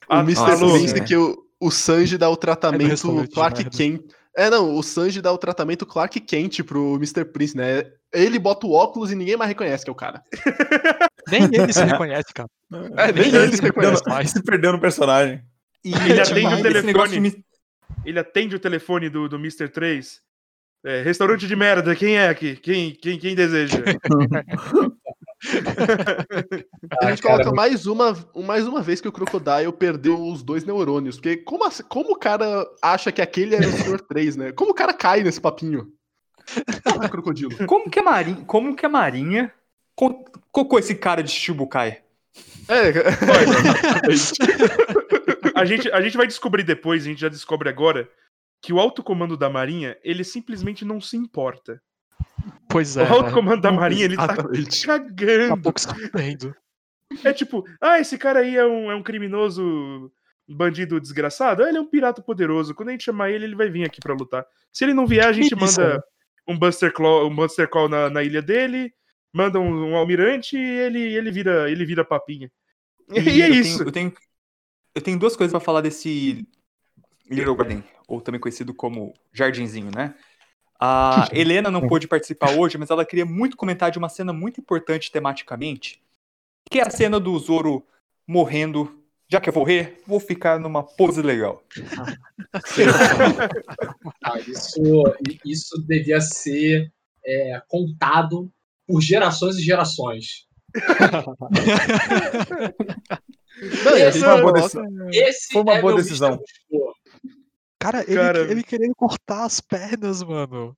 O 0.09 0.16
Mr. 0.20 0.40
alô, 0.53 0.72
Prince 0.72 0.94
né? 0.94 1.01
que 1.01 1.16
o, 1.16 1.36
o 1.61 1.70
Sanji 1.70 2.16
dá 2.16 2.28
o 2.30 2.34
É 2.34 2.36
tratamento 2.36 3.22
de 3.22 3.28
Clark 3.28 3.59
merda. 3.62 3.76
Kent. 3.76 4.03
É, 4.36 4.51
não, 4.51 4.74
o 4.76 4.82
Sanji 4.82 5.22
dá 5.22 5.32
o 5.32 5.38
tratamento 5.38 5.86
Clark 5.86 6.20
Kent 6.20 6.62
pro 6.62 6.97
Mr. 6.97 7.24
Prince, 7.24 7.57
né? 7.57 7.90
Ele 8.12 8.38
bota 8.38 8.66
o 8.66 8.72
óculos 8.72 9.11
e 9.11 9.14
ninguém 9.14 9.36
mais 9.36 9.49
reconhece 9.49 9.82
que 9.84 9.90
é 9.90 9.92
o 9.92 9.97
cara. 9.97 10.22
Nem 11.28 11.44
ele 11.44 11.72
se 11.72 11.82
reconhece, 11.82 12.32
cara. 12.32 12.49
É, 12.97 13.12
nem 13.12 13.34
ele 13.34 13.57
se 13.57 13.62
reconhece. 13.62 14.03
mais. 14.07 14.30
Se 14.30 14.40
perdeu 14.42 14.72
no 14.72 14.80
personagem. 14.80 15.42
E 15.84 15.92
Ele 15.92 16.20
atende 16.22 16.55
o 16.55 16.62
telefone. 16.62 17.44
Ele 18.05 18.18
atende 18.20 18.55
o 18.57 18.61
telefone 18.61 19.11
do, 19.11 19.28
do 19.28 19.36
Mr. 19.36 19.68
3. 19.68 20.20
É, 20.87 21.03
restaurante 21.03 21.49
de 21.49 21.57
merda, 21.57 21.97
quem 21.97 22.16
é 22.16 22.28
aqui? 22.28 22.55
Quem, 22.55 22.93
quem, 22.93 23.18
quem 23.18 23.34
deseja? 23.34 23.78
A 27.03 27.11
gente 27.11 27.20
Ah, 27.20 27.28
cara, 27.28 27.43
coloca 27.45 27.53
mais 27.53 27.87
uma, 27.87 28.16
mais 28.37 28.66
uma 28.68 28.80
vez 28.80 29.01
que 29.01 29.09
o 29.09 29.12
Crocodile 29.12 29.72
perdeu 29.76 30.16
os 30.22 30.43
dois 30.45 30.64
neurônios. 30.64 31.16
Porque 31.16 31.39
como, 31.39 31.64
assim- 31.64 31.82
como 31.89 32.12
o 32.12 32.16
cara 32.18 32.64
acha 32.80 33.11
que 33.11 33.20
aquele 33.20 33.57
era 33.57 33.66
o 33.68 33.72
Senhor 33.72 34.01
3, 34.09 34.37
né? 34.37 34.53
Como 34.53 34.70
o 34.70 34.74
cara 34.74 34.93
cai 34.95 35.22
nesse 35.24 35.41
papinho? 35.41 35.89
Ah, 36.87 37.09
crocodilo. 37.09 37.66
Como 37.66 37.91
que 37.91 37.99
a 37.99 38.03
Marinha, 38.05 38.45
como 38.47 38.76
que 38.76 38.87
a 38.87 38.89
Marinha 38.89 39.53
co- 39.97 40.24
colocou 40.53 40.78
esse 40.78 40.95
cara 40.95 41.20
de 41.20 41.30
Shichibukai? 41.32 42.01
É, 42.68 42.89
exatamente. 42.89 44.32
A 45.55 45.64
gente, 45.64 45.91
a 45.91 46.01
gente 46.01 46.16
vai 46.16 46.26
descobrir 46.28 46.62
depois, 46.62 47.03
a 47.03 47.07
gente 47.07 47.20
já 47.20 47.28
descobre 47.28 47.68
agora, 47.68 48.09
que 48.62 48.72
o 48.72 48.80
alto 48.80 49.02
comando 49.02 49.36
da 49.36 49.48
Marinha, 49.48 49.96
ele 50.02 50.24
simplesmente 50.24 50.84
não 50.84 51.00
se 51.00 51.16
importa. 51.16 51.80
Pois 52.68 52.96
é. 52.96 53.04
o 53.04 53.12
alto 53.12 53.26
né? 53.26 53.32
comando 53.32 53.61
da 53.61 53.72
Marinha, 53.72 54.04
ele 54.04 54.16
tá 54.16 54.24
Exatamente. 54.24 54.86
Tá 54.86 54.98
cagando. 54.98 55.62
pouco 55.62 55.80
se 55.80 55.88
fudendo. 55.88 56.54
É 57.24 57.32
tipo, 57.32 57.64
ah, 57.80 58.00
esse 58.00 58.18
cara 58.18 58.40
aí 58.40 58.57
é 58.57 58.64
um, 58.64 58.90
é 58.90 58.94
um 58.94 59.02
criminoso 59.02 60.11
um 60.48 60.54
bandido 60.57 61.00
desgraçado. 61.00 61.62
Ah, 61.62 61.68
ele 61.68 61.78
é 61.78 61.80
um 61.80 61.86
pirata 61.86 62.22
poderoso. 62.22 62.74
Quando 62.74 62.90
a 62.90 62.92
gente 62.92 63.04
chamar 63.04 63.30
ele, 63.30 63.44
ele 63.44 63.57
vai 63.57 63.68
vir 63.68 63.84
aqui 63.84 64.00
pra 64.00 64.14
lutar. 64.14 64.46
Se 64.72 64.84
ele 64.84 64.94
não 64.94 65.07
vier, 65.07 65.26
a 65.26 65.32
gente 65.32 65.54
manda 65.54 66.02
um 66.46 66.57
Buster 66.59 66.92
Claw, 66.92 67.26
um 67.26 67.34
Buster 67.34 67.68
Call 67.68 67.88
na, 67.88 68.09
na 68.09 68.22
ilha 68.22 68.40
dele, 68.40 68.92
manda 69.32 69.59
um, 69.59 69.90
um 69.90 69.96
almirante 69.96 70.57
e 70.57 70.61
ele, 70.61 71.00
ele, 71.00 71.30
vira, 71.30 71.70
ele 71.70 71.84
vira 71.84 72.04
papinha. 72.04 72.50
E, 73.14 73.20
E 73.20 73.42
é 73.42 73.48
eu 73.48 73.54
isso. 73.54 73.78
Tenho, 73.78 73.88
eu, 73.88 73.92
tenho, 73.92 74.14
eu 74.96 75.02
tenho 75.02 75.18
duas 75.18 75.36
coisas 75.36 75.52
pra 75.52 75.61
falar 75.61 75.80
desse 75.80 76.44
Little 77.31 77.55
Garden, 77.57 77.83
ou 78.07 78.20
também 78.20 78.41
conhecido 78.41 78.74
como 78.74 79.14
Jardinzinho, 79.33 79.91
né? 79.95 80.14
A 80.79 81.29
Helena 81.33 81.70
não 81.70 81.89
pôde 81.89 82.07
participar 82.07 82.51
hoje, 82.53 82.77
mas 82.77 82.91
ela 82.91 83.05
queria 83.05 83.24
muito 83.24 83.57
comentar 83.57 83.91
de 83.91 83.99
uma 83.99 84.11
cena 84.11 84.33
muito 84.33 84.61
importante 84.61 85.11
tematicamente, 85.11 86.03
que 86.70 86.79
é 86.79 86.87
a 86.87 86.91
cena 86.91 87.18
do 87.18 87.37
Zoro 87.39 87.83
morrendo. 88.27 89.03
Já 89.29 89.41
que 89.41 89.49
eu 89.49 89.53
vou 89.53 89.62
morrer, 89.64 90.01
vou 90.07 90.20
ficar 90.20 90.61
numa 90.61 90.83
pose 90.85 91.20
legal. 91.22 91.62
Ah, 94.22 94.39
isso, 94.41 94.81
isso 95.45 95.85
devia 95.87 96.20
ser 96.20 96.93
é, 97.24 97.61
contado 97.68 98.51
por 98.87 99.01
gerações 99.01 99.57
e 99.57 99.62
gerações. 99.62 100.47
Não, 104.20 104.41
coloca- 104.43 104.61
Esse 105.12 105.53
Foi 105.53 105.62
uma 105.62 105.74
é 105.74 105.81
boa 105.81 105.97
decisão. 105.97 106.41
Mr. 106.70 106.93
Cara, 107.79 108.03
ele, 108.03 108.14
Cara. 108.14 108.41
ele 108.51 108.62
querendo 108.62 108.95
cortar 108.95 109.45
as 109.45 109.61
pernas, 109.61 110.22
mano. 110.22 110.77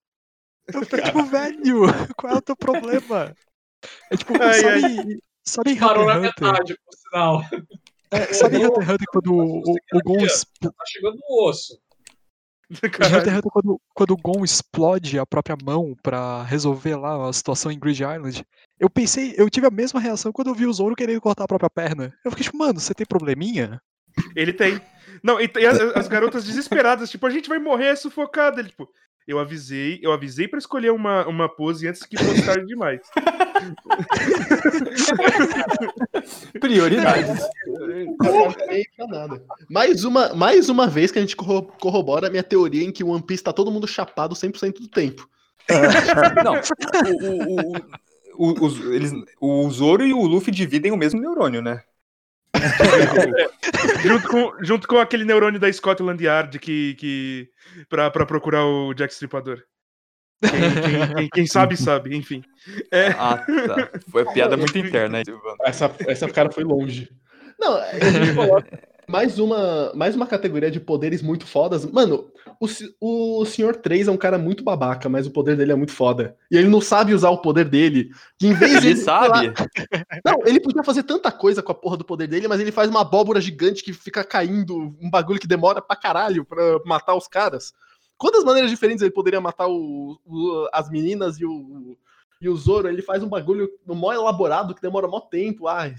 Eu 0.67 0.83
fiquei 0.85 1.03
tipo, 1.03 1.25
velho, 1.25 1.83
qual 2.17 2.35
é 2.35 2.37
o 2.37 2.43
teu 2.43 2.57
problema? 2.57 3.35
É 4.11 4.17
tipo, 4.17 4.35
Ai, 4.43 4.61
sabe, 4.61 5.23
sabe 5.45 5.71
em 5.73 5.79
Parou 5.79 6.05
na 6.07 6.19
Hunter 6.19 6.31
Hunter? 6.31 6.47
metade, 6.47 6.79
por 6.85 6.95
sinal. 6.95 7.43
É, 8.11 8.33
sabe 8.35 8.57
em 8.59 8.67
Hunter 8.67 8.83
x 8.83 8.91
Hunter 8.93 9.07
quando 9.13 9.33
o, 9.33 9.59
o, 9.61 9.77
o 9.95 10.03
Gon 10.03 10.27
Tá 10.61 10.85
chegando 10.87 11.17
no 11.17 11.49
osso. 11.49 11.79
em 12.71 12.75
Hunter 12.75 12.91
Caralho. 12.91 13.23
x 13.23 13.37
Hunter 13.39 13.51
quando, 13.53 13.81
quando 13.95 14.11
o 14.11 14.17
Gon 14.17 14.45
explode 14.45 15.19
a 15.19 15.25
própria 15.25 15.57
mão 15.63 15.95
pra 16.03 16.43
resolver 16.43 16.97
lá 16.97 17.29
a 17.29 17.33
situação 17.33 17.71
em 17.71 17.79
Grid 17.79 18.03
Island, 18.03 18.45
eu 18.79 18.91
pensei, 18.91 19.35
eu 19.37 19.49
tive 19.49 19.67
a 19.67 19.71
mesma 19.71 20.01
reação 20.01 20.33
quando 20.33 20.49
eu 20.49 20.55
vi 20.55 20.67
o 20.67 20.73
Zoro 20.73 20.95
querendo 20.97 21.21
cortar 21.21 21.45
a 21.45 21.49
própria 21.49 21.71
perna. 21.71 22.13
Eu 22.25 22.31
fiquei 22.31 22.45
tipo, 22.45 22.59
mano, 22.59 22.79
você 22.81 22.93
tem 22.93 23.07
probleminha? 23.07 23.81
Ele 24.35 24.53
tem. 24.53 24.81
Não, 25.23 25.41
e, 25.41 25.51
e 25.59 25.67
as, 25.67 25.79
as 25.81 26.09
garotas 26.09 26.45
desesperadas, 26.45 27.11
tipo, 27.11 27.27
a 27.27 27.31
gente 27.31 27.49
vai 27.49 27.59
morrer 27.59 27.97
sufocada. 27.97 28.61
Ele, 28.61 28.69
tipo, 28.71 28.89
eu 29.27 29.39
avisei, 29.39 29.99
eu 30.03 30.13
avisei 30.13 30.49
pra 30.49 30.59
escolher 30.59 30.91
uma, 30.91 31.27
uma 31.27 31.49
pose 31.49 31.87
antes 31.89 32.03
que 32.05 32.17
fosse 32.17 32.45
tarde 32.45 32.67
demais. 32.67 33.01
Prioridades. 36.61 37.41
Nada. 39.09 39.43
Mais 39.69 40.05
uma, 40.05 40.35
mais 40.35 40.69
uma 40.69 40.87
vez 40.87 41.11
que 41.11 41.19
a 41.19 41.23
gente 41.23 41.37
corro- 41.37 41.71
corrobora 41.81 42.27
a 42.27 42.31
minha 42.31 42.43
teoria 42.43 42.85
em 42.85 42.93
que 42.93 43.05
o 43.05 43.09
One 43.09 43.23
Piece 43.23 43.43
tá 43.43 43.53
todo 43.53 43.71
mundo 43.71 43.87
chapado 43.87 44.35
100% 44.35 44.81
do 44.81 44.89
tempo. 44.89 45.29
Não, 46.45 46.55
o, 46.55 47.35
o, 47.35 47.77
o, 48.37 48.53
o, 48.53 48.65
os- 48.67 48.81
eles, 48.87 49.13
o 49.41 49.71
Zoro 49.71 50.05
e 50.07 50.13
o 50.13 50.23
Luffy 50.27 50.53
dividem 50.53 50.93
o 50.93 50.97
mesmo 50.97 51.21
neurônio, 51.21 51.63
né? 51.63 51.83
junto, 54.03 54.29
com, 54.29 54.53
junto 54.65 54.89
com 54.89 54.99
aquele 54.99 55.25
neurônio 55.25 55.61
da 55.61 55.73
Scotland 55.73 56.23
Yard 56.23 56.59
que, 56.59 56.95
que, 56.95 57.49
pra, 57.89 58.11
pra 58.11 58.27
procurar 58.27 58.65
o 58.65 58.93
Jack 58.95 59.13
Stripador. 59.13 59.63
Quem, 60.41 60.51
quem- 60.61 61.15
quem- 61.17 61.29
quem 61.31 61.47
sabe, 61.47 61.77
sabe, 61.77 62.17
enfim. 62.17 62.43
É, 62.93 63.09
Ah, 63.09 63.39
tá. 63.39 63.91
Foi 64.11 64.25
piada 64.33 64.57
muito 64.57 64.79
interna 64.79 65.19
aí. 65.19 65.25
Essa, 65.65 65.93
essa 66.07 66.29
cara 66.29 66.51
foi 66.51 66.63
longe. 66.65 67.09
Não, 67.59 67.77
a 67.77 67.93
gente 67.93 68.35
coloca 68.35 68.79
mais 69.09 69.39
uma, 69.39 69.93
mais 69.95 70.15
uma 70.15 70.27
categoria 70.27 70.71
de 70.71 70.79
poderes 70.79 71.23
muito 71.23 71.47
fodas. 71.47 71.87
Mano, 71.87 72.31
o, 73.01 73.41
o 73.41 73.45
Senhor 73.47 73.75
3 73.77 74.07
é 74.09 74.11
um 74.11 74.17
cara 74.17 74.37
muito 74.37 74.63
babaca, 74.63 75.09
mas 75.09 75.27
o 75.27 75.31
poder 75.31 75.57
dele 75.57 75.73
é 75.73 75.75
muito 75.75 75.93
foda. 75.93 76.37
E 76.51 76.57
ele 76.57 76.69
não 76.69 76.81
sabe 76.81 77.15
usar 77.15 77.31
o 77.31 77.39
poder 77.41 77.65
dele. 77.69 78.11
Que 78.39 78.49
em 78.49 78.53
vez 78.55 78.81
de 78.83 78.89
Ele 78.89 78.97
sei 78.97 79.07
lá, 79.07 79.35
sabe? 79.35 79.53
Não, 80.25 80.47
ele 80.47 80.61
podia 80.61 80.85
fazer 80.85 81.03
tanta 81.05 81.33
coisa 81.33 81.63
com 81.63 81.73
a 81.73 81.75
porra 81.75 81.97
do 81.97 82.05
poder 82.05 82.27
dele, 82.27 82.49
mas 82.49 82.61
ele 82.61 82.71
faz 82.71 82.91
uma 82.91 83.01
abóbora 83.01 83.41
gigante 83.41 83.83
que 83.83 83.93
fica 83.93 84.23
caindo, 84.23 84.95
um 85.01 85.11
bagulho 85.11 85.41
que 85.41 85.47
demora 85.49 85.81
pra 85.81 85.97
caralho 85.97 86.45
pra 86.45 86.79
matar 86.85 87.15
os 87.15 87.27
caras. 87.27 87.73
Quantas 88.19 88.45
maneiras 88.45 88.71
diferentes 88.71 89.01
ele 89.01 89.11
poderia 89.13 89.41
matar 89.41 89.69
o- 89.69 90.19
o- 90.27 90.69
as 90.73 90.91
meninas 90.91 91.39
e 91.41 91.47
o, 91.47 91.97
e 92.43 92.49
o 92.49 92.57
Zoro? 92.57 92.89
Ele 92.89 93.01
faz 93.01 93.23
um 93.23 93.29
bagulho 93.29 93.71
mó 93.87 94.13
elaborado 94.13 94.75
que 94.75 94.83
demora 94.83 95.07
mó 95.09 95.21
tempo. 95.21 95.67
Ai, 95.69 95.95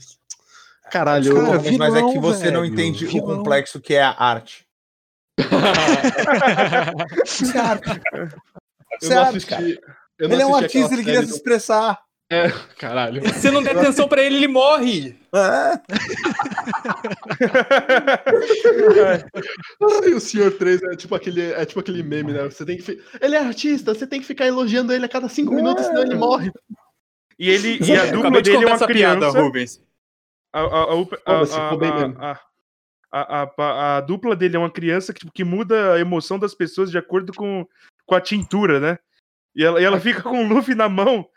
caralho. 0.89 1.33
Cara, 1.35 1.61
mas 1.77 1.95
é 1.95 2.01
que 2.01 2.07
vilão, 2.09 2.21
você 2.21 2.51
não 2.51 2.61
velho, 2.61 2.73
entende 2.73 3.05
o 3.05 3.09
vilão. 3.09 3.37
complexo 3.37 3.79
que 3.79 3.93
é 3.93 4.01
a 4.01 4.15
arte. 4.17 4.65
Isso 7.25 7.55
é 7.55 7.59
arte. 7.61 7.89
eu 8.13 8.27
Isso 9.01 9.11
é 9.11 9.15
não 9.15 9.21
arte, 9.23 9.37
assisti. 9.37 9.49
cara. 9.49 9.63
eu 10.19 10.27
não 10.27 10.35
Ele 10.35 10.41
é 10.43 10.45
um 10.45 10.55
artista, 10.55 10.93
ele 10.93 11.03
queria 11.03 11.19
série 11.21 11.27
se 11.27 11.33
expressar. 11.37 11.93
do- 11.93 11.99
Caralho. 12.77 13.21
Se 13.33 13.33
você 13.41 13.49
não 13.51 13.63
der 13.63 13.75
atenção 13.77 14.07
pra 14.07 14.21
ele, 14.21 14.35
ele 14.35 14.47
morre. 14.47 15.17
É. 15.33 15.79
Ai, 19.81 20.13
o 20.13 20.19
Senhor 20.19 20.51
3 20.51 20.81
é 20.83 20.95
tipo 20.95 21.15
aquele, 21.15 21.51
é 21.53 21.65
tipo 21.65 21.79
aquele 21.79 22.03
meme, 22.03 22.33
né? 22.33 22.43
Você 22.43 22.65
tem 22.65 22.77
que. 22.77 22.83
fi- 22.83 23.01
Ele 23.21 23.35
é 23.35 23.39
artista, 23.39 23.93
você 23.93 24.05
tem 24.05 24.19
que 24.19 24.27
ficar 24.27 24.45
elogiando 24.45 24.93
ele 24.93 25.05
a 25.05 25.09
cada 25.09 25.27
cinco 25.29 25.53
minutos, 25.53 25.85
senão 25.85 26.01
ele 26.03 26.15
morre. 26.15 26.51
e 27.39 27.49
ele 27.49 27.79
e 27.83 27.95
a 27.95 28.05
dupla 28.11 28.41
dele 28.41 28.63
é 28.63 28.67
uma 28.67 28.77
criança. 28.87 28.87
piada, 28.87 29.29
Rubens. 29.29 29.81
A, 30.51 30.61
a, 33.11 33.49
a, 33.57 33.97
a, 33.97 34.01
dupla 34.01 34.35
dele 34.35 34.55
é 34.55 34.59
uma 34.59 34.69
criança 34.69 35.13
que, 35.13 35.21
tipo, 35.21 35.31
que 35.31 35.43
muda 35.43 35.93
a 35.93 35.99
emoção 35.99 36.37
das 36.37 36.53
pessoas 36.53 36.91
de 36.91 36.97
acordo 36.97 37.33
com, 37.33 37.65
com 38.05 38.15
a 38.15 38.21
tintura, 38.21 38.79
né? 38.79 38.99
E 39.55 39.63
ela, 39.63 39.81
e 39.81 39.83
ela 39.83 39.99
fica 39.99 40.21
com 40.21 40.43
o 40.43 40.47
Luffy 40.47 40.75
na 40.75 40.87
mão. 40.87 41.27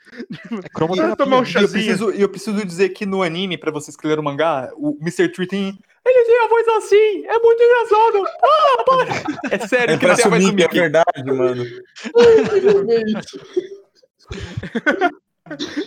É 0.65 0.69
cromoterapia. 0.69 1.17
tomar 1.17 1.37
um 1.37 1.39
E 1.39 1.41
eu 1.41 1.47
chazinho. 1.47 1.71
preciso, 1.71 2.13
e 2.13 2.21
eu 2.21 2.29
preciso 2.29 2.65
dizer 2.65 2.91
que 2.91 3.07
no 3.07 3.23
anime, 3.23 3.57
pra 3.57 3.71
vocês 3.71 3.97
que 3.97 4.07
leram 4.07 4.23
o 4.23 4.25
mangá, 4.25 4.71
o 4.77 4.99
Mr. 5.01 5.31
Tree 5.31 5.47
tem. 5.47 5.79
Ele 6.05 6.25
tem 6.25 6.45
a 6.45 6.49
voz 6.49 6.69
assim, 6.69 7.25
é 7.27 7.39
muito 7.39 7.63
engraçado. 7.63 8.27
Ah, 8.45 8.85
para! 8.85 9.55
É 9.55 9.59
sério, 9.67 9.95
É 9.95 9.99
que 9.99 10.07
pra 10.07 10.15
tem 10.15 10.25
a 10.25 10.29
voz 10.29 10.45
do 10.45 10.63
é 10.63 10.69
verdade, 10.69 11.25
mano. 11.25 11.65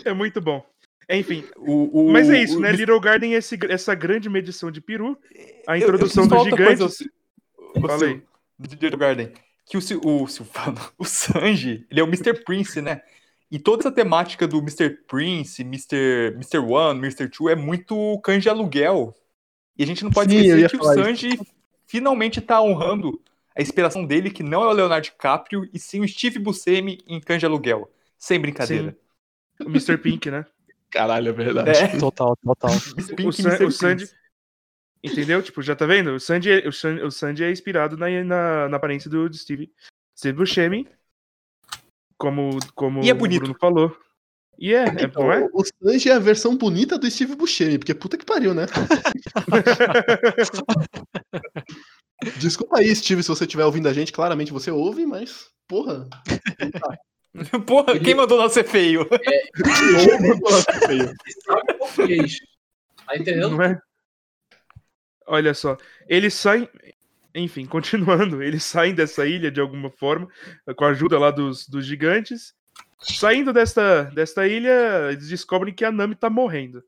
É 0.03 0.13
muito 0.13 0.41
bom. 0.41 0.63
Enfim, 1.09 1.43
O- 1.57 2.07
o- 2.07 2.11
mas 2.11 2.29
é 2.29 2.41
isso, 2.41 2.57
o 2.57 2.61
né? 2.61 2.71
Little 2.71 2.99
Garden 2.99 3.35
é 3.35 3.37
esse- 3.37 3.57
essa 3.69 3.93
grande 3.93 4.27
medição 4.29 4.71
de 4.71 4.81
peru. 4.81 5.17
A 5.67 5.77
Eu- 5.77 5.81
eu 5.81 5.83
introdução 5.83 6.27
preciso 6.27 6.29
falar 6.29 6.43
dos 6.49 6.65
coisa, 6.65 6.87
gigantes. 6.87 8.03
aí. 8.03 8.21
do 8.57 8.69
Little 8.81 8.97
Garden. 8.97 9.31
Que 9.65 9.77
o, 9.77 9.79
o 9.79 10.27
Silvano, 10.27 10.79
o 10.97 11.05
Sanji, 11.05 11.85
ele 11.91 11.99
é 11.99 12.03
o 12.03 12.07
Mr. 12.07 12.33
Prince, 12.43 12.81
né? 12.81 13.01
E 13.51 13.59
toda 13.59 13.81
essa 13.83 13.91
temática 13.91 14.47
do 14.47 14.57
Mr. 14.59 14.89
Prince, 15.07 15.61
Mr. 15.61 16.33
Mr. 16.35 16.57
One, 16.59 16.99
Mr. 16.99 17.29
Two 17.29 17.49
é 17.49 17.55
muito 17.55 18.19
de 18.43 18.49
aluguel. 18.49 19.13
E 19.77 19.83
a 19.83 19.85
gente 19.87 20.03
não 20.03 20.11
pode 20.11 20.31
Sim, 20.31 20.37
eu 20.47 20.57
esquecer 20.57 20.69
que 20.69 20.77
o 20.77 20.93
Sanji 20.93 21.39
finalmente 21.85 22.41
tá 22.41 22.61
honrando 22.61 23.21
a 23.55 23.61
inspiração 23.61 24.05
dele, 24.05 24.29
que 24.31 24.41
não 24.43 24.63
é 24.63 24.67
o 24.67 24.71
Leonardo 24.73 25.05
DiCaprio, 25.05 25.69
e 25.73 25.79
sim 25.79 26.01
o 26.01 26.07
Steve 26.07 26.39
Buscemi 26.39 26.99
em 27.07 27.19
de 27.19 27.45
aluguel. 27.45 27.89
Sem 28.17 28.39
brincadeira. 28.39 28.97
O 29.59 29.69
Mr. 29.69 29.97
Pink, 29.97 30.29
né? 30.31 30.45
Caralho, 30.91 31.29
é 31.29 31.33
verdade. 31.33 31.69
É, 31.69 31.87
Total, 31.99 32.35
total. 32.37 32.71
O, 33.25 33.31
San- 33.31 33.65
o 33.65 33.71
Sandy. 33.71 34.09
Entendeu? 35.03 35.41
Tipo, 35.43 35.61
já 35.61 35.75
tá 35.75 35.85
vendo? 35.85 36.15
O 36.15 36.19
Sandy, 36.19 36.51
é- 36.51 36.67
o 36.67 36.71
Sandy, 36.71 37.03
o 37.03 37.11
Sandy 37.11 37.43
é 37.43 37.51
inspirado 37.51 37.95
na, 37.97 38.07
na, 38.23 38.69
na 38.69 38.77
aparência 38.77 39.09
do, 39.09 39.29
do 39.29 39.37
Steve. 39.37 39.71
Steve 40.17 40.37
Buscemi. 40.37 40.87
Como, 42.17 42.57
como 42.73 43.03
E 43.03 43.09
é 43.09 43.13
o 43.13 43.17
bonito. 43.17 43.41
Bruno 43.41 43.55
falou. 43.59 43.95
E 44.57 44.73
é, 44.73 44.85
é 44.85 45.03
Então, 45.03 45.29
é? 45.31 45.47
O 45.53 45.61
Sanji 45.65 46.09
é 46.09 46.13
a 46.13 46.19
versão 46.19 46.57
bonita 46.57 46.97
do 46.97 47.11
Steve 47.11 47.35
Buscemi, 47.35 47.77
porque 47.77 47.93
puta 47.93 48.17
que 48.17 48.25
pariu, 48.25 48.53
né? 48.53 48.65
Desculpa 52.39 52.79
aí, 52.79 52.95
Steve, 52.95 53.21
se 53.21 53.27
você 53.29 53.43
estiver 53.43 53.65
ouvindo 53.65 53.89
a 53.89 53.93
gente, 53.93 54.13
claramente 54.13 54.53
você 54.53 54.71
ouve, 54.71 55.05
mas, 55.05 55.49
porra. 55.67 56.07
Porra, 57.67 57.99
quem 57.99 58.15
mandou 58.15 58.37
nós 58.37 58.53
ser 58.53 58.63
feio? 58.63 59.07
Ele 60.89 61.41
sabe 61.45 61.73
português. 61.77 62.37
Tá 63.05 63.15
entendendo? 63.17 63.51
Não 63.51 63.61
é? 63.63 63.79
Olha 65.27 65.53
só, 65.53 65.77
eles 66.07 66.33
saem. 66.33 66.69
Enfim, 67.33 67.65
continuando, 67.65 68.41
eles 68.41 68.63
saem 68.63 68.95
dessa 68.95 69.25
ilha 69.27 69.51
de 69.51 69.59
alguma 69.59 69.89
forma, 69.89 70.27
com 70.77 70.85
a 70.85 70.89
ajuda 70.89 71.19
lá 71.19 71.31
dos, 71.31 71.67
dos 71.67 71.85
gigantes. 71.85 72.53
Saindo 72.99 73.51
desta, 73.51 74.03
desta 74.03 74.47
ilha, 74.47 75.09
eles 75.11 75.27
descobrem 75.27 75.73
que 75.73 75.83
a 75.83 75.91
Nami 75.91 76.15
tá 76.15 76.29
morrendo. 76.29 76.81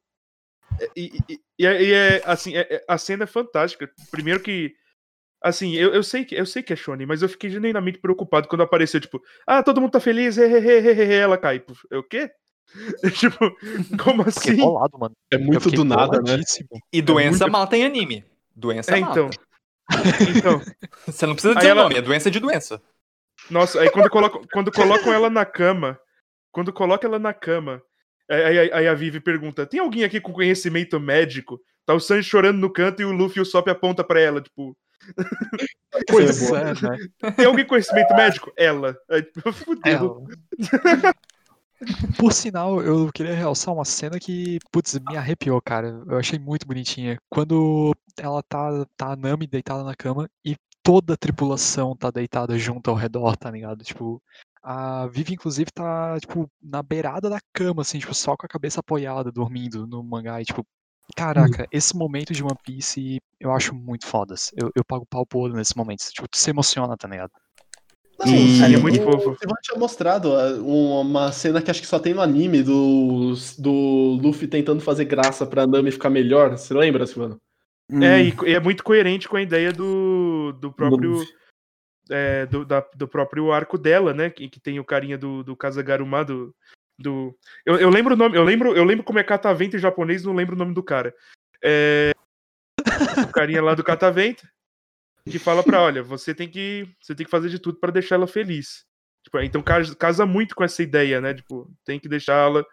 E, 0.95 1.17
e- 1.29 1.39
e 1.59 1.65
é, 1.65 1.83
e 1.83 1.91
é, 1.93 2.21
assim, 2.25 2.55
é- 2.55 2.67
é- 2.75 2.83
a 2.87 2.97
cena 2.97 3.23
é 3.25 3.27
fantástica. 3.27 3.91
Primeiro 4.11 4.39
que. 4.39 4.73
Assim, 5.41 5.73
eu, 5.75 5.93
eu, 5.93 6.01
sei 6.03 6.25
que, 6.25 6.35
eu 6.35 6.45
sei 6.45 6.63
que 6.63 6.73
é 6.73 6.75
Shonen, 6.75 7.05
mas 7.05 7.21
eu 7.21 7.29
fiquei 7.29 7.49
genuinamente 7.49 7.99
preocupado 7.99 8.47
quando 8.47 8.61
apareceu, 8.63 8.99
tipo, 8.99 9.21
ah, 9.45 9.61
todo 9.61 9.79
mundo 9.79 9.91
tá 9.91 9.99
feliz, 9.99 10.37
hehehehe, 10.37 11.13
ela 11.13 11.37
cai. 11.37 11.59
Puf, 11.59 11.85
É 11.91 11.97
o 11.97 12.03
quê? 12.03 12.31
tipo, 13.13 13.37
como 14.03 14.23
assim? 14.23 14.55
bolado, 14.57 14.97
mano. 14.97 15.15
É 15.31 15.37
muito 15.37 15.69
do 15.71 15.85
nada, 15.85 16.19
né? 16.21 16.41
E 16.91 17.01
doença 17.01 17.45
muito- 17.45 17.51
mata 17.53 17.77
em 17.77 17.85
anime. 17.85 18.25
Doença 18.55 18.95
É, 18.97 18.99
mata. 18.99 19.11
então. 19.11 19.29
Então, 20.35 20.61
Você 21.07 21.25
não 21.25 21.33
precisa 21.33 21.55
dizer 21.55 21.67
o 21.67 21.71
ela- 21.71 21.83
nome, 21.83 21.95
é 21.95 22.01
doença 22.01 22.29
de 22.29 22.39
doença. 22.39 22.81
Nossa, 23.49 23.79
aí 23.79 23.89
quando 23.91 24.09
colocam, 24.09 24.41
quando 24.51 24.71
colocam 24.71 25.13
ela 25.13 25.29
na 25.29 25.45
cama, 25.45 25.97
quando 26.51 26.73
colocam 26.73 27.07
ela 27.09 27.19
na 27.19 27.33
cama, 27.33 27.81
aí, 28.29 28.59
aí- 28.59 28.71
aí 28.73 28.87
a 28.87 28.93
Vivi 28.93 29.19
pergunta: 29.21 29.65
tem 29.65 29.79
alguém 29.79 30.03
aqui 30.03 30.19
com 30.19 30.33
conhecimento 30.33 30.99
médico? 30.99 31.59
Tá 31.85 31.93
o 31.93 31.99
Sanji 31.99 32.27
chorando 32.27 32.57
no 32.57 32.69
canto 32.73 33.01
e 33.01 33.05
o 33.05 33.11
Luffy 33.13 33.37
e 33.37 33.41
o 33.41 33.45
Sop 33.45 33.69
aponta 33.69 34.03
pra 34.03 34.19
ela, 34.19 34.41
tipo, 34.41 34.75
Pois 36.07 36.51
é, 36.51 36.73
né? 36.73 37.31
tem 37.35 37.45
alguém 37.45 37.65
com 37.65 37.69
conhecimento 37.69 38.13
médico? 38.15 38.51
Ela. 38.57 38.95
Fudeu. 39.53 40.27
Ela. 40.63 41.13
Por 42.17 42.33
sinal, 42.33 42.81
eu 42.81 43.11
queria 43.11 43.35
realçar 43.35 43.73
uma 43.73 43.85
cena 43.85 44.19
que, 44.19 44.57
putz, 44.71 44.99
me 44.99 45.15
arrepiou, 45.15 45.61
cara. 45.61 46.01
Eu 46.07 46.17
achei 46.17 46.39
muito 46.39 46.65
bonitinha. 46.65 47.17
Quando 47.29 47.95
ela 48.17 48.41
tá, 48.43 48.85
tá 48.95 49.11
a 49.11 49.15
Nami 49.15 49.45
deitada 49.45 49.83
na 49.83 49.95
cama 49.95 50.29
e 50.43 50.55
toda 50.81 51.13
a 51.13 51.17
tripulação 51.17 51.95
tá 51.95 52.09
deitada 52.09 52.57
junto 52.57 52.89
ao 52.89 52.95
redor, 52.95 53.37
tá 53.37 53.51
ligado? 53.51 53.83
Tipo, 53.83 54.21
a 54.63 55.07
Vivi, 55.07 55.33
inclusive, 55.33 55.71
tá, 55.71 56.19
tipo, 56.19 56.49
na 56.61 56.81
beirada 56.81 57.29
da 57.29 57.39
cama, 57.53 57.83
assim, 57.83 57.99
tipo, 57.99 58.13
só 58.13 58.35
com 58.35 58.45
a 58.45 58.49
cabeça 58.49 58.79
apoiada, 58.79 59.31
dormindo 59.31 59.85
no 59.85 60.03
mangá. 60.03 60.41
E, 60.41 60.45
tipo, 60.45 60.65
Caraca, 61.15 61.67
esse 61.71 61.95
momento 61.95 62.33
de 62.33 62.43
One 62.43 62.57
Piece 62.63 63.19
eu 63.39 63.51
acho 63.51 63.73
muito 63.73 64.05
fodas. 64.05 64.51
Eu, 64.55 64.71
eu 64.75 64.83
pago 64.83 65.05
pau 65.05 65.25
pro 65.25 65.39
olho 65.39 65.53
nesses 65.55 65.73
momentos. 65.73 66.11
Tipo, 66.11 66.27
tu 66.27 66.37
se 66.37 66.49
emociona, 66.49 66.95
tá 66.97 67.07
ligado? 67.07 67.31
Não, 68.19 68.27
E- 68.33 68.49
sim, 68.57 68.73
é 68.73 68.77
muito 68.77 69.01
fofo. 69.01 69.35
Tinha 69.61 69.77
mostrado 69.79 70.29
um- 70.63 70.99
uma 71.01 71.31
cena 71.31 71.61
que 71.61 71.69
acho 71.69 71.81
que 71.81 71.87
só 71.87 71.99
tem 71.99 72.13
no 72.13 72.21
anime 72.21 72.63
do, 72.63 73.33
do 73.59 74.19
Luffy 74.21 74.47
tentando 74.47 74.81
fazer 74.81 75.05
graça 75.05 75.45
pra 75.45 75.67
Nami 75.67 75.91
ficar 75.91 76.09
melhor. 76.09 76.51
Você 76.57 76.73
lembra, 76.73 77.05
Silvano? 77.05 77.39
Hum, 77.91 78.03
É, 78.03 78.23
e, 78.23 78.33
e 78.47 78.53
é 78.55 78.59
muito 78.59 78.83
coerente 78.83 79.29
com 79.29 79.37
a 79.37 79.41
ideia 79.41 79.71
do, 79.71 80.51
do 80.59 80.73
próprio. 80.73 81.23
É, 82.09 82.45
do, 82.45 82.65
da- 82.65 82.85
do 82.95 83.07
próprio 83.07 83.51
arco 83.51 83.77
dela, 83.77 84.13
né? 84.13 84.29
Que, 84.29 84.49
que 84.49 84.59
tem 84.59 84.79
o 84.79 84.85
carinha 84.85 85.17
do, 85.17 85.43
do 85.43 85.55
Kazagaruma, 85.55 86.23
do. 86.25 86.53
Do 86.97 87.37
eu, 87.65 87.75
eu 87.77 87.89
lembro 87.89 88.13
o 88.13 88.17
nome, 88.17 88.35
eu 88.37 88.43
lembro, 88.43 88.75
eu 88.75 88.83
lembro 88.83 89.03
como 89.03 89.19
é 89.19 89.23
catavento 89.23 89.75
em 89.75 89.79
japonês, 89.79 90.23
não 90.23 90.33
lembro 90.33 90.55
o 90.55 90.59
nome 90.59 90.73
do 90.73 90.83
cara. 90.83 91.13
É, 91.63 92.11
o 93.23 93.31
carinha 93.31 93.61
lá 93.61 93.75
do 93.75 93.83
catavento, 93.83 94.47
que 95.29 95.39
fala 95.39 95.63
pra, 95.63 95.81
olha, 95.81 96.01
você 96.01 96.33
tem 96.33 96.49
que. 96.49 96.87
Você 97.01 97.13
tem 97.13 97.25
que 97.25 97.31
fazer 97.31 97.49
de 97.49 97.59
tudo 97.59 97.79
pra 97.79 97.91
deixar 97.91 98.15
ela 98.15 98.27
feliz. 98.27 98.85
Tipo, 99.23 99.39
então 99.39 99.61
casa, 99.61 99.95
casa 99.95 100.25
muito 100.25 100.55
com 100.55 100.63
essa 100.63 100.81
ideia, 100.81 101.19
né? 101.19 101.33
Tipo, 101.33 101.69
tem 101.83 101.99
que 101.99 102.07
deixá-la. 102.07 102.63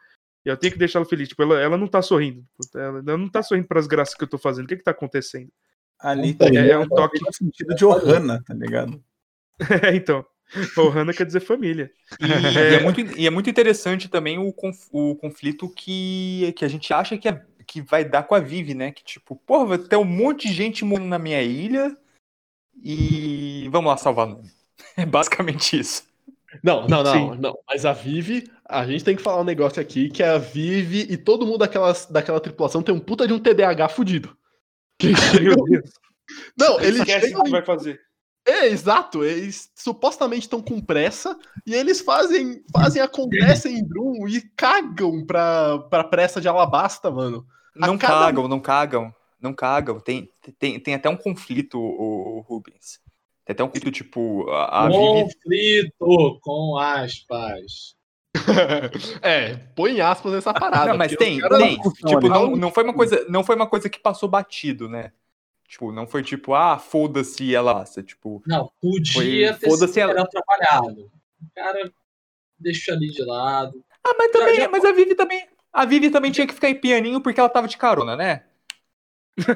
Eu 0.45 0.57
tenho 0.57 0.73
que 0.73 0.79
deixá-la 0.79 1.05
feliz. 1.05 1.29
Tipo, 1.29 1.43
ela, 1.43 1.61
ela 1.61 1.77
não 1.77 1.89
tá 1.89 2.01
sorrindo. 2.01 2.45
Ela, 2.75 2.99
ela 2.99 3.19
não 3.19 3.29
tá 3.29 3.43
sorrindo 3.43 3.67
pras 3.67 3.87
graças 3.87 4.15
que 4.15 4.23
eu 4.23 4.29
tô 4.29 4.39
fazendo. 4.39 4.67
O 4.67 4.69
que 4.69 4.77
que 4.77 4.85
tá 4.85 4.91
acontecendo? 4.93 5.51
Ali 5.99 6.31
É, 6.31 6.35
tá 6.35 6.47
é 6.55 6.79
um 6.79 6.89
toque. 6.89 7.21
no 7.21 7.33
sentido 7.33 7.75
de 7.75 7.85
Ohana, 7.85 8.43
tá 8.45 8.55
ligado? 8.55 9.03
É, 9.85 9.95
então. 9.95 10.25
Ohana 10.79 11.13
quer 11.13 11.27
dizer 11.27 11.41
família. 11.41 11.91
E, 12.21 12.25
e 12.27 12.75
é 12.77 12.81
muito, 12.81 13.01
e 13.01 13.27
é 13.27 13.31
muito 13.31 13.51
interessante 13.51 14.09
também 14.09 14.39
o, 14.39 14.53
conf- 14.53 14.89
o 14.93 15.17
conflito 15.17 15.69
que, 15.69 16.53
que 16.57 16.65
a 16.65 16.69
gente 16.69 16.93
acha 16.93 17.19
que, 17.19 17.29
é- 17.29 17.45
que 17.67 17.81
vai 17.83 18.05
dar 18.05 18.23
com 18.25 18.35
a 18.35 18.41
Vivi, 18.41 18.75
né? 18.75 18.93
Que 18.93 19.03
tipo, 19.05 19.35
porra, 19.47 19.67
vai 19.67 19.79
ter 19.79 19.97
um 19.97 20.05
monte 20.05 20.49
de 20.49 20.55
gente 20.55 20.85
morando 20.85 21.09
na 21.09 21.19
minha 21.19 21.43
ilha 21.43 21.97
e 22.83 23.69
vamos 23.71 23.91
lá 23.91 23.97
salvar. 23.97 24.29
É 24.97 25.07
basicamente 25.07 25.79
isso. 25.79 26.05
Não, 26.63 26.87
não, 26.87 27.03
não, 27.03 27.13
Sim. 27.35 27.41
não. 27.41 27.59
Mas 27.67 27.85
a 27.85 27.93
Vivi, 27.93 28.49
a 28.65 28.87
gente 28.87 29.03
tem 29.03 29.17
que 29.17 29.23
falar 29.23 29.41
um 29.41 29.45
negócio 29.45 29.81
aqui, 29.83 30.09
que 30.09 30.23
a 30.23 30.39
Vivi 30.39 31.07
e 31.11 31.17
todo 31.17 31.45
mundo 31.47 31.59
daquelas, 31.59 32.07
daquela 32.07 32.41
tripulação 32.41 32.83
tem 32.83 32.95
um 32.95 33.01
puta 33.01 33.27
de 33.27 33.33
um 33.33 33.39
TDAH 33.41 33.89
fudido. 33.89 34.37
Meu 35.43 35.57
Deus. 35.65 35.91
Não, 36.57 36.81
eles 36.81 37.01
Esquece 37.01 37.35
o 37.35 37.43
que 37.43 37.51
vai 37.51 37.65
fazer. 37.65 38.01
É, 38.47 38.67
exato. 38.67 39.25
Eles 39.25 39.71
supostamente 39.75 40.43
estão 40.43 40.61
com 40.61 40.81
pressa 40.81 41.37
e 41.67 41.75
eles 41.75 42.01
fazem, 42.01 42.63
fazem 42.73 43.01
a 43.01 43.09
conversa 43.09 43.69
em 43.69 43.83
Drum 43.83 44.29
e 44.29 44.43
cagam 44.57 45.25
pra, 45.25 45.79
pra 45.91 46.05
pressa 46.05 46.41
de 46.41 46.49
Alabasta, 46.49 47.11
mano. 47.11 47.47
A 47.81 47.87
Não 47.87 47.97
cada- 47.99 48.27
cagam, 48.27 48.47
não 48.49 48.61
cagam, 48.61 49.15
não 49.41 49.53
cagam. 49.55 49.99
Tem, 49.99 50.31
tem, 50.59 50.79
tem 50.79 50.95
até 50.95 51.09
um 51.09 51.17
conflito, 51.17 51.79
o, 51.81 52.41
Rubens. 52.47 53.01
Tem 53.45 53.53
até 53.53 53.65
um 53.65 53.69
conflito, 53.69 53.91
tipo, 53.91 54.49
a, 54.51 54.85
a 54.85 54.89
Vivi. 54.89 54.99
Conflito, 54.99 56.39
com 56.43 56.79
aspas. 56.79 57.97
é, 59.23 59.55
põe 59.77 60.01
aspas 60.01 60.33
nessa 60.33 60.53
parada. 60.53 60.91
Não, 60.91 60.99
mas 60.99 61.15
tem, 61.17 61.41
tem. 61.41 61.81
Tipo, 62.07 62.29
não, 62.29 62.51
Não. 62.51 62.57
não, 62.57 62.71
foi 62.71 62.85
uma 62.85 62.95
coisa, 62.95 63.25
não 63.29 63.45
foi 63.45 63.55
uma 63.57 63.67
coisa 63.67 63.89
que 63.89 63.99
passou 63.99 64.29
batido, 64.29 64.89
né? 64.89 65.13
Tipo, 65.67 65.91
não 65.91 66.07
foi 66.07 66.23
tipo, 66.23 66.55
ah, 66.55 66.79
foda-se 66.79 67.55
ela 67.55 67.75
passa. 67.75 68.03
Tipo, 68.03 68.43
Não, 68.47 68.71
podia 68.81 69.55
Foi- 69.55 69.79
ter 69.79 69.87
sido 69.89 70.01
ela. 70.01 70.27
trabalhado. 70.29 71.11
O 71.43 71.55
cara 71.55 71.91
deixa 72.59 72.93
ali 72.93 73.09
de 73.11 73.23
lado. 73.25 73.85
ah, 74.05 74.15
mas 74.19 74.31
também, 74.31 74.55
já- 74.57 74.69
mas 74.69 74.85
a 74.85 74.93
Vivi 74.93 75.15
também, 75.15 75.47
a 75.73 75.85
Vivi 75.85 76.11
também 76.11 76.31
tinha 76.31 76.47
que 76.47 76.55
ficar 76.55 76.69
em 76.71 76.81
pianinho 76.81 77.21
porque 77.21 77.41
ela 77.41 77.49
tava 77.49 77.67
de 77.67 77.77
carona, 77.77 78.15
né? 78.17 78.45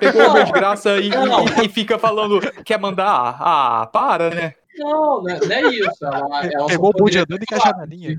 Pegou 0.01 0.23
o 0.23 0.31
Uber 0.31 0.45
de 0.45 0.53
graça 0.53 0.99
e, 0.99 1.09
Não. 1.09 1.45
e- 1.63 1.67
e 1.67 1.69
fica 1.69 1.99
falando, 1.99 2.41
quer 2.65 2.79
mandar? 2.81 3.37
Ah, 3.41 3.87
para, 3.87 4.31
né? 4.35 4.55
Não, 4.77 5.23
não 5.23 5.29
é, 5.29 5.39
não 5.41 5.53
é 5.53 5.63
isso. 5.75 6.05
Ela, 6.05 6.47
ela 6.47 6.67
Pegou 6.67 6.91
o 6.91 6.93
bonde 6.93 7.19
andando 7.19 7.43
e 7.43 7.47
caixa 7.47 7.63
falado 7.63 7.79
na 7.79 7.87
linha. 7.87 8.19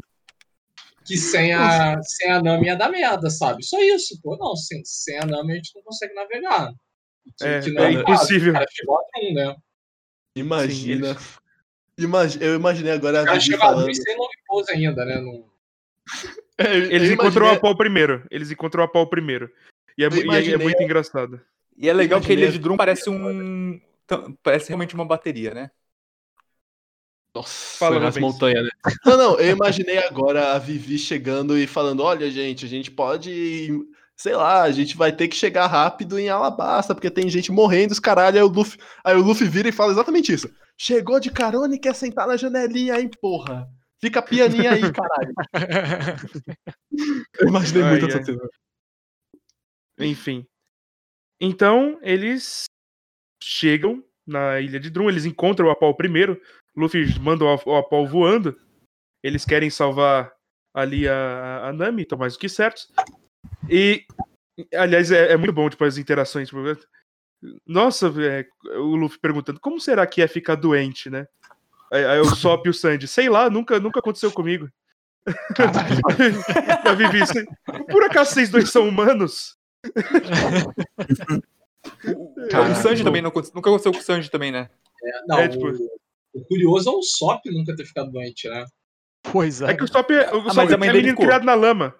Que 1.05 1.17
sem 1.17 1.53
a, 1.53 2.01
sem 2.03 2.31
a 2.31 2.41
Nami 2.41 2.67
ia 2.67 2.75
dar 2.75 2.89
merda, 2.89 3.29
sabe? 3.29 3.63
Só 3.65 3.79
isso, 3.81 4.19
pô. 4.21 4.37
Não, 4.37 4.55
sem, 4.55 4.81
sem 4.85 5.17
a 5.17 5.25
Nami 5.25 5.53
a 5.53 5.55
gente 5.55 5.71
não 5.75 5.81
consegue 5.83 6.13
navegar. 6.13 6.71
É, 7.41 7.59
que 7.61 7.71
não 7.71 7.83
é 7.83 7.87
caso. 7.93 7.99
impossível. 8.01 8.51
O 8.51 8.53
cara 8.53 8.65
chegou 8.71 8.97
a 8.97 9.33
né? 9.33 9.55
Imagina. 10.35 11.17
Imagi- 11.97 12.39
eu 12.41 12.55
imaginei 12.55 12.91
agora 12.93 13.19
O 13.19 13.21
a 13.21 13.25
cara 13.25 13.37
Vivi 13.39 13.51
chegou 13.51 13.65
a 13.65 13.69
falando. 13.73 13.93
sem 13.93 14.17
long 14.17 14.27
pose 14.47 14.71
ainda, 14.71 15.03
né? 15.05 15.19
Não- 15.19 15.45
É, 16.57 16.75
Eles 16.77 17.11
encontrou 17.11 17.43
imaginei- 17.47 17.57
a 17.57 17.59
pau 17.59 17.75
primeiro. 17.75 18.25
Eles 18.31 18.49
encontrou 18.51 18.83
a 18.85 18.87
pau 18.87 19.05
primeiro. 19.07 19.51
E 19.97 20.03
é, 20.03 20.09
mu- 20.09 20.15
e 20.15 20.19
é- 20.19 20.21
é 20.21 20.25
imaginei- 20.25 20.57
muito 20.57 20.81
engraçado. 20.81 21.41
E 21.77 21.89
é 21.89 21.93
legal 21.93 22.19
que 22.19 22.27
a 22.27 22.29
Imaginei- 22.29 22.43
Ilha 22.45 22.51
de 22.53 22.59
Drum 22.59 22.77
parece 22.77 23.09
um. 23.09 23.79
Parece 24.41 24.69
realmente 24.69 24.95
uma 24.95 25.05
bateria, 25.05 25.53
né? 25.53 25.71
Nossa, 27.35 27.77
Fala, 27.77 27.99
nas 27.99 28.17
montanhas, 28.17 28.63
né? 28.63 28.71
Não, 29.05 29.15
não, 29.17 29.39
eu 29.39 29.51
imaginei 29.55 29.99
agora 29.99 30.53
a 30.53 30.57
Vivi 30.57 30.97
chegando 30.97 31.57
e 31.57 31.67
falando: 31.67 32.01
olha, 32.01 32.29
gente, 32.31 32.65
a 32.65 32.67
gente 32.69 32.89
pode. 32.89 33.69
Sei 34.19 34.35
lá, 34.35 34.63
a 34.63 34.71
gente 34.71 34.97
vai 34.97 35.13
ter 35.13 35.29
que 35.29 35.35
chegar 35.37 35.65
rápido 35.67 36.19
em 36.19 36.27
Alabasta, 36.27 36.93
porque 36.93 37.09
tem 37.09 37.29
gente 37.29 37.53
morrendo, 37.53 37.93
os 37.93 38.01
caralho. 38.01 38.35
Aí 38.35 38.43
o 38.43 38.49
Luffy, 38.49 38.77
aí 39.01 39.15
o 39.15 39.23
Luffy 39.23 39.47
vira 39.47 39.69
e 39.69 39.71
fala 39.71 39.93
exatamente 39.93 40.33
isso. 40.33 40.53
Chegou 40.77 41.21
de 41.21 41.31
carona 41.31 41.73
e 41.73 41.79
quer 41.79 41.95
sentar 41.95 42.27
na 42.27 42.35
janelinha 42.35 42.95
aí, 42.95 43.09
porra. 43.21 43.65
Fica 44.01 44.21
pianinha 44.21 44.73
aí, 44.73 44.81
caralho. 44.91 45.33
Eu 47.39 47.47
imaginei 47.47 47.81
Ai, 47.81 47.91
muito 47.91 48.07
ai. 48.07 48.11
essa 48.11 48.25
cena. 48.25 48.49
Enfim. 49.97 50.45
Então, 51.39 51.97
eles 52.01 52.65
chegam 53.41 54.03
na 54.27 54.59
ilha 54.59 54.81
de 54.81 54.89
Drum, 54.89 55.09
eles 55.09 55.23
encontram 55.23 55.67
o 55.67 55.71
Apol 55.71 55.95
primeiro. 55.95 56.41
Luffy 56.75 57.17
manda 57.21 57.45
o 57.45 57.75
Apol 57.77 58.05
voando. 58.05 58.59
Eles 59.23 59.45
querem 59.45 59.69
salvar 59.69 60.29
ali 60.73 61.07
a, 61.07 61.69
a 61.69 61.73
Nami, 61.73 62.01
estão 62.01 62.17
mais 62.17 62.33
do 62.33 62.39
que 62.39 62.49
certos. 62.49 62.91
E, 63.69 64.05
aliás, 64.75 65.11
é, 65.11 65.33
é 65.33 65.37
muito 65.37 65.53
bom 65.53 65.69
tipo, 65.69 65.83
as 65.85 65.97
interações. 65.97 66.49
tipo, 66.49 66.59
Nossa, 67.65 68.11
é, 68.21 68.45
o 68.77 68.95
Luffy 68.95 69.19
perguntando, 69.19 69.59
como 69.59 69.79
será 69.79 70.05
que 70.07 70.21
é 70.21 70.27
ficar 70.27 70.55
doente, 70.55 71.09
né? 71.09 71.27
Aí, 71.91 72.05
aí 72.05 72.19
o 72.19 72.25
Sop 72.35 72.65
e 72.65 72.69
o 72.69 72.73
Sandy, 72.73 73.07
sei 73.07 73.29
lá, 73.29 73.49
nunca, 73.49 73.79
nunca 73.79 73.99
aconteceu 73.99 74.31
comigo. 74.31 74.69
a 76.85 76.93
Vivi, 76.95 77.25
"Cê- 77.27 77.45
por 77.91 78.03
acaso 78.03 78.31
vocês 78.33 78.49
dois 78.49 78.69
são 78.71 78.87
humanos? 78.87 79.55
o 81.83 82.75
Sanji 82.81 83.03
também 83.03 83.21
não, 83.21 83.31
nunca 83.31 83.69
aconteceu 83.69 83.91
com 83.91 83.99
o 83.99 84.03
Sanji 84.03 84.29
também, 84.29 84.51
né? 84.51 84.69
É, 85.03 85.21
não, 85.27 85.39
É, 85.39 85.47
tipo- 85.47 85.67
o, 85.67 85.89
o 86.39 86.45
curioso 86.45 86.89
é 86.89 86.93
o 86.93 87.01
Sop 87.01 87.41
nunca 87.47 87.75
ter 87.75 87.85
ficado 87.85 88.11
doente, 88.11 88.47
né? 88.49 88.65
Pois 89.23 89.61
é. 89.61 89.71
É 89.71 89.73
que 89.75 89.83
o 89.83 89.87
Sop 89.87 90.09
é, 90.11 90.31
o 90.33 90.43
mas 90.43 90.53
Sop 90.55 90.69
a 90.71 90.73
é 90.73 90.77
menino 90.77 91.09
ficou. 91.09 91.25
criado 91.25 91.43
na 91.43 91.53
lama. 91.53 91.95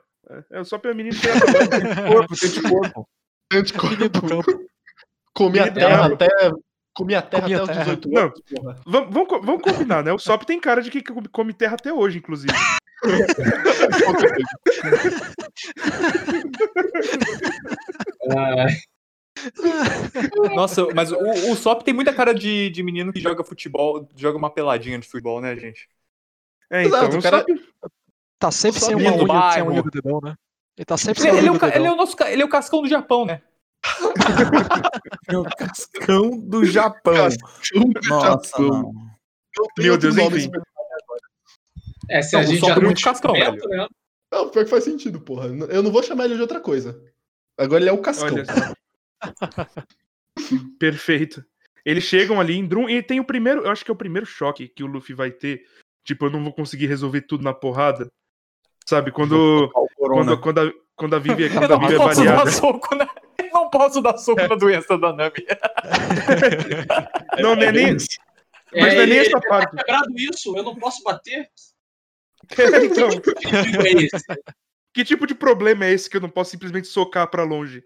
É, 0.52 0.60
o 0.60 0.66
Sop 0.66 0.86
é 0.86 0.94
menino 0.94 1.18
criado 1.20 1.40
na 1.40 1.46
lama. 1.54 1.70
Corpo, 2.14 2.36
tem 2.38 2.50
de 2.52 2.62
corpo. 2.62 3.10
Menino 3.90 4.10
do 4.10 4.22
campo. 4.22 4.70
Comi 5.34 5.60
a 5.60 5.64
Menino 5.66 5.80
terra 5.80 6.06
até. 6.08 6.28
Comi 6.94 7.16
a 7.16 7.22
terra 7.22 7.46
até 7.46 7.62
os 7.62 7.68
terra. 7.68 7.80
18 7.84 8.10
Não. 8.10 8.22
anos, 8.24 8.42
porra. 8.42 8.76
Vamos, 8.86 9.14
vamos, 9.14 9.46
vamos 9.46 9.62
combinar, 9.62 10.04
né? 10.04 10.12
O 10.12 10.20
Sop 10.20 10.44
tem 10.44 10.60
cara 10.60 10.82
de 10.82 10.92
que 10.92 11.02
come- 11.32 11.54
terra 11.54 11.76
até 11.76 11.94
hoje, 11.94 12.18
inclusive. 12.18 12.54
Nossa, 20.56 20.88
mas 20.94 21.12
o, 21.12 21.18
o 21.52 21.56
Sop 21.56 21.84
tem 21.84 21.94
muita 21.94 22.14
cara 22.14 22.34
de, 22.34 22.70
de 22.70 22.84
menino 22.84 23.14
que 23.14 23.20
joga 23.20 23.44
futebol, 23.44 24.08
joga 24.16 24.38
uma 24.38 24.50
peladinha 24.50 25.00
de 25.00 25.08
futebol, 25.08 25.40
né, 25.42 25.56
gente? 25.56 25.88
É, 26.70 26.84
então, 26.84 27.00
Exato, 27.00 27.16
o 27.16 27.20
o 27.20 27.24
cara- 27.24 27.38
Sop- 27.40 27.92
Tá 28.40 28.52
sempre 28.52 28.80
sem 28.80 28.96
uma 28.96 29.12
do 29.12 29.32
unha, 29.32 29.52
sem 29.52 29.64
unha 29.64 29.84
do 29.84 29.92
dedão, 29.92 30.20
né? 30.24 30.36
Ele 30.78 30.86
tá 30.86 30.98
sempre 30.98 31.22
Ele, 31.22 31.30
sem 31.30 31.32
a 31.32 31.42
ele 31.42 31.48
é 31.48 31.52
o, 31.52 31.60
do 31.60 31.66
ele 31.66 31.88
é 31.88 31.92
o 31.92 31.96
nosso, 31.96 32.16
ele 32.24 32.42
é 32.42 32.46
o 32.46 32.50
cascão 32.50 32.82
do 32.82 32.88
Japão, 32.88 33.26
né? 33.26 33.42
É 35.30 35.38
o 35.38 35.44
cascão 35.44 36.40
do 36.40 36.66
Japão. 36.66 37.28
Nossa, 38.08 38.62
não. 38.62 38.92
Meu 39.78 39.98
Deus, 39.98 40.18
enfim. 40.18 40.50
é, 42.10 42.22
se 42.22 42.34
Não, 42.34 42.42
a 42.42 42.44
o 42.44 42.48
gente 42.48 42.60
já 42.66 42.74
é 42.74 42.78
um 42.78 42.82
muito 42.82 43.02
cascão, 43.02 43.34
descoberto, 43.34 43.68
né? 43.70 43.88
Não, 44.32 44.50
pior 44.50 44.64
que 44.64 44.70
faz 44.70 44.84
sentido, 44.84 45.20
porra. 45.20 45.48
Eu 45.48 45.84
não 45.84 45.92
vou 45.92 46.04
chamar 46.04 46.26
ele 46.26 46.36
de 46.36 46.42
outra 46.42 46.60
coisa. 46.60 47.02
Agora 47.58 47.82
ele 47.82 47.90
é 47.90 47.94
o 47.94 48.02
Cascão. 48.02 48.38
Perfeito. 50.80 51.44
Eles 51.84 52.04
chegam 52.04 52.40
ali 52.40 52.56
em 52.56 52.66
Drum 52.66 52.90
e 52.90 53.02
tem 53.02 53.20
o 53.20 53.26
primeiro, 53.26 53.64
eu 53.64 53.72
acho 53.72 53.84
que 53.84 53.92
é 53.92 53.94
o 53.94 53.98
primeiro 53.98 54.26
choque 54.26 54.68
que 54.68 54.84
o 54.84 54.88
Luffy 54.88 55.16
vai 55.16 55.32
ter. 55.32 55.66
Tipo, 56.04 56.26
eu 56.26 56.30
não 56.30 56.44
vou 56.44 56.54
conseguir 56.54 56.88
resolver 56.88 57.22
tudo 57.22 57.44
na 57.44 57.54
porrada. 57.54 58.10
Sabe, 58.90 59.12
quando 59.12 59.70
quando, 59.98 60.42
quando, 60.42 60.62
a, 60.62 60.74
quando 60.96 61.16
a 61.16 61.20
Vivi, 61.20 61.48
quando 61.52 61.66
a 61.66 61.68
não 61.68 61.80
Vivi 61.80 61.94
é 61.94 61.98
posso 61.98 62.24
dar 62.24 62.32
baleada. 62.32 62.52
soco 62.52 62.96
na... 62.96 63.08
Eu 63.38 63.50
não 63.54 63.70
posso 63.70 64.02
dar 64.02 64.18
soco 64.18 64.48
na 64.48 64.56
doença 64.56 64.98
da 64.98 65.14
Nami. 65.14 65.46
Não, 67.40 67.56
nem, 67.56 67.72
nem, 67.72 67.94
mas 67.94 68.94
não 68.96 69.02
é 69.02 69.06
nem 69.06 69.20
essa 69.20 69.40
parte. 69.42 69.76
Quebrado 69.76 70.12
isso, 70.18 70.58
eu 70.58 70.64
não 70.64 70.76
posso 70.76 71.04
bater? 71.04 71.50
então, 72.84 73.10
Que 73.22 73.46
digo 73.62 73.82
é 73.82 74.08
que 74.92 75.06
tipo 75.06 75.28
de 75.28 75.36
problema 75.36 75.86
é 75.86 75.92
esse 75.92 76.10
que 76.10 76.18
eu 76.18 76.22
não 76.22 76.30
posso 76.30 76.50
simplesmente 76.50 76.88
socar 76.88 77.30
pra 77.30 77.44
longe? 77.44 77.84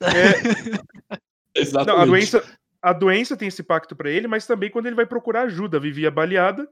Exatamente. 1.54 1.96
Não, 1.96 2.02
a 2.02 2.04
doença, 2.04 2.58
a 2.82 2.92
doença 2.92 3.36
tem 3.38 3.48
esse 3.48 3.62
pacto 3.62 3.96
pra 3.96 4.10
ele, 4.10 4.28
mas 4.28 4.46
também 4.46 4.70
quando 4.70 4.86
ele 4.86 4.96
vai 4.96 5.06
procurar 5.06 5.44
ajuda, 5.44 5.78
a 5.78 5.80
Vivi 5.80 6.04
é 6.04 6.10
baleada, 6.10 6.68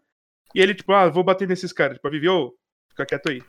e 0.55 0.61
ele, 0.61 0.75
tipo, 0.75 0.93
ah, 0.93 1.09
vou 1.09 1.25
bater 1.25 1.49
nesses 1.49 1.73
caras. 1.73 1.97
Tipo, 1.97 2.09
a 2.09 2.11
Vivi, 2.11 2.29
ô, 2.29 2.55
fica 2.91 3.07
quieto 3.07 3.31
aí. 3.31 3.43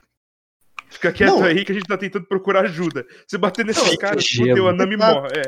Fica 0.92 1.12
quieto 1.12 1.30
Não. 1.30 1.44
aí 1.44 1.64
que 1.66 1.72
a 1.72 1.76
gente 1.76 1.88
tá 1.88 1.98
tentando 1.98 2.26
procurar 2.26 2.66
ajuda. 2.66 3.06
Se 3.26 3.38
bater 3.38 3.66
nesses 3.66 3.84
Não, 3.88 3.98
caras, 3.98 4.24
gelo. 4.24 4.50
fudeu, 4.50 4.68
a 4.68 4.74
Nami 4.74 4.98
morre. 4.98 5.30
É. 5.38 5.42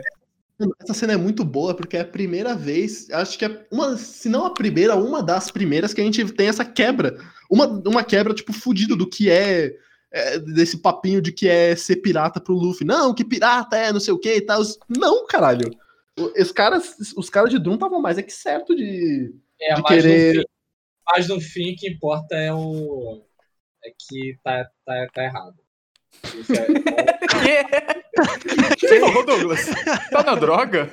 Mano, 0.60 0.76
Essa 0.82 0.94
cena 0.94 1.14
é 1.14 1.18
muito 1.18 1.44
boa 1.44 1.76
porque 1.76 1.98
é 1.98 2.02
a 2.02 2.06
primeira 2.06 2.56
vez, 2.56 3.10
acho 3.10 3.38
que 3.38 3.44
é 3.46 3.66
uma, 3.72 3.98
se 3.98 4.30
não 4.30 4.46
a 4.46 4.54
primeira, 4.54 4.96
uma 4.96 5.22
das 5.22 5.52
primeiras 5.52 5.94
que 5.94 6.00
a 6.00 6.04
gente 6.04 6.24
tem 6.34 6.48
essa 6.48 6.64
quebra. 6.64 7.18
Uma, 7.50 7.66
uma 7.68 8.04
quebra, 8.04 8.34
tipo, 8.34 8.54
fudido 8.54 8.96
do 8.96 9.10
que 9.10 9.30
é, 9.30 9.76
é, 10.12 10.40
desse 10.40 10.78
papinho 10.78 11.22
de 11.22 11.32
que 11.32 11.48
é 11.48 11.76
ser 11.76 11.98
pirata 11.98 12.40
pro 12.40 12.54
Luffy. 12.56 12.86
Não, 12.86 13.14
que 13.14 13.26
pirata 13.26 13.76
é, 13.76 13.92
não 13.92 14.00
sei 14.00 14.14
o 14.14 14.20
que 14.20 14.36
e 14.36 14.42
tal. 14.42 14.62
Não, 14.88 15.26
caralho. 15.28 15.70
Os 16.40 16.52
caras, 16.52 16.96
os 17.18 17.30
caras 17.30 17.50
de 17.50 17.58
Doom 17.60 17.74
estavam 17.74 18.00
mais 18.00 18.18
é 18.20 18.22
que 18.22 18.32
certo 18.32 18.76
de. 18.76 19.34
É, 19.60 19.74
De 19.74 19.82
mas, 19.82 19.92
querer- 19.92 20.34
no 20.36 20.42
fim, 20.42 20.48
mas 21.08 21.28
no 21.28 21.42
fim 21.42 21.74
o 21.74 21.76
que 21.76 21.90
importa 21.90 22.36
é 22.36 22.54
o. 22.54 23.24
É 23.86 23.90
que 23.98 24.38
tá, 24.44 24.66
tá, 24.86 25.08
tá 25.14 25.24
errado. 25.24 25.56
Isso 26.36 26.54
é- 26.54 26.68
Você 28.80 29.00
falou, 29.00 29.26
Douglas? 29.26 29.66
Tá 30.12 30.24
na 30.24 30.36
droga? 30.36 30.90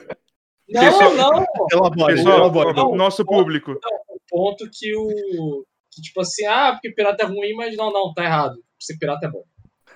Não, 0.68 0.82
Pessoal- 0.82 1.14
não. 1.14 1.46
Elabora, 1.72 2.14
Pessoal, 2.14 2.38
elabora. 2.38 2.72
não. 2.72 2.94
nosso 2.96 3.24
público. 3.24 3.72
O 4.08 4.20
ponto 4.28 4.68
que 4.72 4.94
o. 4.96 5.64
Que, 5.92 6.00
tipo 6.02 6.20
assim, 6.20 6.46
ah, 6.46 6.72
porque 6.72 6.92
pirata 6.92 7.24
é 7.24 7.26
ruim, 7.26 7.52
mas 7.54 7.76
não, 7.76 7.92
não, 7.92 8.14
tá 8.14 8.24
errado. 8.24 8.54
Ser 8.78 8.96
pirata 8.96 9.26
é 9.26 9.30
bom. 9.30 9.42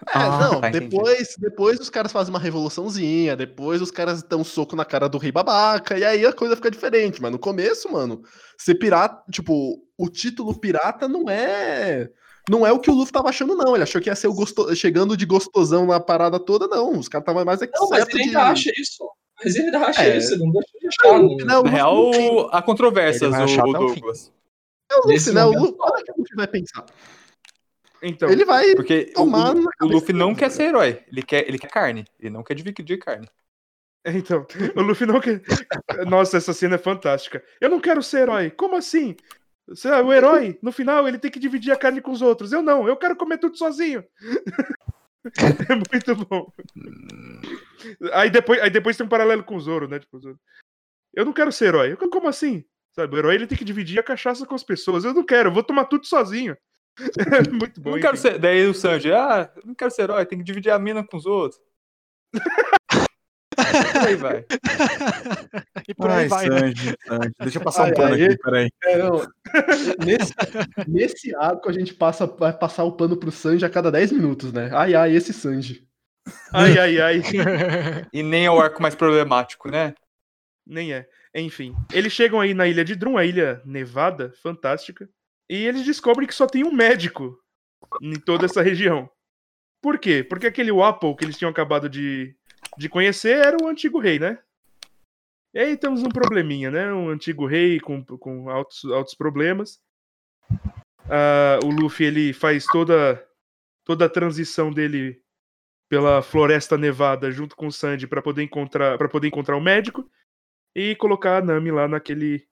É, 0.09 0.11
Ah, 0.13 0.39
não, 0.41 0.61
tá, 0.61 0.69
entendi. 0.69 0.89
depois, 0.89 1.37
depois 1.39 1.79
os 1.81 1.89
caras 1.89 2.11
fazem 2.11 2.35
uma 2.35 2.41
revoluçãozinha, 2.41 3.37
depois 3.37 3.81
os 3.81 3.93
caras 3.93 4.23
dão 4.25 4.41
um 4.41 4.45
soco 4.45 4.75
na 4.75 4.85
cara 4.85 5.09
do 5.09 5.19
rei 5.19 5.31
babaca, 5.31 5.97
e 5.97 6.05
aí 6.05 6.27
a 6.27 6.33
coisa 6.33 6.57
fica 6.57 6.71
diferente. 6.71 7.23
Mas 7.23 7.31
no 7.31 7.39
começo, 7.39 7.91
mano, 7.93 8.23
ser 8.59 8.75
pirata, 8.75 9.23
tipo, 9.31 9.79
o 9.97 10.11
título 10.11 10.59
pirata 10.59 11.07
não 11.07 11.31
é. 11.31 12.11
Não 12.49 12.67
é 12.67 12.73
o 12.73 12.79
que 12.79 12.91
o 12.91 12.95
Luffy 12.95 13.13
tava 13.13 13.29
achando, 13.31 13.57
não. 13.57 13.75
Ele 13.75 13.83
achou 13.85 14.01
que 14.01 14.09
ia 14.11 14.15
ser 14.17 14.29
o 14.29 14.35
gosto... 14.35 14.75
chegando 14.77 15.17
de 15.17 15.25
gostosão 15.25 15.87
na 15.87 15.99
parada 15.99 16.39
toda, 16.39 16.67
não. 16.69 16.99
Os 16.99 17.09
caras 17.09 17.23
estavam 17.23 17.45
mais 17.45 17.63
é 17.63 17.67
que 17.67 17.79
Não, 17.79 17.89
mas 17.89 18.07
ele 18.09 18.13
de. 18.19 18.23
ainda 18.25 18.43
acha 18.43 18.71
isso. 18.77 19.09
Mas 19.43 19.57
ele 19.57 19.65
ainda 19.67 19.79
acha 19.87 20.05
É. 20.05 20.17
isso, 20.17 20.39
não 20.39 20.51
deixa 20.53 20.79
de 20.79 20.87
achar. 20.89 21.19
Não, 21.19 21.37
Não, 21.39 21.63
Na 21.63 21.71
real, 21.71 22.55
há 22.55 22.61
controvérsias, 22.63 23.23
Ele 23.23 23.31
vai 23.33 23.41
o, 23.41 23.45
achar 23.45 23.65
o 23.67 23.71
até 23.71 23.79
o 23.85 23.89
fim. 23.89 24.01
Douglas. 24.01 24.33
é 24.93 24.95
o 24.97 25.07
Luffy, 25.09 25.33
né? 25.33 25.45
O 25.45 25.53
Luffy, 25.53 25.77
olha 25.81 26.05
que 26.05 26.13
o 26.13 26.15
Luffy 26.19 26.37
vai 26.37 26.47
pensar. 26.47 26.87
Então, 28.03 28.29
Ele 28.29 28.45
vai. 28.45 28.75
Porque 28.75 29.11
o, 29.13 29.15
Tomar 29.15 29.57
o- 29.57 29.67
o 29.83 29.87
Luffy 29.87 30.15
não 30.15 30.35
quer 30.35 30.51
ser 30.51 30.65
herói. 30.65 31.03
Ele 31.11 31.23
quer, 31.23 31.49
ele 31.49 31.59
quer 31.59 31.69
carne. 31.71 32.05
Ele 32.21 32.31
não 32.31 32.43
quer 32.43 32.55
dividir 32.55 32.99
carne. 32.99 33.27
então, 34.05 34.47
o 34.77 34.83
Luffy 34.83 35.07
não 35.07 35.19
quer. 35.21 35.41
Nossa, 36.07 36.37
essa 36.37 36.53
cena 36.53 36.75
é 36.75 36.79
fantástica. 36.79 37.43
Eu 37.61 37.71
não 37.71 37.81
quero 37.81 38.03
ser 38.03 38.21
herói. 38.21 38.51
Como 38.51 38.77
assim? 38.77 39.17
Você- 39.69 39.91
O 39.91 40.13
herói, 40.13 40.59
no 40.63 40.71
final, 40.73 41.07
ele 41.09 41.19
tem 41.19 41.31
que 41.31 41.39
dividir 41.39 41.73
a 41.73 41.77
carne 41.77 42.01
com 42.01 42.11
os 42.13 42.21
outros. 42.23 42.53
Eu 42.53 42.63
não, 42.63 42.87
eu 42.89 42.97
quero 42.97 43.17
comer 43.17 43.39
tudo 43.39 43.57
sozinho. 43.57 44.05
É 45.71 45.75
muito 45.75 46.15
bom. 46.27 46.53
Aí 48.13 48.29
depois, 48.29 48.61
aí 48.61 48.69
depois 48.69 48.95
tem 48.95 49.07
um 49.07 49.09
paralelo 49.09 49.43
com 49.43 49.57
o 49.57 49.61
Zoro, 49.61 49.89
né? 49.89 49.99
Tipo, 49.99 50.21
eu 51.15 51.25
não 51.25 51.33
quero 51.33 51.51
ser 51.51 51.69
herói. 51.69 51.93
Eu, 51.93 52.11
Como 52.11 52.29
assim? 52.29 52.63
Sabe, 52.95 53.17
o 53.17 53.19
herói 53.19 53.35
ele 53.37 53.47
tem 53.47 53.57
que 53.57 53.65
dividir 53.65 53.99
a 53.99 54.03
cachaça 54.03 54.45
com 54.45 54.55
as 54.55 54.63
pessoas. 54.63 55.03
Eu 55.03 55.15
não 55.15 55.25
quero, 55.25 55.49
eu 55.49 55.53
vou 55.55 55.63
tomar 55.65 55.87
tudo 55.87 56.07
sozinho. 56.07 56.55
É 57.43 57.51
muito 57.51 57.81
bom. 57.81 57.93
não 57.93 58.01
quero 58.01 58.17
ser. 58.19 58.39
Daí 58.39 58.67
o 58.67 58.75
Sanji, 58.75 59.13
ah, 59.15 59.51
eu 59.57 59.63
não 59.65 59.75
quero 59.75 59.91
ser 59.91 60.03
herói, 60.03 60.27
tem 60.27 60.39
que 60.39 60.45
dividir 60.45 60.71
a 60.71 60.79
mina 60.79 61.03
com 61.03 61.17
os 61.17 61.25
outros. 61.27 61.59
Por 63.55 64.09
aí 64.09 64.17
vai. 64.17 64.45
e 65.89 65.95
por 65.95 66.11
aí 66.11 66.23
Ai, 66.23 66.29
vai, 66.29 66.49
né? 66.49 66.59
Sanji, 66.59 66.97
Sanji. 67.07 67.33
Deixa 67.41 67.59
eu 67.59 67.63
passar 67.63 67.85
Ai, 67.85 67.91
um 67.91 67.95
pano 67.95 68.15
ai, 68.15 68.25
aqui, 68.25 68.39
peraí. 68.39 68.71
É, 68.85 68.99
não. 68.99 69.27
Nesse, 70.05 70.35
nesse 70.87 71.37
arco 71.37 71.69
a 71.69 71.73
gente 71.73 71.95
passa, 71.95 72.27
vai 72.27 72.53
passar 72.53 72.85
o 72.85 72.93
pano 72.93 73.17
pro 73.17 73.31
Sanji 73.31 73.65
a 73.65 73.71
cada 73.71 73.91
10 73.91 74.13
minutos, 74.13 74.53
né? 74.53 74.71
Ai, 74.73 74.95
ai, 74.95 75.15
esse 75.15 75.33
Sanji. 75.33 75.87
Ai, 76.53 76.79
ai, 76.79 77.01
ai. 77.01 77.23
E 78.13 78.23
nem 78.23 78.47
é 78.47 78.51
o 78.51 78.61
arco 78.61 78.83
mais 78.83 78.95
problemático, 78.95 79.71
né? 79.71 79.95
Nem 80.67 80.93
é. 80.93 81.07
Enfim, 81.35 81.75
eles 81.93 82.13
chegam 82.13 82.41
aí 82.41 82.55
na 82.55 82.67
ilha 82.67 82.85
de 82.85 82.95
Drum, 82.95 83.19
a 83.19 83.25
ilha 83.25 83.61
nevada, 83.65 84.33
fantástica, 84.41 85.09
e 85.51 85.67
eles 85.67 85.85
descobrem 85.85 86.27
que 86.27 86.35
só 86.35 86.47
tem 86.47 86.65
um 86.65 86.73
médico 86.73 87.37
em 88.01 88.15
toda 88.15 88.45
essa 88.47 88.63
região. 88.63 89.11
Por 89.83 89.99
quê? 89.99 90.25
Porque 90.25 90.47
aquele 90.47 90.73
Wapple 90.73 91.15
que 91.17 91.25
eles 91.25 91.37
tinham 91.37 91.51
acabado 91.51 91.89
de, 91.89 92.35
de 92.77 92.89
conhecer 92.89 93.39
era 93.39 93.57
o 93.63 93.69
antigo 93.69 93.99
rei, 93.99 94.19
né? 94.19 94.39
E 95.53 95.59
aí 95.59 95.77
temos 95.77 96.03
um 96.03 96.09
probleminha, 96.09 96.71
né? 96.71 96.93
Um 96.93 97.09
antigo 97.09 97.47
rei 97.47 97.79
com, 97.79 98.05
com 98.05 98.51
altos, 98.51 98.85
altos 98.87 99.15
problemas. 99.15 99.81
Ah, 101.09 101.61
o 101.63 101.69
Luffy 101.69 102.07
ele 102.07 102.33
faz 102.33 102.65
toda, 102.67 103.25
toda 103.85 104.07
a 104.07 104.11
transição 104.11 104.73
dele 104.73 105.23
pela 105.89 106.23
floresta 106.23 106.77
nevada 106.77 107.31
junto 107.31 107.55
com 107.55 107.67
o 107.67 107.73
Sanji 107.73 108.07
para 108.07 108.23
poder 108.23 108.43
encontrar 108.43 108.99
para 108.99 109.09
poder 109.09 109.29
encontrar 109.29 109.57
o 109.57 109.61
médico 109.61 110.11
e 110.75 110.97
colocar 110.97 111.37
a 111.37 111.43
Nami 111.43 111.71
lá 111.71 111.87
naquele 111.87 112.49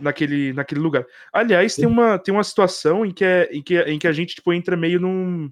naquele 0.00 0.52
naquele 0.52 0.80
lugar. 0.80 1.04
Aliás, 1.32 1.74
tem 1.74 1.86
uma 1.86 2.18
tem 2.18 2.32
uma 2.32 2.44
situação 2.44 3.04
em 3.04 3.12
que 3.12 3.24
é, 3.24 3.48
em 3.50 3.62
que, 3.62 3.80
em 3.82 3.98
que 3.98 4.06
a 4.06 4.12
gente 4.12 4.36
tipo 4.36 4.52
entra 4.52 4.76
meio 4.76 5.00
num 5.00 5.50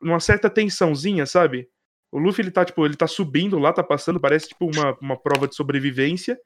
numa 0.00 0.20
certa 0.20 0.48
tensãozinha, 0.50 1.26
sabe? 1.26 1.68
O 2.10 2.18
Luffy 2.18 2.42
ele 2.42 2.50
tá 2.50 2.64
tipo, 2.64 2.84
ele 2.86 2.96
tá 2.96 3.06
subindo 3.06 3.58
lá, 3.58 3.72
tá 3.72 3.82
passando, 3.82 4.20
parece 4.20 4.48
tipo 4.48 4.66
uma, 4.66 4.96
uma 5.00 5.16
prova 5.16 5.46
de 5.46 5.54
sobrevivência. 5.54 6.38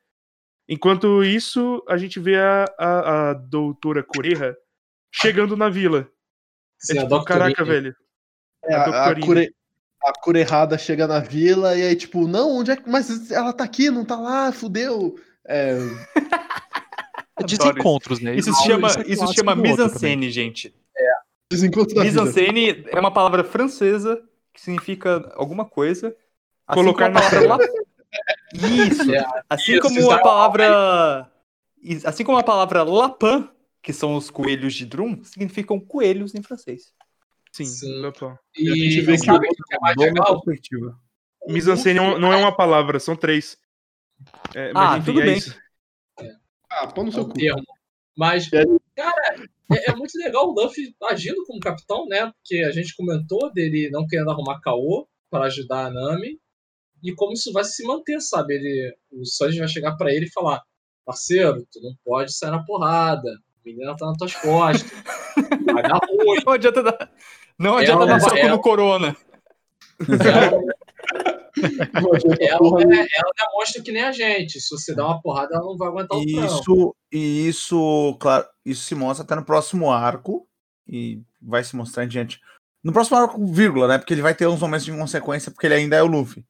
Enquanto 0.69 1.23
isso, 1.23 1.83
a 1.89 1.97
gente 1.97 2.19
vê 2.19 2.37
a, 2.37 2.65
a, 2.79 3.31
a 3.31 3.35
doutora 3.35 4.03
Kureha 4.03 4.57
chegando 5.13 5.57
na 5.57 5.69
vila. 5.69 6.09
Sim, 6.79 6.95
É 6.95 6.99
a 6.99 7.03
tipo, 7.03 7.11
Doctorine. 7.11 7.55
caraca, 7.55 7.65
velho. 7.65 7.95
É, 8.65 8.75
A 8.75 8.83
a, 8.85 9.11
a, 9.11 9.21
cure, 9.21 9.55
a 10.05 10.13
cura 10.21 10.41
errada 10.41 10.79
chega 10.79 11.07
na 11.07 11.19
vila 11.21 11.77
e 11.77 11.83
aí, 11.83 11.97
tipo, 11.97 12.27
não, 12.27 12.57
onde 12.57 12.71
é 12.71 12.77
que. 12.77 12.89
Mas 12.89 13.31
ela 13.31 13.53
tá 13.53 13.65
aqui, 13.65 13.91
não 13.91 14.05
tá 14.05 14.17
lá, 14.17 14.53
fudeu. 14.53 15.17
É, 15.47 15.77
Desencontros, 17.47 18.21
né? 18.21 18.37
Isso 18.37 18.53
se 18.55 18.65
chama, 18.65 18.89
é 18.89 19.11
isso 19.11 19.27
se 19.27 19.35
chama 19.35 19.57
mise-en-scène, 19.57 20.31
gente. 20.31 20.75
desencontro 21.51 21.95
da. 21.95 22.05
Mise-en-scène 22.05 22.85
é 22.89 23.01
uma 23.01 23.13
palavra 23.13 23.43
francesa 23.43 24.23
que 24.53 24.61
significa 24.61 25.33
alguma 25.35 25.65
coisa. 25.65 26.17
Assim 26.67 26.81
Colocar 26.81 27.09
na 27.09 27.29
tela. 27.29 27.57
la- 27.57 27.65
Isso. 28.55 29.13
É, 29.15 29.25
Assim 29.49 29.73
isso, 29.73 29.83
como 29.83 30.11
a 30.11 30.17
é- 30.17 30.23
palavra. 30.23 31.33
Assim 32.05 32.25
como 32.25 32.39
a 32.39 32.43
palavra 32.45 32.83
lapin, 32.83 33.49
que 33.83 33.93
são 33.93 34.15
os 34.17 34.31
coelhos 34.31 34.75
de 34.75 34.87
drum, 34.87 35.23
significam 35.25 35.81
coelhos 35.81 36.35
em 36.35 36.43
francês. 36.43 36.93
Sim, 37.51 37.65
Sim. 37.65 38.05
opa. 38.07 38.39
E 38.57 38.71
a 38.71 38.75
gente 38.75 39.01
vê 39.03 39.17
que 39.19 39.31
o 39.31 39.35
é 39.37 39.81
mais 39.81 39.97
legal? 39.97 40.41
perspectiva. 40.43 40.99
Mise-en-scène 41.49 41.99
não 41.99 42.19
não 42.19 42.33
é 42.33 42.37
uma 42.37 42.55
palavra, 42.55 43.01
são 43.01 43.17
três. 43.17 43.59
É, 44.55 44.73
mas 44.73 44.91
Ah, 44.93 44.97
enfim, 44.99 45.07
tudo 45.07 45.21
é 45.21 45.25
bem. 45.25 45.37
isso. 45.39 45.59
Ah, 46.71 46.87
pau 46.87 47.05
no 47.05 47.11
É 47.11 47.13
seu 47.15 47.23
o 47.25 47.29
cu. 47.29 47.35
termo. 47.35 47.63
Mas, 48.17 48.51
É. 48.53 48.63
cara, 48.95 49.43
é, 49.75 49.91
é 49.91 49.95
muito 49.97 50.17
legal 50.19 50.49
o 50.49 50.53
Luffy 50.53 50.95
agindo 51.05 51.45
como 51.47 51.61
capitão, 51.61 52.07
né? 52.07 52.33
Porque 52.33 52.63
a 52.65 52.71
gente 52.71 52.95
comentou 52.97 53.53
dele 53.53 53.91
não 53.91 54.07
querendo 54.07 54.31
arrumar 54.31 54.61
caô 54.61 55.07
para 55.31 55.47
ajudar 55.47 55.87
a 55.87 55.91
Nami. 55.91 56.39
E 57.03 57.13
como 57.15 57.33
isso 57.33 57.53
vai 57.53 57.65
se 57.65 57.85
manter, 57.85 58.21
sabe? 58.21 58.55
Ele, 58.55 58.95
o 59.11 59.25
Sanji 59.25 59.59
vai 59.59 59.69
chegar 59.69 59.97
pra 59.97 60.13
ele 60.13 60.27
e 60.27 60.33
falar: 60.33 60.63
parceiro, 61.05 61.67
tu 61.73 61.81
não 61.81 61.95
pode 62.05 62.33
sair 62.33 62.51
na 62.51 62.63
porrada. 62.65 63.29
A 63.31 63.61
menina 63.65 63.97
tá 63.97 64.07
nas 64.07 64.17
tuas 64.19 64.35
costas. 64.37 64.91
Vai 65.73 65.83
dar 65.83 65.99
ruim. 66.09 66.43
Não 66.47 66.53
adianta 66.53 66.83
dar, 66.83 67.13
não 67.59 67.77
adianta 67.77 68.03
Ela- 68.03 68.07
dar 68.13 68.21
soco 68.21 68.37
ela- 68.37 68.51
no 68.51 68.61
corona. 68.61 69.17
Ela, 70.01 70.63
ela, 71.57 72.81
é, 72.81 72.85
nenhuma. 72.85 73.09
ela 73.15 73.33
demonstra 73.39 73.83
que 73.83 73.93
nem 73.93 74.03
a 74.03 74.13
gente. 74.13 74.61
Se 74.61 74.71
você 74.71 74.95
dá 74.95 75.07
uma 75.07 75.21
porrada, 75.21 75.55
ela 75.55 75.65
não 75.65 75.77
vai 75.77 75.89
aguentar 75.89 76.19
o. 76.19 76.23
Isso, 76.23 76.97
e 77.13 77.49
isso, 77.49 78.17
claro, 78.19 78.47
isso 78.65 78.85
se 78.85 78.95
mostra 78.95 79.25
até 79.25 79.35
no 79.35 79.45
próximo 79.45 79.91
arco 79.91 80.47
e 80.89 81.21
vai 81.41 81.63
se 81.63 81.77
mostrar 81.77 82.05
em 82.05 82.09
diante. 82.09 82.41
No 82.83 82.93
próximo 82.93 83.17
arco, 83.17 83.47
vírgula, 83.47 83.87
né? 83.87 83.99
Porque 83.99 84.13
ele 84.13 84.23
vai 84.23 84.35
ter 84.35 84.47
uns 84.47 84.61
momentos 84.61 84.85
de 84.85 84.91
inconsequência, 84.91 85.53
porque 85.53 85.67
ele 85.67 85.75
ainda 85.75 85.97
é 85.97 86.03
o 86.03 86.07
Luffy. 86.07 86.45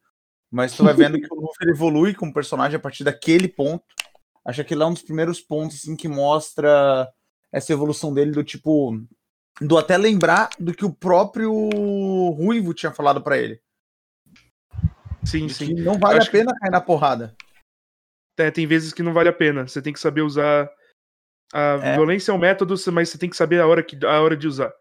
Mas 0.50 0.74
tu 0.74 0.84
vai 0.84 0.94
vendo 0.94 1.18
que 1.18 1.32
o 1.32 1.40
Luffy 1.40 1.68
evolui 1.68 2.14
como 2.14 2.32
personagem 2.32 2.76
a 2.76 2.80
partir 2.80 3.04
daquele 3.04 3.48
ponto. 3.48 3.84
Acho 4.44 4.64
que 4.64 4.74
ele 4.74 4.82
é 4.82 4.86
um 4.86 4.92
dos 4.92 5.02
primeiros 5.02 5.40
pontos 5.40 5.78
assim, 5.78 5.96
que 5.96 6.08
mostra 6.08 7.10
essa 7.50 7.72
evolução 7.72 8.12
dele 8.12 8.30
do 8.30 8.44
tipo. 8.44 8.98
Do 9.60 9.76
até 9.76 9.96
lembrar 9.96 10.50
do 10.58 10.74
que 10.74 10.84
o 10.84 10.92
próprio 10.92 11.52
Ruivo 12.30 12.72
tinha 12.72 12.92
falado 12.92 13.22
pra 13.22 13.36
ele. 13.36 13.60
Sim, 15.24 15.46
de 15.46 15.54
sim. 15.54 15.74
Que 15.74 15.80
não 15.82 15.98
vale 15.98 16.18
a 16.18 16.22
que- 16.24 16.30
pena 16.30 16.52
cair 16.58 16.70
na 16.70 16.80
porrada. 16.80 17.34
É, 18.38 18.50
tem 18.50 18.66
vezes 18.66 18.92
que 18.92 19.02
não 19.02 19.12
vale 19.12 19.28
a 19.28 19.32
pena. 19.32 19.66
Você 19.68 19.80
tem 19.82 19.92
que 19.92 20.00
saber 20.00 20.22
usar. 20.22 20.68
A 21.52 21.78
É. 21.82 21.94
violência 21.96 22.32
é 22.32 22.34
um 22.34 22.38
método, 22.38 22.74
mas 22.92 23.10
você 23.10 23.18
tem 23.18 23.28
que 23.28 23.36
saber 23.36 23.60
a 23.60 23.66
hora, 23.66 23.82
que, 23.82 23.96
a 24.06 24.20
hora 24.20 24.36
de 24.36 24.48
usar. 24.48 24.72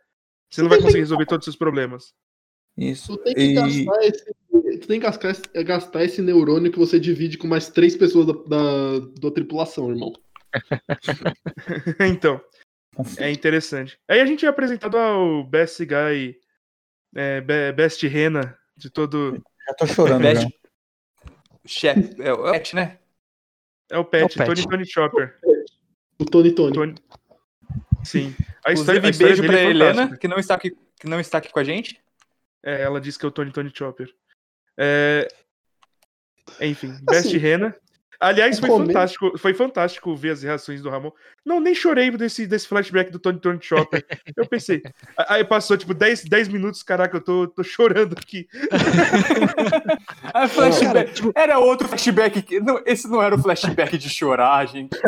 Você 0.50 0.62
não 0.62 0.70
vai 0.70 0.80
conseguir 0.80 1.00
resolver 1.00 1.26
todos 1.26 1.46
os 1.46 1.54
seus 1.54 1.58
problemas. 1.58 2.14
Isso. 2.78 3.18
Tu 3.18 3.24
tem 3.24 3.34
que, 3.36 3.42
E- 3.42 3.54
gastar 3.86 4.04
esse, 4.06 4.26
tu 4.80 4.88
tem 4.88 5.00
que 5.00 5.06
gastar, 5.06 5.30
esse- 5.32 5.64
gastar 5.64 6.04
esse 6.06 6.22
neurônio 6.22 6.72
que 6.72 6.80
você 6.80 6.98
divide 7.00 7.38
com 7.38 7.46
mais 7.48 7.70
três 7.70 7.96
pessoas 7.98 8.26
da, 8.28 8.34
da, 8.34 9.00
da 9.22 9.32
tripulação, 9.32 9.90
irmão. 9.90 10.14
então, 12.00 12.42
é 13.18 13.30
interessante. 13.32 14.00
Aí 14.10 14.22
a 14.22 14.26
gente 14.26 14.46
é 14.46 14.50
apresentado 14.50 14.98
ao 14.98 15.44
Best 15.44 15.80
Guy, 15.86 16.38
é, 17.16 17.42
Be- 17.42 17.74
Best 17.74 18.06
Rena, 18.08 18.58
de 18.78 18.90
todo. 18.90 19.42
Já 19.68 19.74
tô 19.74 19.88
chorando 19.88 20.22
Best- 20.22 20.42
já. 20.44 20.50
Chefe, 21.66 22.16
é 22.22 22.34
o 22.34 22.52
Pet, 22.52 22.76
né? 22.76 22.98
É 23.90 23.98
o 23.98 24.06
Pet, 24.06 24.24
É 24.24 24.26
o 24.26 24.30
Pet. 24.30 24.46
Tony 24.64 24.68
Tony 24.70 24.86
Chopper. 24.86 25.40
O 26.20 26.26
Tony 26.26 26.52
Tony. 26.54 26.74
Tony- 26.74 26.96
Sim. 28.04 28.36
A 28.66 28.72
história, 28.74 29.02
a 29.04 29.10
história 29.10 29.36
beijo 29.36 29.44
pra 29.46 29.60
é 29.60 29.66
Helena, 29.66 30.18
que 30.18 30.28
não, 30.28 30.38
está 30.38 30.56
aqui, 30.56 30.72
que 31.00 31.08
não 31.08 31.20
está 31.20 31.38
aqui 31.38 31.52
com 31.52 31.60
a 31.60 31.64
gente. 31.64 32.02
É, 32.64 32.82
ela 32.82 33.00
disse 33.02 33.18
que 33.20 33.26
é 33.26 33.28
o 33.28 33.32
Tony 33.32 33.52
Tony 33.52 33.72
Chopper. 33.76 34.12
É... 34.78 35.28
Enfim, 36.60 36.94
Best 37.04 37.28
Assim, 37.28 37.38
Rena. 37.38 37.76
Aliás, 38.20 38.60
foi 38.60 38.70
fantástico, 38.70 39.38
foi 39.38 39.54
fantástico 39.54 40.16
ver 40.16 40.32
as 40.32 40.44
reações 40.44 40.82
do 40.82 40.90
Ramon. 40.90 41.12
Não, 41.44 41.60
nem 41.60 41.74
chorei 41.74 42.12
desse, 42.12 42.46
desse 42.46 42.68
flashback 42.68 43.12
do 43.12 43.18
Tony 43.20 43.40
Tony 43.40 43.58
Chopper. 43.62 44.06
Eu 44.38 44.46
pensei. 44.48 44.82
Aí 45.28 45.44
passou 45.44 45.76
tipo 45.76 45.94
10, 45.94 46.26
10 46.26 46.48
minutos, 46.50 46.84
caraca, 46.84 47.18
eu 47.18 47.22
tô, 47.22 47.48
tô 47.48 47.64
chorando 47.64 48.14
aqui. 48.14 48.48
Flashback. 50.50 51.32
Era 51.36 51.60
outro 51.60 51.88
flashback. 51.88 52.42
que- 52.42 52.60
não, 52.60 52.82
esse 52.86 53.08
não 53.10 53.22
era 53.22 53.36
o 53.36 53.40
flashback 53.42 53.98
de 53.98 54.10
chorar, 54.10 54.66
gente. 54.68 54.92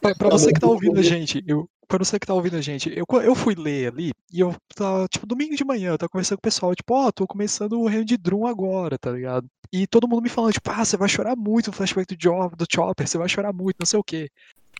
Pra, 0.00 0.14
pra 0.14 0.28
você 0.28 0.52
que 0.52 0.60
tá 0.60 0.66
ouvindo 0.66 0.98
a 0.98 1.02
gente, 1.02 1.42
eu, 1.46 1.68
pra 1.86 1.98
você 1.98 2.18
que 2.18 2.26
tá 2.26 2.34
ouvindo 2.34 2.56
a 2.56 2.60
gente, 2.60 2.90
eu, 2.96 3.04
eu 3.22 3.34
fui 3.34 3.54
ler 3.54 3.88
ali 3.92 4.12
e 4.32 4.40
eu 4.40 4.54
tava, 4.74 5.06
tipo, 5.08 5.26
domingo 5.26 5.54
de 5.56 5.64
manhã, 5.64 5.90
eu 5.92 5.98
tava 5.98 6.08
conversando 6.10 6.36
com 6.38 6.40
o 6.40 6.50
pessoal, 6.50 6.74
tipo, 6.74 6.94
ó, 6.94 7.10
tô 7.10 7.26
começando 7.26 7.78
o 7.80 7.86
Reino 7.86 8.04
de 8.04 8.16
Drum 8.16 8.46
agora, 8.46 8.98
tá 8.98 9.10
ligado? 9.10 9.46
E 9.72 9.86
todo 9.86 10.08
mundo 10.08 10.22
me 10.22 10.28
falando, 10.28 10.52
tipo, 10.52 10.70
ah, 10.70 10.84
você 10.84 10.96
vai 10.96 11.08
chorar 11.08 11.36
muito 11.36 11.68
no 11.68 11.72
flashback 11.72 12.14
do, 12.14 12.20
jo 12.20 12.48
do 12.56 12.66
Chopper, 12.70 13.06
você 13.08 13.18
vai 13.18 13.28
chorar 13.28 13.52
muito, 13.52 13.76
não 13.78 13.86
sei 13.86 13.98
o 13.98 14.04
quê. 14.04 14.28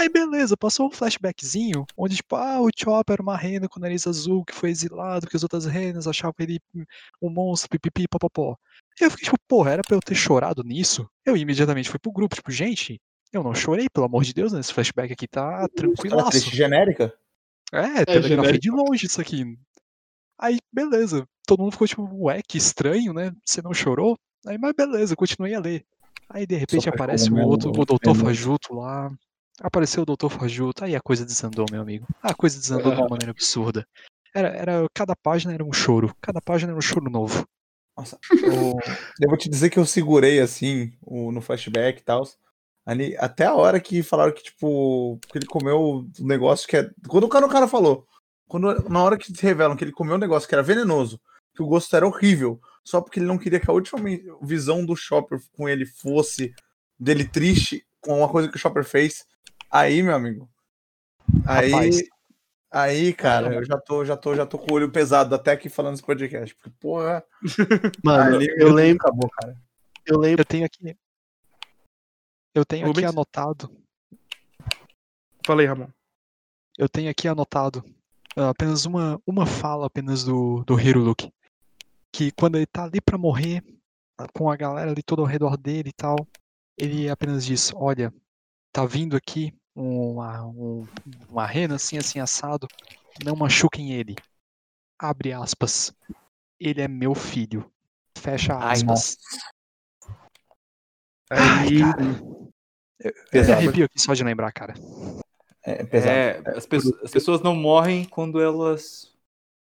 Aí 0.01 0.09
beleza, 0.09 0.57
passou 0.57 0.87
um 0.87 0.91
flashbackzinho, 0.91 1.85
onde, 1.97 2.17
tipo, 2.17 2.37
ah, 2.37 2.61
o 2.61 2.71
Chopper 2.75 3.15
era 3.15 3.23
uma 3.23 3.37
rena 3.37 3.69
com 3.69 3.81
nariz 3.81 4.07
azul 4.07 4.45
que 4.45 4.55
foi 4.55 4.71
exilado, 4.71 5.27
que 5.27 5.37
as 5.37 5.43
outras 5.43 5.67
renas 5.67 6.07
achavam 6.07 6.35
ele 6.39 6.61
um 7.21 7.29
monstro, 7.29 7.69
pipipi, 7.69 8.07
popopó. 8.07 8.57
E 9.01 9.05
eu 9.05 9.11
fiquei 9.11 9.25
tipo, 9.25 9.39
porra, 9.49 9.73
era 9.73 9.83
pra 9.83 9.97
eu 9.97 10.01
ter 10.01 10.15
chorado 10.15 10.63
nisso? 10.63 11.09
Eu 11.25 11.37
imediatamente 11.37 11.91
fui 11.91 11.99
pro 11.99 12.13
grupo, 12.13 12.37
tipo, 12.37 12.51
gente, 12.51 13.01
eu 13.33 13.43
não 13.43 13.55
chorei, 13.55 13.89
pelo 13.93 14.07
amor 14.07 14.23
de 14.23 14.33
Deus, 14.33 14.53
nesse 14.53 14.73
flashback 14.73 15.13
aqui 15.13 15.27
tá 15.27 15.69
tranquilaço. 15.69 16.31
triste 16.31 16.57
genérica? 16.57 17.13
É, 17.73 18.05
telegrafei 18.05 18.29
genérico. 18.29 18.61
de 18.61 18.71
longe 18.71 19.07
isso 19.07 19.21
aqui. 19.21 19.45
Aí, 20.39 20.59
beleza. 20.73 21.27
Todo 21.47 21.61
mundo 21.61 21.73
ficou 21.73 21.89
tipo, 21.89 22.09
ué, 22.25 22.41
que 22.47 22.57
estranho, 22.57 23.13
né? 23.13 23.33
Você 23.45 23.61
não 23.61 23.75
chorou? 23.75 24.17
Aí, 24.47 24.57
mas 24.57 24.73
beleza, 24.75 25.17
continuei 25.17 25.55
a 25.55 25.61
ler. 25.61 25.85
Aí, 26.29 26.47
de 26.47 26.55
repente, 26.55 26.89
aparece 26.89 27.31
o 27.31 27.37
outro, 27.39 27.71
o 27.71 27.85
Doutor. 27.85 28.15
Fajuto 28.15 28.75
lá. 28.75 29.11
Apareceu 29.61 30.03
o 30.03 30.07
Doutor 30.07 30.31
Fajuto. 30.31 30.85
Aí 30.85 30.95
a 30.95 31.01
coisa 31.01 31.25
desandou, 31.25 31.67
meu 31.71 31.83
amigo. 31.83 32.07
A 32.23 32.35
coisa 32.35 32.59
desandou 32.59 32.95
de 32.95 33.01
uma 33.01 33.09
maneira 33.09 33.33
absurda. 33.33 33.87
Era, 34.35 34.49
era, 34.49 34.87
cada 34.95 35.17
página 35.17 35.53
era 35.53 35.65
um 35.65 35.73
choro. 35.73 36.15
Cada 36.21 36.41
página 36.41 36.73
era 36.73 36.79
um 36.79 36.83
choro 36.83 37.11
novo. 37.11 37.47
Nossa, 37.97 38.19
eu, 38.31 38.79
eu 39.21 39.29
vou 39.29 39.37
te 39.37 39.49
dizer 39.49 39.71
que 39.71 39.79
eu 39.79 39.85
segurei 39.85 40.41
assim 40.41 40.93
o, 41.03 41.33
no 41.33 41.41
flashback 41.41 42.01
e 42.01 42.05
tal. 42.05 42.23
Ali, 42.87 43.17
até 43.19 43.45
a 43.45 43.55
hora 43.55 43.81
que 43.81 44.03
falaram 44.03 44.33
que, 44.33 44.45
tipo, 44.45 45.19
que 45.29 45.37
ele 45.37 45.47
comeu 45.47 46.07
um 46.21 46.27
negócio 46.27 46.69
que 46.69 46.77
é. 46.77 46.89
Quando 47.09 47.25
o 47.25 47.29
cara, 47.29 47.45
o 47.45 47.51
cara 47.51 47.67
falou, 47.67 48.07
quando, 48.47 48.89
na 48.89 49.03
hora 49.03 49.19
que 49.19 49.33
revelam 49.43 49.77
que 49.77 49.85
ele 49.85 49.93
comeu 49.93 50.15
um 50.15 50.19
negócio 50.19 50.49
que 50.49 50.55
era 50.55 50.63
venenoso, 50.63 51.21
que 51.55 51.63
o 51.63 51.67
gosto 51.67 51.95
era 51.95 52.07
horrível, 52.07 52.61
só 52.85 53.01
porque 53.01 53.19
ele 53.19 53.27
não 53.27 53.37
queria 53.37 53.61
que 53.61 53.69
a 53.69 53.75
última 53.75 54.01
visão 54.41 54.87
do 54.87 54.97
Chopper 54.97 55.41
com 55.53 55.69
ele 55.69 55.85
fosse 55.85 56.55
dele 56.99 57.25
triste 57.25 57.85
com 58.01 58.19
uma 58.19 58.29
coisa 58.29 58.49
que 58.49 58.57
o 58.57 58.59
Chopper 58.59 58.85
fez. 58.85 59.27
Aí, 59.71 60.03
meu 60.03 60.15
amigo. 60.15 60.49
Aí. 61.47 61.71
Rapaz. 61.71 62.03
Aí, 62.71 63.15
cara, 63.15 63.55
eu 63.55 63.65
já 63.65 63.79
tô, 63.79 64.05
já 64.05 64.17
tô, 64.17 64.35
já 64.35 64.45
tô 64.45 64.59
com 64.59 64.73
o 64.73 64.75
olho 64.75 64.93
pesado 64.93 65.35
até 65.35 65.53
aqui 65.53 65.71
falando 65.71 65.95
esse 65.95 66.03
podcast. 66.03 66.55
Porque, 66.55 66.71
porra. 66.79 67.25
Mano, 68.05 68.37
ali, 68.37 68.47
eu 68.59 68.73
lembro, 68.73 69.07
Acabou, 69.07 69.31
cara. 69.31 69.57
eu 70.05 70.19
lembro. 70.19 70.43
Eu 70.43 70.45
tenho 70.45 70.67
aqui. 70.67 70.97
Eu 72.55 72.65
tenho 72.67 72.85
aqui 72.85 73.01
Rubens? 73.01 73.11
anotado. 73.11 73.71
Falei, 75.47 75.67
Ramon. 75.67 75.89
Eu 76.77 76.89
tenho 76.89 77.11
aqui 77.11 77.27
anotado 77.27 77.83
ah, 78.37 78.51
apenas 78.51 78.85
uma, 78.85 79.21
uma 79.27 79.47
fala 79.47 79.87
apenas 79.87 80.23
do, 80.23 80.63
do 80.65 80.79
Hiruluki. 80.79 81.33
Que 82.13 82.31
quando 82.33 82.57
ele 82.57 82.67
tá 82.67 82.85
ali 82.85 83.01
pra 83.01 83.19
morrer, 83.19 83.65
ah, 84.19 84.29
com 84.33 84.51
a 84.51 84.57
galera 84.57 84.91
ali 84.91 85.03
toda 85.03 85.23
ao 85.23 85.27
redor 85.27 85.57
dele 85.57 85.89
e 85.89 85.93
tal, 85.93 86.17
ele 86.77 87.09
apenas 87.09 87.45
diz, 87.45 87.73
olha, 87.75 88.13
tá 88.73 88.85
vindo 88.85 89.17
aqui 89.17 89.53
uma, 89.83 90.45
um- 90.47 90.87
uma 91.29 91.47
rena 91.47 91.77
assim, 91.77 91.97
assim, 91.99 92.19
assado, 92.19 92.67
não 93.25 93.37
machuquem 93.37 93.93
ele. 93.93 94.17
Abre 94.99 95.33
aspas. 95.33 95.93
Ele 96.59 96.81
é 96.81 96.89
meu 96.89 97.15
filho. 97.15 97.71
Fecha 98.17 98.55
Ai, 98.57 98.73
aspas. 98.73 99.17
Ai, 101.31 101.39
Aí, 101.69 101.81
cara. 101.81 102.03
Eu, 103.01 103.13
eu 103.33 103.53
arrepio 103.55 103.85
aqui 103.85 104.01
só 104.01 104.13
de 104.15 104.25
lembrar, 104.25 104.51
cara. 104.53 104.75
É 105.63 105.85
pesado. 105.85 106.11
É, 106.13 106.43
as, 106.57 106.67
pessoas, 106.67 107.03
as 107.05 107.11
pessoas 107.11 107.41
não 107.43 107.55
morrem 107.55 108.05
quando 108.05 108.41
elas 108.41 109.15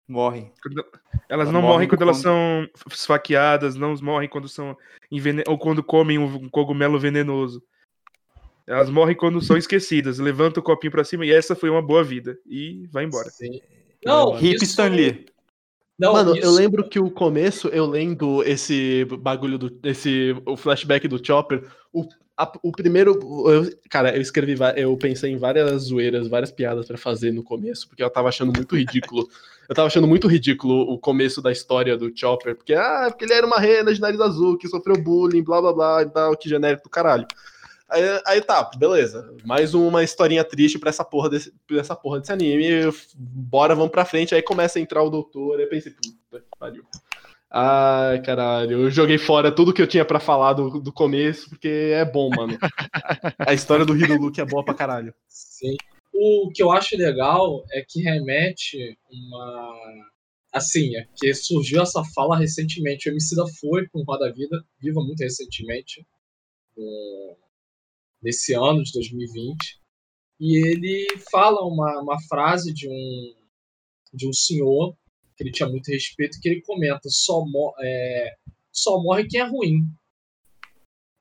morrem. 0.07 0.52
elas 0.65 0.90
Elas 1.30 1.45
não 1.52 1.61
morrem 1.61 1.73
morrem 1.73 1.88
quando 1.90 2.02
elas 2.02 2.18
quando- 2.23 2.23
são 2.23 2.69
esfaqueadas, 2.91 3.76
não 3.76 3.94
morrem 4.02 4.27
quando 4.27 4.48
são 4.49 4.76
envene... 5.11 5.44
ou 5.48 5.60
quando 5.60 5.84
comem 5.84 6.18
um 6.18 6.49
cogumelo 6.49 6.99
venenoso. 6.99 7.61
Elas 8.70 8.90
morrem 8.90 9.16
quando 9.16 9.41
são 9.41 9.58
esquecidas. 9.58 10.20
Levanta 10.20 10.60
o 10.60 10.64
copinho 10.64 10.91
pra 10.91 11.04
cima 11.04 11.26
e 11.26 11.32
essa 11.32 11.56
foi 11.56 11.72
uma 11.72 11.82
boa 11.82 12.04
vida. 12.04 12.38
E 12.46 12.86
vai 12.91 13.04
embora. 13.04 13.28
Sim. 13.32 13.60
Não, 14.06 14.38
Hip 14.38 14.56
isso- 14.58 14.66
Stan 14.66 14.90
Lee. 14.90 15.26
Não, 15.98 16.14
Mano, 16.14 16.36
isso- 16.36 16.46
eu 16.46 16.52
lembro 16.52 16.88
que 16.88 17.00
o 17.00 17.10
começo, 17.10 17.68
eu 17.70 17.88
lendo 17.88 18.44
esse 18.44 19.06
bagulho 19.22 19.58
do. 19.58 19.76
Esse, 19.84 20.36
o 20.46 20.56
flashback 20.56 21.08
do 21.08 21.20
Chopper. 21.26 21.64
O, 21.91 22.06
a- 22.38 22.52
o 22.64 22.72
primeiro. 22.72 23.20
eu- 23.52 23.70
cara, 23.90 24.16
eu 24.16 24.22
escrevi. 24.22 24.56
Eu 24.78 24.96
pensei 24.98 25.32
em 25.32 25.38
várias 25.38 25.82
zoeiras, 25.86 26.28
várias 26.28 26.52
piadas 26.52 26.86
pra 26.88 26.98
fazer 26.98 27.32
no 27.34 27.44
começo, 27.44 27.88
porque 27.90 28.04
eu 28.04 28.10
tava 28.10 28.30
achando 28.30 28.54
muito 28.56 28.78
ridículo. 28.78 29.28
eu 29.68 29.76
tava 29.76 29.88
achando 29.88 30.08
muito 30.08 30.28
ridículo 30.28 30.82
o 30.94 30.98
começo 31.00 31.41
da 31.41 31.52
história 31.52 31.98
do 31.98 32.12
Chopper, 32.16 32.56
porque, 32.56 32.76
ah, 32.76 33.08
porque 33.10 33.26
ele 33.26 33.34
era 33.34 33.46
uma 33.48 33.60
rena 33.60 33.91
de 33.94 34.00
nariz 34.00 34.22
azul 34.22 34.58
que 34.60 34.68
sofreu 34.70 34.96
bullying, 34.96 35.44
blá 35.44 35.60
blá 35.60 35.74
blá 35.74 36.02
e 36.04 36.10
tal, 36.10 36.38
que 36.38 36.48
genérico 36.48 36.84
do 36.84 36.90
caralho. 36.90 37.26
Aí, 37.90 38.03
aí 38.26 38.41
tá, 38.41 38.70
beleza. 38.78 39.36
Mais 39.44 39.74
uma 39.74 40.03
historinha 40.03 40.44
triste 40.44 40.78
pra 40.78 40.90
essa 40.90 41.03
porra 41.03 41.30
desse, 41.30 41.53
essa 41.72 41.95
porra 41.95 42.20
desse 42.20 42.32
anime. 42.32 42.91
Bora, 43.16 43.74
vamos 43.76 43.91
pra 43.91 44.06
frente. 44.06 44.36
Aí 44.36 44.41
começa 44.41 44.78
a 44.78 44.82
entrar 44.82 45.02
o 45.03 45.10
doutor. 45.10 45.57
Aí 45.57 45.64
eu 45.66 45.70
pensei, 45.70 45.91
puta 45.91 46.40
que 46.44 46.60
pariu. 46.60 46.84
Ai, 47.52 48.22
caralho. 48.22 48.84
Eu 48.84 48.91
joguei 48.91 49.18
fora 49.18 49.52
tudo 49.52 49.74
que 49.74 49.82
eu 49.82 49.88
tinha 49.88 50.06
pra 50.06 50.20
falar 50.20 50.53
do, 50.53 50.80
do 50.80 50.94
começo, 50.94 51.49
porque 51.49 51.68
é 51.94 52.06
bom, 52.06 52.30
mano. 52.30 52.57
A 53.40 53.53
história 53.53 53.84
do 53.86 53.95
Hiro 53.98 54.20
Luke 54.22 54.40
é 54.40 54.45
boa 54.45 54.64
pra 54.64 54.76
caralho. 54.76 55.14
Sim. 55.28 55.76
O 56.14 56.52
que 56.53 56.61
eu 56.61 56.70
acho 56.72 56.95
legal 56.95 57.64
é 57.72 57.84
que 57.88 58.02
remete 58.03 58.98
uma. 59.11 59.74
Assim, 60.53 60.95
é 60.95 61.06
que 61.16 61.34
surgiu 61.34 61.82
essa 61.82 62.03
fala 62.14 62.38
recentemente. 62.38 63.07
O 63.07 63.11
Emicida 63.11 63.44
foi 63.60 63.88
com 63.88 64.03
Roda 64.03 64.32
Vida, 64.32 64.64
viva 64.80 65.02
muito 65.02 65.20
recentemente, 65.22 66.06
no- 66.78 67.38
nesse 68.22 68.54
ano 68.54 68.84
de 68.84 68.91
2020. 68.94 69.80
E 70.40 70.58
ele 70.68 71.08
fala 71.32 71.66
uma, 71.66 72.02
uma 72.02 72.22
frase 72.24 72.74
de 72.74 72.88
um, 72.88 73.36
de 74.14 74.28
um 74.28 74.34
senhor 74.34 74.96
que 75.36 75.44
ele 75.44 75.52
tinha 75.52 75.68
muito 75.70 75.88
respeito, 75.88 76.40
que 76.41 76.50
ele 76.50 76.62
comenta: 76.62 77.10
só, 77.10 77.46
mo 77.46 77.74
é, 77.80 78.36
só 78.72 79.02
morre 79.02 79.28
quem 79.28 79.41
é 79.41 79.44
ruim. 79.44 79.84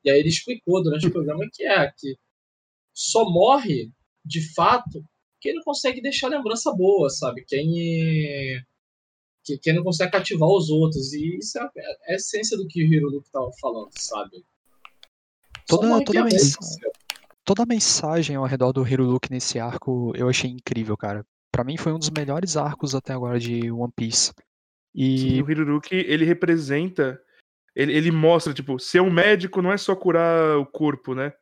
E 0.03 0.09
aí 0.09 0.19
ele 0.19 0.29
explicou 0.29 0.81
durante 0.81 1.07
o 1.07 1.11
programa 1.11 1.45
que 1.51 1.63
é 1.63 1.91
que 1.97 2.17
só 2.93 3.29
morre 3.29 3.91
de 4.25 4.41
fato 4.53 5.03
quem 5.41 5.55
não 5.55 5.63
consegue 5.63 6.01
deixar 6.01 6.27
lembrança 6.29 6.73
boa, 6.73 7.09
sabe? 7.09 7.45
Quem 7.45 7.69
que- 9.43 9.57
quem 9.57 9.73
não 9.73 9.83
consegue 9.83 10.11
cativar 10.11 10.49
os 10.49 10.69
outros. 10.69 11.13
E 11.13 11.37
isso 11.37 11.57
é 11.57 11.61
a, 11.61 11.71
é 12.07 12.13
a 12.13 12.15
essência 12.15 12.57
do 12.57 12.67
que 12.67 12.83
o 12.83 12.93
Hironuki 12.93 13.29
tava 13.31 13.51
falando, 13.59 13.91
sabe? 13.97 14.43
Toda- 15.69 16.03
toda 16.03 16.21
ruim, 16.21 16.29
toda 17.45 17.63
a 17.63 17.65
mensagem 17.65 18.35
ao 18.35 18.45
redor 18.45 18.71
do 18.73 18.85
Hiruluki 18.87 19.31
nesse 19.31 19.59
arco 19.59 20.11
eu 20.15 20.27
achei 20.27 20.49
incrível, 20.49 20.97
cara. 20.97 21.25
Pra 21.51 21.63
mim 21.63 21.77
foi 21.77 21.93
um 21.93 21.99
dos 21.99 22.09
melhores 22.09 22.57
arcos 22.57 22.93
até 22.95 23.13
agora 23.13 23.39
de 23.39 23.71
One 23.71 23.91
Piece. 23.95 24.33
E 24.93 25.37
E 25.37 25.41
o 25.43 25.49
Hiruruki, 25.49 25.95
ele 25.95 26.25
representa. 26.25 27.21
Ele, 27.75 27.93
ele 27.93 28.11
mostra, 28.11 28.53
tipo, 28.53 28.79
ser 28.79 28.99
um 29.01 29.11
médico 29.11 29.61
não 29.61 29.71
é 29.71 29.77
só 29.77 29.95
curar 29.95 30.57
o 30.57 30.65
corpo, 30.65 31.13
né? 31.15 31.33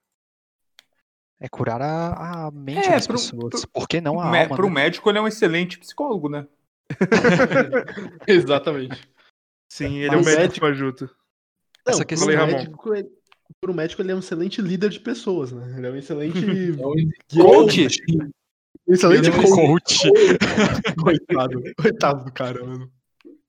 é 1.40 1.48
curar 1.48 1.80
a, 1.82 2.48
a 2.48 2.52
mente 2.52 2.88
É, 2.88 2.92
das 2.94 3.06
pro- 3.06 3.16
pessoas. 3.16 3.62
pro- 3.62 3.70
Por 3.72 3.88
que 3.88 4.02
não 4.02 4.20
a 4.20 4.32
Mé- 4.32 4.44
alma? 4.44 4.56
Pro 4.56 4.68
né? 4.68 4.74
médico, 4.74 5.08
ele 5.10 5.20
é 5.20 5.22
um 5.22 5.28
excelente 5.28 5.78
psicólogo, 5.78 6.28
né? 6.30 6.48
Exatamente. 8.28 9.08
Sim, 9.72 9.98
ele 9.98 10.08
é 10.08 10.18
um 10.18 10.24
Mas 10.24 10.26
médico 10.26 10.42
médico- 10.42 10.66
fajuto. 10.66 11.06
Não, 11.86 11.94
Essa 11.94 12.06
questão- 12.06 12.28
Falei, 12.28 12.40
Ramon. 12.40 12.58
médico, 12.58 12.94
ele, 12.96 13.10
pro 13.62 13.74
médico, 13.74 14.02
ele 14.02 14.12
é 14.12 14.16
um 14.16 14.20
excelente 14.20 14.62
líder 14.62 14.90
de 14.90 15.00
pessoas, 15.00 15.52
né? 15.52 15.76
Ele 15.78 15.88
é 15.88 15.92
um 15.92 15.96
excelente. 15.96 16.38
É 17.38 17.42
um 17.42 17.46
Coach? 17.46 17.98
um 18.88 18.94
excelente 18.94 19.30
Ele 19.30 19.38
é 19.38 19.42
coach. 19.42 19.56
Coach. 19.56 20.00
Coitado. 21.04 21.62
Coitado 21.82 22.26
do 22.26 22.32
cara, 22.32 22.64
mano. 22.64 22.92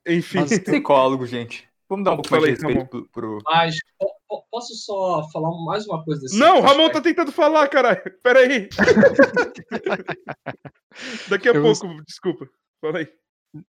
Enfim, 0.07 0.39
Mas 0.41 0.59
psicólogo, 0.59 1.27
gente. 1.27 1.67
Vamos 1.89 2.05
dar 2.05 2.13
um 2.13 2.17
pouco 2.17 2.31
mais 2.33 2.45
de 2.45 2.51
respeito 2.51 2.87
pro, 2.87 3.09
pro- 3.09 3.39
Mas 3.47 3.77
po- 3.99 4.13
po- 4.29 4.45
posso 4.51 4.75
só 4.75 5.27
falar 5.31 5.51
mais 5.65 5.87
uma 5.87 6.05
coisa 6.05 6.21
desse 6.21 6.39
Não, 6.39 6.59
o 6.59 6.61
Ramon 6.61 6.87
aspecto? 6.87 6.93
tá 6.95 7.01
tentando 7.01 7.33
falar, 7.33 7.67
caralho. 7.69 8.03
Pera 8.23 8.41
aí. 8.41 8.69
Daqui 11.29 11.49
a 11.49 11.53
Eu- 11.53 11.63
pouco, 11.63 12.03
desculpa. 12.05 12.49
Fala 12.81 12.99
aí. 12.99 13.09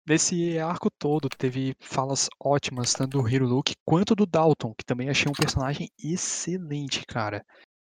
Nesse 0.09 0.59
arco 0.59 0.91
todo, 0.91 1.29
teve 1.29 1.77
falas 1.81 2.31
ótimas, 2.43 2.95
tanto 2.95 3.21
do 3.21 3.29
Hiruluki 3.29 3.75
quanto 3.85 4.15
do 4.15 4.25
Dalton, 4.25 4.73
que 4.75 4.83
também 4.83 5.11
achei 5.11 5.31
um 5.31 5.35
personagem 5.35 5.91
excelente, 6.03 7.05
cara. 7.07 7.45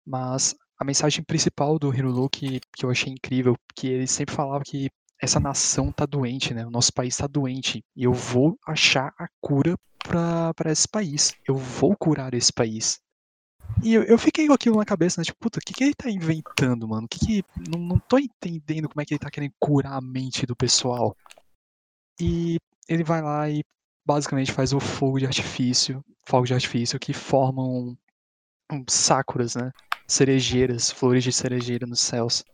Mas 0.07 0.55
a 0.79 0.85
mensagem 0.85 1.25
principal 1.25 1.79
do 1.79 1.95
Hiruluki, 1.95 2.61
que 2.77 2.85
eu 2.85 2.91
achei 2.91 3.11
incrível, 3.11 3.57
que 3.75 3.87
ele 3.87 4.07
sempre 4.07 4.35
falava 4.35 4.63
que 4.65 4.91
essa 5.19 5.41
nação 5.41 5.91
tá 5.91 6.05
doente, 6.05 6.53
né? 6.53 6.67
O 6.67 6.71
nosso 6.71 6.93
país 6.93 7.17
tá 7.17 7.27
doente. 7.27 7.83
E 7.97 8.05
eu 8.05 8.13
vou 8.13 8.59
achar 8.67 9.15
a 9.19 9.27
cura 9.41 9.75
pra 9.99 10.73
esse 10.73 10.89
país. 10.89 11.35
Eu 11.49 11.57
vou 11.57 11.97
curar 11.97 12.35
esse 12.35 12.53
país. 12.53 12.99
E 13.83 13.95
eu, 13.95 14.03
eu 14.03 14.19
fiquei 14.19 14.47
com 14.47 14.53
aquilo 14.53 14.77
na 14.77 14.85
cabeça, 14.85 15.21
né? 15.21 15.25
Tipo, 15.25 15.39
puta, 15.39 15.59
o 15.59 15.63
que, 15.63 15.73
que 15.73 15.85
ele 15.85 15.95
tá 15.95 16.11
inventando, 16.11 16.87
mano? 16.87 17.07
O 17.07 17.09
que 17.09 17.19
que. 17.19 17.45
Não, 17.69 17.81
não 17.81 17.99
tô 17.99 18.19
entendendo 18.19 18.89
como 18.89 19.01
é 19.01 19.07
que 19.07 19.15
ele 19.15 19.19
tá 19.19 19.31
querendo 19.31 19.55
curar 19.59 19.95
a 19.95 20.01
mente 20.03 20.45
do 20.45 20.55
pessoal. 20.57 21.17
E 22.19 22.57
ele 22.89 23.05
vai 23.05 23.21
lá 23.23 23.49
e 23.49 23.63
basicamente 24.07 24.53
faz 24.53 24.73
o 24.73 24.81
fogo 24.81 25.19
de 25.19 25.27
artifício, 25.27 26.03
fogo 26.27 26.47
de 26.47 26.55
artifício 26.55 26.99
que 26.99 27.13
formam 27.13 27.97
sakuras, 28.89 29.55
né? 29.57 29.71
Cerejeiras, 30.07 30.91
flores 30.91 31.23
de 31.25 31.33
cerejeira 31.33 31.87
nos 31.87 32.01
céus. 32.01 32.45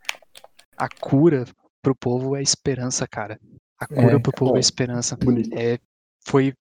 A 0.77 0.89
cura 0.89 1.45
pro 1.83 1.95
povo 1.95 2.37
é 2.37 2.43
esperança, 2.43 3.07
cara. 3.07 3.39
A 3.79 3.87
cura 3.87 4.17
É, 4.17 4.19
pro 4.19 4.33
povo 4.33 4.53
bom. 4.53 4.57
é 4.57 4.61
esperança. 4.61 5.17
Bonito. 5.17 5.51
É, 5.57 5.79
foi 6.27 6.53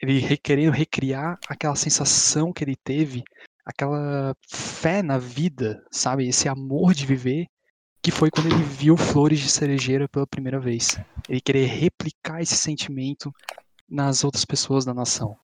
ele 0.00 0.18
re- 0.18 0.36
querendo 0.36 0.72
recriar 0.72 1.38
aquela 1.48 1.74
sensação 1.76 2.52
que 2.52 2.62
ele 2.62 2.76
teve, 2.76 3.22
aquela 3.64 4.34
fé 4.48 5.02
na 5.02 5.18
vida, 5.18 5.84
sabe? 5.90 6.28
Esse 6.28 6.48
amor 6.48 6.92
de 6.94 7.06
viver, 7.06 7.46
que 8.04 8.10
foi 8.10 8.30
quando 8.30 8.46
ele 8.52 8.62
viu 8.62 8.96
flores 8.96 9.40
de 9.40 9.48
cerejeira 9.48 10.06
pela 10.06 10.26
primeira 10.26 10.60
vez. 10.60 10.98
Ele 11.28 11.40
querer 11.40 11.64
replicar 11.64 12.42
esse 12.42 12.54
sentimento 12.54 13.32
nas 13.88 14.22
outras 14.24 14.44
pessoas 14.44 14.84
da 14.84 14.92
nação. 14.92 15.36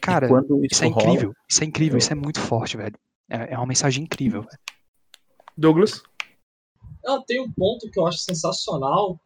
Cara, 0.00 0.26
Quando 0.28 0.64
isso 0.64 0.82
é 0.82 0.88
rola- 0.88 1.02
incrível, 1.08 1.34
isso 1.48 1.62
é 1.62 1.66
incrível, 1.66 1.94
eu- 1.96 1.98
isso 1.98 2.12
é 2.12 2.16
muito 2.16 2.40
forte, 2.40 2.76
velho. 2.76 2.96
É, 3.28 3.52
é 3.52 3.56
uma 3.58 3.66
mensagem 3.66 4.04
incrível. 4.04 4.42
velho. 4.42 4.58
Douglas? 5.56 6.02
Ela 7.04 7.22
tem 7.24 7.40
um 7.40 7.50
ponto 7.52 7.90
que 7.90 7.98
eu 8.00 8.06
acho 8.06 8.18
sensacional, 8.18 9.20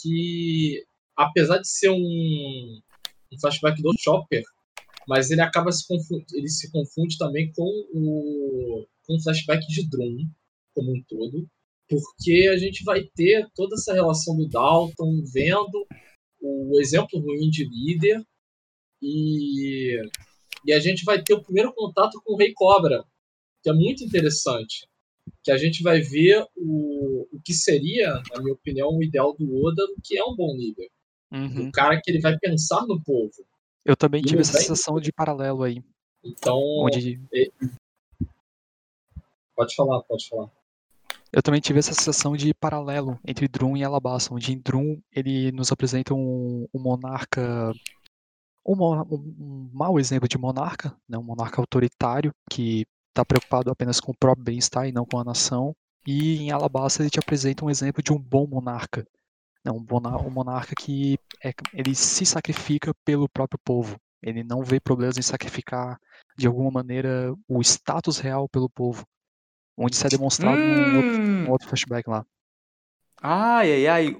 que 0.00 0.84
apesar 1.16 1.58
de 1.58 1.68
ser 1.68 1.90
um, 1.90 2.80
um 3.32 3.38
flashback 3.40 3.80
do 3.80 3.92
Chopper, 3.98 4.42
mas 5.06 5.30
ele 5.30 5.40
acaba 5.40 5.70
se 5.70 5.86
confundindo, 5.86 6.26
ele 6.34 6.48
se 6.48 6.70
confunde 6.72 7.16
também 7.18 7.52
com 7.52 7.62
o 7.94 8.86
com 9.06 9.16
o 9.16 9.22
flashback 9.22 9.66
de 9.66 9.88
Drum 9.88 10.28
como 10.74 10.92
um 10.92 11.02
todo, 11.08 11.46
porque 11.88 12.48
a 12.52 12.56
gente 12.56 12.84
vai 12.84 13.04
ter 13.14 13.46
toda 13.54 13.74
essa 13.74 13.92
relação 13.92 14.36
do 14.36 14.48
Dalton 14.48 15.22
vendo 15.32 15.86
o 16.40 16.80
exemplo 16.80 17.20
ruim 17.20 17.50
de 17.50 17.64
líder 17.64 18.24
e 19.00 20.00
e 20.64 20.72
a 20.72 20.78
gente 20.78 21.04
vai 21.04 21.22
ter 21.22 21.34
o 21.34 21.42
primeiro 21.42 21.72
contato 21.74 22.20
com 22.24 22.34
o 22.34 22.36
Rei 22.36 22.52
Cobra, 22.54 23.04
que 23.62 23.70
é 23.70 23.72
muito 23.72 24.04
interessante 24.04 24.86
que 25.42 25.50
a 25.50 25.56
gente 25.56 25.82
vai 25.82 26.00
ver 26.00 26.44
o, 26.56 27.28
o 27.32 27.40
que 27.44 27.52
seria, 27.52 28.12
na 28.32 28.42
minha 28.42 28.54
opinião, 28.54 28.90
o 28.90 29.02
ideal 29.02 29.34
do 29.36 29.64
Oda, 29.64 29.82
que 30.04 30.16
é 30.16 30.24
um 30.24 30.34
bom 30.34 30.56
líder. 30.56 30.88
Uhum. 31.32 31.68
O 31.68 31.72
cara 31.72 32.00
que 32.00 32.10
ele 32.10 32.20
vai 32.20 32.36
pensar 32.38 32.86
no 32.86 33.02
povo. 33.02 33.32
Eu 33.84 33.96
também 33.96 34.20
E 34.20 34.24
tive 34.24 34.40
essa 34.40 34.58
sensação 34.58 35.00
de 35.00 35.12
paralelo 35.12 35.62
aí, 35.62 35.82
Então, 36.24 36.58
onde 36.58 37.20
pode 39.56 39.74
falar, 39.74 40.02
pode 40.02 40.28
falar. 40.28 40.50
Eu 41.32 41.42
também 41.42 41.60
tive 41.60 41.78
essa 41.78 41.94
sensação 41.94 42.36
de 42.36 42.52
paralelo 42.52 43.18
entre 43.26 43.48
Drum 43.48 43.76
e 43.76 43.82
Alabasta, 43.82 44.34
onde 44.34 44.52
em 44.52 44.58
Drum 44.60 45.00
ele 45.10 45.50
nos 45.52 45.72
apresenta 45.72 46.12
um, 46.14 46.66
um 46.74 46.78
monarca, 46.80 47.72
um, 48.66 48.74
um- 49.10 49.70
mau 49.72 49.98
exemplo 49.98 50.28
de 50.28 50.36
monarca, 50.38 50.94
né? 51.08 51.16
um 51.16 51.22
monarca 51.22 51.60
autoritário 51.60 52.32
que 52.50 52.84
está 53.08 53.24
preocupado 53.24 53.70
apenas 53.70 53.98
com 53.98 54.12
o 54.12 54.16
próprio 54.16 54.44
bem-estar 54.44 54.86
e 54.86 54.92
não 54.92 55.06
com 55.06 55.18
a 55.18 55.24
nação. 55.24 55.74
E 56.06 56.36
em 56.38 56.50
Alabasta 56.50 57.02
ele 57.02 57.10
te 57.10 57.18
apresenta 57.18 57.64
um 57.64 57.70
exemplo 57.70 58.02
de 58.02 58.12
um 58.12 58.18
bom 58.18 58.46
monarca, 58.46 59.06
né? 59.64 59.72
um, 59.72 59.84
um 60.26 60.30
monarca 60.30 60.74
que 60.78 61.16
é, 61.42 61.52
ele 61.72 61.94
se 61.94 62.26
sacrifica 62.26 62.92
pelo 63.04 63.28
próprio 63.28 63.58
povo. 63.64 63.96
Ele 64.22 64.44
não 64.44 64.62
vê 64.62 64.78
problemas 64.78 65.16
em 65.16 65.22
sacrificar 65.22 65.98
de 66.36 66.46
alguma 66.46 66.70
maneira 66.70 67.34
o 67.48 67.60
status 67.62 68.18
real 68.18 68.48
pelo 68.48 68.68
povo, 68.70 69.04
onde 69.76 69.96
isso 69.96 70.06
é 70.06 70.10
demonstrado 70.10 70.62
num 70.64 70.96
outro 70.96 71.20
Hum, 71.22 71.46
um 71.46 71.50
outro 71.50 71.68
flashback 71.68 72.08
lá. 72.08 72.24
Ai, 73.20 73.72
ai, 73.72 73.86
ai. 73.86 74.16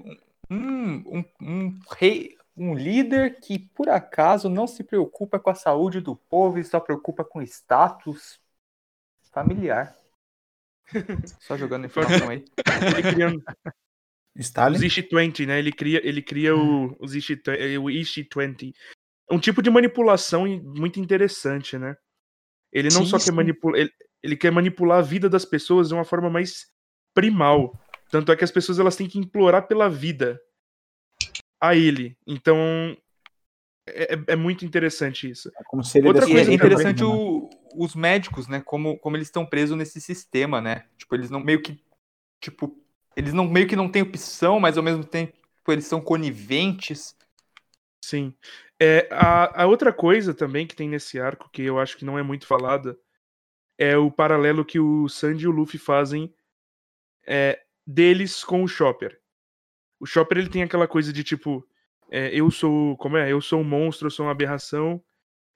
Um, 0.51 1.19
um, 1.19 1.25
um 1.41 1.79
rei, 1.97 2.37
um 2.57 2.75
líder 2.75 3.41
que 3.41 3.59
por 3.59 3.89
acaso 3.89 4.49
não 4.49 4.67
se 4.67 4.85
preocupa 4.85 5.39
com 5.39 5.51
a 5.51 5.55
saúde 5.55 6.01
do 6.01 6.15
povo 6.15 6.59
e 6.59 6.65
só 6.65 6.79
preocupa 6.79 7.25
com 7.25 7.43
status 7.43 8.39
familiar. 9.33 9.97
Só 11.41 11.57
jogando 11.57 11.87
informação 11.87 12.29
aí. 12.29 12.45
Ele 12.67 13.03
cria 13.03 13.33
Stalin? 14.37 14.77
os 14.77 14.83
Ishi 14.83 15.09
20, 15.11 15.47
né? 15.47 15.59
Ele 15.59 15.73
cria, 15.73 16.07
ele 16.07 16.23
cria 16.23 16.55
o, 16.55 16.97
os 17.01 17.15
Ishi, 17.15 17.41
o 17.81 17.91
Ishi 17.91 18.29
20. 18.35 18.73
É 19.31 19.35
um 19.35 19.39
tipo 19.39 19.63
de 19.63 19.71
manipulação 19.71 20.47
muito 20.63 21.01
interessante, 21.01 21.79
né? 21.79 21.97
Ele 22.71 22.89
não 22.91 23.05
Sim, 23.05 23.07
só 23.07 23.19
quer 23.19 23.27
sim. 23.27 23.33
manipular. 23.33 23.81
Ele, 23.81 23.91
ele 24.23 24.37
quer 24.37 24.51
manipular 24.53 24.99
a 24.99 25.03
vida 25.03 25.29
das 25.29 25.45
pessoas 25.45 25.89
de 25.89 25.95
uma 25.95 26.05
forma 26.05 26.31
mais 26.31 26.67
primal. 27.15 27.79
Tanto 28.11 28.31
é 28.31 28.37
que 28.37 28.45
as 28.45 28.51
pessoas 28.51 28.79
elas 28.79 28.97
têm 28.97 29.09
que 29.09 29.19
implorar 29.19 29.67
pela 29.67 29.89
vida 29.89 30.41
a 31.61 31.75
ele. 31.75 32.17
Então. 32.27 32.97
É, 33.87 34.15
é- 34.15 34.25
é 34.29 34.37
muito 34.37 34.65
interessante 34.65 35.29
isso. 35.29 35.51
É 35.59 35.65
como 35.65 35.83
se 35.83 35.99
ele 35.99 36.07
Outra 36.07 36.25
coisa 36.27 36.51
é 36.51 36.55
interessante 36.55 36.99
também, 36.99 37.15
né? 37.15 37.21
o- 37.21 37.51
os 37.85 37.95
médicos, 37.97 38.47
né? 38.47 38.61
Como, 38.65 38.97
como 38.99 39.17
eles 39.17 39.27
estão 39.27 39.45
presos 39.45 39.77
nesse 39.77 40.01
sistema, 40.01 40.61
né? 40.61 40.87
Tipo, 40.97 41.17
eles 41.17 41.31
não 41.31 41.41
meio 41.41 41.61
que. 41.61 41.83
Tipo, 42.41 42.77
eles 43.17 43.33
não 43.33 43.49
meio 43.49 43.67
que 43.67 43.75
não 43.75 43.89
têm 43.89 44.03
opção, 44.03 44.61
mas 44.61 44.77
ao 44.77 44.85
mesmo 44.85 45.05
tempo 45.05 45.33
eles 45.69 45.87
são 45.87 46.01
coniventes. 46.01 47.17
Sim. 48.05 48.35
É, 48.81 49.09
a, 49.11 49.63
a 49.63 49.67
outra 49.67 49.93
coisa 49.93 50.33
também 50.35 50.67
que 50.67 50.77
tem 50.77 50.89
nesse 50.89 51.21
arco, 51.21 51.49
que 51.53 51.63
eu 51.63 51.79
acho 51.79 51.97
que 51.97 52.05
não 52.05 52.19
é 52.19 52.23
muito 52.23 52.47
falada, 52.47 52.97
é 53.79 53.97
o 53.97 54.11
paralelo 54.11 54.65
que 54.65 54.79
o 54.79 55.09
Sandy 55.09 55.45
e 55.45 55.49
o 55.49 55.51
Luffy 55.51 55.79
fazem 55.79 56.33
é, 57.27 57.61
deles 57.87 58.45
com 58.45 58.63
o 58.63 58.69
Chopper. 58.69 59.19
O 60.01 60.07
Chopper 60.07 60.39
ele 60.39 60.49
tem 60.49 60.63
aquela 60.63 60.87
coisa 60.89 61.13
de 61.13 61.23
tipo, 61.25 61.67
é, 62.11 62.29
eu 62.35 62.51
sou. 62.51 62.97
Como 62.97 63.17
é? 63.17 63.31
Eu 63.33 63.41
sou 63.41 63.61
um 63.61 63.65
monstro, 63.65 64.07
eu 64.07 64.11
sou 64.11 64.27
uma 64.27 64.33
aberração, 64.33 65.03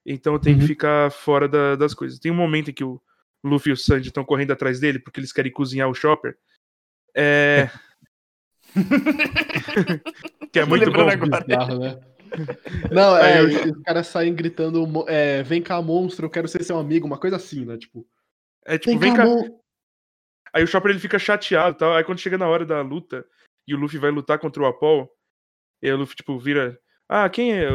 então 0.04 0.32
eu 0.34 0.38
tenho 0.38 0.56
que 0.56 0.62
Uhum. 0.62 0.68
ficar 0.68 1.10
fora 1.10 1.48
da- 1.48 1.74
das 1.76 1.92
coisas. 1.94 2.18
Tem 2.18 2.30
um 2.30 2.36
momento 2.36 2.70
em 2.70 2.74
que 2.74 2.84
o 2.84 3.00
Luffy 3.44 3.70
e 3.70 3.72
o 3.72 3.76
Sandy 3.76 4.08
estão 4.08 4.24
correndo 4.24 4.52
atrás 4.52 4.78
dele 4.80 4.98
porque 4.98 5.20
eles 5.20 5.32
querem 5.32 5.52
cozinhar 5.52 5.88
o 5.88 5.94
Chopper. 5.94 6.36
É. 7.14 7.68
que 10.52 10.58
é 10.60 10.64
muito 10.64 10.90
bom. 10.90 11.08
agora. 11.08 11.44
Bizarro, 11.44 11.78
né? 11.78 11.98
Não, 12.90 13.16
é, 13.16 13.40
eu- 13.40 13.72
os 13.72 13.82
caras 13.82 14.06
saem 14.06 14.34
gritando, 14.34 15.04
é, 15.08 15.42
vem 15.42 15.62
cá, 15.62 15.80
monstro, 15.80 16.26
eu 16.26 16.30
quero 16.30 16.48
ser 16.48 16.62
seu 16.64 16.78
amigo, 16.78 17.06
uma 17.06 17.18
coisa 17.18 17.36
assim, 17.36 17.64
né? 17.64 17.76
Tipo, 17.76 18.06
É 18.64 18.78
tipo, 18.78 18.98
vem 18.98 19.14
cá, 19.14 19.24
mon- 19.24 19.60
Aí 20.52 20.64
o 20.64 20.66
Chopper 20.66 20.90
ele 20.90 20.98
fica 21.00 21.18
chateado 21.18 21.76
e 21.76 21.78
tal. 21.78 21.94
Aí 21.94 22.02
quando 22.02 22.18
chega 22.18 22.38
na 22.38 22.48
hora 22.48 22.64
da 22.64 22.80
luta 22.80 23.26
e 23.68 23.74
o 23.74 23.78
Luffy 23.78 23.98
vai 23.98 24.10
lutar 24.10 24.38
contra 24.38 24.62
o 24.62 24.66
Apol, 24.66 25.10
e 25.82 25.86
aí 25.86 25.92
o 25.92 25.98
Luffy, 25.98 26.16
tipo, 26.16 26.38
vira. 26.38 26.78
Ah, 27.08 27.28
quem 27.28 27.52
é? 27.52 27.68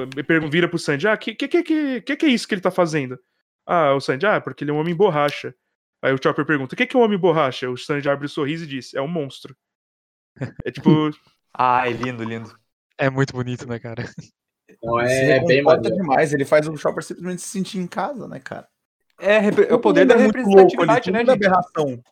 Vira 0.49 0.67
pro 0.67 0.79
Sandy. 0.79 1.07
Ah, 1.07 1.15
que 1.15 1.35
que, 1.35 1.47
que, 1.47 1.63
que, 1.63 2.01
que 2.01 2.15
que 2.17 2.25
é 2.25 2.29
isso 2.29 2.47
que 2.47 2.55
ele 2.55 2.61
tá 2.61 2.71
fazendo? 2.71 3.19
Ah, 3.67 3.93
o 3.93 4.01
Sandy, 4.01 4.25
ah, 4.25 4.41
porque 4.41 4.63
ele 4.63 4.71
é 4.71 4.73
um 4.73 4.79
homem 4.79 4.95
borracha. 4.95 5.53
Aí 6.01 6.11
o 6.11 6.17
Chopper 6.21 6.45
pergunta: 6.45 6.73
o 6.73 6.77
que 6.77 6.87
que 6.87 6.95
é 6.97 6.99
um 6.99 7.03
homem 7.03 7.19
borracha? 7.19 7.69
O 7.69 7.77
Sandy 7.77 8.09
abre 8.09 8.25
o 8.25 8.29
sorriso 8.29 8.63
e 8.63 8.67
diz: 8.67 8.93
é 8.95 9.01
um 9.01 9.07
monstro. 9.07 9.55
É 10.65 10.71
tipo. 10.71 10.89
Ai, 11.53 11.93
lindo, 11.93 12.23
lindo. 12.23 12.57
É 12.97 13.09
muito 13.09 13.33
bonito, 13.33 13.67
né, 13.67 13.77
cara? 13.77 14.03
Se 14.79 15.13
é, 15.13 15.37
ele 15.37 15.45
bem 15.45 15.63
demais, 15.91 16.33
ele 16.33 16.45
faz 16.45 16.67
o 16.67 16.75
Chopper 16.77 17.03
simplesmente 17.03 17.41
se 17.41 17.47
sentir 17.49 17.77
em 17.79 17.87
casa, 17.87 18.27
né, 18.27 18.39
cara? 18.39 18.67
É, 19.19 19.37
é 19.69 19.73
o 19.73 19.79
poder 19.79 20.05
da 20.05 20.15
é 20.15 20.17
louco 20.17 20.27
representatividade, 20.27 21.05
todo 21.05 21.13
né, 21.13 21.19
é 21.21 21.25
gente? 21.25 21.31
aberração. 21.31 22.03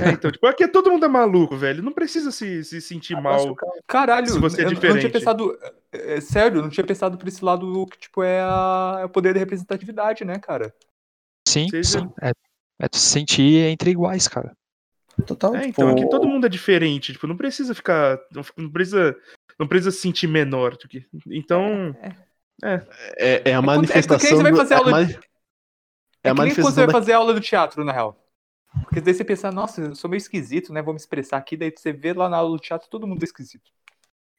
É, 0.00 0.10
então, 0.10 0.30
tipo, 0.32 0.46
aqui 0.46 0.66
todo 0.66 0.90
mundo 0.90 1.04
é 1.04 1.08
maluco, 1.08 1.56
velho. 1.58 1.82
Não 1.82 1.92
precisa 1.92 2.30
se, 2.32 2.64
se 2.64 2.80
sentir 2.80 3.14
Abraça 3.14 3.46
mal. 3.48 3.56
Caralho, 3.86 4.28
Se 4.28 4.38
você 4.38 4.62
é 4.62 4.64
eu, 4.64 4.68
eu 4.68 4.70
não 4.70 4.74
diferente. 4.74 5.00
tinha 5.00 5.12
pensado, 5.12 5.58
É, 5.92 6.20
sério, 6.20 6.58
eu 6.58 6.62
não 6.62 6.70
tinha 6.70 6.86
pensado 6.86 7.18
por 7.18 7.28
esse 7.28 7.44
lado 7.44 7.86
que, 7.86 7.98
tipo, 7.98 8.22
é, 8.22 8.40
a- 8.40 8.98
é 9.02 9.04
o 9.04 9.08
poder 9.10 9.34
da 9.34 9.40
representatividade, 9.40 10.24
né, 10.24 10.38
cara? 10.38 10.74
Sim, 11.46 11.68
Seja- 11.68 12.00
sim. 12.00 12.08
É, 12.22 12.30
é 12.80 12.88
tu 12.88 12.96
se 12.96 13.10
sentir 13.10 13.66
entre 13.68 13.90
iguais, 13.90 14.26
cara. 14.26 14.56
Total. 15.26 15.54
É, 15.54 15.60
tipo, 15.66 15.82
então, 15.82 15.88
aqui 15.90 16.08
todo 16.08 16.26
mundo 16.28 16.46
é 16.46 16.48
diferente, 16.48 17.12
tipo, 17.12 17.26
não 17.26 17.36
precisa 17.36 17.74
ficar. 17.74 18.18
Não, 18.32 18.42
precisa. 18.70 19.14
Não 19.58 19.66
precisa 19.68 19.90
se 19.92 19.98
sentir 19.98 20.26
menor. 20.26 20.76
do 20.76 20.88
que- 20.88 21.06
Então. 21.28 21.94
É, 22.62 22.70
é 22.70 22.74
a 22.74 23.42
quando- 23.42 23.48
é 23.48 23.60
manifestação. 23.60 24.30
aí 24.30 24.36
você 24.36 24.42
vai 24.42 24.52
do- 24.52 24.58
fazer 24.58 24.74
é 24.74 24.76
a 24.76 24.80
aula 24.80 24.90
mani- 24.90 25.06
de- 25.06 25.14
É 25.14 25.18
É, 25.18 25.18
a 25.18 25.20
que 25.20 25.22
nem 25.22 25.34
quando 26.34 26.34
você 26.34 26.40
manifestação 26.40 26.84
vai 26.86 26.92
fazer 26.92 27.12
aula 27.12 27.34
do 27.34 27.40
teatro, 27.40 27.84
na 27.84 27.92
real. 27.92 28.20
Porque 28.84 29.00
daí 29.00 29.14
você 29.14 29.24
pensa, 29.24 29.52
nossa, 29.52 29.80
eu 29.82 29.94
sou 29.94 30.10
meio 30.10 30.18
esquisito, 30.18 30.72
né? 30.72 30.82
Vou 30.82 30.92
me 30.94 30.98
expressar 30.98 31.36
aqui. 31.36 31.56
Daí 31.56 31.72
você 31.76 31.92
vê 31.92 32.12
lá 32.12 32.28
na 32.28 32.38
aula 32.38 32.56
do 32.56 32.60
teatro, 32.62 32.88
todo 32.90 33.06
mundo 33.06 33.22
é 33.22 33.24
esquisito. 33.24 33.70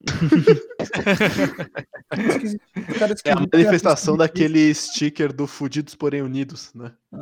É 3.23 3.31
a 3.31 3.35
manifestação 3.39 4.15
é 4.15 4.17
daquele 4.19 4.73
sticker 4.73 5.33
do 5.33 5.47
Fudidos 5.47 5.95
Porém 5.95 6.21
Unidos, 6.21 6.73
né? 6.73 6.91
É 7.13 7.17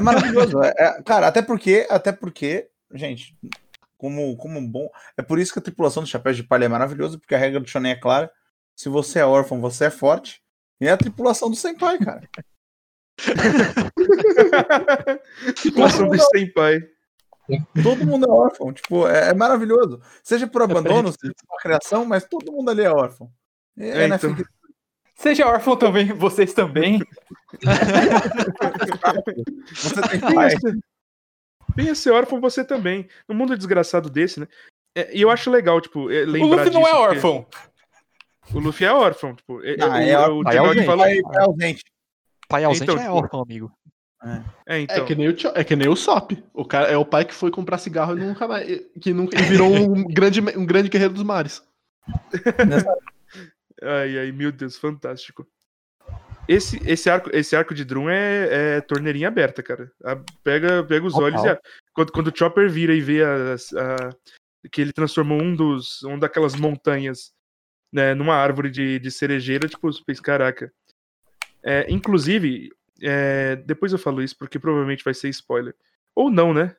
maravilhoso. 0.00 0.62
É, 0.62 0.72
é- 0.76 1.02
cara, 1.02 1.26
até 1.28 1.42
porque, 1.42 1.86
até 1.90 2.12
porque, 2.12 2.68
gente, 2.94 3.36
como, 3.96 4.36
como 4.36 4.58
um 4.58 4.68
bom. 4.70 4.88
É 5.16 5.22
por 5.22 5.38
isso 5.38 5.52
que 5.52 5.58
a 5.58 5.62
tripulação 5.62 6.02
do 6.02 6.08
Chapéu 6.08 6.32
de 6.32 6.42
Palha 6.42 6.64
é 6.66 6.68
maravilhoso, 6.68 7.18
porque 7.18 7.34
a 7.34 7.38
regra 7.38 7.60
do 7.60 7.68
Shonen 7.68 7.92
é 7.92 7.96
clara. 7.96 8.30
Se 8.76 8.88
você 8.88 9.20
é 9.20 9.24
órfão, 9.26 9.60
você 9.60 9.86
é 9.86 9.90
forte. 9.90 10.42
E 10.80 10.86
é 10.86 10.90
a 10.90 10.96
tripulação 10.96 11.48
do 11.48 11.56
Senpai, 11.56 11.98
cara. 11.98 12.28
Tripulação 15.62 16.08
do 16.08 16.18
Senpai. 16.34 16.80
Todo 17.82 18.06
mundo 18.06 18.26
é 18.26 18.30
órfão. 18.30 18.72
Tipo, 18.72 19.06
é, 19.06 19.30
é 19.30 19.34
maravilhoso. 19.34 20.00
Seja 20.22 20.46
por 20.46 20.62
abandono, 20.62 21.12
seja 21.12 21.34
por 21.46 21.60
criação, 21.60 22.04
mas 22.04 22.24
todo 22.24 22.50
mundo 22.52 22.70
ali 22.70 22.82
é 22.82 22.90
órfão. 22.90 23.30
É, 23.78 23.88
É, 24.04 24.08
né, 24.08 24.16
então. 24.16 24.34
fica- 24.34 24.50
Seja 25.14 25.46
órfão 25.46 25.76
também, 25.76 26.06
vocês 26.12 26.52
também. 26.52 27.00
Você 29.72 30.02
tem 30.08 30.20
pai. 30.34 30.50
Venha 31.76 31.94
ser 31.94 32.10
órfão 32.10 32.40
você 32.40 32.64
também. 32.64 33.08
Num 33.28 33.34
mundo 33.34 33.56
desgraçado 33.56 34.10
desse, 34.10 34.40
né? 34.40 34.48
É, 34.96 35.16
E 35.16 35.22
eu 35.22 35.30
acho 35.30 35.50
legal, 35.50 35.80
tipo, 35.80 36.10
é, 36.10 36.22
O 36.24 36.26
lembrar 36.30 36.56
Luffy 36.64 36.72
não 36.72 36.80
é 36.80 36.84
disso, 36.84 36.96
porque 36.96 37.14
órfão. 37.16 37.46
O 38.52 38.58
Luffy 38.60 38.86
é 38.86 38.92
órfão, 38.92 39.34
tipo. 39.34 39.62
É, 39.64 39.76
Ah, 39.80 40.02
é, 40.02 40.10
é 40.10 40.18
o, 40.28 40.38
órfão. 40.38 40.40
o 40.40 40.44
Pai 40.44 40.58
ausente. 40.58 40.86
falou. 40.86 41.04
Pai, 41.04 41.22
pai 41.22 41.44
ausente. 41.44 41.84
Pai 42.48 42.64
ausente 42.64 42.82
Então, 42.84 42.96
é 42.96 43.00
tipo, 43.00 43.14
órfão, 43.14 43.40
amigo. 43.42 43.72
É, 44.66 44.80
então. 44.80 44.96
É 44.96 45.00
que 45.04 45.14
nem 45.14 45.28
o, 45.28 45.36
é 45.54 45.64
que 45.64 45.76
nem 45.76 45.88
o 45.88 45.96
Sop. 45.96 46.32
O 46.52 46.64
cara 46.64 46.88
é 46.88 46.96
o 46.96 47.04
pai 47.04 47.24
que 47.24 47.34
foi 47.34 47.50
comprar 47.50 47.78
cigarro 47.78 48.16
e 48.16 48.20
nunca 48.20 48.48
mais. 48.48 48.66
Que 49.00 49.12
nunca, 49.12 49.38
e 49.38 49.42
virou 49.42 49.70
um 49.70 50.04
grande, 50.08 50.40
um 50.40 50.64
grande 50.64 50.88
guerreiro 50.88 51.12
dos 51.14 51.22
mares. 51.22 51.62
Ai, 53.82 54.18
ai, 54.18 54.32
meu 54.32 54.52
Deus, 54.52 54.76
fantástico. 54.76 55.46
Esse, 56.46 56.78
esse, 56.88 57.08
arco, 57.08 57.30
esse 57.32 57.56
arco 57.56 57.74
de 57.74 57.84
Drum 57.84 58.08
é, 58.10 58.76
é 58.76 58.80
torneirinha 58.82 59.28
aberta, 59.28 59.62
cara. 59.62 59.90
A- 60.04 60.20
pega, 60.42 60.84
pega 60.84 61.06
os 61.06 61.14
Total. 61.14 61.26
olhos 61.26 61.44
e. 61.44 61.48
a- 61.48 61.60
quando, 61.94 62.12
quando 62.12 62.28
o 62.28 62.36
Chopper 62.36 62.68
vira 62.70 62.94
e 62.94 63.00
vê 63.00 63.22
as- 63.24 63.72
a- 63.74 64.10
que 64.70 64.80
ele 64.80 64.92
transformou 64.92 65.40
um 65.40 65.54
dos. 65.54 66.02
um 66.04 66.18
daquelas 66.18 66.54
montanhas 66.54 67.32
né, 67.92 68.12
numa 68.12 68.34
árvore 68.34 68.70
de, 68.70 68.98
de 68.98 69.10
cerejeira, 69.10 69.68
tipo, 69.68 69.90
você 69.90 70.02
pensa, 70.04 70.20
caraca. 70.20 70.72
É, 71.62 71.86
inclusive, 71.90 72.70
é, 73.00 73.56
depois 73.56 73.92
eu 73.92 73.98
falo 73.98 74.20
isso 74.22 74.36
porque 74.36 74.58
provavelmente 74.58 75.04
vai 75.04 75.14
ser 75.14 75.28
spoiler. 75.28 75.74
Ou 76.14 76.28
não, 76.30 76.52
né? 76.52 76.76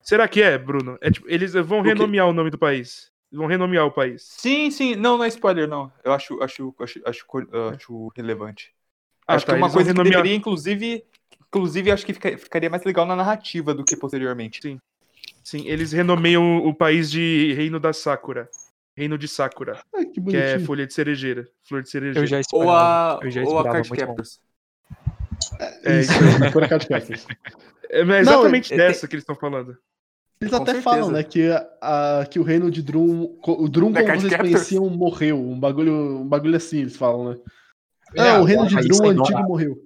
Será 0.00 0.26
que 0.26 0.42
é, 0.42 0.56
Bruno? 0.56 0.96
É, 1.00 1.10
tipo, 1.10 1.28
eles 1.28 1.52
vão 1.52 1.82
renomear 1.82 2.26
o 2.28 2.32
nome 2.32 2.48
do 2.50 2.58
país. 2.58 3.12
Vão 3.32 3.46
renomear 3.46 3.84
o 3.86 3.90
país. 3.90 4.22
Sim, 4.22 4.70
sim. 4.70 4.94
Não, 4.94 5.18
não 5.18 5.24
é 5.24 5.28
spoiler, 5.28 5.66
não. 5.68 5.92
Eu 6.04 6.12
acho, 6.12 6.40
acho, 6.42 6.74
acho, 6.80 7.00
acho, 7.04 7.28
acho 7.74 8.12
relevante. 8.16 8.72
Ah, 9.26 9.34
acho 9.34 9.44
tá, 9.46 9.52
que 9.52 9.56
é 9.56 9.62
uma 9.62 9.70
coisa 9.72 9.90
que 9.92 9.96
renomear- 9.96 10.22
deveria, 10.22 10.36
inclusive. 10.36 11.04
Inclusive, 11.48 11.90
acho 11.90 12.06
que 12.06 12.12
fica- 12.12 12.38
ficaria 12.38 12.70
mais 12.70 12.84
legal 12.84 13.04
na 13.06 13.16
narrativa 13.16 13.74
do 13.74 13.84
que 13.84 13.96
posteriormente. 13.96 14.78
Sim, 15.42 15.66
eles 15.66 15.92
renomeiam 15.92 16.58
o 16.58 16.74
país 16.74 17.10
de 17.10 17.52
Reino 17.54 17.78
da 17.80 17.92
Sakura. 17.92 18.48
Reino 18.96 19.18
de 19.18 19.28
Sakura, 19.28 19.80
Ai, 19.94 20.06
que 20.06 20.20
que 20.22 20.36
é 20.36 20.58
folha 20.60 20.86
de 20.86 20.94
cerejeira, 20.94 21.46
flor 21.64 21.82
de 21.82 21.90
cerejeira. 21.90 22.20
Eu 22.20 22.26
já 22.26 22.40
Ou 22.52 22.70
a, 22.70 23.20
eu 23.22 23.30
já 23.30 23.42
ou 23.42 23.46
a 23.46 23.60
esperava 23.60 23.72
Card 23.76 23.88
muito 23.90 24.00
bom. 24.00 24.06
Captors. 24.06 24.40
É, 25.84 26.00
Isso, 26.00 26.12
isso 26.12 26.44
é 26.44 26.50
Card 26.50 26.68
Captors. 26.88 27.26
é 27.90 28.00
é 28.00 28.18
exatamente 28.20 28.72
é- 28.72 28.76
é- 28.76 28.78
dessa 28.78 29.06
que 29.06 29.14
eles 29.14 29.22
estão 29.22 29.34
falando. 29.36 29.76
Eles 30.40 30.50
Com 30.50 30.56
até 30.62 30.72
certeza. 30.72 30.82
falam, 30.82 31.10
né, 31.10 31.22
que, 31.22 31.48
a, 31.80 32.26
que 32.30 32.38
o 32.38 32.42
reino 32.42 32.70
de 32.70 32.82
Drum. 32.82 33.38
O 33.42 33.68
Drum, 33.68 33.90
Da 33.90 34.00
como 34.00 34.06
Card 34.08 34.20
vocês 34.22 34.32
Captors. 34.32 34.52
conheciam, 34.54 34.88
morreu. 34.90 35.38
Um 35.40 35.58
bagulho, 35.58 35.92
um 36.20 36.28
bagulho 36.28 36.56
assim, 36.56 36.80
eles 36.80 36.96
falam, 36.96 37.30
né? 37.30 37.36
É, 38.14 38.30
Ah, 38.30 38.40
o 38.40 38.44
reino 38.44 38.66
de 38.66 38.76
Drum 38.88 39.06
é 39.06 39.08
antigo 39.08 39.42
morreu. 39.44 39.82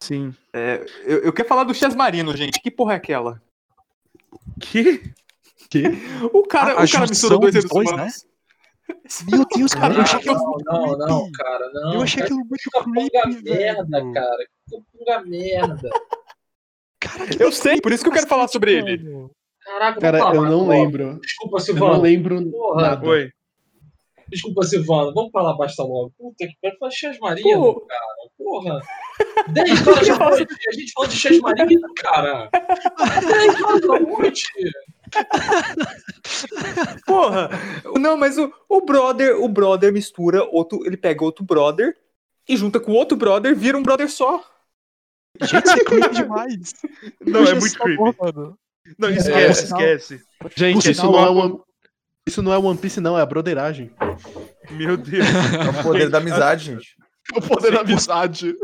Sim. 0.00 0.34
É, 0.52 0.84
eu, 1.04 1.18
eu 1.24 1.32
quero 1.32 1.48
falar 1.48 1.64
do 1.64 1.74
Chess 1.74 1.94
Marino, 1.96 2.36
gente. 2.36 2.60
Que 2.60 2.70
porra 2.70 2.92
é 2.92 2.96
aquela? 2.96 3.40
Que? 4.60 5.00
O 6.32 6.42
cara, 6.46 6.74
A- 6.74 6.82
a 6.82 6.84
o 6.84 6.88
cara 6.90 7.06
mistura 7.06 7.06
junção 7.06 7.38
dois 7.40 7.52
seres 7.54 7.68
dois, 7.70 7.90
humanos. 7.90 8.26
Meu 9.30 9.44
Deus, 9.56 9.72
cara, 9.74 9.94
eu 9.94 10.02
achei 10.02 10.18
aquilo 10.18 10.34
Não, 10.34 10.46
muito 10.50 10.64
não, 10.66 10.98
não, 10.98 11.32
cara, 11.32 11.70
não. 11.72 11.94
Eu 11.94 12.02
achei 12.02 12.22
cara, 12.22 12.34
aquilo 12.34 12.46
muito 12.46 12.62
que 12.70 13.10
creepy, 13.10 13.42
merda, 13.50 14.12
cara. 14.12 14.46
Que 14.68 14.76
capunga 14.76 15.22
merda. 15.24 15.90
Cara, 17.16 17.26
que 17.30 17.42
Eu 17.42 17.52
sei, 17.52 17.80
por 17.80 17.92
isso 17.92 18.02
que 18.02 18.08
eu 18.10 18.14
quero 18.14 18.26
falar 18.26 18.48
sobre 18.48 18.74
ele. 18.74 19.28
Caraca, 19.64 20.00
Cara, 20.00 20.18
eu 20.18 20.22
falar 20.24 20.50
não 20.50 20.66
lembro. 20.68 21.18
Desculpa, 21.20 21.56
Eu 21.56 21.58
não 21.58 21.64
Silvano. 21.64 22.02
lembro 22.02 22.50
Porra. 22.50 22.82
nada. 22.82 23.08
Oi. 23.08 23.30
Desculpa, 24.28 24.62
Silvano. 24.64 25.12
Vamos 25.14 25.30
falar 25.30 25.54
basta 25.54 25.82
logo. 25.82 26.12
Puta 26.18 26.46
que 26.46 26.54
pariu. 26.60 26.78
Fala 26.78 26.90
Chess 26.90 27.18
Marino, 27.20 27.60
Pô. 27.74 27.80
cara. 27.86 28.00
Porra. 28.36 28.80
10 29.48 29.86
horas 29.86 30.08
da 30.18 30.30
noite. 30.30 30.54
A 30.68 30.72
gente 30.72 30.92
falando 30.92 31.10
de 31.10 31.16
Chess 31.16 31.40
Marino, 31.40 31.94
cara. 31.96 32.50
10 32.52 33.62
horas 33.62 33.80
da 33.80 34.00
noite. 34.00 34.46
Porra! 37.06 37.50
Não, 37.98 38.16
mas 38.16 38.38
o, 38.38 38.52
o 38.68 38.80
brother, 38.80 39.40
o 39.40 39.48
brother 39.48 39.92
mistura 39.92 40.42
outro, 40.50 40.84
ele 40.84 40.96
pega 40.96 41.22
outro 41.24 41.44
brother 41.44 41.96
e 42.48 42.56
junta 42.56 42.80
com 42.80 42.92
outro 42.92 43.16
brother, 43.16 43.54
vira 43.54 43.78
um 43.78 43.82
brother 43.82 44.10
só. 44.10 44.42
Gente, 45.42 45.64
isso 45.66 45.74
é 45.80 45.84
creepy 45.84 46.14
demais. 46.14 46.72
Não, 47.20 47.44
é 47.44 47.54
muito 47.54 47.78
creepy. 47.78 48.02
Não, 48.98 49.08
É, 49.08 49.12
esquece, 49.16 49.66
sinal- 49.66 49.80
esquece. 49.80 50.22
Gente, 50.56 50.82
Por 50.82 50.90
isso 50.90 51.02
não, 51.02 51.18
é 51.18 51.30
One... 51.30 51.60
isso 52.28 52.42
não 52.42 52.52
é 52.52 52.58
One 52.58 52.78
Piece, 52.78 53.00
não, 53.00 53.18
é 53.18 53.22
a 53.22 53.26
broderagem. 53.26 53.90
Meu 54.70 54.96
Deus. 54.96 55.24
É 55.26 55.80
o 55.80 55.82
poder 55.82 56.08
da 56.10 56.18
amizade, 56.18 56.64
gente. 56.66 56.96
O 57.34 57.40
poder 57.40 57.72
da 57.72 57.80
amizade. 57.80 58.54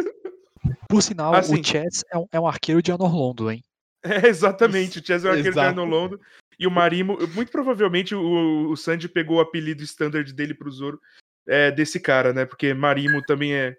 Por 0.89 1.03
sinal, 1.03 1.35
Assim. 1.35 1.61
o 1.61 1.65
Chess 1.65 2.05
é 2.13 2.19
um, 2.19 2.27
é 2.33 2.41
um 2.41 2.47
arqueiro 2.47 2.83
de 2.83 2.93
Anorlondo, 2.93 3.51
hein? 3.51 3.63
É, 4.05 4.27
exatamente. 4.29 4.99
O 4.99 5.05
Chess 5.07 5.25
é 5.25 5.29
o 5.29 5.31
arqueiro 5.31 5.53
de 5.53 5.59
Exato. 5.59 5.69
Arnolondo. 5.69 6.21
E 6.59 6.67
o 6.67 6.71
Marimo, 6.71 7.17
muito 7.35 7.51
provavelmente 7.51 8.15
o, 8.15 8.71
o 8.71 8.77
Sanji 8.77 9.09
pegou 9.09 9.39
o 9.39 9.41
apelido 9.41 9.83
standard 9.83 10.31
dele 10.35 10.53
pro 10.53 10.71
Zoro 10.71 11.01
é, 11.49 11.71
desse 11.71 11.99
cara, 11.99 12.33
né? 12.35 12.45
Porque 12.45 12.75
Marimo 12.75 13.23
também 13.23 13.55
é, 13.55 13.77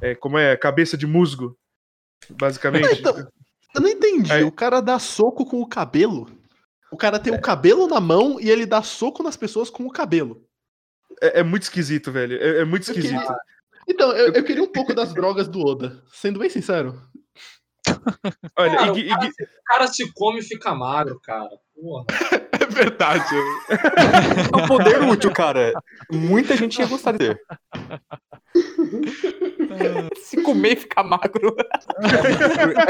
é. 0.00 0.14
Como 0.14 0.38
é? 0.38 0.56
Cabeça 0.56 0.96
de 0.96 1.06
musgo. 1.06 1.56
Basicamente. 2.30 3.00
Então, 3.00 3.16
eu 3.74 3.80
não 3.80 3.88
entendi. 3.88 4.32
Aí- 4.32 4.44
O 4.44 4.52
cara 4.52 4.80
dá 4.80 4.98
soco 4.98 5.44
com 5.46 5.60
o 5.60 5.66
cabelo. 5.68 6.28
O 6.90 6.96
cara 6.96 7.18
tem 7.18 7.32
o 7.34 7.40
cabelo 7.40 7.86
na 7.88 8.00
mão 8.00 8.38
e 8.38 8.50
ele 8.50 8.66
dá 8.66 8.82
soco 8.82 9.22
nas 9.22 9.36
pessoas 9.36 9.70
com 9.70 9.84
o 9.86 9.90
cabelo. 9.90 10.44
É, 11.22 11.40
é 11.40 11.42
muito 11.42 11.62
esquisito, 11.62 12.12
velho. 12.12 12.36
É, 12.36 12.60
é 12.60 12.64
muito 12.64 12.88
Eu 12.90 12.94
esquisito. 12.94 13.18
queria- 13.20 13.36
Então, 13.88 14.12
eu, 14.12 14.32
eu 14.32 14.44
queria 14.44 14.62
um 14.62 14.70
pouco 14.70 14.94
das 14.94 15.12
drogas 15.14 15.48
do 15.48 15.60
Oda. 15.60 16.02
Sendo 16.12 16.38
bem 16.38 16.50
sincero. 16.50 17.00
Olha, 18.56 18.76
Cara, 18.76 18.86
igui- 18.98 19.06
o, 19.12 19.16
cara 19.16 19.30
se, 19.32 19.42
o 19.42 19.46
cara 19.66 19.86
se 19.88 20.12
come 20.12 20.38
e 20.40 20.42
fica 20.42 20.74
magro, 20.74 21.18
cara. 21.22 21.50
Porra. 21.74 22.04
É 22.62 22.66
verdade. 22.66 23.24
É 24.52 24.56
um 24.56 24.66
poder 24.68 25.02
útil, 25.02 25.32
cara. 25.32 25.72
Muita 26.10 26.56
gente 26.56 26.78
ia 26.78 26.86
gostar 26.86 27.12
de 27.12 27.18
ter. 27.18 27.40
Se 30.22 30.42
comer 30.42 30.72
e 30.72 30.76
ficar 30.76 31.02
magro. 31.02 31.56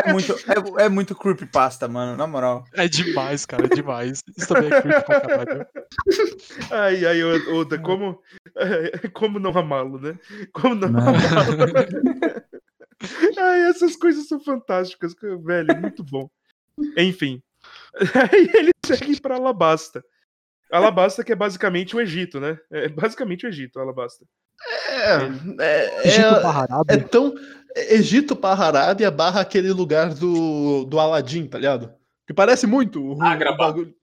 É 0.05 0.13
muito, 0.13 0.33
é, 0.33 0.85
é 0.85 0.89
muito 0.89 1.15
creepypasta, 1.15 1.87
mano, 1.89 2.17
na 2.17 2.27
moral. 2.27 2.65
É 2.75 2.89
demais, 2.89 3.47
cara, 3.47 3.67
é 3.67 3.69
demais. 3.69 4.21
Isso 4.37 4.49
também 4.49 4.71
é 4.73 4.83
creepy 4.83 5.05
pra 5.05 5.21
caralho. 5.21 5.67
Ai, 6.71 7.07
ai, 7.07 7.23
Oda, 7.53 7.79
como, 7.79 8.21
como 9.15 9.39
não 9.39 9.57
amá-lo, 9.57 10.01
né? 10.01 10.19
Como 10.53 10.75
não, 10.75 10.89
Não. 10.89 11.01
amá-lo? 11.01 11.23
ai, 13.39 13.71
essas 13.71 13.97
coisas 13.97 14.27
são 14.27 14.43
fantásticas, 14.43 15.15
velho, 15.45 15.81
muito 15.81 16.05
bom. 16.05 16.29
Enfim. 16.97 17.41
Aí 17.95 18.51
ele 18.55 18.71
segue 18.85 19.21
pra 19.21 19.37
Alabasta. 19.37 20.05
Alabasta 20.73 21.23
que 21.23 21.33
é 21.33 21.37
basicamente 21.37 21.95
o 21.95 22.01
Egito, 22.01 22.41
né? 22.41 22.59
É 22.71 22.89
basicamente 22.89 23.47
o 23.47 23.49
Egito, 23.49 23.79
Alabasta. 23.79 24.25
É, 24.89 25.65
é, 25.65 26.09
Egito 26.09 26.27
é, 26.27 26.43
barra 26.43 26.67
é 26.69 26.73
Arábia. 26.73 27.09
tão. 27.09 27.35
Egito 27.75 28.35
barra 28.35 28.67
Arábia 28.67 29.11
barra 29.11 29.41
aquele 29.41 29.73
lugar 29.73 30.13
do, 30.15 30.85
do 30.85 30.99
Aladdin, 31.01 31.47
tá 31.47 31.59
ligado? 31.59 31.93
Que 32.27 32.35
parece 32.35 32.67
muito 32.67 33.03
o, 33.03 33.13
o 33.15 33.57
bagulho. 33.57 33.95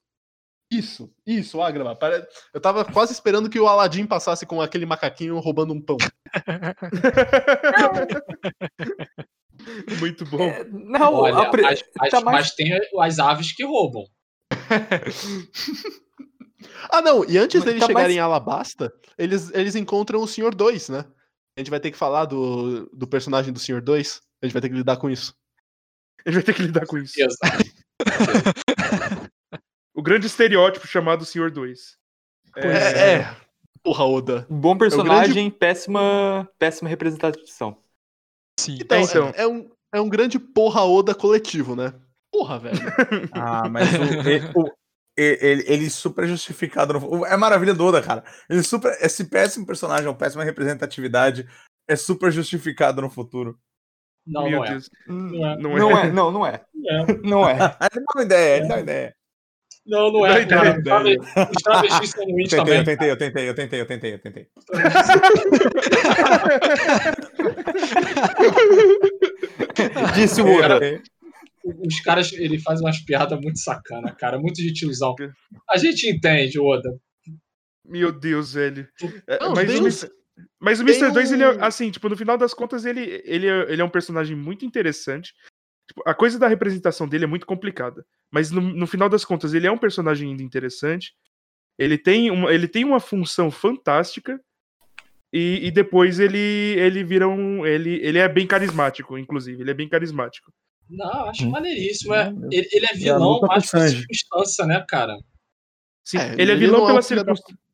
Isso, 0.72 1.12
isso, 1.26 1.60
Agrama. 1.62 1.96
Pare- 1.96 2.28
Eu 2.54 2.62
tava 2.62 2.86
quase 2.86 3.12
esperando 3.12 3.50
que 3.50 3.60
o 3.60 3.68
Aladdin 3.68 4.06
passasse 4.06 4.46
com 4.46 4.62
aquele 4.62 4.86
macaquinho 4.86 5.40
roubando 5.40 5.74
um 5.74 5.82
pão. 5.82 5.98
Muito 10.00 10.26
bom. 10.26 10.44
É, 10.44 10.64
não, 10.66 11.14
Olha, 11.16 11.48
a 11.48 11.52
mas- 11.52 11.82
tá 12.12 12.22
mais- 12.22 12.24
mas 12.24 12.52
tem 12.56 12.72
as 13.02 13.18
aves 13.20 13.52
que 13.52 13.66
roubam. 13.66 14.04
Ah, 16.90 17.02
não, 17.02 17.24
e 17.26 17.38
antes 17.38 17.64
deles 17.64 17.80
tá 17.80 17.88
chegarem 17.88 18.08
mais- 18.08 18.16
em 18.18 18.20
Alabasta, 18.20 18.94
eles, 19.18 19.50
eles 19.54 19.76
encontram 19.76 20.22
o 20.22 20.28
Senhor 20.28 20.54
2, 20.54 20.90
né? 20.90 21.06
A 21.58 21.62
gente 21.62 21.70
vai 21.70 21.80
ter 21.80 21.92
que 21.92 21.98
falar 21.98 22.26
do, 22.26 22.86
do 22.94 23.08
personagem 23.08 23.52
do 23.54 23.60
Senhor 23.60 23.82
2. 23.82 24.22
A 24.42 24.46
gente 24.46 24.54
vai 24.54 24.62
ter 24.62 24.70
que 24.70 24.76
lidar 24.76 24.98
com 24.98 25.10
isso. 25.10 25.34
A 26.26 26.30
gente 26.30 26.36
vai 26.36 26.44
ter 26.44 26.54
que 26.54 26.62
lidar 26.64 26.86
com 26.86 26.98
isso. 26.98 27.16
Exato. 27.20 27.64
O 29.96 30.02
grande 30.02 30.28
estereótipo 30.28 30.88
chamado 30.88 31.26
Senhor 31.26 31.52
2. 31.52 31.98
É, 32.56 33.16
é. 33.16 33.36
Porra, 33.84 34.06
Oda. 34.06 34.48
Bom 34.50 34.78
personagem, 34.78 35.50
péssima, 35.52 36.50
péssima 36.58 36.90
representação. 36.90 37.78
Sim. 38.58 38.78
Então, 38.80 38.98
É, 38.98 39.02
então. 39.02 39.28
É, 39.36 39.42
é 39.42 39.48
um, 39.48 39.70
é 39.96 40.00
um 40.00 40.08
grande 40.08 40.40
porra 40.40 40.86
Oda 40.86 41.14
coletivo, 41.14 41.76
né? 41.76 41.94
Porra, 42.32 42.60
velho. 42.60 42.78
Ah, 43.34 43.68
mas 43.70 43.90
o, 43.94 44.62
o- 44.62 44.72
ele, 45.22 45.64
ele 45.68 45.90
super 45.90 46.28
justificado. 46.28 46.94
No, 46.94 47.26
é 47.26 47.36
maravilha 47.38 47.74
do 47.74 47.86
Oda, 47.86 48.02
cara. 48.02 48.24
Ele 48.50 48.64
super, 48.64 48.98
esse 49.02 49.26
péssimo 49.26 49.66
personagem, 49.66 50.08
uma 50.08 50.16
péssima 50.16 50.44
representatividade, 50.44 51.48
é 51.88 51.96
super 51.96 52.32
justificado 52.32 53.02
no 53.02 53.10
futuro. 53.10 53.58
Não, 54.26 54.44
Meu 54.44 54.60
não 54.60 54.66
é. 54.66 54.78
Não 55.08 55.48
é. 55.48 55.58
Não 55.58 55.80
Não 55.80 55.98
é. 55.98 56.08
é, 56.08 56.12
não, 56.12 56.32
não 56.32 56.46
é. 56.46 56.62
É. 56.88 57.06
Não 57.24 57.50
é. 57.50 57.54
Ele 57.92 58.06
dá 58.06 58.14
uma 58.16 58.24
ideia, 58.24 58.58
ele 58.58 58.68
dá 58.68 58.76
uma 58.76 58.82
ideia. 58.82 59.16
Não, 59.86 60.12
não 60.12 60.26
é. 60.26 60.42
ideia, 60.42 60.78
Os 61.56 61.64
travestis 61.64 62.10
são 62.12 62.24
Eu 62.24 62.30
ruins 62.30 62.50
tentei, 62.50 62.60
também. 62.60 62.78
eu 62.78 62.86
tentei, 62.86 63.10
eu 63.10 63.16
tentei, 63.18 63.50
eu 63.50 63.56
tentei, 63.56 63.82
eu 63.82 63.88
tentei, 63.88 64.14
eu 64.14 64.20
tentei. 64.20 64.48
Disse 70.14 70.42
o 70.42 70.46
tentei. 70.46 71.02
Os 71.64 72.00
caras, 72.02 72.32
ele 72.34 72.60
faz 72.60 72.80
umas 72.82 73.00
piadas 73.00 73.40
muito 73.40 73.60
sacana, 73.60 74.14
cara. 74.16 74.40
Muito 74.40 74.56
de 74.62 74.72
tiozão. 74.74 75.16
A 75.70 75.78
gente 75.78 76.10
entende, 76.10 76.60
Oda. 76.60 76.98
Meu 77.86 78.12
Deus, 78.12 78.54
velho. 78.54 78.88
É, 79.28 79.40
Não, 79.40 79.54
mas, 79.54 79.68
tem 79.68 79.78
o 80.08 80.12
mas 80.60 80.80
o 80.80 80.86
tem 80.86 80.94
Mr. 80.96 81.12
2, 81.14 81.32
ele 81.32 81.44
é, 81.44 81.50
um- 81.50 81.64
assim, 81.64 81.92
tipo, 81.92 82.08
no 82.08 82.16
final 82.16 82.38
das 82.38 82.54
contas, 82.54 82.86
ele, 82.86 83.22
ele, 83.26 83.48
é, 83.48 83.72
ele 83.72 83.82
é 83.82 83.86
um 83.86 83.90
personagem 83.90 84.36
muito 84.36 84.64
interessante. 84.66 85.34
Tipo, 85.88 86.04
a 86.06 86.14
coisa 86.14 86.38
da 86.38 86.48
representação 86.48 87.08
dele 87.08 87.24
é 87.24 87.28
muito 87.28 87.46
complicada. 87.48 88.06
Mas 88.32 88.52
no, 88.52 88.62
no 88.62 88.86
final 88.88 89.10
das 89.10 89.26
contas, 89.26 89.54
ele 89.54 89.66
é 89.68 89.72
um 89.72 89.78
personagem 89.78 90.30
ainda 90.30 90.44
interessante. 90.44 91.14
Ele 91.78 91.98
tem 91.98 92.30
uma, 92.30 92.54
ele 92.54 92.68
tem 92.68 92.86
uma 92.86 93.00
função 93.00 93.50
fantástica. 93.50 94.40
E, 95.34 95.68
e 95.68 95.72
depois 95.72 96.20
ele, 96.20 96.38
ele 96.38 97.04
vira 97.04 97.28
um. 97.28 97.66
Ele, 97.66 98.00
ele 98.04 98.18
é 98.18 98.28
bem 98.28 98.46
carismático, 98.48 99.18
inclusive. 99.18 99.62
Ele 99.62 99.72
é 99.72 99.76
bem 99.76 99.90
carismático. 99.90 100.52
Não, 100.90 101.06
eu 101.22 101.26
acho 101.30 101.46
Hum. 101.46 101.52
maneiríssimo. 101.52 102.14
É, 102.14 102.34
ele, 102.52 102.68
ele 102.72 102.86
é 102.86 102.96
vilão 102.96 103.40
mais 103.42 103.70
Sanji. 103.70 103.98
circunstância, 104.10 104.66
né, 104.66 104.84
cara? 104.88 105.16
Sim, 106.04 106.18
É, 106.18 106.34
ele 106.34 106.52
é 106.52 106.56
ele 106.56 106.58
vilão 106.58 106.80
não 106.80 106.86
é 106.86 106.88
pela 106.88 107.00
um 107.00 107.04
filho 107.04 107.24
da- 107.24 107.36
circunstância. 107.36 107.70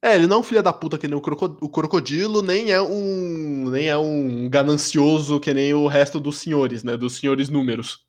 É, 0.00 0.14
ele 0.14 0.26
não 0.26 0.36
é 0.36 0.40
um 0.40 0.42
filho 0.42 0.62
da 0.62 0.72
puta 0.72 0.98
que 0.98 1.08
nem 1.08 1.16
o, 1.16 1.20
croco- 1.20 1.56
o 1.62 1.68
crocodilo, 1.68 2.42
nem 2.42 2.70
é 2.70 2.80
um. 2.80 3.70
nem 3.70 3.88
é 3.88 3.96
um 3.96 4.48
ganancioso 4.50 5.40
que 5.40 5.52
nem 5.54 5.72
o 5.72 5.86
resto 5.86 6.20
dos 6.20 6.38
senhores, 6.38 6.84
né? 6.84 6.94
Dos 6.96 7.16
senhores 7.16 7.48
números. 7.48 8.04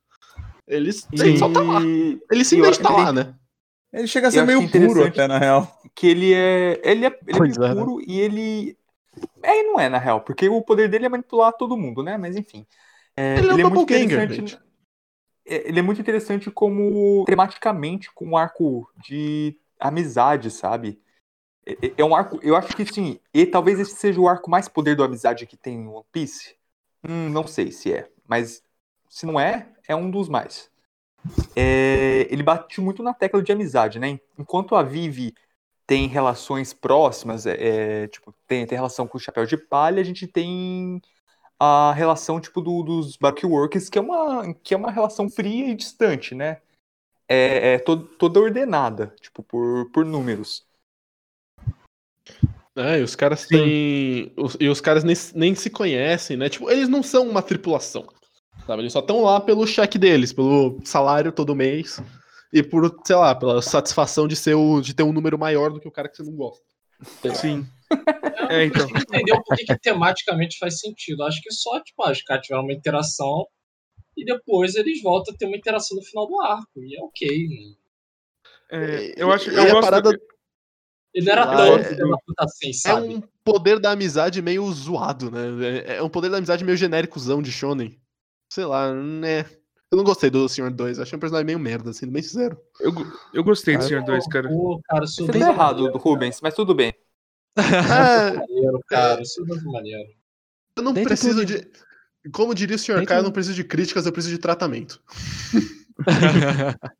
Eles. 0.67 1.07
Ele 1.13 1.37
só 1.37 1.47
tá 1.49 1.61
lá. 1.61 1.81
Ele 1.81 2.43
simplesmente 2.43 2.81
tá 2.83 2.89
lá, 2.89 3.13
né? 3.13 3.33
Ele 3.93 4.07
chega 4.07 4.27
a 4.27 4.31
ser 4.31 4.45
meio 4.45 4.59
puro 4.59 4.83
interessante. 4.83 5.07
até, 5.21 5.27
na 5.27 5.37
real. 5.37 5.81
que 5.95 6.07
ele 6.07 6.33
é. 6.33 6.81
Ele 6.83 7.05
é, 7.05 7.19
ele 7.27 7.39
é 7.39 7.45
é, 7.45 7.73
né? 7.73 7.75
puro 7.75 8.01
e 8.05 8.19
ele. 8.19 8.77
É 9.41 9.61
e 9.61 9.63
não 9.63 9.79
é, 9.79 9.87
na 9.87 9.97
real, 9.97 10.19
porque 10.19 10.49
o 10.49 10.61
poder 10.61 10.89
dele 10.89 11.05
é 11.05 11.09
manipular 11.09 11.53
todo 11.53 11.77
mundo, 11.77 12.03
né? 12.03 12.17
Mas 12.17 12.35
enfim. 12.35 12.65
É, 13.17 13.37
Ele 13.37 13.49
é 13.49 13.53
um 13.53 13.57
muito 13.57 13.75
doppelganger, 13.75 14.23
interessante. 14.23 14.51
gente. 14.51 14.63
é, 15.45 15.67
Ele 15.69 15.79
é 15.79 15.81
muito 15.81 16.01
interessante 16.01 16.51
como 16.51 17.23
tematicamente 17.25 18.11
com 18.13 18.25
um 18.25 18.37
arco 18.37 18.89
de 18.97 19.57
amizade, 19.79 20.51
sabe? 20.51 20.99
É, 21.65 21.73
é- 21.87 21.93
é 21.97 22.05
um 22.05 22.15
arco. 22.15 22.39
Eu 22.43 22.55
acho 22.55 22.75
que 22.75 22.85
sim. 22.85 23.19
E 23.33 23.45
talvez 23.45 23.79
esse 23.79 23.95
seja 23.95 24.19
o 24.19 24.27
arco 24.27 24.49
mais 24.49 24.67
poder 24.67 24.95
da 24.95 25.05
amizade 25.05 25.45
que 25.45 25.57
tem 25.57 25.75
em 25.75 25.87
One 25.87 26.05
Piece. 26.11 26.55
Hum, 27.07 27.29
não 27.29 27.47
sei 27.47 27.71
se 27.71 27.93
é. 27.93 28.09
Mas 28.27 28.63
se 29.09 29.25
não 29.25 29.39
é, 29.39 29.69
é 29.87 29.95
um 29.95 30.09
dos 30.09 30.27
mais. 30.29 30.69
É, 31.55 32.27
ele 32.29 32.43
bate 32.43 32.79
muito 32.79 33.01
na 33.01 33.13
tecla 33.13 33.41
de 33.41 33.51
amizade, 33.51 33.99
né? 33.99 34.19
Enquanto 34.37 34.75
a 34.75 34.83
Vivi 34.83 35.33
tem 35.87 36.07
relações 36.07 36.73
próximas, 36.73 37.45
é, 37.45 38.03
é, 38.03 38.07
tipo, 38.07 38.33
tem, 38.47 38.65
tem 38.65 38.75
relação 38.75 39.07
com 39.07 39.17
o 39.17 39.21
Chapéu 39.21 39.45
de 39.45 39.57
Palha, 39.57 40.01
a 40.01 40.05
gente 40.05 40.27
tem 40.27 41.01
a 41.59 41.93
relação, 41.93 42.39
tipo, 42.39 42.61
do- 42.61 42.83
dos 42.83 43.17
Backworkers, 43.17 43.89
que 43.89 43.97
é 43.97 44.01
uma, 44.01 44.53
que 44.55 44.73
é 44.73 44.77
uma 44.77 44.91
relação 44.91 45.29
fria 45.29 45.69
e 45.69 45.75
distante, 45.75 46.35
né? 46.35 46.59
É, 47.27 47.73
é 47.73 47.79
to- 47.79 47.97
toda 47.97 48.39
ordenada, 48.39 49.15
tipo, 49.19 49.41
por, 49.41 49.89
por 49.91 50.05
números. 50.05 50.65
É, 52.75 52.99
e 52.99 53.03
os 53.03 53.15
caras 53.15 53.47
têm. 53.47 54.33
os- 54.37 54.57
e 54.59 54.67
os 54.67 54.81
caras 54.81 55.03
nem, 55.03 55.15
nem 55.33 55.55
se 55.55 55.69
conhecem, 55.69 56.35
né? 56.35 56.49
Tipo, 56.49 56.69
eles 56.69 56.89
não 56.89 57.01
são 57.01 57.27
uma 57.27 57.41
tripulação. 57.41 58.05
Sabe? 58.67 58.81
Eles 58.81 58.93
só 58.93 58.99
estão 58.99 59.21
lá 59.21 59.39
pelo 59.39 59.65
cheque 59.65 59.97
deles, 59.97 60.33
pelo 60.33 60.79
salário 60.83 61.31
todo 61.31 61.55
mês. 61.55 62.01
E 62.51 62.61
por, 62.63 62.99
sei 63.05 63.15
lá, 63.15 63.33
pela 63.35 63.61
satisfação 63.61 64.27
de 64.27 64.35
ser 64.35 64.55
o, 64.55 64.81
de 64.81 64.93
ter 64.93 65.03
um 65.03 65.13
número 65.13 65.37
maior 65.37 65.71
do 65.71 65.79
que 65.79 65.87
o 65.87 65.91
cara 65.91 66.07
que 66.09 66.17
você 66.17 66.23
não 66.23 66.33
gosta. 66.33 66.63
Sim. 67.35 67.65
É, 68.49 68.65
então. 68.65 68.87
Entendeu 68.89 69.41
por 69.43 69.55
que, 69.55 69.65
que 69.65 69.79
tematicamente 69.79 70.57
faz 70.57 70.79
sentido? 70.79 71.23
Acho 71.23 71.41
que 71.41 71.51
só, 71.51 71.79
tipo, 71.81 72.03
ah, 72.03 72.11
os 72.11 72.21
caras 72.21 72.45
tiveram 72.45 72.63
uma 72.63 72.73
interação 72.73 73.47
e 74.15 74.23
depois 74.23 74.75
eles 74.75 75.01
voltam 75.01 75.33
a 75.33 75.37
ter 75.37 75.45
uma 75.45 75.57
interação 75.57 75.97
no 75.97 76.03
final 76.03 76.27
do 76.27 76.39
arco. 76.41 76.83
E 76.83 76.95
é 76.97 77.01
ok. 77.03 77.47
né? 77.47 77.75
É, 78.71 79.13
eu 79.17 79.31
acho. 79.31 79.49
E 79.51 79.55
Eu 79.55 79.63
a 79.63 79.71
gosto 79.71 79.81
parada 79.81 80.09
Ele 81.13 81.25
não 81.25 81.31
era 81.31 81.45
lá, 81.45 81.55
tão 81.55 81.75
é- 81.75 81.95
da 81.95 82.17
puta 82.17 82.43
assim, 82.43 82.69
é 82.69 82.73
sabe? 82.73 83.15
um 83.15 83.21
poder 83.43 83.79
da 83.79 83.91
amizade 83.91 84.41
meio 84.41 84.69
zoado, 84.71 85.29
né? 85.31 85.83
É, 85.85 85.95
é 85.97 86.03
um 86.03 86.09
poder 86.09 86.29
da 86.29 86.37
amizade 86.37 86.63
meio 86.63 86.77
genéricozão 86.77 87.41
de 87.41 87.51
Shonen. 87.51 87.99
Sei 88.51 88.65
lá, 88.65 88.93
né? 88.93 89.45
Eu 89.91 89.97
não 89.97 90.03
gostei 90.03 90.29
do 90.29 90.49
Senhor 90.49 90.71
2, 90.71 90.99
achei 90.99 91.15
um 91.15 91.19
personagem 91.19 91.45
meio 91.45 91.59
merda, 91.59 91.93
sendo 91.93 92.11
bem 92.11 92.21
sincero. 92.21 92.59
Eu, 92.81 92.91
eu 93.33 93.43
gostei 93.43 93.77
do 93.77 93.83
Senhor 93.83 94.03
2, 94.03 94.27
cara. 94.27 94.49
Pô, 94.49 94.81
cara, 94.83 95.05
Você 95.05 95.25
tá 95.27 95.37
errado, 95.37 95.91
do 95.91 95.97
Rubens, 95.97 96.41
mas 96.41 96.53
tudo 96.53 96.73
bem. 96.73 96.93
É, 97.57 98.33
maneiro, 98.33 98.79
cara. 98.87 99.21
Isso 99.21 99.41
é 99.41 99.45
muito 99.45 99.65
maneiro. 99.71 100.09
eu 100.77 100.83
não 100.83 100.93
Dentro 100.93 101.09
preciso 101.09 101.45
de. 101.45 101.67
Como 102.31 102.55
diria 102.55 102.75
o 102.75 102.79
Sr. 102.79 102.95
Dentro 102.95 103.07
K, 103.07 103.17
eu 103.17 103.23
não 103.23 103.31
preciso 103.31 103.55
de 103.55 103.63
críticas, 103.63 104.05
eu 104.05 104.11
preciso 104.11 104.35
de 104.35 104.41
tratamento. 104.41 105.01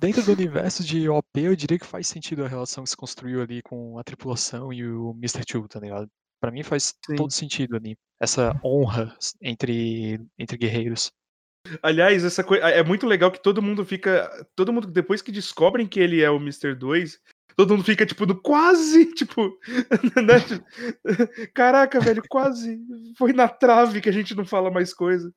Dentro 0.00 0.22
do 0.22 0.32
universo 0.32 0.82
de 0.82 1.08
OP, 1.08 1.26
eu 1.36 1.54
diria 1.54 1.78
que 1.78 1.86
faz 1.86 2.06
sentido 2.06 2.44
a 2.44 2.48
relação 2.48 2.84
que 2.84 2.90
se 2.90 2.96
construiu 2.96 3.42
ali 3.42 3.60
com 3.62 3.98
a 3.98 4.04
tripulação 4.04 4.72
e 4.72 4.86
o 4.86 5.10
Mr. 5.10 5.44
Two, 5.44 5.68
tá 5.68 5.78
ligado? 5.80 6.08
Pra 6.40 6.50
mim 6.50 6.62
faz 6.62 6.94
Sim. 7.06 7.16
todo 7.16 7.30
sentido 7.30 7.76
ali. 7.76 7.96
Essa 8.20 8.58
honra 8.64 9.14
entre, 9.40 10.20
entre 10.38 10.56
guerreiros. 10.56 11.12
Aliás, 11.82 12.24
essa 12.24 12.42
coisa 12.42 12.68
é 12.68 12.82
muito 12.82 13.06
legal 13.06 13.30
que 13.30 13.42
todo 13.42 13.62
mundo 13.62 13.84
fica. 13.84 14.28
Todo 14.56 14.72
mundo, 14.72 14.86
depois 14.88 15.22
que 15.22 15.30
descobrem 15.30 15.86
que 15.86 16.00
ele 16.00 16.20
é 16.20 16.30
o 16.30 16.36
Mr. 16.36 16.74
2, 16.74 17.20
todo 17.56 17.70
mundo 17.74 17.84
fica, 17.84 18.04
tipo, 18.06 18.26
no 18.26 18.40
quase, 18.40 19.06
tipo. 19.14 19.58
né? 20.22 21.46
Caraca, 21.54 22.00
velho, 22.00 22.22
quase. 22.28 22.78
Foi 23.16 23.32
na 23.32 23.48
trave 23.48 24.00
que 24.00 24.08
a 24.08 24.12
gente 24.12 24.34
não 24.34 24.44
fala 24.44 24.70
mais 24.70 24.92
coisa. 24.94 25.32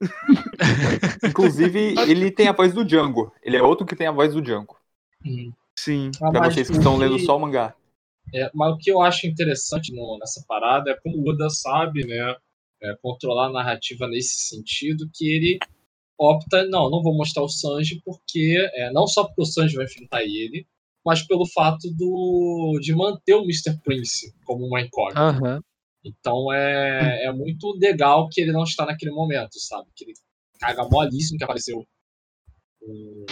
Inclusive, 1.24 1.94
ele 2.08 2.30
tem 2.30 2.48
a 2.48 2.52
voz 2.52 2.72
do 2.72 2.84
Django. 2.84 3.32
Ele 3.42 3.56
é 3.56 3.62
outro 3.62 3.86
que 3.86 3.96
tem 3.96 4.06
a 4.06 4.12
voz 4.12 4.32
do 4.34 4.42
Django. 4.42 4.76
Hum. 5.24 5.52
Sim. 5.78 6.10
Ah, 6.20 6.30
Pra 6.30 6.40
mas 6.40 6.54
vocês 6.54 6.68
que 6.68 6.74
o 6.74 6.78
estão 6.78 6.96
lendo 6.96 7.18
só 7.18 7.36
o 7.36 7.40
mangá. 7.40 7.74
É, 8.34 8.50
mas 8.54 8.74
o 8.74 8.78
que 8.78 8.90
eu 8.90 9.00
acho 9.02 9.26
interessante 9.26 9.92
no- 9.94 10.18
nessa 10.18 10.44
parada 10.46 10.90
é 10.90 10.94
como 10.94 11.16
o 11.18 11.28
Oda 11.30 11.48
sabe, 11.50 12.06
né, 12.06 12.36
é, 12.82 12.94
controlar 13.02 13.46
a 13.46 13.52
narrativa 13.52 14.06
nesse 14.06 14.46
sentido, 14.48 15.08
que 15.12 15.26
ele 15.32 15.58
opta, 16.18 16.64
não, 16.66 16.90
não 16.90 17.02
vou 17.02 17.16
mostrar 17.16 17.42
o 17.42 17.48
Sanji 17.48 18.00
porque, 18.04 18.56
é, 18.74 18.92
não 18.92 19.06
só 19.06 19.24
porque 19.24 19.42
o 19.42 19.46
Sanji 19.46 19.74
vai 19.74 19.86
enfrentar 19.86 20.22
ele, 20.22 20.66
mas 21.04 21.22
pelo 21.22 21.46
fato 21.46 21.90
do, 21.96 22.78
de 22.80 22.94
manter 22.94 23.34
o 23.34 23.44
Mr. 23.44 23.78
Prince 23.82 24.34
como 24.44 24.66
uma 24.66 24.80
incógnita. 24.80 25.20
Aham. 25.20 25.60
Então 26.04 26.52
é, 26.52 27.26
é 27.26 27.32
muito 27.32 27.76
legal 27.78 28.28
que 28.30 28.40
ele 28.40 28.52
não 28.52 28.64
está 28.64 28.86
naquele 28.86 29.12
momento, 29.12 29.58
sabe? 29.58 29.86
Que 29.94 30.04
ele 30.04 30.14
caga 30.58 30.88
molíssimo 30.88 31.38
que 31.38 31.44
apareceu 31.44 31.84
um, 32.82 33.26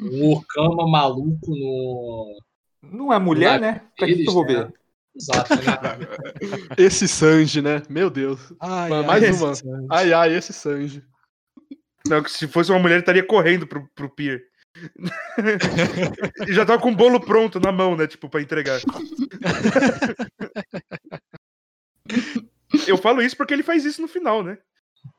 um 0.00 0.32
Okama 0.32 0.88
maluco 0.88 1.50
no. 1.50 2.38
Não 2.82 3.12
é 3.12 3.18
mulher, 3.18 3.60
né? 3.60 3.88
Pra 3.96 4.06
que, 4.06 4.14
que 4.14 4.28
eu 4.28 4.32
vou 4.32 4.44
Eles, 4.44 4.56
ver? 4.56 4.72
Exato, 5.14 5.54
né? 5.56 6.76
Esse 6.78 7.06
Sanji, 7.06 7.60
né? 7.60 7.82
Meu 7.88 8.10
Deus. 8.10 8.52
Ai, 8.60 8.88
Mas 8.90 9.00
ai, 9.00 9.06
mais 9.06 9.22
esse 9.24 9.42
uma. 9.42 9.54
Sanji. 9.54 9.86
Ai, 9.90 10.12
ai, 10.12 10.34
esse 10.34 10.52
Sanji. 10.52 11.04
Não, 12.08 12.22
que 12.22 12.30
se 12.30 12.48
fosse 12.48 12.70
uma 12.70 12.80
mulher, 12.80 12.94
ele 12.94 13.02
estaria 13.02 13.24
correndo 13.24 13.66
pro, 13.66 13.88
pro 13.94 14.12
pier. 14.14 14.40
E 16.48 16.52
já 16.52 16.64
tava 16.64 16.80
com 16.80 16.90
o 16.90 16.96
bolo 16.96 17.20
pronto 17.20 17.60
na 17.60 17.70
mão, 17.70 17.96
né? 17.96 18.06
Tipo, 18.06 18.28
pra 18.28 18.40
entregar. 18.40 18.80
Eu 22.86 22.96
falo 22.96 23.22
isso 23.22 23.36
porque 23.36 23.52
ele 23.54 23.62
faz 23.62 23.84
isso 23.84 24.00
no 24.00 24.08
final, 24.08 24.42
né? 24.42 24.58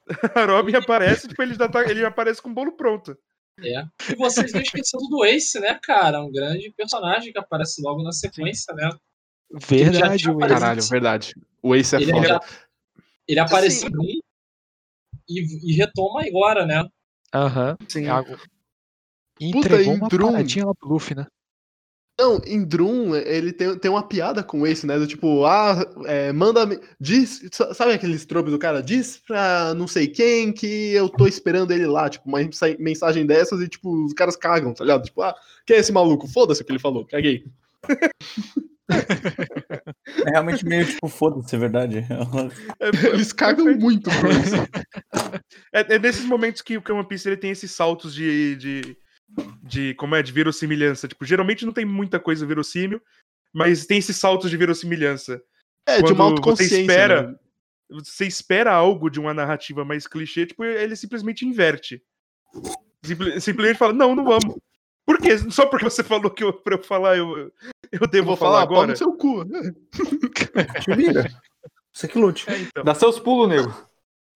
A 0.35 0.45
Robin 0.45 0.75
aparece, 0.75 1.27
tipo, 1.27 1.41
ele 1.41 1.53
já, 1.55 1.67
tá, 1.69 1.83
ele 1.83 2.01
já 2.01 2.07
aparece 2.07 2.41
com 2.41 2.49
o 2.49 2.53
bolo 2.53 2.71
pronto. 2.73 3.17
É. 3.59 3.83
E 4.11 4.15
vocês 4.15 4.51
não 4.51 4.61
esquecendo 4.61 5.07
do 5.07 5.23
Ace, 5.23 5.59
né, 5.59 5.77
cara? 5.83 6.21
Um 6.23 6.31
grande 6.31 6.71
personagem 6.75 7.31
que 7.31 7.37
aparece 7.37 7.81
logo 7.81 8.01
na 8.01 8.11
sequência, 8.11 8.73
né? 8.73 8.89
Verdade, 9.51 10.27
aparecido. 10.29 10.39
Caralho, 10.39 10.83
verdade. 10.83 11.35
O 11.61 11.75
Ace 11.75 11.95
é 11.95 12.01
Ele, 12.01 12.11
foda. 12.11 12.27
já, 12.27 12.39
ele 13.27 13.39
apareceu 13.39 13.87
Assim- 13.89 13.97
em 13.97 14.17
um 14.17 14.21
e, 15.29 15.71
e 15.71 15.75
retoma 15.75 16.23
agora, 16.25 16.65
né? 16.65 16.83
Aham. 17.33 17.77
Sim. 17.87 18.05
Algo- 19.41 19.57
Entregou 19.59 19.93
em 19.93 19.97
uma 19.97 20.07
Drum. 20.09 20.31
paradinha 20.31 20.65
lá 20.65 20.73
pro 20.75 20.89
Luffy, 20.89 21.15
né? 21.15 21.25
Não, 22.19 22.39
em 22.45 22.63
Drum, 22.63 23.15
ele 23.15 23.51
tem, 23.51 23.75
tem 23.79 23.89
uma 23.89 24.07
piada 24.07 24.43
com 24.43 24.67
Ace, 24.67 24.85
né? 24.85 24.99
Do 24.99 25.07
tipo, 25.07 25.45
ah, 25.45 25.83
é, 26.05 26.31
manda. 26.31 26.79
Diz. 26.99 27.41
Sabe 27.73 27.93
aqueles 27.93 28.23
tropos 28.23 28.51
do 28.51 28.59
cara? 28.59 28.83
Diz 28.83 29.17
pra 29.25 29.73
não 29.73 29.87
sei 29.87 30.07
quem 30.07 30.53
que 30.53 30.93
eu 30.93 31.09
tô 31.09 31.25
esperando 31.25 31.71
ele 31.71 31.87
lá. 31.87 32.07
Tipo, 32.09 32.29
uma 32.29 32.37
mensa- 32.37 32.75
mensagem 32.77 33.25
dessas 33.25 33.59
e, 33.61 33.67
tipo, 33.67 34.05
os 34.05 34.13
caras 34.13 34.35
cagam, 34.35 34.75
tá 34.75 34.83
ligado? 34.83 35.05
Tipo, 35.05 35.23
ah, 35.23 35.33
quem 35.65 35.75
é 35.75 35.79
esse 35.79 35.91
maluco? 35.91 36.27
Foda-se 36.27 36.61
o 36.61 36.65
que 36.65 36.71
ele 36.71 36.77
falou, 36.79 37.03
caguei. 37.03 37.45
É 40.25 40.29
realmente 40.31 40.65
meio 40.65 40.85
tipo, 40.85 41.07
foda-se, 41.07 41.55
é 41.55 41.59
verdade. 41.59 42.05
Eles 43.11 43.33
cagam 43.33 43.65
muito 43.75 44.09
com 44.09 44.27
isso. 44.27 44.53
É, 45.73 45.95
é 45.95 45.99
nesses 45.99 46.25
momentos 46.25 46.61
que 46.61 46.77
o 46.77 46.83
One 46.89 47.07
Piece 47.07 47.27
ele 47.27 47.37
tem 47.37 47.49
esses 47.49 47.71
saltos 47.71 48.13
de, 48.13 48.55
de, 48.55 48.97
de. 49.63 49.93
Como 49.95 50.15
é? 50.15 50.21
De 50.23 50.31
verossimilhança. 50.31 51.07
Tipo, 51.07 51.25
geralmente 51.25 51.65
não 51.65 51.73
tem 51.73 51.85
muita 51.85 52.19
coisa 52.19 52.45
verossímil, 52.45 53.01
mas 53.53 53.85
tem 53.85 53.97
esses 53.97 54.15
saltos 54.17 54.49
de 54.49 54.57
verossimilhança. 54.57 55.41
É, 55.85 56.01
de 56.01 56.13
uma 56.13 56.15
Quando 56.15 56.17
você 56.17 56.23
autoconsciência. 56.39 56.81
espera- 56.81 57.27
né? 57.31 57.35
Você 57.91 58.25
espera 58.25 58.71
algo 58.73 59.09
de 59.09 59.19
uma 59.19 59.33
narrativa 59.33 59.83
mais 59.85 60.07
clichê, 60.07 60.45
tipo, 60.45 60.63
ele 60.63 60.95
simplesmente 60.95 61.45
inverte. 61.45 62.01
Simple- 63.03 63.39
simplesmente 63.41 63.77
fala, 63.77 63.93
não, 63.93 64.15
não 64.15 64.23
vamos. 64.23 64.57
Por 65.05 65.19
quê? 65.19 65.37
Só 65.51 65.65
porque 65.65 65.83
você 65.83 66.01
falou 66.01 66.31
que 66.31 66.43
eu, 66.43 66.53
pra 66.53 66.75
eu 66.75 66.81
falar, 66.83 67.17
eu, 67.17 67.37
eu 67.37 67.51
Eu 67.91 68.07
devo 68.07 68.27
vou 68.27 68.37
falar 68.37 68.61
falar, 68.61 68.63
agora? 68.63 68.87
no 68.91 68.95
seu 68.97 69.11
cu. 69.13 69.43
Te 70.81 70.95
vira. 70.95 71.29
Você 71.91 72.07
que 72.07 72.17
lute. 72.17 72.49
É, 72.49 72.57
então. 72.57 72.83
Dá 72.83 72.95
seus 72.95 73.19
pulos, 73.19 73.49
nego. 73.49 73.69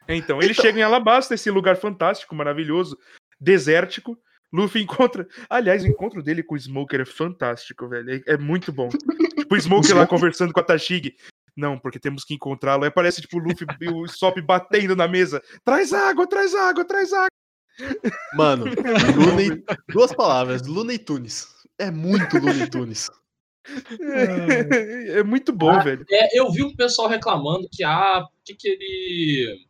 É, 0.07 0.15
Então, 0.15 0.41
ele 0.41 0.53
chega 0.53 0.79
em 0.79 0.83
Alabasta, 0.83 1.33
esse 1.33 1.49
lugar 1.49 1.77
fantástico, 1.77 2.35
maravilhoso, 2.35 2.97
desértico. 3.39 4.17
Luffy 4.51 4.81
encontra. 4.81 5.27
Aliás, 5.49 5.83
o 5.83 5.87
encontro 5.87 6.23
dele 6.23 6.43
com 6.43 6.55
o 6.55 6.59
Smoker 6.59 7.01
é 7.01 7.05
fantástico, 7.05 7.87
velho. 7.87 8.11
É, 8.11 8.33
é 8.33 8.37
muito 8.37 8.71
bom. 8.71 8.89
tipo, 8.89 9.55
o 9.55 9.59
Smoker 9.59 9.95
lá 9.95 10.07
conversando 10.07 10.53
com 10.53 10.59
a 10.59 10.63
Tashig. 10.63 11.15
Não, 11.55 11.77
porque 11.77 11.99
temos 11.99 12.23
que 12.23 12.35
encontrá-lo. 12.35 12.83
Aí 12.83 12.89
aparece, 12.89 13.21
tipo, 13.21 13.37
o 13.37 13.39
Luffy 13.39 13.65
e 13.81 13.89
o 13.89 14.07
Sop 14.07 14.39
batendo 14.41 14.95
na 14.95 15.07
mesa. 15.07 15.41
Traz 15.63 15.91
água, 15.91 16.27
traz 16.27 16.53
água, 16.53 16.85
traz 16.85 17.11
água. 17.11 17.27
Mano, 18.33 18.65
Looney, 19.15 19.63
duas 19.89 20.13
palavras, 20.13 20.65
Looney 20.65 20.97
Tunes. 20.97 21.47
É 21.77 21.91
muito 21.91 22.37
Looney 22.39 22.69
Tunes. 22.69 23.09
É, 23.99 25.19
é 25.19 25.23
muito 25.23 25.51
bom, 25.51 25.71
Ah, 25.71 25.83
velho. 25.83 26.05
É, 26.09 26.39
eu 26.39 26.49
vi 26.51 26.63
um 26.63 26.75
pessoal 26.75 27.07
reclamando 27.07 27.67
que, 27.71 27.83
ah, 27.83 28.21
por 28.21 28.43
que, 28.45 28.55
que 28.55 28.67
ele. 28.69 29.65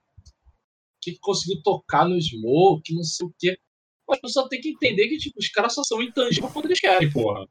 que, 1.01 1.13
que 1.13 1.19
conseguiu 1.19 1.61
tocar 1.63 2.07
no 2.07 2.21
Smoke, 2.21 2.93
não 2.93 3.03
sei 3.03 3.27
o 3.27 3.33
quê. 3.39 3.57
Mas 4.07 4.17
a 4.17 4.21
pessoa 4.21 4.49
tem 4.49 4.61
que 4.61 4.69
entender 4.69 5.07
que, 5.09 5.17
tipo, 5.17 5.37
os 5.39 5.49
caras 5.49 5.73
só 5.73 5.83
são 5.83 6.01
intangíveis 6.01 6.51
quando 6.53 6.65
eles 6.65 6.79
querem, 6.79 7.11
porra. 7.11 7.45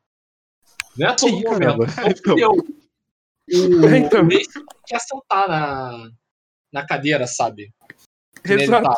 Não 0.97 1.07
é 1.07 1.11
a 1.11 1.15
todo 1.15 1.31
Sim, 1.37 1.43
momento. 1.45 1.79
Então. 2.09 2.37
O, 3.49 3.95
Então. 3.95 4.27
o 4.27 4.33
Ace 4.33 4.65
quer 4.87 4.99
sentar 5.01 5.49
na, 5.49 6.11
na 6.73 6.87
cadeira, 6.87 7.27
sabe? 7.27 7.71
Ele 8.45 8.63
Exato. 8.63 8.89
tá. 8.89 8.97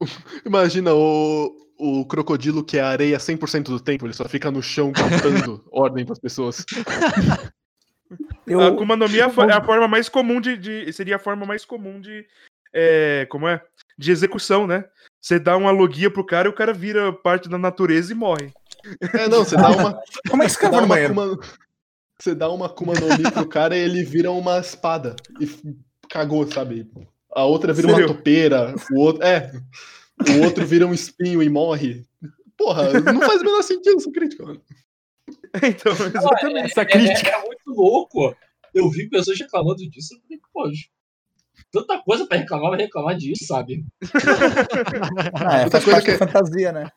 Imagina 0.46 0.94
o, 0.94 1.54
o 1.78 2.06
crocodilo 2.06 2.64
que 2.64 2.78
é 2.78 2.80
areia 2.80 3.18
100% 3.18 3.64
do 3.64 3.78
tempo, 3.80 4.06
ele 4.06 4.14
só 4.14 4.28
fica 4.28 4.50
no 4.50 4.62
chão 4.62 4.92
cantando 4.92 5.64
ordem 5.70 6.04
pras 6.06 6.18
pessoas. 6.18 6.64
Eu, 8.46 8.60
A 8.60 8.68
Akuma 8.68 8.96
no 8.96 9.08
Mi 9.08 9.18
é 9.18 9.22
a 9.22 9.26
é 9.26 9.52
a 9.52 9.64
forma 9.64 9.86
mais 9.86 10.08
comum 10.08 10.40
de, 10.40 10.56
de- 10.56 10.92
Seria 10.92 11.16
a 11.16 11.20
forma 11.20 11.44
mais 11.44 11.64
comum 11.64 12.00
de. 12.00 12.26
é, 12.72 13.26
como 13.26 13.46
é? 13.46 13.62
De 13.98 14.10
execução, 14.10 14.66
né? 14.66 14.84
Você 15.28 15.38
dá 15.38 15.58
uma 15.58 15.70
logia 15.70 16.10
pro 16.10 16.24
cara 16.24 16.48
e 16.48 16.50
o 16.50 16.54
cara 16.54 16.72
vira 16.72 17.12
parte 17.12 17.50
da 17.50 17.58
natureza 17.58 18.10
e 18.10 18.14
morre. 18.14 18.50
É, 19.12 19.28
não, 19.28 19.44
você 19.44 19.56
dá 19.56 19.68
uma. 19.68 20.00
Como 20.30 20.42
é 20.42 20.46
que 20.46 20.52
esse 20.52 20.68
no 20.70 20.86
banheiro? 20.86 21.12
Akuma, 21.20 21.38
você 22.18 22.34
dá 22.34 22.50
uma 22.50 22.64
Akuma 22.64 22.94
no 22.94 23.08
Mi 23.08 23.30
pro 23.30 23.46
cara 23.46 23.76
e 23.76 23.80
ele 23.80 24.02
vira 24.04 24.30
uma 24.30 24.58
espada. 24.58 25.14
E 25.38 25.46
cagou, 26.08 26.50
sabe? 26.50 26.90
A 27.34 27.44
outra 27.44 27.74
vira 27.74 27.88
Sério? 27.90 28.06
uma 28.06 28.14
topeira. 28.14 28.74
O 28.90 29.00
outro. 29.00 29.22
É. 29.22 29.52
O 30.30 30.44
outro 30.44 30.64
vira 30.64 30.86
um 30.86 30.94
espinho 30.94 31.42
e 31.42 31.50
morre. 31.50 32.06
Porra, 32.56 32.98
não 32.98 33.20
faz 33.20 33.42
o 33.42 33.44
menor 33.44 33.60
sentido 33.62 33.98
essa 33.98 34.10
crítica, 34.10 34.46
mano. 34.46 34.62
Então, 35.62 35.92
exatamente. 35.92 36.70
Essa 36.70 36.80
É, 36.80 36.86
crítica. 36.86 37.28
é 37.28 37.44
muito 37.44 37.66
louco. 37.66 38.34
Eu 38.72 38.88
vi 38.88 39.10
pessoas 39.10 39.38
reclamando 39.38 39.86
disso. 39.90 40.14
Eu 40.14 40.20
falei, 40.22 40.40
pô, 40.54 40.72
tanta 41.72 41.98
coisa 42.02 42.26
pra 42.26 42.38
reclamar, 42.38 42.70
vai 42.70 42.80
reclamar 42.80 43.16
disso, 43.16 43.44
sabe? 43.46 43.84
Ah, 45.34 45.58
é, 45.60 45.64
Outra 45.64 45.80
coisa 45.80 46.02
que- 46.02 46.12
da 46.12 46.18
fantasia, 46.18 46.72
né? 46.72 46.90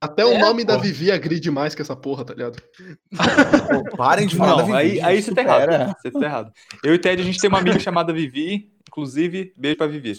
Até 0.00 0.24
o 0.24 0.32
É, 0.32 0.38
nome 0.38 0.62
da. 0.62 0.76
Vivi 0.76 1.10
agride 1.10 1.50
mais 1.50 1.74
que 1.74 1.80
essa 1.80 1.96
porra, 1.96 2.22
tá 2.24 2.34
ligado? 2.34 2.62
Pô, 3.90 3.96
parem 3.96 4.26
de 4.26 4.36
falar 4.36 4.56
da 4.62 4.66
Não, 4.68 4.74
aí, 4.74 4.88
Vivi, 4.90 5.00
aí 5.00 5.22
você 5.22 5.34
tá 5.34 5.42
supera. 5.42 5.72
errado. 5.74 5.96
Você 6.02 6.10
tá 6.10 6.24
errado. 6.24 6.52
Eu 6.84 6.92
e 6.92 6.96
o 6.96 7.00
Ted, 7.00 7.22
a 7.22 7.24
gente 7.24 7.40
tem 7.40 7.48
uma 7.48 7.58
amiga 7.58 7.78
chamada 7.80 8.12
Vivi. 8.12 8.70
Inclusive, 8.88 9.52
beijo 9.56 9.78
pra 9.78 9.86
Vivi. 9.86 10.18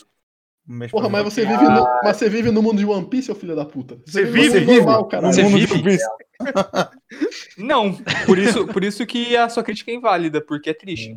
Um 0.70 0.88
Porra, 0.90 1.08
mas 1.08 1.24
você, 1.24 1.46
vive 1.46 1.64
no, 1.64 1.84
mas 2.04 2.18
você 2.18 2.28
vive 2.28 2.52
no 2.52 2.62
mundo 2.62 2.80
de 2.80 2.86
One 2.86 3.08
Piece, 3.08 3.28
seu 3.28 3.36
filho 3.36 3.56
da 3.56 3.64
puta. 3.66 3.98
Você 4.06 4.26
no 4.26 4.32
vive? 4.34 4.60
mundo 4.60 4.74
normal, 4.76 5.06
caralho. 5.08 5.34
Você 5.34 5.44
No 5.44 5.50
mundo 5.52 5.60
de 5.62 5.66
vive? 5.68 5.80
One 5.80 5.84
Piece. 5.84 6.06
Não, 7.58 7.94
por 8.26 8.38
isso, 8.38 8.68
por 8.68 8.84
isso 8.84 9.06
que 9.06 9.38
a 9.38 9.48
sua 9.48 9.64
crítica 9.64 9.92
é 9.92 9.94
inválida, 9.94 10.42
porque 10.42 10.70
é 10.72 10.74
triste. 10.74 11.16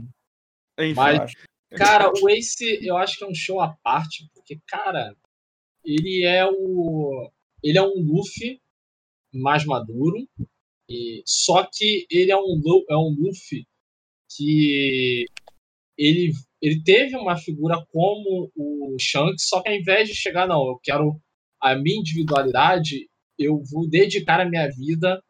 Enfim. 0.79 0.95
Mas-. 0.95 1.33
Cara, 1.77 2.11
o 2.11 2.29
Ace, 2.29 2.81
eu 2.83 2.97
acho 2.97 3.17
que 3.17 3.25
é 3.25 3.29
um 3.29 3.35
show 3.35 3.61
à 3.61 3.69
parte, 3.83 4.29
porque, 4.35 4.59
cara, 4.67 5.15
ele 5.85 6.25
é 6.25 6.45
o. 6.47 7.31
Ele 7.63 7.79
é 7.79 7.83
um 7.83 8.03
Luffy 8.03 8.61
mais 9.33 9.65
maduro. 9.65 10.29
E, 10.89 11.23
só 11.25 11.69
que 11.73 12.07
ele 12.11 12.33
é 12.33 12.37
um, 12.37 12.61
é 12.91 12.97
um 12.97 13.15
Luffy 13.17 13.65
que 14.37 15.25
ele, 15.97 16.33
ele 16.61 16.83
teve 16.83 17.17
uma 17.17 17.37
figura 17.37 17.85
como 17.93 18.51
o 18.57 18.97
Shanks, 18.99 19.47
só 19.49 19.63
que 19.63 19.69
ao 19.69 19.75
invés 19.77 20.09
de 20.09 20.15
chegar, 20.15 20.49
não, 20.49 20.67
eu 20.67 20.81
quero 20.83 21.21
a 21.61 21.77
minha 21.77 21.99
individualidade, 21.99 23.09
eu 23.39 23.63
vou 23.71 23.89
dedicar 23.89 24.41
a 24.41 24.49
minha 24.49 24.69
vida 24.69 25.23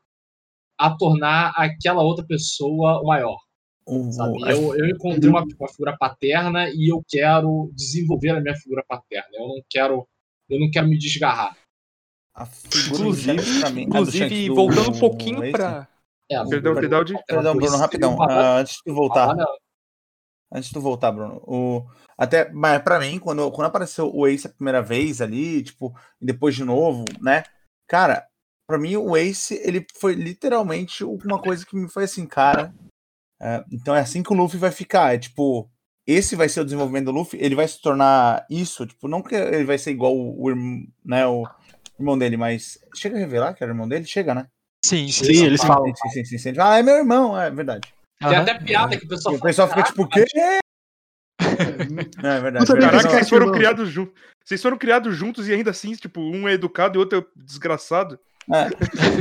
a 0.78 0.96
tornar 0.96 1.52
aquela 1.56 2.02
outra 2.02 2.24
pessoa 2.26 3.02
maior. 3.02 3.38
O- 3.86 4.08
o- 4.08 4.48
Eu, 4.50 4.74
eu 4.76 4.86
encontrei 4.86 5.28
uma, 5.28 5.42
uma 5.58 5.68
figura 5.68 5.96
paterna 5.98 6.68
e 6.70 6.92
eu 6.92 7.02
quero 7.08 7.70
desenvolver 7.74 8.30
a 8.30 8.40
minha 8.40 8.54
figura 8.56 8.84
paterna. 8.86 9.28
Eu 9.32 9.48
não 9.48 9.62
quero, 9.68 10.06
eu 10.48 10.60
não 10.60 10.70
quero 10.70 10.86
me 10.88 10.98
desgarrar. 10.98 11.56
a 12.34 12.46
figura 12.46 13.00
Inclusive, 13.00 13.32
mim- 13.32 13.62
ah, 13.64 13.70
inclusive 13.80 14.48
do- 14.48 14.54
voltando 14.54 14.90
um 14.96 14.98
pouquinho 15.00 15.50
pra. 15.50 15.88
É, 16.30 16.44
Perdão. 16.46 16.74
Perdão, 17.26 17.56
Bruno, 17.56 17.76
rapidão. 17.76 18.22
ah, 18.22 18.58
antes 18.58 18.78
de 18.86 18.92
voltar. 18.92 19.36
Ah. 19.40 19.56
Antes 20.52 20.68
de 20.68 20.74
tu 20.74 20.80
voltar, 20.80 21.10
Bruno. 21.12 21.40
O... 21.46 21.86
Até, 22.18 22.50
mas 22.52 22.82
pra 22.82 22.98
mim, 23.00 23.18
quando, 23.18 23.50
quando 23.52 23.66
apareceu 23.68 24.10
o 24.14 24.26
Ace 24.26 24.46
a 24.46 24.50
primeira 24.50 24.80
vez 24.82 25.20
ali, 25.20 25.62
tipo, 25.62 25.92
e 26.20 26.26
depois 26.26 26.54
de 26.54 26.64
novo, 26.64 27.04
né? 27.20 27.42
Cara, 27.88 28.26
pra 28.68 28.78
mim 28.78 28.96
o 28.96 29.16
Ace, 29.16 29.54
ele 29.64 29.84
foi 29.96 30.14
literalmente 30.14 31.02
uma 31.04 31.40
coisa 31.40 31.64
que 31.66 31.76
me 31.76 31.88
foi 31.88 32.04
assim, 32.04 32.26
cara. 32.26 32.72
É, 33.40 33.64
então 33.72 33.94
é 33.94 34.00
assim 34.00 34.22
que 34.22 34.32
o 34.32 34.36
Luffy 34.36 34.58
vai 34.58 34.70
ficar. 34.70 35.14
É 35.14 35.18
tipo, 35.18 35.70
esse 36.06 36.36
vai 36.36 36.48
ser 36.48 36.60
o 36.60 36.64
desenvolvimento 36.64 37.06
do 37.06 37.12
Luffy, 37.12 37.40
ele 37.40 37.54
vai 37.54 37.66
se 37.66 37.80
tornar 37.80 38.44
isso, 38.50 38.86
tipo, 38.86 39.08
não 39.08 39.22
que 39.22 39.34
ele 39.34 39.64
vai 39.64 39.78
ser 39.78 39.90
igual 39.90 40.14
o, 40.16 40.48
o 40.48 40.54
né, 41.04 41.26
o 41.26 41.44
irmão 41.98 42.18
dele, 42.18 42.36
mas. 42.36 42.78
Chega 42.94 43.16
a 43.16 43.20
revelar 43.20 43.54
que 43.54 43.62
era 43.62 43.72
o 43.72 43.74
irmão 43.74 43.88
dele? 43.88 44.04
Chega, 44.04 44.34
né? 44.34 44.46
Sim, 44.84 45.08
Sim, 45.08 45.44
eles 45.46 45.62
falam. 45.62 45.94
Sim, 45.94 46.08
sim, 46.08 46.24
sim, 46.24 46.38
sim. 46.38 46.52
Ah, 46.58 46.78
é 46.78 46.82
meu 46.82 46.96
irmão, 46.96 47.38
é 47.38 47.50
verdade. 47.50 47.86
Tem 48.20 48.30
Aham. 48.30 48.42
até 48.42 48.54
piada 48.58 48.96
que 48.98 49.04
o 49.04 49.08
pessoal 49.08 49.34
o 49.34 49.40
pessoal 49.40 49.68
fica 49.68 49.82
tipo, 49.82 50.02
o 50.02 50.08
quê? 50.08 50.24
É, 50.36 50.58
é 51.40 52.40
verdade. 52.40 52.66
Verdade. 52.66 52.66
Caraca, 52.66 53.08
vocês 53.10 53.28
foram 53.28 53.52
criados 53.52 53.88
juntos. 53.88 54.20
Vocês 54.44 54.62
foram 54.62 54.78
criados 54.78 55.16
juntos 55.16 55.48
e 55.48 55.52
ainda 55.52 55.70
assim, 55.70 55.94
tipo, 55.94 56.20
um 56.20 56.48
é 56.48 56.52
educado 56.52 56.96
e 56.96 56.98
o 56.98 57.00
outro 57.00 57.18
é 57.18 57.24
desgraçado. 57.36 58.18
É, 58.48 58.68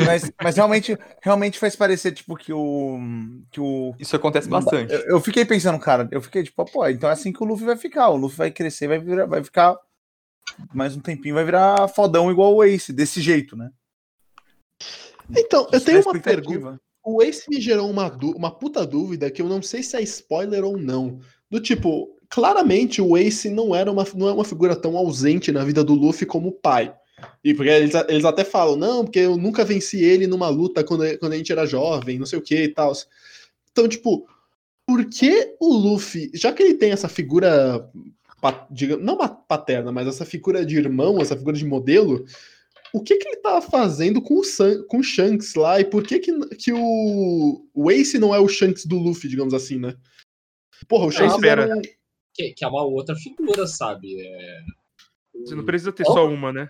mas, 0.05 0.31
mas 0.41 0.55
realmente, 0.55 0.97
realmente 1.21 1.59
faz 1.59 1.75
parecer, 1.75 2.11
tipo, 2.11 2.35
que 2.35 2.53
o. 2.53 2.97
Que 3.51 3.59
o 3.59 3.93
Isso 3.99 4.15
acontece 4.15 4.47
bastante. 4.47 4.93
eu, 4.93 4.99
eu 5.01 5.21
fiquei 5.21 5.45
pensando, 5.45 5.79
cara, 5.79 6.07
eu 6.11 6.21
fiquei 6.21 6.43
tipo, 6.43 6.65
pô, 6.65 6.87
então 6.87 7.09
é 7.09 7.13
assim 7.13 7.31
que 7.31 7.43
o 7.43 7.45
Luffy 7.45 7.65
vai 7.65 7.77
ficar. 7.77 8.09
O 8.09 8.15
Luffy 8.15 8.37
vai 8.37 8.51
crescer, 8.51 8.87
vai, 8.87 8.99
virar, 8.99 9.25
vai 9.25 9.43
ficar 9.43 9.77
mais 10.73 10.95
um 10.95 10.99
tempinho, 10.99 11.35
vai 11.35 11.45
virar 11.45 11.87
fodão 11.89 12.31
igual 12.31 12.55
o 12.55 12.63
Ace, 12.63 12.93
desse 12.93 13.21
jeito, 13.21 13.55
né? 13.55 13.69
Então, 15.37 15.67
eu 15.71 15.81
tenho 15.81 16.01
uma 16.01 16.15
Expectativa. 16.15 16.51
pergunta. 16.51 16.81
O 17.03 17.21
Ace 17.21 17.45
me 17.49 17.61
gerou 17.61 17.89
uma, 17.89 18.07
uma 18.35 18.51
puta 18.51 18.85
dúvida 18.85 19.31
que 19.31 19.41
eu 19.41 19.47
não 19.47 19.61
sei 19.61 19.83
se 19.83 19.95
é 19.95 20.01
spoiler 20.01 20.63
ou 20.63 20.77
não. 20.77 21.19
Do 21.49 21.59
tipo, 21.59 22.15
claramente 22.29 23.01
o 23.01 23.17
Ace 23.17 23.49
não 23.49 23.75
era 23.75 23.91
uma, 23.91 24.05
não 24.15 24.27
é 24.27 24.33
uma 24.33 24.45
figura 24.45 24.75
tão 24.75 24.97
ausente 24.97 25.51
na 25.51 25.63
vida 25.63 25.83
do 25.83 25.93
Luffy 25.93 26.25
como 26.25 26.49
o 26.49 26.51
pai. 26.51 26.93
E 27.43 27.53
porque 27.53 27.69
eles, 27.69 27.93
eles 28.07 28.25
até 28.25 28.43
falam, 28.43 28.75
não, 28.75 29.03
porque 29.05 29.19
eu 29.19 29.37
nunca 29.37 29.63
venci 29.65 30.03
ele 30.03 30.27
numa 30.27 30.49
luta 30.49 30.83
quando, 30.83 31.03
quando 31.19 31.33
a 31.33 31.37
gente 31.37 31.51
era 31.51 31.65
jovem, 31.65 32.19
não 32.19 32.25
sei 32.25 32.37
o 32.39 32.41
que 32.41 32.63
e 32.63 32.67
tal. 32.69 32.91
Então, 33.71 33.87
tipo, 33.87 34.27
por 34.87 35.05
que 35.09 35.55
o 35.59 35.73
Luffy, 35.73 36.31
já 36.33 36.51
que 36.51 36.61
ele 36.63 36.73
tem 36.75 36.91
essa 36.91 37.07
figura, 37.07 37.89
pa- 38.41 38.67
diga- 38.69 38.97
não 38.97 39.15
uma 39.15 39.29
paterna, 39.29 39.91
mas 39.91 40.07
essa 40.07 40.25
figura 40.25 40.65
de 40.65 40.77
irmão, 40.77 41.21
essa 41.21 41.37
figura 41.37 41.55
de 41.55 41.65
modelo, 41.65 42.25
o 42.93 43.01
que 43.01 43.17
que 43.17 43.27
ele 43.27 43.37
tava 43.37 43.61
fazendo 43.61 44.21
com 44.21 44.39
o, 44.39 44.43
San, 44.43 44.83
com 44.87 44.97
o 44.97 45.03
Shanks 45.03 45.53
lá 45.55 45.79
e 45.79 45.85
por 45.85 46.03
que 46.03 46.19
que, 46.19 46.37
que 46.55 46.73
o, 46.73 47.65
o 47.73 47.91
Ace 47.91 48.17
não 48.19 48.33
é 48.33 48.39
o 48.39 48.47
Shanks 48.47 48.85
do 48.85 48.97
Luffy, 48.97 49.29
digamos 49.29 49.53
assim, 49.53 49.77
né? 49.79 49.95
Porra, 50.87 51.05
o 51.05 51.11
Shanks 51.11 51.35
espera. 51.35 51.63
era. 51.63 51.81
Que, 52.33 52.53
que 52.53 52.65
é 52.65 52.67
uma 52.67 52.83
outra 52.83 53.15
figura, 53.15 53.67
sabe? 53.67 54.19
É, 54.19 54.59
Você 55.45 55.53
não 55.55 55.65
precisa 55.65 55.91
ter 55.91 56.05
só 56.05 56.27
uma, 56.27 56.51
né? 56.51 56.69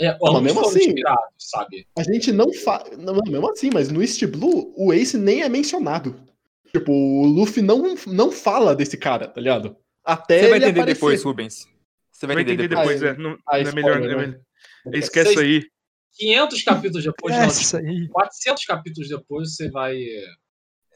É, 0.00 0.16
mas 0.20 0.42
mesmo 0.42 0.60
assim- 0.60 0.80
inspirados, 0.86 1.22
sabe? 1.38 1.86
A 1.98 2.02
gente 2.02 2.32
não 2.32 2.52
fala. 2.52 2.84
Mesmo 3.26 3.50
assim, 3.50 3.70
mas 3.72 3.90
no 3.90 4.00
East 4.02 4.24
Blue, 4.26 4.72
o 4.76 4.92
Ace 4.92 5.16
nem 5.16 5.42
é 5.42 5.48
mencionado. 5.48 6.20
Tipo, 6.74 6.90
o 6.92 7.26
Luffy 7.26 7.62
não, 7.62 7.94
não 8.06 8.30
fala 8.32 8.74
desse 8.74 8.96
cara, 8.96 9.28
tá 9.28 9.40
ligado? 9.40 9.76
Até 10.04 10.40
Você 10.44 10.48
vai 10.48 10.58
entender 10.58 10.80
aparecer. 10.80 10.94
depois, 10.94 11.22
Rubens. 11.22 11.66
Você 12.10 12.26
vai, 12.26 12.36
Vai 12.36 12.42
entender, 12.44 12.64
entender 12.64 12.76
depois. 12.76 13.00
depois, 13.00 13.18
é. 13.18 13.22
Não, 13.22 13.38
Ah, 13.46 13.58
não 13.62 13.70
é 13.70 13.74
melhor. 13.74 13.90
spoiler, 13.96 14.10
é 14.12 14.16
né? 14.16 14.26
melhor- 14.86 14.98
Esquece 14.98 15.38
aí. 15.38 15.62
500 16.14 16.62
capítulos 16.62 17.04
depois, 17.04 17.34
não, 17.72 17.80
aí. 17.80 18.08
400 18.08 18.64
capítulos 18.64 19.08
depois, 19.08 19.54
você 19.54 19.70
vai. 19.70 19.96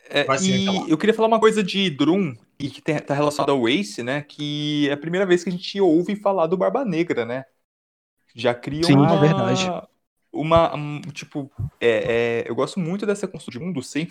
É, 0.09 0.23
Vai 0.25 0.39
e 0.41 0.67
eu 0.91 0.97
queria 0.97 1.13
falar 1.15 1.27
uma 1.29 1.41
coisa 1.41 1.63
de 1.65 1.91
Drum, 1.91 2.33
e 2.61 2.71
que 2.71 2.81
tem- 2.81 2.99
tá 2.99 3.13
relacionado 3.13 3.51
ao 3.51 3.69
Ace, 3.69 4.03
né? 4.05 4.23
Que 4.23 4.89
é 4.89 4.93
a 4.93 4.97
primeira 4.97 5.27
vez 5.27 5.43
que 5.43 5.49
a 5.49 5.53
gente 5.53 5.81
ouve 5.81 6.15
falar 6.15 6.47
do 6.47 6.57
Barba 6.57 6.85
Negra, 6.85 7.25
né? 7.27 7.45
Já 8.37 8.55
cria 8.55 8.85
Sim, 8.85 8.95
uma... 8.95 9.15
é 9.15 9.19
verdade. 9.19 9.89
Uma, 10.31 10.77
um, 10.77 11.01
tipo, 11.01 11.51
é, 11.81 12.43
é, 12.43 12.51
eu 12.51 12.55
gosto 12.55 12.79
muito 12.79 13.07
dessa 13.07 13.27
construção 13.27 13.59
de 13.59 13.67
mundo 13.67 13.83
sem, 13.83 14.11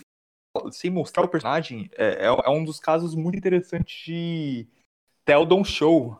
sem 0.72 0.90
mostrar 0.90 1.24
o 1.24 1.28
personagem. 1.28 1.88
É, 1.96 2.26
é, 2.26 2.26
é 2.26 2.50
um 2.50 2.66
dos 2.66 2.80
casos 2.80 3.14
muito 3.14 3.38
interessantes 3.38 4.04
de 4.04 4.68
Tell 5.24 5.46
Don't 5.46 5.70
Show. 5.70 6.20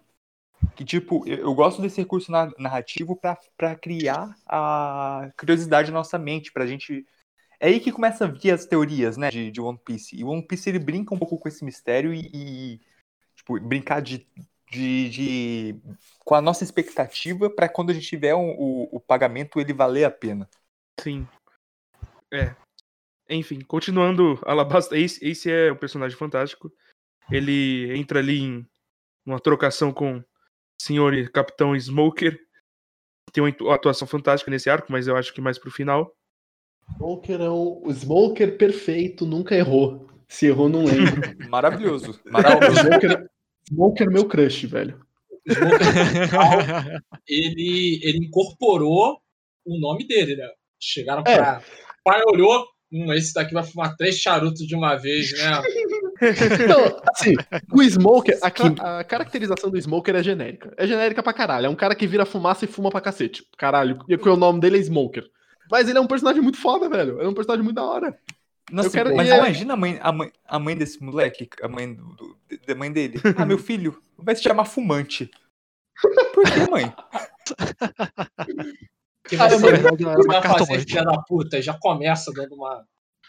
Que, 0.76 0.86
tipo, 0.86 1.28
eu, 1.28 1.38
eu 1.38 1.56
gosto 1.56 1.82
desse 1.82 2.00
recurso 2.00 2.32
na- 2.32 2.52
narrativo 2.60 3.16
pra, 3.16 3.38
pra 3.58 3.76
criar 3.76 4.36
a 4.46 5.32
curiosidade 5.38 5.92
na 5.92 5.98
nossa 5.98 6.20
mente, 6.20 6.52
pra 6.52 6.68
gente 6.68 7.06
é 7.60 7.68
aí 7.68 7.80
que 7.80 7.92
começa 7.92 8.26
a 8.26 8.28
vir 8.28 8.52
as 8.52 8.66
teorias, 8.66 9.18
né, 9.18 9.32
de, 9.32 9.50
de 9.50 9.62
One 9.62 9.80
Piece. 9.84 10.16
E 10.16 10.24
o 10.24 10.28
One 10.28 10.46
Piece 10.46 10.70
ele 10.70 10.78
brinca 10.78 11.16
um 11.16 11.18
pouco 11.18 11.40
com 11.40 11.48
esse 11.48 11.66
mistério 11.66 12.14
e, 12.14 12.30
e, 12.34 12.82
tipo, 13.36 13.60
brincar 13.60 14.02
de, 14.02 14.28
de, 14.76 15.10
de- 15.10 15.76
com 16.24 16.36
a 16.36 16.42
nossa 16.42 16.64
expectativa 16.64 17.50
para 17.50 17.70
quando 17.70 17.90
a 17.92 17.94
gente 17.94 18.08
tiver 18.08 18.36
um- 18.36 18.56
o, 18.58 18.90
o 18.98 19.00
pagamento 19.00 19.60
ele 19.60 19.74
valer 19.74 20.04
a 20.04 20.12
pena. 20.12 20.50
Sim. 21.00 21.28
É. 22.32 22.56
Enfim, 23.30 23.62
continuando, 23.62 24.40
Alabasta, 24.46 24.98
Ace, 24.98 25.24
Ace 25.26 25.50
é 25.50 25.72
um 25.72 25.76
personagem 25.76 26.18
fantástico. 26.18 26.72
Ele 27.32 27.96
entra 27.98 28.20
ali 28.20 28.40
em 28.40 28.68
uma 29.26 29.40
trocação 29.40 29.92
com 29.92 30.18
o 30.18 30.24
senhor 30.80 31.14
e 31.14 31.28
capitão 31.30 31.76
Smoker. 31.76 32.40
Tem 33.32 33.44
uma 33.44 33.50
atu- 33.50 33.72
atuação 33.72 34.08
fantástica 34.08 34.52
nesse 34.52 34.70
arco, 34.70 34.92
mas 34.92 35.08
eu 35.08 35.16
acho 35.16 35.34
que 35.34 35.42
mais 35.42 35.58
pro 35.58 35.72
final. 35.72 36.16
Smoker 36.98 37.42
é 37.42 37.50
o, 37.50 37.82
o 37.84 37.92
Smoker 37.92 38.58
perfeito, 38.58 39.26
nunca 39.26 39.56
errou. 39.56 40.08
Se 40.28 40.46
errou, 40.48 40.70
não 40.70 40.86
lembro. 40.86 41.22
Maravilhoso. 41.50 42.20
O 42.26 42.32
Maravilhoso. 42.32 42.80
Smoker, 42.82 43.30
Smoker 43.70 44.08
é 44.08 44.10
meu 44.10 44.26
crush, 44.26 44.66
velho. 44.68 45.00
ele, 47.28 48.00
ele 48.04 48.18
incorporou 48.26 49.20
o 49.66 49.80
nome 49.80 50.08
dele, 50.08 50.36
né? 50.36 50.48
Chegaram 50.80 51.24
É. 51.26 51.36
pra. 51.36 51.62
O 52.00 52.04
pai 52.04 52.22
olhou. 52.28 52.66
Hum, 52.92 53.12
esse 53.14 53.34
daqui 53.34 53.54
vai 53.54 53.64
fumar 53.64 53.96
três 53.98 54.20
charutos 54.20 54.66
de 54.66 54.76
uma 54.76 54.96
vez, 54.96 55.32
né? 55.34 55.62
Não, 56.70 57.02
assim, 57.14 57.34
o 57.74 57.82
Smoker, 57.82 58.38
aqui, 58.42 58.64
a 58.80 59.04
caracterização 59.04 59.72
do 59.72 59.78
Smoker 59.78 60.16
é 60.16 60.24
genérica. 60.24 60.72
É 60.78 60.86
genérica 60.86 61.24
pra 61.24 61.34
caralho. 61.34 61.66
É 61.66 61.70
um 61.70 61.76
cara 61.76 61.96
que 61.96 62.06
vira 62.08 62.26
fumaça 62.26 62.64
e 62.64 62.68
fuma 62.68 62.92
pra 62.92 63.02
cacete. 63.02 63.44
Caralho. 63.58 64.00
E 64.08 64.16
o 64.16 64.36
nome 64.36 64.60
dele 64.60 64.78
é 64.78 64.82
Smoker. 64.82 65.26
Mas 65.70 65.90
ele 65.90 65.98
é 65.98 66.02
um 66.02 66.08
personagem 66.08 66.42
muito 66.42 66.60
foda, 66.60 66.88
velho. 66.88 67.20
É 67.20 67.28
um 67.28 67.34
personagem 67.34 67.64
muito 67.64 67.76
da 67.76 67.84
hora. 67.84 68.16
Nossa, 68.72 68.90
quero- 68.90 69.16
mas 69.16 69.28
imagina 69.30 69.74
a 69.74 69.78
mãe, 69.78 70.00
a, 70.02 70.12
mãe, 70.12 70.32
a 70.46 70.60
mãe 70.60 70.76
desse 70.76 71.02
moleque, 71.04 71.48
a 71.62 71.68
mãe 71.68 71.94
do, 71.94 72.04
do- 72.16 72.38
da 72.68 72.76
mãe 72.76 72.92
dele. 72.92 73.20
Ah, 73.38 73.46
meu 73.46 73.58
filho, 73.60 74.02
vai 74.18 74.36
se 74.36 74.42
chamar 74.44 74.66
fumante. 74.66 75.30
Por 76.34 76.44
que, 76.52 76.70
mãe? 76.72 76.94
Que 79.28 79.36
Ah, 79.38 79.50
você, 79.50 79.72
vai 80.28 80.42
fazer, 80.42 80.80
filha 80.86 81.04
da 81.04 81.18
puta, 81.22 81.58
e 81.58 81.62
já 81.62 81.74
começa 81.80 82.32
dando 82.34 82.56
uma, 82.56 82.80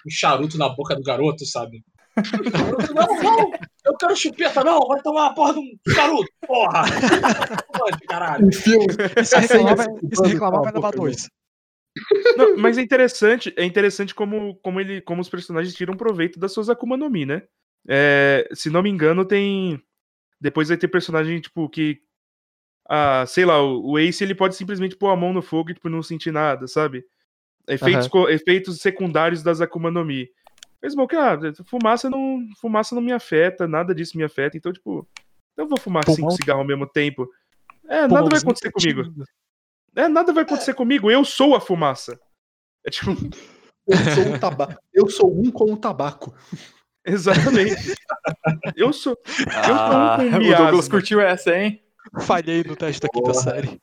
um 0.06 0.10
charuto 0.10 0.58
na 0.58 0.68
boca 0.68 0.94
do 0.94 1.02
garoto, 1.02 1.44
sabe? 1.46 1.82
Não, 2.94 3.22
não, 3.22 3.50
eu 3.84 3.94
quero 3.98 4.16
chupeta, 4.16 4.64
não, 4.64 4.78
vai 4.88 5.02
tomar 5.02 5.24
uma 5.24 5.34
porra 5.34 5.52
de 5.52 5.58
um 5.60 5.92
charuto, 5.92 6.26
porra! 6.46 6.84
Caralho. 8.08 8.46
Um 8.46 8.52
filme. 8.52 8.86
E 9.20 9.22
se 9.24 9.36
reclamar, 9.38 9.76
vai, 9.76 9.86
e 10.10 10.16
se 10.16 10.26
reclamar, 10.26 10.62
vai 10.62 10.72
levar 10.72 10.92
dois. 10.92 11.28
Não, 12.36 12.56
mas 12.56 12.78
é 12.78 12.82
interessante, 12.82 13.52
é 13.56 13.64
interessante 13.64 14.14
como, 14.14 14.56
como, 14.56 14.80
ele, 14.80 15.00
como 15.00 15.20
os 15.20 15.28
personagens 15.28 15.74
tiram 15.74 15.96
proveito 15.96 16.38
das 16.38 16.52
suas 16.52 16.68
Akuma 16.68 16.96
no 16.96 17.08
Mi, 17.10 17.24
né? 17.24 17.42
É, 17.88 18.48
se 18.52 18.68
não 18.70 18.82
me 18.82 18.90
engano, 18.90 19.24
tem. 19.24 19.80
Depois 20.40 20.68
vai 20.68 20.76
ter 20.76 20.88
personagem, 20.88 21.40
tipo, 21.40 21.68
que. 21.68 22.00
Ah, 22.88 23.24
sei 23.26 23.44
lá, 23.44 23.60
o, 23.62 23.92
o 23.92 23.98
Ace 23.98 24.22
ele 24.22 24.34
pode 24.34 24.54
simplesmente 24.54 24.96
pôr 24.96 25.08
a 25.08 25.16
mão 25.16 25.32
no 25.32 25.42
fogo 25.42 25.70
e 25.70 25.74
tipo, 25.74 25.88
não 25.88 26.02
sentir 26.02 26.30
nada, 26.32 26.66
sabe? 26.68 27.04
Efeitos, 27.68 28.06
co- 28.08 28.28
efeitos 28.28 28.78
secundários 28.80 29.42
das 29.42 29.60
Akuma 29.60 29.90
no 29.90 30.04
Mi. 30.04 30.28
Mas, 30.80 30.94
bom, 30.94 31.06
cara, 31.06 31.52
fumaça 31.64 32.08
não, 32.08 32.46
fumaça 32.60 32.94
não 32.94 33.02
me 33.02 33.12
afeta, 33.12 33.66
nada 33.66 33.94
disso 33.94 34.16
me 34.16 34.22
afeta, 34.22 34.56
então, 34.56 34.72
tipo, 34.72 35.08
eu 35.56 35.66
vou 35.66 35.78
fumar 35.78 36.04
cinco 36.04 36.18
Pulmão- 36.18 36.36
cigarros 36.36 36.60
ao 36.62 36.66
mesmo 36.66 36.86
tempo. 36.86 37.28
É, 37.88 38.06
nada 38.06 38.28
vai 38.28 38.38
acontecer 38.38 38.70
comigo. 38.70 39.02
É, 39.96 40.08
nada 40.08 40.32
vai 40.32 40.44
acontecer 40.44 40.74
comigo, 40.74 41.10
eu 41.10 41.24
sou 41.24 41.54
a 41.54 41.60
fumaça. 41.60 42.18
É 42.86 42.90
tipo, 42.90 43.10
Eu 43.86 43.96
sou 44.14 44.34
um 44.34 44.38
tabaco. 44.38 44.82
Eu 44.92 45.08
sou 45.08 45.40
um 45.40 45.50
com 45.50 45.72
o 45.72 45.76
tabaco. 45.76 46.34
exatamente. 47.06 47.94
eu 48.74 48.92
sou. 48.92 49.16
Ah, 49.48 50.16
com 50.18 50.24
o 50.24 50.38
miasma. 50.38 50.64
Douglas 50.66 50.88
curtiu 50.88 51.20
essa, 51.20 51.56
hein? 51.56 51.80
Falhei 52.20 52.64
no 52.64 52.74
teste 52.74 53.00
da 53.00 53.08
quinta 53.08 53.32
série. 53.34 53.80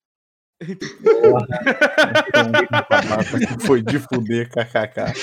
Foi 3.66 3.82
de 3.82 4.00
fuder, 4.00 4.50
kkk. 4.50 5.14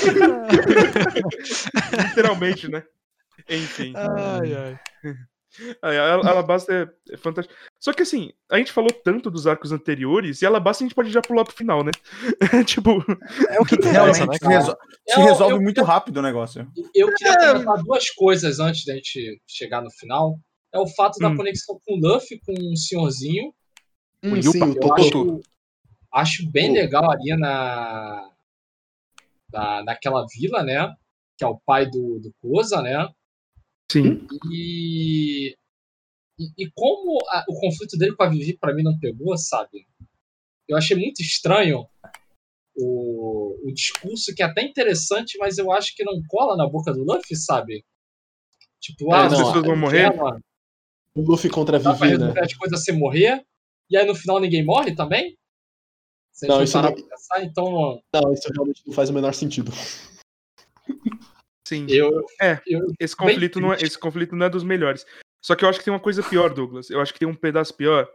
Literalmente, 2.08 2.68
né? 2.68 2.82
Enfim. 3.48 3.92
Ai, 3.96 4.54
ai. 4.54 4.78
A 5.82 5.88
a- 5.88 6.14
Alabasta 6.30 6.72
é, 6.72 7.14
é 7.14 7.16
fantástica. 7.16 7.54
Só 7.78 7.92
que 7.92 8.02
assim, 8.02 8.30
a 8.50 8.56
gente 8.58 8.70
falou 8.72 8.90
tanto 8.92 9.30
dos 9.30 9.46
arcos 9.46 9.72
anteriores, 9.72 10.40
e 10.42 10.46
Alabasta 10.46 10.84
a 10.84 10.86
gente 10.86 10.94
pode 10.94 11.10
já 11.10 11.20
pular 11.20 11.44
pro 11.44 11.54
final, 11.56 11.82
né? 11.82 11.90
tipo, 12.66 12.90
É 13.48 13.60
o 13.60 13.64
que 13.64 13.74
interessa, 13.74 13.90
Realmente, 13.90 14.26
né, 14.28 14.34
se, 14.34 14.40
cara? 14.40 14.58
resol- 14.58 14.76
se 15.08 15.20
Eu- 15.20 15.24
resolve 15.24 15.54
eu- 15.54 15.60
muito 15.62 15.82
rápido 15.82 16.18
o 16.18 16.22
negócio. 16.22 16.66
Eu 16.94 17.12
queria 17.14 17.36
comentar 17.52 17.82
duas 17.82 18.10
coisas 18.10 18.60
antes 18.60 18.84
da 18.84 18.94
gente 18.94 19.40
chegar 19.46 19.82
no 19.82 19.90
final. 19.90 20.38
É 20.72 20.78
o 20.78 20.86
fato 20.86 21.18
da 21.18 21.28
Hum. 21.28 21.36
conexão 21.36 21.80
com 21.84 21.94
o 21.94 22.00
Luffy, 22.00 22.38
com 22.46 22.52
o 22.52 22.76
senhorzinho. 22.76 23.52
Hum, 24.22 24.36
Yupa, 24.36 24.52
sim, 24.52 24.62
o 24.62 24.68
Eu 24.68 24.74
Tototo. 24.74 25.00
acho, 25.00 25.40
acho 26.12 26.50
bem 26.52 26.72
legal 26.72 27.10
ali 27.10 27.36
na, 27.36 28.30
na, 29.52 29.82
naquela 29.82 30.24
vila, 30.32 30.62
né? 30.62 30.94
Que 31.36 31.44
é 31.44 31.48
o 31.48 31.58
pai 31.58 31.86
do, 31.86 32.20
do 32.20 32.32
Koza, 32.40 32.80
né? 32.82 33.08
Sim. 33.90 34.26
E, 34.50 35.54
e, 36.58 36.70
como 36.74 37.18
a- 37.28 37.44
o 37.48 37.58
conflito 37.60 37.96
dele 37.98 38.14
com 38.16 38.22
a 38.22 38.28
Vivi 38.28 38.56
pra 38.56 38.74
mim 38.74 38.82
não 38.82 38.98
pegou, 38.98 39.36
sabe? 39.36 39.86
Eu 40.68 40.76
achei 40.76 40.96
muito 40.96 41.20
estranho 41.20 41.86
o, 42.76 43.68
o 43.68 43.72
discurso, 43.72 44.34
que 44.34 44.42
é 44.42 44.46
até 44.46 44.62
interessante, 44.62 45.36
mas 45.38 45.58
eu 45.58 45.70
acho 45.72 45.94
que 45.94 46.04
não 46.04 46.22
cola 46.28 46.56
na 46.56 46.66
boca 46.68 46.92
do 46.92 47.02
Luffy, 47.04 47.36
sabe? 47.36 47.84
Tipo, 48.80 49.12
É, 49.14 49.18
ah, 49.18 49.26
as 49.26 49.32
não, 49.32 49.38
pessoas 49.44 49.64
vão 49.64 49.72
é, 49.74 49.76
morrer? 49.76 50.16
mano, 50.16 50.40
O 51.14 51.20
Luffy 51.22 51.50
contra 51.50 51.76
a 51.76 51.80
Vivi, 51.80 52.16
né? 52.16 52.32
as 52.38 52.54
coisas 52.54 52.82
sem 52.84 52.96
morrer, 52.96 53.44
e 53.90 53.96
aí 53.96 54.06
no 54.06 54.14
final 54.14 54.40
ninguém 54.40 54.64
morre 54.64 54.94
também? 54.94 55.36
Não, 56.44 56.62
isso 56.62 56.80
não- 56.80 56.94
pensar, 56.94 57.44
então 57.44 58.00
Não, 58.14 58.32
isso 58.32 58.48
realmente 58.54 58.82
não 58.86 58.94
faz 58.94 59.10
o 59.10 59.12
menor 59.12 59.34
sentido. 59.34 59.70
Sim. 61.70 61.86
eu, 61.88 62.26
É. 62.40 62.60
eu 62.66 62.80
Esse 62.98 63.14
conflito, 63.16 63.60
não 63.60 63.72
é, 63.72 63.76
esse 63.80 63.98
conflito 63.98 64.34
não 64.36 64.46
é 64.46 64.50
dos 64.50 64.64
melhores. 64.64 65.06
Só 65.42 65.54
que 65.54 65.64
eu 65.64 65.68
acho 65.68 65.78
que 65.78 65.84
tem 65.84 65.92
uma 65.94 66.00
coisa 66.00 66.22
pior, 66.22 66.52
Douglas. 66.52 66.90
Eu 66.90 67.00
acho 67.00 67.12
que 67.12 67.18
tem 67.18 67.28
um 67.28 67.34
pedaço 67.34 67.74
pior, 67.74 68.08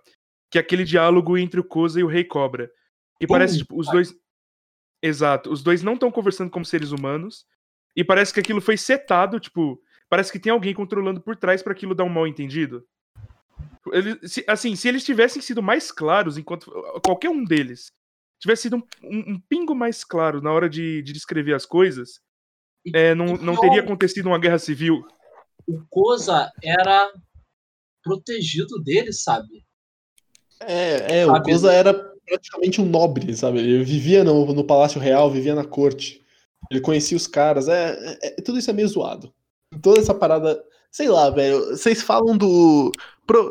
que 0.51 0.57
é 0.57 0.61
aquele 0.61 0.83
diálogo 0.83 1.37
entre 1.37 1.59
o 1.59 1.63
Koza 1.63 1.99
e 1.99 2.03
o 2.03 2.07
Rei 2.07 2.23
Cobra. 2.23 2.69
Que 3.19 3.25
parece, 3.25 3.57
tipo, 3.59 3.79
os 3.79 3.87
dois. 3.87 4.13
Exato. 5.01 5.51
Os 5.51 5.63
dois 5.63 5.81
não 5.83 5.93
estão 5.93 6.11
conversando 6.11 6.49
como 6.51 6.65
seres 6.65 6.91
humanos. 6.91 7.45
E 7.95 8.03
parece 8.03 8.33
que 8.33 8.39
aquilo 8.41 8.59
foi 8.59 8.75
setado, 8.77 9.39
tipo, 9.39 9.81
parece 10.09 10.31
que 10.31 10.39
tem 10.39 10.51
alguém 10.51 10.73
controlando 10.73 11.21
por 11.21 11.35
trás 11.35 11.63
para 11.63 11.71
aquilo 11.71 11.95
dar 11.95 12.03
um 12.03 12.09
mal 12.09 12.27
entendido. 12.27 12.85
Ele, 13.91 14.19
se- 14.27 14.43
assim, 14.47 14.75
se 14.75 14.87
eles 14.87 15.03
tivessem 15.05 15.41
sido 15.41 15.63
mais 15.63 15.91
claros, 15.91 16.37
enquanto 16.37 16.69
qualquer 17.05 17.29
um 17.29 17.43
deles 17.43 17.87
tivesse 18.39 18.63
sido 18.63 18.75
um, 18.77 18.83
um- 19.03 19.33
um 19.33 19.39
pingo 19.47 19.73
mais 19.73 20.03
claro 20.03 20.41
na 20.41 20.51
hora 20.51 20.67
de, 20.69 21.01
de 21.03 21.13
descrever 21.13 21.53
as 21.53 21.65
coisas, 21.65 22.19
é, 22.93 23.15
não, 23.15 23.37
não 23.37 23.55
teria 23.59 23.81
acontecido 23.81 24.27
uma 24.27 24.39
guerra 24.39 24.59
civil. 24.59 25.05
O 25.67 25.81
Koza 25.89 26.51
era 26.63 27.11
protegido 28.03 28.81
dele, 28.83 29.11
sabe? 29.11 29.65
É, 30.61 31.19
é, 31.19 31.25
o 31.25 31.31
Sabe, 31.31 31.51
Koza 31.51 31.73
era 31.73 31.93
praticamente 32.25 32.81
um 32.81 32.85
nobre, 32.85 33.35
sabe? 33.35 33.59
Ele 33.59 33.83
vivia 33.83 34.23
no, 34.23 34.53
no 34.53 34.63
Palácio 34.63 34.99
Real, 34.99 35.29
vivia 35.29 35.55
na 35.55 35.65
corte. 35.65 36.23
Ele 36.71 36.81
conhecia 36.81 37.17
os 37.17 37.27
caras. 37.27 37.67
É, 37.67 38.17
é- 38.21 38.41
tudo 38.41 38.59
isso 38.59 38.69
é 38.69 38.73
meio 38.73 38.87
zoado. 38.87 39.33
Toda 39.81 39.99
essa 39.99 40.13
parada. 40.13 40.61
Sei 40.91 41.09
lá, 41.09 41.29
velho. 41.29 41.69
Vocês 41.69 42.01
falam 42.01 42.37
do. 42.37 42.91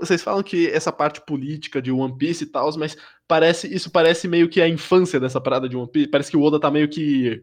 Vocês 0.00 0.22
falam 0.22 0.42
que 0.42 0.68
essa 0.68 0.92
parte 0.92 1.20
política 1.20 1.82
de 1.82 1.90
One 1.90 2.16
Piece 2.16 2.44
e 2.44 2.46
tal, 2.46 2.70
mas 2.78 2.96
parece 3.26 3.72
isso 3.72 3.90
parece 3.90 4.28
meio 4.28 4.48
que 4.48 4.60
a 4.60 4.68
infância 4.68 5.18
dessa 5.18 5.40
parada 5.40 5.68
de 5.68 5.76
One 5.76 5.90
Piece. 5.90 6.10
Parece 6.10 6.30
que 6.30 6.36
o 6.36 6.42
Oda 6.42 6.60
tá 6.60 6.70
meio 6.70 6.88
que 6.88 7.42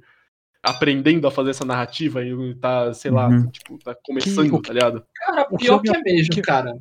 aprendendo 0.64 1.28
a 1.28 1.32
fazer 1.32 1.52
essa 1.52 1.66
narrativa 1.66 2.24
e 2.24 2.56
tá, 2.56 2.94
sei 2.94 3.12
lá, 3.12 3.28
Uhum. 3.28 3.50
tipo, 3.50 3.78
tá 3.80 3.96
começando, 4.04 4.54
o- 4.54 4.62
tá 4.62 4.74
ligado? 4.74 5.04
Cara, 5.16 5.48
O 5.52 5.58
que 5.58 5.66
pior 5.66 5.76
eu 5.78 5.82
me 5.82 5.90
que 5.92 5.98
é 5.98 6.02
mesmo, 6.14 6.34
que- 6.36 6.42
cara. 6.42 6.78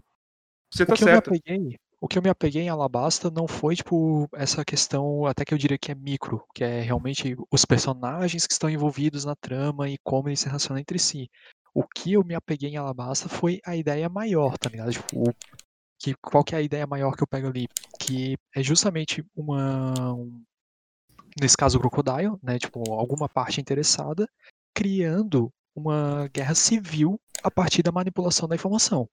Você 0.73 0.85
tá 0.87 0.93
o 0.95 0.97
que 0.97 1.03
eu 1.03 1.07
me 1.09 1.13
certo. 1.15 1.29
apeguei, 1.29 1.77
o 2.01 2.07
que 2.09 2.19
eu 2.19 2.23
me 2.23 2.29
apeguei 2.31 2.63
em 2.63 2.69
Alabasta 2.69 3.31
não 3.31 3.49
foi 3.49 3.75
tipo 3.75 4.29
essa 4.35 4.65
questão, 4.65 5.27
até 5.27 5.45
que 5.45 5.53
eu 5.55 5.59
diria 5.59 5.79
que 5.79 5.91
é 5.91 5.95
micro, 5.95 6.45
que 6.55 6.63
é 6.63 6.81
realmente 6.81 7.37
os 7.51 7.65
personagens 7.65 8.47
que 8.47 8.53
estão 8.53 8.71
envolvidos 8.71 9.25
na 9.25 9.35
trama 9.35 9.89
e 9.89 9.97
como 10.05 10.29
eles 10.29 10.41
se 10.41 10.47
relacionam 10.47 10.79
entre 10.81 10.99
si. 10.99 11.29
O 11.75 11.83
que 11.85 12.13
eu 12.15 12.25
me 12.25 12.35
apeguei 12.35 12.71
em 12.71 12.77
Alabasta 12.77 13.29
foi 13.29 13.61
a 13.65 13.75
ideia 13.77 14.09
maior, 14.09 14.57
tá 14.59 14.69
ligado? 14.69 14.93
Tipo, 14.93 15.29
o- 15.31 15.35
que, 16.03 16.15
qual 16.15 16.43
que 16.43 16.55
é 16.55 16.59
a 16.59 16.63
ideia 16.63 16.87
maior 16.87 17.15
que 17.15 17.23
eu 17.23 17.27
pego 17.27 17.49
ali? 17.49 17.67
Que 17.99 18.37
é 18.55 18.63
justamente 18.63 19.25
uma. 19.37 19.93
um- 20.15 20.43
nesse 21.41 21.57
caso, 21.57 21.79
o 21.79 21.81
Crocodile, 21.81 22.37
né? 22.43 22.59
Tipo, 22.59 22.93
alguma 22.95 23.29
parte 23.29 23.61
interessada, 23.61 24.29
criando 24.75 25.53
uma 25.75 26.29
guerra 26.33 26.55
civil 26.55 27.21
a 27.43 27.51
partir 27.51 27.83
da 27.83 27.93
manipulação 27.93 28.49
da 28.49 28.55
informação. 28.55 29.09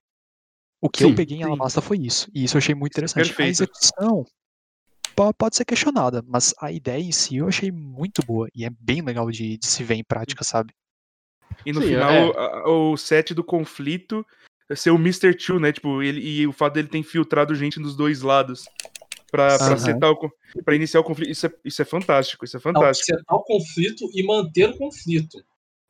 O 0.81 0.89
que 0.89 1.03
Sim, 1.03 1.09
eu 1.09 1.15
peguei 1.15 1.37
em 1.37 1.41
sim. 1.41 1.45
Alabasta 1.47 1.81
foi 1.81 1.97
isso. 1.97 2.29
E 2.33 2.43
isso 2.43 2.55
eu 2.55 2.59
achei 2.59 2.75
muito 2.75 2.93
interessante. 2.93 3.31
A 3.31 3.35
Perfeito. 3.35 3.49
execução 3.49 4.25
po- 5.15 5.33
pode 5.33 5.55
ser 5.55 5.65
questionada, 5.65 6.23
mas 6.27 6.53
a 6.61 6.71
ideia 6.71 7.01
em 7.01 7.11
si 7.11 7.37
eu 7.37 7.47
achei 7.47 7.71
muito 7.71 8.23
boa. 8.23 8.47
E 8.53 8.63
é 8.65 8.69
bem 8.69 9.01
legal 9.01 9.29
de, 9.31 9.57
de 9.57 9.65
se 9.67 9.83
ver 9.83 9.95
em 9.95 10.03
prática, 10.03 10.43
sabe? 10.43 10.73
E 11.65 11.71
no 11.73 11.81
Sim, 11.81 11.87
final, 11.89 12.11
é. 12.11 12.37
a- 12.37 12.69
o 12.69 12.95
set 12.95 13.33
do 13.33 13.43
conflito 13.43 14.25
é 14.69 14.75
ser 14.75 14.91
o 14.91 14.95
Mr. 14.95 15.33
Two, 15.35 15.59
né? 15.59 15.71
Tipo, 15.71 16.01
ele, 16.03 16.21
e 16.21 16.47
o 16.47 16.51
fato 16.53 16.73
dele 16.73 16.87
ter 16.87 16.97
infiltrado 16.97 17.55
gente 17.55 17.79
dos 17.79 17.95
dois 17.95 18.21
lados 18.21 18.65
setar 19.77 20.11
o, 20.11 20.15
con- 20.17 20.29
pra 20.63 20.75
iniciar 20.75 20.99
o 20.99 21.03
conflito. 21.03 21.29
Isso 21.31 21.45
é, 21.45 21.51
isso 21.65 21.81
é 21.81 21.85
fantástico, 21.85 22.45
isso 22.45 22.57
é 22.57 22.61
Não, 22.63 22.73
fantástico. 22.73 23.05
setar 23.17 23.35
o 23.37 23.43
conflito 23.43 24.09
e 24.13 24.23
manter 24.23 24.69
o 24.69 24.77
conflito. 24.77 25.37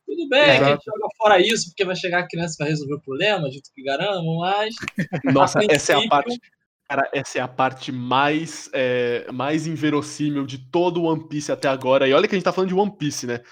Tudo 0.06 0.28
bem, 0.28 0.44
que 0.44 0.50
a 0.50 0.54
gente 0.54 0.62
Exato. 0.64 0.82
joga 0.86 1.08
fora 1.18 1.40
isso, 1.40 1.68
porque 1.68 1.84
vai 1.84 1.94
chegar 1.94 2.20
a 2.20 2.26
criança 2.26 2.54
e 2.54 2.58
vai 2.64 2.68
resolver 2.70 2.94
o 2.94 3.00
problema, 3.00 3.50
junto 3.50 3.70
com 3.74 3.80
o 3.80 3.84
Garamo, 3.84 4.38
mas. 4.40 4.74
Nossa, 5.24 5.60
a 5.60 5.64
essa 5.68 5.92
é 5.92 5.96
a 6.04 6.08
parte. 6.08 6.40
Cara, 6.88 7.10
essa 7.12 7.38
é 7.38 7.42
a 7.42 7.48
parte 7.48 7.92
mais, 7.92 8.70
é, 8.72 9.30
mais 9.30 9.66
inverossímil 9.66 10.46
de 10.46 10.56
todo 10.70 11.02
o 11.02 11.04
One 11.04 11.28
Piece 11.28 11.52
até 11.52 11.68
agora. 11.68 12.08
E 12.08 12.14
olha 12.14 12.26
que 12.26 12.34
a 12.34 12.38
gente 12.38 12.44
tá 12.44 12.52
falando 12.52 12.68
de 12.70 12.74
One 12.74 12.96
Piece, 12.96 13.26
né? 13.26 13.42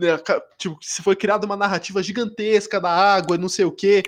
É, 0.00 0.18
ca- 0.18 0.42
Tipo, 0.58 0.76
se 0.80 1.02
foi 1.02 1.14
criada 1.14 1.46
uma 1.46 1.56
narrativa 1.56 2.02
gigantesca 2.02 2.80
da 2.80 2.90
água, 2.90 3.36
não 3.38 3.48
sei 3.48 3.64
o 3.64 3.72
quê. 3.72 4.02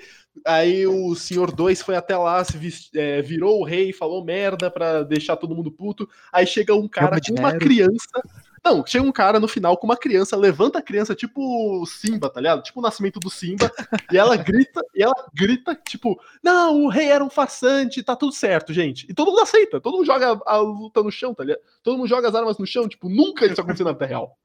Aí 0.45 0.85
o 0.85 1.15
Senhor 1.15 1.51
2 1.51 1.81
foi 1.81 1.95
até 1.95 2.15
lá, 2.15 2.43
se 2.43 2.57
é, 2.95 3.21
virou 3.21 3.59
o 3.59 3.63
rei, 3.63 3.91
falou 3.91 4.23
merda 4.23 4.69
pra 4.69 5.01
deixar 5.03 5.35
todo 5.35 5.55
mundo 5.55 5.71
puto. 5.71 6.07
Aí 6.31 6.45
chega 6.45 6.75
um 6.75 6.87
cara 6.87 7.19
com 7.35 7.39
uma 7.39 7.49
criança. 7.59 8.21
Não, 8.63 8.85
chega 8.85 9.05
um 9.05 9.11
cara 9.11 9.39
no 9.39 9.47
final 9.47 9.77
com 9.77 9.87
uma 9.87 9.95
criança, 9.95 10.35
levanta 10.35 10.79
a 10.79 10.81
criança, 10.81 11.15
tipo 11.15 11.85
Simba, 11.85 12.29
tá 12.29 12.41
ligado? 12.41 12.61
Tipo 12.63 12.79
o 12.79 12.83
nascimento 12.83 13.19
do 13.19 13.29
Simba, 13.29 13.71
e 14.11 14.17
ela 14.17 14.35
grita, 14.35 14.81
e 14.93 15.01
ela 15.01 15.15
grita, 15.33 15.73
tipo, 15.87 16.19
não, 16.43 16.83
o 16.83 16.89
rei 16.89 17.07
era 17.09 17.23
um 17.23 17.29
farsante, 17.29 18.03
tá 18.03 18.15
tudo 18.15 18.33
certo, 18.33 18.73
gente. 18.73 19.07
E 19.09 19.13
todo 19.13 19.29
mundo 19.31 19.41
aceita, 19.41 19.79
todo 19.79 19.93
mundo 19.95 20.05
joga 20.05 20.39
a 20.45 20.57
luta 20.57 21.01
no 21.01 21.11
chão, 21.11 21.33
tá 21.33 21.43
ligado? 21.45 21.61
Todo 21.81 21.97
mundo 21.97 22.09
joga 22.09 22.27
as 22.27 22.35
armas 22.35 22.57
no 22.57 22.67
chão, 22.67 22.87
tipo, 22.89 23.07
nunca 23.07 23.45
isso 23.45 23.61
aconteceu 23.61 23.85
na 23.85 23.93
vida 23.93 24.05
real. 24.05 24.37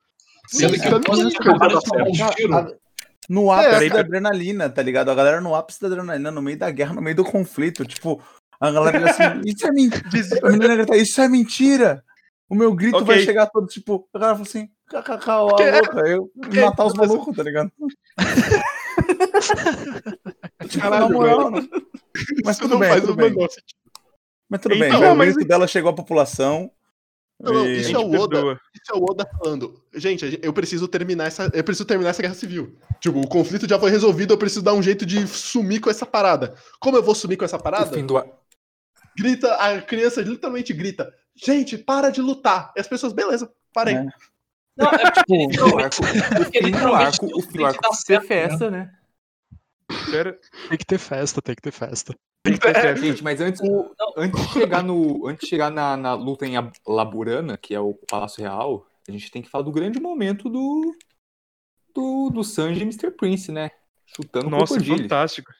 Sendo 0.46 0.74
que 0.74 0.80
de 0.80 1.00
tomar 1.00 1.16
um 1.74 2.30
tiro. 2.34 2.56
A- 2.56 2.66
No 3.28 3.50
ápice 3.52 3.70
peraí, 3.70 3.88
da 3.90 4.00
adrenalina, 4.00 4.68
tá 4.68 4.82
ligado? 4.82 5.10
A 5.10 5.14
galera 5.14 5.40
no 5.40 5.54
ápice 5.54 5.80
da 5.80 5.86
adrenalina, 5.88 6.30
no 6.30 6.42
meio 6.42 6.58
da 6.58 6.70
guerra, 6.70 6.92
no 6.94 7.00
meio 7.00 7.16
do 7.16 7.24
conflito. 7.24 7.84
Tipo, 7.86 8.20
a 8.60 8.70
galera 8.70 9.10
assim, 9.10 9.22
isso 9.46 9.66
é 9.66 9.70
mentira. 9.72 10.02
A 10.42 10.50
menina 10.50 10.76
grita, 10.76 10.96
isso 10.96 11.20
é 11.20 11.28
mentira. 11.28 12.04
O 12.48 12.54
meu 12.54 12.74
grito 12.74 12.96
Ok. 12.98 13.06
vai 13.06 13.20
chegar 13.24 13.46
todo, 13.46 13.66
tipo, 13.66 14.06
a 14.12 14.18
galera 14.18 14.36
fala 14.38 14.46
assim, 14.48 14.68
kkk, 14.90 15.30
é- 15.30 15.80
louca, 15.80 16.00
eu 16.08 16.30
porque- 16.38 16.60
matar 16.60 16.84
os 16.84 16.94
malucos, 16.94 17.34
tá 17.34 17.42
ligado? 17.42 17.70
tipo, 20.68 20.80
Caralho, 20.82 21.08
na 21.08 21.08
moral, 21.08 21.50
né? 21.50 21.62
Mas 22.44 22.58
tudo 22.58 22.72
não 22.72 22.78
bem, 22.80 22.88
faz 22.90 23.00
tudo 23.00 23.12
o 23.12 23.16
bem. 23.16 23.30
sentido. 23.30 23.64
Mas 24.50 24.60
tudo 24.60 24.74
Então, 24.74 25.00
bem, 25.00 25.10
o 25.12 25.16
mas- 25.16 25.34
grito 25.34 25.48
dela 25.48 25.66
chegou 25.66 25.90
à 25.90 25.94
população. 25.94 26.70
Não, 27.42 27.52
não, 27.52 27.66
isso 27.66 27.94
é 27.94 27.98
o 27.98 28.08
Oda. 28.08 28.36
perdoa. 28.36 28.60
Isso 28.72 28.92
é 28.92 28.94
o 28.96 29.02
Oda 29.04 29.28
falando. 29.38 29.82
Gente, 29.94 30.38
eu 30.40 30.52
preciso 30.52 30.86
terminar 30.86 31.26
essa. 31.26 31.50
Eu 31.52 31.64
preciso 31.64 31.84
terminar 31.84 32.10
essa 32.10 32.22
guerra 32.22 32.34
civil. 32.34 32.76
Tipo, 33.00 33.20
o 33.20 33.26
conflito 33.26 33.68
já 33.68 33.78
foi 33.78 33.90
resolvido, 33.90 34.32
eu 34.32 34.38
preciso 34.38 34.62
dar 34.62 34.74
um 34.74 34.82
jeito 34.82 35.04
de 35.04 35.26
sumir 35.26 35.80
com 35.80 35.90
essa 35.90 36.06
parada. 36.06 36.54
Como 36.78 36.96
eu 36.96 37.02
vou 37.02 37.14
sumir 37.14 37.36
com 37.36 37.44
essa 37.44 37.56
O 37.56 37.62
parada? 37.62 37.92
fim 37.92 38.06
do 38.06 38.22
Grita, 39.18 39.52
a 39.56 39.82
criança 39.82 40.22
literalmente 40.22 40.72
grita: 40.72 41.12
Gente, 41.34 41.76
para 41.76 42.10
de 42.10 42.20
lutar. 42.22 42.72
E 42.76 42.80
as 42.80 42.86
pessoas, 42.86 43.12
beleza, 43.12 43.50
parei. 43.72 43.96
É. 43.96 44.06
Não, 44.76 44.88
é 44.88 45.10
porque 45.10 45.20
o 45.28 45.50
fim 45.50 45.50
do 45.50 45.78
arco, 45.78 46.02
o 46.02 46.50
fim 46.52 46.70
do 46.70 46.94
arco, 46.94 47.26
o 47.26 47.42
fim 47.42 47.58
do 47.58 47.66
arco 47.66 48.26
festa, 48.26 48.70
né? 48.70 48.90
Pera, 50.10 50.38
Tem 50.68 50.78
que 50.78 50.86
ter 50.86 50.98
festa, 50.98 51.42
tem 51.42 51.54
que 51.54 51.62
ter 51.62 51.72
festa. 51.72 52.14
tem 52.14 52.18
que 52.18 52.20
ter 52.20 52.31
festa. 52.46 52.96
Gente, 52.96 53.22
mas 53.22 53.40
antes, 53.40 53.60
antes 54.16 54.46
de 54.46 54.52
chegar, 54.52 54.82
no, 54.82 55.26
antes 55.26 55.42
de 55.44 55.48
chegar 55.48 55.70
na, 55.70 55.96
na 55.96 56.14
luta 56.14 56.46
em 56.46 56.56
Ab- 56.56 56.72
Laburana, 56.86 57.56
que 57.56 57.74
é 57.74 57.80
o 57.80 57.94
Palácio 58.10 58.42
Real, 58.42 58.86
a 59.08 59.12
gente 59.12 59.30
tem 59.30 59.42
que 59.42 59.48
falar 59.48 59.64
do 59.64 59.72
grande 59.72 60.00
momento 60.00 60.48
do 60.48 60.94
do, 61.94 62.30
do 62.30 62.42
Sanji 62.42 62.80
e 62.80 62.84
Mr. 62.84 63.10
Prince, 63.10 63.52
né? 63.52 63.70
Chutando 64.06 64.46
o 64.46 64.50
Nossa, 64.50 64.74
crocodilo. 64.74 64.98
fantástico. 64.98 65.52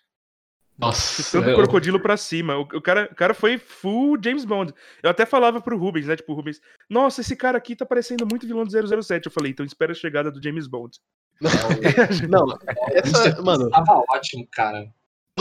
Nossa. 0.79 1.23
Chutando 1.23 1.53
o 1.53 1.55
crocodilo 1.55 2.01
pra 2.01 2.17
cima. 2.17 2.57
O, 2.57 2.63
o 2.63 2.81
cara, 2.81 3.09
o 3.13 3.15
cara 3.15 3.35
foi 3.35 3.59
full 3.59 4.17
James 4.23 4.45
Bond. 4.45 4.73
Eu 5.03 5.11
até 5.11 5.27
falava 5.27 5.61
pro 5.61 5.77
Rubens, 5.79 6.07
né? 6.07 6.17
Tipo, 6.17 6.33
Rubens, 6.33 6.61
nossa, 6.89 7.21
esse 7.21 7.37
cara 7.37 7.59
aqui 7.59 7.77
tá 7.77 7.85
parecendo 7.85 8.27
muito 8.27 8.47
vilão 8.47 8.65
do 8.65 9.03
007. 9.03 9.27
Eu 9.27 9.33
falei, 9.33 9.53
então 9.53 9.65
espera 9.67 9.93
a 9.93 9.95
chegada 9.95 10.31
do 10.31 10.43
James 10.43 10.67
Bond. 10.67 10.99
Não, 11.41 11.51
essa, 12.93 13.41
mano, 13.43 13.69
Tava 13.69 14.03
ótimo, 14.11 14.47
cara. 14.51 14.91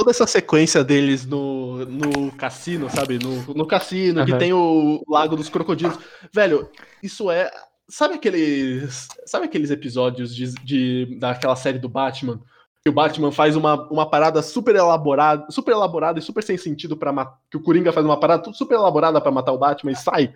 Toda 0.02 0.10
essa 0.12 0.26
sequência 0.26 0.84
deles 0.84 1.26
no, 1.28 1.86
no 1.86 2.32
cassino, 2.32 2.90
sabe? 2.90 3.20
No, 3.20 3.54
no 3.54 3.68
cassino, 3.68 4.26
que 4.26 4.32
Aham. 4.32 4.40
tem 4.40 4.52
o 4.52 5.04
Lago 5.08 5.36
dos 5.36 5.48
Crocodilos. 5.48 5.98
Velho, 6.34 6.68
isso 7.04 7.30
é. 7.30 7.52
Sabe 7.88 8.16
aqueles. 8.16 9.08
Sabe 9.28 9.46
aqueles 9.46 9.70
episódios 9.70 10.36
de, 10.36 10.54
de- 10.64 11.18
daquela 11.20 11.56
série 11.56 11.78
do 11.78 11.88
Batman? 11.88 12.42
Que 12.84 12.90
o 12.90 12.94
Batman 12.94 13.32
faz 13.32 13.56
uma, 13.56 13.88
uma 13.92 14.10
parada 14.10 14.42
super 14.42 14.76
elaborada, 14.76 15.46
super 15.52 15.72
elaborada 15.72 16.18
e 16.18 16.22
super 16.22 16.42
sem 16.42 16.58
sentido 16.58 16.98
para 16.98 17.14
matar. 17.14 17.38
Que 17.52 17.58
o 17.58 17.62
Coringa 17.62 17.94
faz 17.94 18.04
uma 18.04 18.20
parada 18.20 18.42
tudo 18.42 18.58
super 18.58 18.74
elaborada 18.74 19.22
pra 19.22 19.30
matar 19.32 19.52
o 19.52 19.58
Batman 19.60 19.92
e 19.92 19.96
sai. 19.96 20.34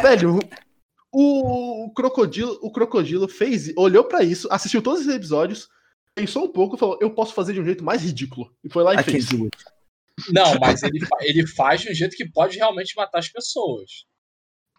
Velho, 0.00 0.38
o, 1.12 1.84
o 1.84 1.90
crocodilo, 1.92 2.58
o 2.62 2.72
crocodilo 2.72 3.28
fez, 3.28 3.74
olhou 3.76 4.04
pra 4.04 4.22
isso, 4.22 4.48
assistiu 4.50 4.80
todos 4.80 5.02
esses 5.02 5.14
episódios, 5.14 5.68
pensou 6.16 6.44
um 6.44 6.48
pouco 6.48 6.74
e 6.74 6.78
falou: 6.78 6.98
eu 7.00 7.10
posso 7.10 7.34
fazer 7.34 7.52
de 7.52 7.60
um 7.60 7.64
jeito 7.64 7.84
mais 7.84 8.02
ridículo. 8.02 8.50
E 8.64 8.68
foi 8.68 8.82
lá 8.82 8.94
e 8.94 8.98
I 9.00 9.02
fez. 9.04 9.28
Não, 10.32 10.58
mas 10.58 10.82
ele, 10.82 11.04
fa- 11.04 11.18
ele 11.20 11.46
faz 11.46 11.82
de 11.82 11.90
um 11.90 11.94
jeito 11.94 12.16
que 12.16 12.28
pode 12.28 12.56
realmente 12.56 12.96
matar 12.96 13.18
as 13.18 13.28
pessoas. 13.28 14.06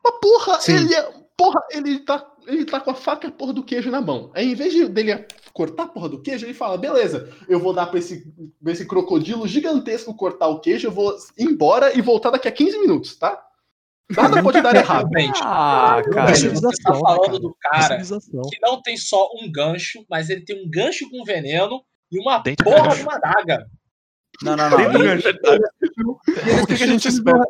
Mas 0.04 0.14
porra, 0.20 0.60
Sim. 0.60 0.76
ele 0.76 0.96
é. 0.96 1.28
Porra, 1.38 1.62
ele 1.70 2.00
tá, 2.00 2.28
ele 2.48 2.66
tá 2.66 2.80
com 2.80 2.90
a 2.90 2.96
faca 2.96 3.28
e 3.28 3.30
a 3.30 3.32
porra 3.32 3.54
do 3.54 3.64
queijo 3.64 3.92
na 3.92 4.02
mão. 4.02 4.32
Aí, 4.34 4.52
em 4.52 4.56
vez 4.56 4.74
de, 4.74 4.90
dele 4.90 5.24
cortar 5.54 5.84
a 5.84 5.88
porra 5.88 6.10
do 6.10 6.20
queijo, 6.20 6.48
ele 6.48 6.56
fala: 6.56 6.76
beleza, 6.80 7.32
eu 7.48 7.60
vou 7.60 7.74
dar 7.74 7.86
pra 7.86 8.00
esse, 8.00 8.26
pra 8.62 8.72
esse 8.72 8.88
crocodilo 8.88 9.48
gigantesco 9.48 10.16
cortar 10.16 10.48
o 10.48 10.60
queijo, 10.60 10.88
eu 10.88 10.92
vou 10.92 11.16
ir 11.38 11.44
embora 11.46 11.96
e 11.96 12.02
voltar 12.02 12.32
daqui 12.32 12.48
a 12.48 12.52
15 12.52 12.80
minutos, 12.80 13.16
tá? 13.16 13.47
Nada 14.10 14.42
pode 14.42 14.62
dar 14.62 14.74
errado. 14.76 15.10
Gente, 15.18 15.40
Ah, 15.44 16.02
cara. 16.14 16.34
Você 16.36 16.50
tá 16.62 16.94
né, 16.94 17.00
falando 17.00 17.22
cara? 17.26 17.40
do 17.40 17.58
cara 17.60 17.98
que 17.98 18.60
não 18.62 18.82
tem 18.82 18.96
só 18.98 19.30
um 19.42 19.52
gancho, 19.52 20.06
mas 20.10 20.30
ele 20.30 20.46
tem 20.46 20.64
um 20.66 20.70
gancho 20.70 21.10
com 21.10 21.24
veneno 21.26 21.84
e 22.12 22.20
uma 22.20 22.40
Dentro 22.40 22.64
porra 22.64 22.96
de 22.96 23.02
uma 23.04 23.16
adaga. 23.16 23.68
Não, 24.42 24.56
não, 24.56 24.70
não. 24.70 24.80
E- 24.80 24.94
gancho. 25.04 25.28
e 25.28 26.50
ele 26.50 26.62
O 26.62 26.68
que 26.68 26.74
a 26.74 26.78
gente 26.78 27.08
espera? 27.08 27.44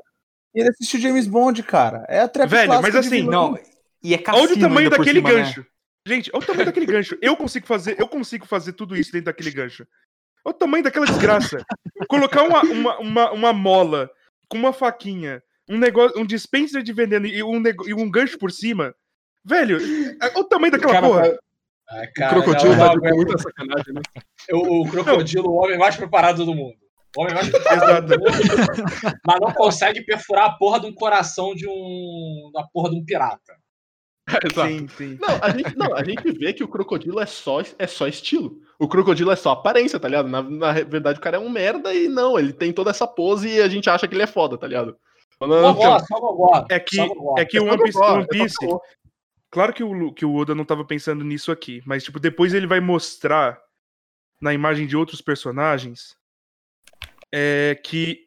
Ele 0.56 0.70
assistiu 0.70 1.00
James 1.00 1.28
Bond, 1.28 1.62
cara. 1.62 2.06
É 2.10 2.22
a 2.22 2.28
trap 2.28 2.50
Velho, 2.50 2.82
mas 2.82 2.92
de 2.92 2.98
assim. 2.98 3.24
Não, 3.24 3.58
E 4.04 4.16
é 4.16 4.24
Olha 4.34 4.54
o 4.54 4.60
tamanho 4.60 4.90
daquele 4.90 5.20
cima, 5.20 5.30
né? 5.30 5.36
gancho. 5.44 5.66
Gente, 6.08 6.32
olha 6.34 6.42
o 6.44 6.46
tamanho 6.48 6.66
daquele 6.66 6.86
gancho. 6.86 7.18
Eu 7.22 7.36
consigo 7.36 7.68
fazer, 7.68 8.00
eu 8.00 8.08
consigo 8.08 8.48
fazer 8.48 8.74
tudo 8.74 8.96
isso 8.96 9.12
dentro 9.12 9.26
daquele 9.26 9.52
gancho. 9.52 9.86
Olha 10.44 10.56
o 10.56 10.58
tamanho 10.58 10.84
daquela 10.84 11.06
desgraça. 11.06 11.58
Colocar 12.08 12.42
uma, 12.44 12.62
uma, 12.62 12.98
uma, 13.00 13.32
uma 13.32 13.54
mola 13.54 14.10
com 14.50 14.58
uma 14.58 14.72
faquinha, 14.72 15.44
um 15.70 15.78
negócio, 15.78 16.20
um 16.20 16.26
dispenser 16.26 16.82
de 16.82 16.94
veneno 16.94 17.26
e 17.26 17.44
um, 17.44 17.62
e 17.86 17.94
um 17.94 18.10
gancho 18.10 18.38
por 18.38 18.52
cima. 18.52 18.96
Velho, 19.44 19.78
olha 20.22 20.40
o 20.40 20.44
tamanho 20.44 20.72
daquela 20.72 20.94
Cara, 20.94 21.08
porra. 21.08 21.40
Ah, 21.90 22.02
O 22.04 22.14
cara, 22.14 22.30
crocodilo 22.34 22.72
não, 22.72 22.78
vai 22.80 22.96
não, 22.96 23.02
com 23.02 23.16
muita 23.16 23.38
sacanagem, 23.38 23.94
né? 23.94 24.02
o, 24.52 24.82
o 24.82 24.90
crocodilo, 24.90 25.50
o 25.50 25.56
homem 25.56 25.78
mais 25.78 25.96
preparado 25.96 26.46
do 26.46 26.54
mundo. 26.54 26.76
O 27.16 27.22
homem 27.22 27.34
mais 27.34 27.50
preparado 27.50 28.08
do 28.08 28.20
mundo, 28.20 28.32
mas 29.26 29.40
não 29.40 29.54
consegue 29.54 30.02
perfurar 30.02 30.48
a 30.48 30.52
porra 30.52 30.82
de 30.82 30.88
um 30.88 30.94
coração 30.94 31.56
de 31.56 31.68
um. 31.68 32.52
da 32.54 32.64
porra 32.64 32.90
de 32.90 32.98
um 32.98 33.06
pirata. 33.06 33.58
Exato. 34.44 34.68
Sim, 34.68 34.88
sim. 34.90 35.18
Não, 35.22 35.40
a 35.42 35.50
gente, 35.52 35.78
não, 35.78 35.96
a 35.96 36.04
gente 36.04 36.32
vê 36.32 36.52
que 36.52 36.64
o 36.64 36.68
crocodilo 36.68 37.20
é 37.22 37.26
só, 37.26 37.62
é 37.80 37.88
só 37.88 38.08
estilo. 38.08 38.60
O 38.78 38.88
crocodilo 38.88 39.32
é 39.32 39.36
só 39.38 39.52
aparência, 39.52 40.00
tá 40.00 40.10
ligado? 40.10 40.28
Na, 40.28 40.42
na 40.44 40.74
verdade, 40.74 41.18
o 41.18 41.22
cara 41.22 41.38
é 41.38 41.40
um 41.40 41.50
merda 41.50 41.94
e 41.94 42.10
não, 42.10 42.38
ele 42.38 42.52
tem 42.52 42.74
toda 42.74 42.90
essa 42.90 43.08
pose 43.08 43.48
e 43.48 43.62
a 43.62 43.70
gente 43.70 43.90
acha 43.90 44.06
que 44.06 44.14
ele 44.14 44.24
é 44.24 44.28
foda, 44.28 44.58
tá 44.58 44.68
ligado? 44.68 44.98
Não, 45.40 45.48
Gogó, 45.74 46.00
só 46.00 46.20
gogó. 46.20 46.66
É 46.70 46.80
que, 46.80 46.96
Só 46.96 47.08
gogó. 47.08 47.36
é 47.38 47.46
que 47.46 47.60
o 47.60 47.66
One 47.66 48.28
Piece, 48.28 48.66
One. 48.66 48.80
Claro 49.52 49.74
que 49.74 49.84
o, 49.84 50.12
que 50.14 50.26
o 50.26 50.36
Oda 50.36 50.56
não 50.56 50.66
tava 50.66 50.84
pensando 50.84 51.24
nisso 51.24 51.52
aqui, 51.52 51.82
mas 51.86 52.04
tipo, 52.04 52.20
depois 52.20 52.54
ele 52.54 52.66
vai 52.68 52.80
mostrar 52.80 53.60
na 54.42 54.54
imagem 54.54 54.86
de 54.88 54.98
outros 54.98 55.22
personagens 55.22 56.16
é, 57.32 57.80
que, 57.84 58.26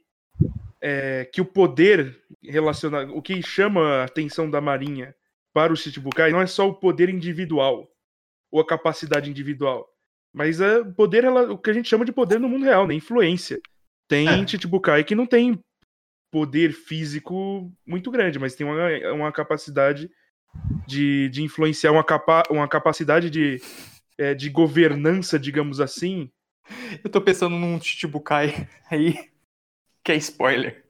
é, 0.80 1.24
que 1.32 1.40
o 1.40 1.44
poder 1.44 2.22
relacionado. 2.42 3.14
O 3.16 3.20
que 3.22 3.42
chama 3.42 4.02
a 4.02 4.04
atenção 4.04 4.48
da 4.50 4.60
Marinha 4.60 5.14
para 5.52 5.72
o 5.72 5.76
Shichibukai 5.76 6.30
não 6.30 6.40
é 6.40 6.46
só 6.46 6.68
o 6.68 6.74
poder 6.74 7.08
individual 7.08 7.88
ou 8.52 8.60
a 8.60 8.66
capacidade 8.66 9.28
individual, 9.30 9.88
mas 10.32 10.60
é 10.60 10.78
o 10.78 10.92
poder, 10.94 11.24
rela- 11.24 11.52
o 11.52 11.58
que 11.58 11.70
a 11.70 11.72
gente 11.72 11.88
chama 11.88 12.04
de 12.04 12.12
poder 12.12 12.38
no 12.40 12.48
mundo 12.48 12.64
real, 12.64 12.86
né? 12.86 12.94
Influência. 12.94 13.60
Tem 14.08 14.28
É. 14.28 14.46
Chichibukai 14.46 15.04
que 15.04 15.14
não 15.14 15.26
tem 15.26 15.58
poder 16.30 16.72
físico 16.72 17.72
muito 17.86 18.10
grande, 18.10 18.38
mas 18.38 18.54
tem 18.54 18.66
uma, 18.66 19.12
uma 19.12 19.32
capacidade 19.32 20.10
de, 20.86 21.28
de 21.28 21.42
influenciar, 21.42 21.92
uma, 21.92 22.04
capa, 22.04 22.42
uma 22.50 22.68
capacidade 22.68 23.30
de, 23.30 23.60
é, 24.16 24.34
de 24.34 24.48
governança, 24.48 25.38
digamos 25.38 25.80
assim. 25.80 26.30
Eu 27.02 27.10
tô 27.10 27.20
pensando 27.20 27.56
num 27.56 27.80
Chichibukai 27.80 28.68
aí, 28.90 29.30
que 30.04 30.12
é 30.12 30.16
spoiler. 30.16 30.84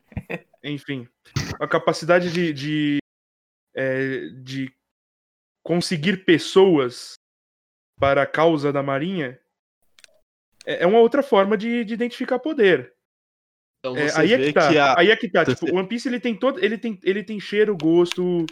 Enfim, 0.62 1.08
a 1.58 1.66
capacidade 1.66 2.32
de, 2.32 2.52
de, 2.52 2.98
é, 3.74 4.28
de 4.42 4.72
conseguir 5.62 6.24
pessoas 6.24 7.14
para 7.98 8.22
a 8.22 8.26
causa 8.26 8.72
da 8.72 8.82
Marinha 8.82 9.38
é 10.66 10.82
é 10.82 10.86
uma 10.86 10.98
outra 10.98 11.22
forma 11.22 11.56
de, 11.56 11.84
de 11.84 11.94
identificar 11.94 12.38
poder. 12.38 12.94
Então 13.80 13.96
É, 13.96 14.10
aí 14.14 14.32
é 14.32 14.36
vê 14.36 14.46
que 14.48 14.52
tá. 14.52 14.92
a- 14.92 15.00
Aí 15.00 15.10
é 15.10 15.16
que 15.16 15.28
tá. 15.28 15.44
Tipo, 15.44 15.70
o 15.72 15.76
One 15.76 15.88
Piece 15.88 16.06
ele 16.08 16.20
tem 16.20 16.34
todo. 16.34 16.62
Ele 16.62 16.76
tem, 16.76 16.98
ele 17.02 17.24
tem 17.24 17.40
cheiro, 17.40 17.76
gosto, 17.76 18.44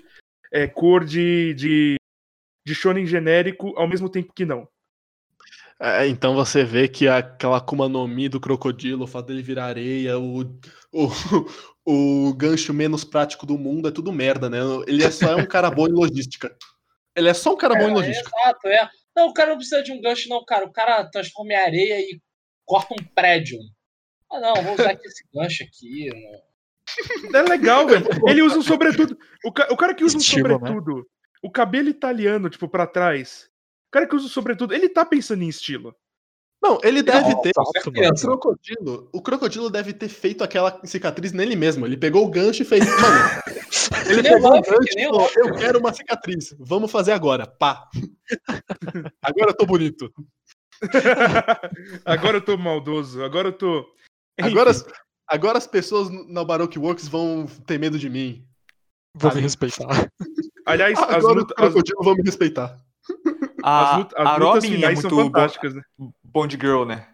é, 0.50 0.66
cor 0.66 1.04
de, 1.04 1.52
de, 1.54 1.96
de 2.66 2.74
shonen 2.74 3.06
genérico, 3.06 3.74
ao 3.76 3.86
mesmo 3.86 4.08
tempo 4.08 4.32
que 4.32 4.44
não. 4.46 4.66
É, 5.80 6.08
então 6.08 6.34
você 6.34 6.64
vê 6.64 6.88
que 6.88 7.06
aquela 7.06 7.58
Akuma 7.58 7.88
no 7.88 8.08
Mi 8.08 8.28
do 8.28 8.40
crocodilo, 8.40 9.04
o 9.04 9.06
fato 9.06 9.26
dele 9.26 9.42
virar 9.42 9.66
areia, 9.66 10.18
o, 10.18 10.40
o, 10.92 11.08
o 11.86 12.34
gancho 12.34 12.74
menos 12.74 13.04
prático 13.04 13.46
do 13.46 13.56
mundo 13.56 13.86
é 13.88 13.92
tudo 13.92 14.10
merda, 14.12 14.48
né? 14.50 14.58
Ele 14.86 15.04
é 15.04 15.10
só 15.10 15.30
é 15.30 15.36
um 15.36 15.46
cara 15.46 15.70
bom 15.70 15.86
em 15.86 15.92
logística. 15.92 16.56
Ele 17.14 17.28
é 17.28 17.34
só 17.34 17.52
um 17.52 17.56
cara 17.56 17.74
bom 17.76 17.84
em 17.88 17.90
É, 17.90 17.94
logística. 17.94 18.30
exato, 18.40 18.66
é. 18.68 18.88
Não, 19.14 19.28
o 19.28 19.34
cara 19.34 19.50
não 19.50 19.56
precisa 19.56 19.82
de 19.82 19.92
um 19.92 20.00
gancho, 20.00 20.28
não, 20.28 20.44
cara. 20.44 20.64
O 20.64 20.72
cara 20.72 21.04
transforma 21.10 21.52
em 21.52 21.56
areia 21.56 22.00
e 22.00 22.20
corta 22.64 22.94
um 22.94 23.04
prédio. 23.14 23.58
Ah, 24.30 24.40
não, 24.40 24.54
vou 24.62 24.74
usar 24.74 24.90
aqui 24.90 25.06
esse 25.06 25.24
gancho 25.34 25.62
aqui. 25.64 26.10
né? 26.10 26.40
É 27.34 27.42
legal, 27.42 27.86
velho. 27.86 28.06
Ele 28.28 28.42
usa 28.42 28.58
um 28.58 28.62
sobretudo. 28.62 29.16
O, 29.44 29.52
ca- 29.52 29.68
o 29.70 29.76
cara 29.76 29.94
que 29.94 30.04
usa 30.04 30.16
um 30.16 30.20
Estilo, 30.20 30.48
né? 30.48 30.54
sobretudo, 30.54 31.06
o 31.42 31.50
cabelo 31.50 31.88
italiano, 31.88 32.48
tipo, 32.50 32.68
pra 32.68 32.86
trás. 32.86 33.48
O 33.88 33.90
cara 33.90 34.06
que 34.06 34.14
usa 34.16 34.26
o 34.26 34.30
sobretudo, 34.30 34.74
ele 34.74 34.88
tá 34.88 35.04
pensando 35.04 35.42
em 35.42 35.48
estilo. 35.48 35.94
Não, 36.60 36.78
ele 36.82 37.02
deve 37.02 37.30
Não, 37.30 37.40
ter. 37.40 37.52
O 37.56 38.14
crocodilo, 38.20 39.08
o 39.12 39.22
crocodilo 39.22 39.70
deve 39.70 39.92
ter 39.92 40.08
feito 40.08 40.42
aquela 40.42 40.80
cicatriz 40.84 41.32
nele 41.32 41.54
mesmo. 41.54 41.86
Ele 41.86 41.96
pegou 41.96 42.26
o 42.26 42.30
gancho 42.30 42.62
e 42.62 42.66
fez. 42.66 42.84
Mano, 42.84 43.30
ele 44.10 44.22
nem 44.22 44.32
pegou 44.34 44.56
o 44.56 44.60
gancho 44.62 44.80
que 44.94 45.00
e 45.00 45.04
falou: 45.04 45.30
Eu 45.36 45.54
quero 45.54 45.78
uma 45.78 45.92
cicatriz. 45.94 46.54
Vamos 46.58 46.90
fazer 46.90 47.12
agora. 47.12 47.46
Pá. 47.46 47.88
Agora 49.22 49.50
eu 49.50 49.56
tô 49.56 49.64
bonito. 49.66 50.12
agora 52.04 52.36
eu 52.38 52.40
tô 52.44 52.56
maldoso, 52.56 53.22
agora 53.24 53.48
eu 53.48 53.52
tô. 53.52 53.86
Agora, 54.40 54.70
as- 54.70 54.84
agora 55.26 55.58
as 55.58 55.66
pessoas 55.66 56.08
na 56.28 56.44
Baroque 56.44 56.78
Works 56.78 57.08
vão 57.08 57.46
ter 57.66 57.78
medo 57.78 57.98
de 57.98 58.08
mim. 58.08 58.46
Vou 59.14 59.34
me 59.34 59.40
respeitar. 59.40 60.10
aliás, 60.66 60.98
as, 60.98 61.04
Agora 61.04 61.18
os 61.18 61.42
luta- 61.42 61.54
as, 61.58 61.74
vão 62.04 62.14
me 62.14 62.22
respeitar. 62.22 62.78
A, 63.62 63.90
as 63.92 63.98
luta- 63.98 64.16
as 64.22 64.26
a 64.26 64.36
lutas 64.36 64.54
Robin 64.64 64.68
é 64.68 64.76
finais 64.76 64.98
são 65.00 65.10
muito 65.10 65.24
fantásticas, 65.26 65.74
né? 65.74 65.82
Bond, 66.22 66.56
Girl, 66.60 66.84
né? 66.84 67.08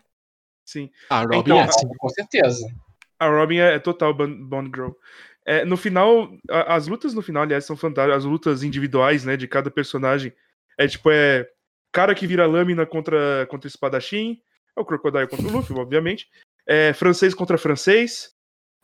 Sim. 0.67 0.91
A 1.09 1.21
Robin 1.23 1.39
Então, 1.39 1.59
é. 1.59 1.63
Ah, 1.65 1.89
com 1.99 2.09
certeza. 2.11 2.67
A 3.19 3.29
Robin 3.29 3.57
é, 3.59 3.75
é 3.75 3.79
total 3.79 4.13
Bond 4.13 4.35
Bond 4.45 4.71
Girl. 4.75 4.91
É, 5.47 5.65
no 5.65 5.77
final, 5.77 6.31
a- 6.51 6.75
as 6.75 6.87
lutas 6.89 7.15
no 7.15 7.23
final, 7.23 7.43
aliás, 7.43 7.65
são 7.65 7.77
fantásticas. 7.77 8.19
As 8.19 8.25
lutas 8.25 8.63
individuais, 8.63 9.25
né, 9.25 9.37
de 9.37 9.47
cada 9.49 9.71
personagem. 9.71 10.33
É 10.79 10.87
tipo, 10.89 11.11
é 11.11 11.49
cara 11.93 12.15
que 12.15 12.27
vira 12.27 12.47
lâmina 12.47 12.85
contra, 12.85 13.47
contra 13.49 13.69
espadachim. 13.69 14.41
É 14.77 14.81
o 14.81 14.85
Crocodile 14.85 15.29
contra 15.29 15.47
o 15.47 15.51
Luffy, 15.53 15.79
obviamente. 15.79 16.29
É 16.67 16.93
francês 16.93 17.35
contra 17.35 17.59
francês. 17.59 18.33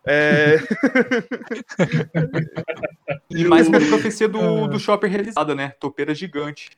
É, 0.06 0.56
E 3.30 3.44
mais 3.44 3.68
uma 3.68 3.78
profecia 3.80 4.28
do, 4.28 4.66
do 4.66 4.78
Shopper 4.78 5.10
realizada, 5.10 5.54
né? 5.54 5.70
Topeira 5.80 6.14
gigante. 6.14 6.70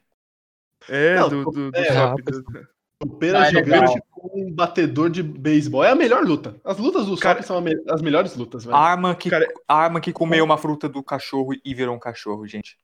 é 0.88 1.16
Não, 1.16 1.28
do, 1.28 1.44
do, 1.44 1.70
do 1.70 1.76
é, 1.78 1.92
shopping, 1.92 2.22
do- 2.24 2.68
Topeira 2.98 3.40
Ah, 3.42 3.46
é 3.46 3.50
gigante 3.50 3.70
legal. 3.94 3.96
com 4.12 4.46
um 4.46 4.52
batedor 4.52 5.10
de 5.10 5.22
beisebol. 5.24 5.82
É 5.82 5.90
a 5.90 5.94
melhor 5.94 6.24
luta. 6.24 6.54
As 6.64 6.78
lutas 6.78 7.06
do 7.06 7.16
Cara- 7.16 7.42
são 7.42 7.58
a 7.58 7.60
me- 7.60 7.82
as 7.88 8.00
melhores 8.00 8.36
lutas, 8.36 8.64
velho. 8.64 8.76
A 8.76 8.80
arma 8.80 9.14
que, 9.14 9.28
Cara- 9.28 9.48
a 9.66 9.74
arma 9.74 10.00
que 10.00 10.12
comeu 10.12 10.44
uma 10.44 10.56
fruta 10.56 10.88
do 10.88 11.02
cachorro 11.02 11.50
e 11.64 11.74
virou 11.74 11.96
um 11.96 11.98
cachorro, 11.98 12.46
gente. 12.46 12.78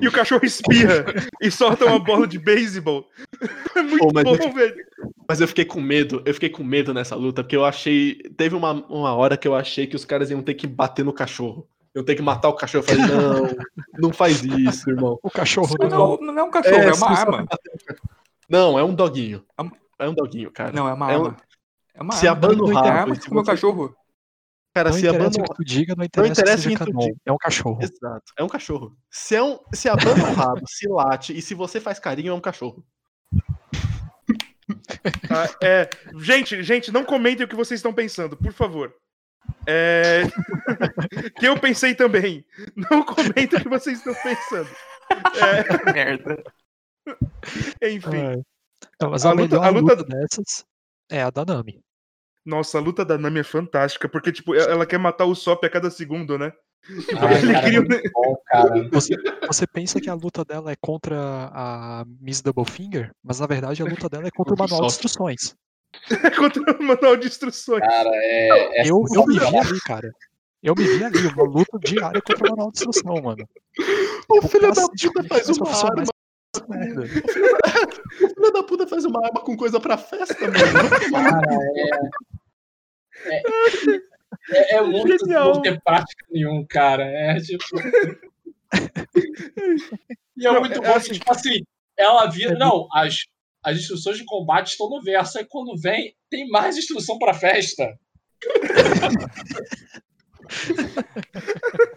E 0.00 0.08
o 0.08 0.12
cachorro 0.12 0.44
espirra 0.44 1.04
e 1.40 1.50
solta 1.50 1.84
uma 1.86 1.98
bola 1.98 2.26
de 2.26 2.38
beisebol. 2.38 3.08
É 3.76 3.82
muito 3.82 4.12
mas 4.12 4.24
bom, 4.24 4.52
velho. 4.52 4.74
Mas 5.28 5.40
eu 5.40 5.46
fiquei 5.48 5.64
com 5.64 5.80
medo, 5.80 6.20
eu 6.26 6.34
fiquei 6.34 6.48
com 6.48 6.64
medo 6.64 6.92
nessa 6.92 7.14
luta, 7.14 7.42
porque 7.44 7.56
eu 7.56 7.64
achei. 7.64 8.16
Teve 8.36 8.56
uma, 8.56 8.72
uma 8.88 9.14
hora 9.14 9.36
que 9.36 9.46
eu 9.46 9.54
achei 9.54 9.86
que 9.86 9.94
os 9.96 10.04
caras 10.04 10.30
iam 10.30 10.42
ter 10.42 10.54
que 10.54 10.66
bater 10.66 11.04
no 11.04 11.12
cachorro. 11.12 11.66
Iam 11.94 12.04
ter 12.04 12.14
que 12.16 12.22
matar 12.22 12.48
o 12.48 12.54
cachorro. 12.54 12.84
Eu 12.88 12.96
falei, 12.96 13.06
não, 13.14 13.56
não 14.08 14.12
faz 14.12 14.42
isso, 14.42 14.90
irmão. 14.90 15.18
O 15.22 15.30
cachorro 15.30 15.76
Não, 15.78 15.88
não, 15.88 16.16
não 16.32 16.38
é 16.38 16.42
um 16.42 16.50
cachorro, 16.50 16.74
é, 16.76 16.92
se 16.92 17.02
uma 17.02 17.10
arma. 17.18 17.46
Não, 18.48 18.78
é 18.78 18.82
um 18.82 18.94
doguinho. 18.94 19.44
É 19.58 19.62
um- 19.62 19.70
É 19.98 20.08
um 20.08 20.14
doguinho, 20.14 20.50
cara. 20.50 20.72
Não, 20.72 20.88
é 20.88 20.92
uma 20.94 21.12
É 21.12 21.16
um- 21.18 21.24
arma. 21.26 21.36
É 21.94 22.02
uma 22.02 22.12
Se 22.14 22.26
arma. 22.26 22.46
abana 22.46 22.62
o 22.64 22.72
É 22.72 22.76
arma 22.90 23.14
que 23.14 23.28
comeu 23.28 23.42
o 23.42 23.44
você- 23.44 23.50
cachorro. 23.52 23.94
Cara, 24.74 24.88
Não 24.90 24.96
se 24.96 25.06
interessa 25.06 25.26
abana 25.28 25.44
o 25.44 25.50
que 25.50 25.54
tu 25.56 25.64
diga, 25.64 25.94
não 25.94 26.04
interessa, 26.04 26.32
interessa 26.32 26.56
que 26.56 26.62
seja 26.62 26.76
quem 26.76 26.86
tu 26.86 26.92
canon. 26.92 27.06
diga. 27.06 27.16
É 27.26 27.32
um 27.32 27.36
cachorro. 27.36 27.78
Exato, 27.82 28.32
é 28.38 28.42
um 28.42 28.48
cachorro. 28.48 28.96
Se, 29.10 29.36
é 29.36 29.42
um, 29.42 29.58
se 29.74 29.88
abana 29.88 30.24
o 30.30 30.32
rabo, 30.34 30.62
se 30.66 30.88
late, 30.88 31.36
e 31.36 31.42
se 31.42 31.54
você 31.54 31.78
faz 31.80 31.98
carinho, 31.98 32.30
é 32.30 32.34
um 32.34 32.40
cachorro. 32.40 32.82
Ah, 35.30 35.48
é, 35.62 35.90
gente, 36.18 36.62
gente, 36.62 36.90
não 36.90 37.04
comentem 37.04 37.44
o 37.44 37.48
que 37.48 37.54
vocês 37.56 37.78
estão 37.78 37.92
pensando, 37.92 38.36
por 38.36 38.52
favor. 38.52 38.94
É, 39.66 40.22
que 41.38 41.46
eu 41.46 41.58
pensei 41.60 41.94
também. 41.94 42.44
Não 42.74 43.02
comentem 43.04 43.58
o 43.58 43.62
que 43.62 43.68
vocês 43.68 43.98
estão 43.98 44.14
pensando. 44.22 44.68
Merda. 45.92 46.42
É, 47.80 47.90
enfim, 47.92 48.16
É. 48.16 48.36
Não, 49.00 49.10
mas 49.10 49.26
A 49.26 49.30
a, 49.30 49.32
luta- 49.32 49.48
melhor 49.56 49.64
a 49.66 49.68
luta- 49.70 49.94
luta 49.96 50.04
dessas 50.04 50.64
é 51.10 51.22
a 51.22 51.30
da 51.30 51.44
Nami. 51.44 51.80
Nossa, 52.44 52.78
a 52.78 52.80
luta 52.80 53.04
da 53.04 53.16
Nami 53.18 53.40
é 53.40 53.44
fantástica, 53.44 54.08
porque, 54.08 54.32
tipo, 54.32 54.54
ela 54.54 54.84
quer 54.86 54.98
matar 54.98 55.24
o 55.26 55.34
Sop 55.34 55.64
a 55.64 55.70
cada 55.70 55.90
segundo, 55.90 56.36
né? 56.38 56.52
Ah, 57.16 57.32
Ele 57.38 57.52
cara, 57.52 57.66
cria 57.66 57.80
um- 57.80 57.84
muito 57.84 58.10
bom, 58.12 58.36
cara. 58.46 58.88
Você, 58.90 59.14
você 59.46 59.66
pensa 59.68 60.00
que 60.00 60.10
a 60.10 60.14
luta 60.14 60.44
dela 60.44 60.72
é 60.72 60.76
contra 60.80 61.16
a 61.52 62.04
Miss 62.20 62.40
Doublefinger, 62.42 63.12
mas 63.22 63.38
na 63.38 63.46
verdade 63.46 63.82
a 63.82 63.84
luta 63.86 64.08
dela 64.08 64.26
é 64.26 64.30
contra 64.32 64.54
o 64.54 64.58
manual 64.58 64.80
de 64.80 64.86
instruções. 64.88 65.54
contra 66.38 66.76
o 66.80 66.82
manual 66.82 67.16
de 67.16 67.28
instruções. 67.28 67.80
Cara, 67.80 68.10
é. 68.12 68.80
é 68.80 68.90
Eu, 68.90 69.04
eu 69.14 69.26
me 69.26 69.38
vi 69.38 69.56
ali, 69.58 69.80
cara. 69.86 70.10
Eu 70.60 70.74
me 70.76 70.84
vi 70.84 71.04
ali, 71.04 71.18
uma 71.28 71.44
luta 71.44 71.78
diária 71.78 72.20
contra 72.20 72.46
o 72.46 72.50
manual 72.50 72.72
de 72.72 72.78
instrução, 72.78 73.14
mano. 73.22 73.48
O 74.28 74.42
filho 74.48 74.72
da 74.72 74.82
puta 74.88 75.20
é 75.20 75.22
que 75.22 75.28
faz 75.28 75.48
uma 75.50 75.68
arma. 75.70 76.04
O 78.22 78.28
filho 78.28 78.52
da 78.52 78.62
puta 78.62 78.86
faz 78.86 79.04
uma 79.06 79.24
arma 79.24 79.40
com 79.40 79.56
coisa 79.56 79.80
pra 79.80 79.96
festa, 79.96 80.36
mano. 80.40 80.54
Cara, 81.10 81.54
é. 83.24 83.40
É, 83.40 83.42
é, 84.74 84.76
é 84.76 84.82
muito 84.82 85.18
Genial. 85.18 85.54
não 85.54 85.62
ter 85.62 85.80
prática 85.82 86.26
nenhum, 86.30 86.64
cara. 86.68 87.04
É 87.04 87.40
tipo. 87.40 87.64
E 90.34 90.46
é 90.46 90.50
Não, 90.52 90.60
muito 90.60 90.72
é 90.74 90.80
bom 90.80 90.94
assim- 90.94 91.12
tipo 91.12 91.30
assim, 91.30 91.62
ela 91.96 92.26
vira. 92.26 92.54
Não, 92.58 92.88
as, 92.92 93.16
as 93.62 93.76
instruções 93.78 94.16
de 94.16 94.24
combate 94.24 94.68
estão 94.68 94.88
no 94.88 95.02
verso. 95.02 95.38
Aí 95.38 95.44
quando 95.48 95.78
vem, 95.78 96.14
tem 96.30 96.48
mais 96.48 96.76
instrução 96.78 97.18
pra 97.18 97.34
festa. 97.34 97.94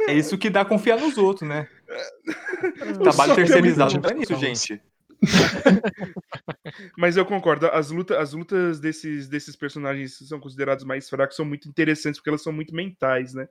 É 0.07 0.13
isso 0.13 0.37
que 0.37 0.49
dá 0.49 0.63
confiar 0.65 0.99
nos 0.99 1.17
outros, 1.17 1.47
né? 1.47 1.67
Trabalho 3.03 3.31
é 3.33 3.35
terceirizado 3.35 4.07
é 4.07 4.13
nisso, 4.13 4.35
gente. 4.35 4.81
Mas 6.97 7.17
eu 7.17 7.25
concordo, 7.25 7.67
as, 7.67 7.89
luta, 7.89 8.19
as 8.19 8.33
lutas 8.33 8.79
desses, 8.79 9.27
desses 9.27 9.55
personagens 9.55 10.17
que 10.17 10.25
são 10.25 10.39
considerados 10.39 10.83
mais 10.83 11.09
fracos 11.09 11.35
são 11.35 11.45
muito 11.45 11.67
interessantes 11.69 12.19
porque 12.19 12.29
elas 12.29 12.43
são 12.43 12.53
muito 12.53 12.75
mentais, 12.75 13.33
né? 13.33 13.47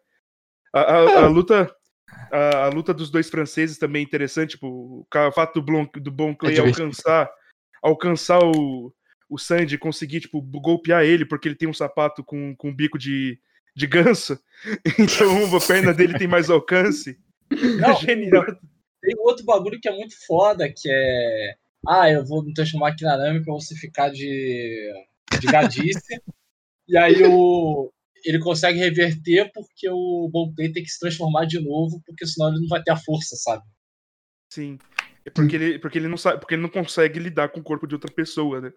A, 0.73 0.81
a- 0.81 1.25
a 1.25 1.29
luta. 1.29 1.75
A, 2.31 2.67
a 2.67 2.69
luta 2.69 2.93
dos 2.93 3.11
dois 3.11 3.31
franceses 3.31 3.79
também 3.79 4.01
é 4.01 4.05
interessante, 4.05 4.51
tipo, 4.51 5.07
o 5.11 5.33
fato 5.33 5.55
do, 5.55 5.63
Blon, 5.63 5.87
do 5.95 6.11
Bon 6.11 6.35
Clay 6.35 6.57
É 6.57 6.61
alcançar, 6.61 7.31
alcançar 7.83 8.39
o, 8.41 8.95
o 9.29 9.39
Sandy 9.39 9.75
e 9.75 9.79
conseguir, 9.79 10.21
tipo, 10.21 10.41
golpear 10.43 11.03
ele 11.03 11.25
porque 11.25 11.49
ele 11.49 11.57
tem 11.57 11.69
um 11.69 11.75
sapato 11.75 12.23
com, 12.23 12.55
com 12.57 12.75
bico 12.75 12.99
de, 12.99 13.39
de 13.75 13.87
ganso. 13.87 14.39
Então 14.99 15.57
a 15.57 15.61
perna 15.61 15.95
dele 15.95 16.19
tem 16.19 16.29
mais 16.29 16.51
alcance. 16.51 17.19
Não, 17.81 17.97
genial. 18.01 18.45
Tem 19.01 19.15
outro 19.19 19.45
bagulho 19.45 19.79
que 19.81 19.89
é 19.89 19.93
muito 19.97 20.15
foda, 20.27 20.69
que 20.73 20.89
é. 20.91 21.55
Ah, 21.87 22.11
eu 22.11 22.25
vou 22.25 22.43
me 22.43 22.55
transformar 22.55 22.89
aqui 22.91 23.05
na 23.05 23.17
Nami 23.19 23.43
pra 23.45 23.53
você 23.53 23.75
ficar 23.77 24.11
de, 24.11 24.91
de 25.41 25.47
gadice. 25.47 26.01
e 26.89 26.97
aí 26.97 27.23
o, 27.27 27.93
ele 28.25 28.39
consegue 28.39 28.79
reverter 28.79 29.51
porque 29.53 29.89
o 29.91 30.29
Bonplay 30.33 30.73
tem 30.73 30.83
que 30.83 30.89
se 30.89 30.99
transformar 30.99 31.45
de 31.45 31.61
novo, 31.61 32.03
porque 32.07 32.27
senão 32.27 32.49
ele 32.51 32.61
não 32.61 32.69
vai 32.69 32.83
ter 32.83 32.93
a 32.93 32.97
força, 32.97 33.37
sabe? 33.37 33.63
Sim. 34.51 34.79
É 35.27 35.31
porque 35.31 35.57
ele, 35.57 35.79
porque 35.79 35.99
ele 35.99 36.09
não 36.09 36.17
sabe, 36.17 36.39
porque 36.41 36.55
ele 36.55 36.63
não 36.63 36.69
consegue 36.71 37.19
lidar 37.19 37.49
com 37.51 37.61
o 37.61 37.65
corpo 37.65 37.87
de 37.87 37.95
outra 37.95 38.11
pessoa, 38.13 38.61
né? 38.61 38.73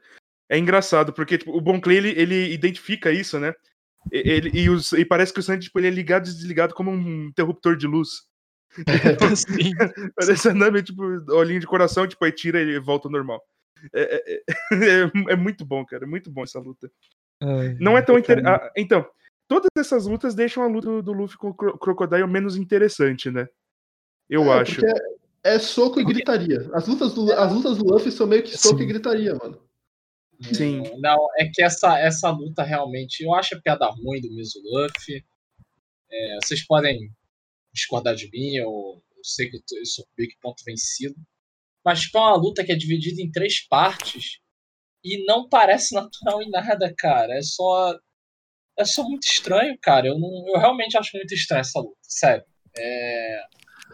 É 0.49 0.57
engraçado, 0.57 1.11
porque 1.13 1.37
tipo, 1.37 1.51
o 1.55 1.61
Bon 1.61 1.79
Clay, 1.79 1.97
ele, 1.97 2.09
ele 2.09 2.53
identifica 2.53 3.11
isso, 3.11 3.37
né? 3.39 3.53
E- 4.11 4.23
Ele, 4.29 4.49
e, 4.53 4.69
os- 4.69 4.93
e 4.93 5.03
parece 5.05 5.33
que 5.33 5.39
o 5.39 5.43
Sandy 5.43 5.65
tipo, 5.65 5.77
ele 5.79 5.87
é 5.87 5.91
ligado 5.91 6.27
e 6.27 6.33
desligado 6.33 6.73
como 6.73 6.89
um 6.91 7.25
interruptor 7.25 7.75
de 7.75 7.85
luz. 7.87 8.09
Sim. 9.35 9.71
Parece 10.15 10.49
andando, 10.49 10.81
tipo, 10.83 11.03
olhinho 11.33 11.59
de 11.59 11.67
coração, 11.67 12.07
tipo, 12.07 12.23
aí 12.23 12.31
tira 12.31 12.61
e 12.61 12.79
volta 12.79 13.07
ao 13.07 13.11
normal. 13.11 13.41
É, 13.93 14.15
é- 14.15 14.35
é- 14.35 14.43
é 15.33 15.35
muito 15.35 15.65
bom, 15.65 15.85
cara. 15.85 16.03
É 16.03 16.07
muito 16.07 16.31
bom 16.31 16.43
essa 16.43 16.59
luta. 16.59 16.89
Não 17.79 17.97
é 17.97 18.01
tão 18.01 18.17
inter... 18.17 18.45
ah, 18.47 18.71
Então, 18.75 19.05
todas 19.47 19.69
essas 19.77 20.05
lutas 20.07 20.33
deixam 20.33 20.63
a 20.63 20.67
luta 20.67 21.01
do 21.01 21.13
Luffy 21.13 21.37
com 21.37 21.49
o 21.49 21.53
Cro- 21.53 21.77
Crocodile 21.77 22.27
menos 22.27 22.55
interessante, 22.57 23.29
né? 23.29 23.47
Eu 24.29 24.43
É, 24.51 24.59
acho. 24.61 24.81
É 25.43 25.59
soco 25.59 25.99
e 25.99 26.03
gritaria. 26.03 26.67
As 26.73 26.87
lutas 26.87 27.13
do, 27.13 27.31
as 27.31 27.53
lutas 27.53 27.77
do 27.77 27.85
Luffy 27.85 28.11
são 28.11 28.27
meio 28.27 28.43
que 28.43 28.57
soco 28.57 28.77
Sim. 28.79 28.83
e 28.83 28.87
gritaria, 28.87 29.35
mano. 29.35 29.61
Sim. 30.41 30.83
Não, 30.99 31.17
é 31.37 31.45
que 31.45 31.63
essa, 31.63 31.97
essa 31.99 32.29
luta 32.29 32.63
realmente. 32.63 33.23
Eu 33.23 33.33
acho 33.33 33.55
a 33.55 33.61
piada 33.61 33.87
ruim 33.87 34.19
do 34.19 34.29
Mizu 34.33 34.59
Luffy. 34.63 35.23
É, 36.11 36.37
vocês 36.43 36.65
podem 36.65 37.09
discordar 37.77 38.15
de 38.15 38.29
mim, 38.31 38.55
eu, 38.55 39.01
eu 39.15 39.23
sei 39.23 39.49
que 39.49 39.57
eu, 39.57 39.61
tô- 39.67 39.77
eu 39.77 39.85
sou 39.85 40.05
big 40.17 40.35
ponto 40.41 40.63
vencido. 40.65 41.15
Mas 41.85 42.01
tipo, 42.01 42.17
é 42.17 42.21
uma 42.21 42.35
luta 42.35 42.63
que 42.65 42.71
é 42.71 42.75
dividida 42.75 43.21
em 43.21 43.31
três 43.31 43.65
partes 43.67 44.39
e 45.03 45.23
não 45.25 45.47
parece 45.47 45.93
natural 45.95 46.41
em 46.41 46.49
nada, 46.49 46.93
cara. 46.97 47.33
É 47.37 47.41
só. 47.41 47.97
É 48.79 48.85
só 48.85 49.03
muito 49.03 49.25
estranho, 49.27 49.75
cara. 49.81 50.07
Eu, 50.07 50.19
não, 50.19 50.29
eu 50.49 50.59
realmente 50.59 50.97
acho 50.97 51.15
muito 51.15 51.33
estranho 51.33 51.61
essa 51.61 51.79
luta, 51.79 51.97
sério. 52.03 52.43
É, 52.77 53.41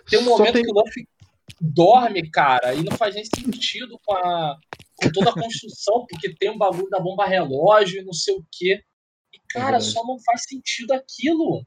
tem 0.10 0.20
um 0.20 0.24
momento 0.24 0.54
tem- 0.54 0.64
que 0.64 0.72
o 0.72 0.74
Luffy 0.74 1.08
dorme, 1.62 2.30
cara, 2.30 2.74
e 2.74 2.84
não 2.84 2.98
faz 2.98 3.16
nem 3.16 3.24
sentido 3.24 3.98
com, 4.04 4.14
a, 4.14 4.58
com 4.98 5.10
toda 5.14 5.30
a 5.30 5.34
construção, 5.34 6.06
porque 6.10 6.34
tem 6.36 6.50
um 6.50 6.58
bagulho 6.58 6.90
da 6.90 7.00
bomba 7.00 7.26
relógio 7.26 8.02
e 8.02 8.04
não 8.04 8.12
sei 8.12 8.36
o 8.36 8.46
quê. 8.52 8.84
E, 9.34 9.40
cara, 9.52 9.78
verdade. 9.78 9.86
só 9.94 10.04
não 10.06 10.20
faz 10.22 10.44
sentido 10.44 10.92
aquilo. 10.92 11.66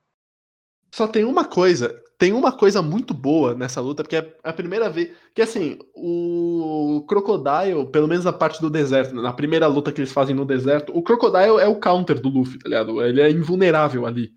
Só 0.95 1.09
tem 1.09 1.25
uma 1.25 1.47
coisa, 1.49 1.99
tem 2.19 2.33
uma 2.33 2.51
coisa 2.51 2.81
muito 2.81 3.13
boa 3.13 3.55
nessa 3.55 3.81
luta, 3.81 4.03
porque 4.03 4.17
é 4.17 4.35
a 4.43 4.53
primeira 4.53 4.89
vez. 4.89 5.11
Que 5.35 5.43
assim, 5.43 5.79
o 5.95 7.05
Crocodile, 7.07 7.87
pelo 7.93 8.09
menos 8.09 8.25
na 8.25 8.33
parte 8.33 8.61
do 8.61 8.71
deserto, 8.71 9.15
na 9.15 9.33
primeira 9.33 9.67
luta 9.67 9.93
que 9.93 10.01
eles 10.01 10.13
fazem 10.13 10.35
no 10.35 10.45
deserto, 10.45 10.97
o 10.97 11.03
Crocodile 11.03 11.61
é 11.61 11.67
o 11.67 11.79
counter 11.79 12.19
do 12.19 12.31
Luffy, 12.31 12.59
tá 12.59 12.69
ligado? 12.69 13.03
Ele 13.03 13.21
é 13.21 13.31
invulnerável 13.31 14.07
ali. 14.07 14.33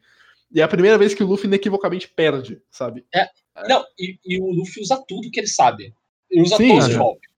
E 0.54 0.60
é 0.60 0.64
a 0.64 0.68
primeira 0.68 0.98
vez 0.98 1.14
que 1.14 1.24
o 1.24 1.28
Luffy 1.28 1.48
inequivocamente 1.48 2.10
perde, 2.10 2.62
sabe? 2.70 3.06
Não, 3.68 3.84
e, 3.98 4.18
e 4.26 4.42
o 4.42 4.52
Luffy 4.52 4.82
usa 4.82 5.02
tudo 5.08 5.30
que 5.32 5.40
ele 5.40 5.48
sabe. 5.48 5.94
Ele 6.30 6.42
usa 6.42 6.58
Sim, 6.58 6.70
todos 6.70 6.88
os 6.88 6.96
é. 6.96 6.98
golpes. 6.98 7.29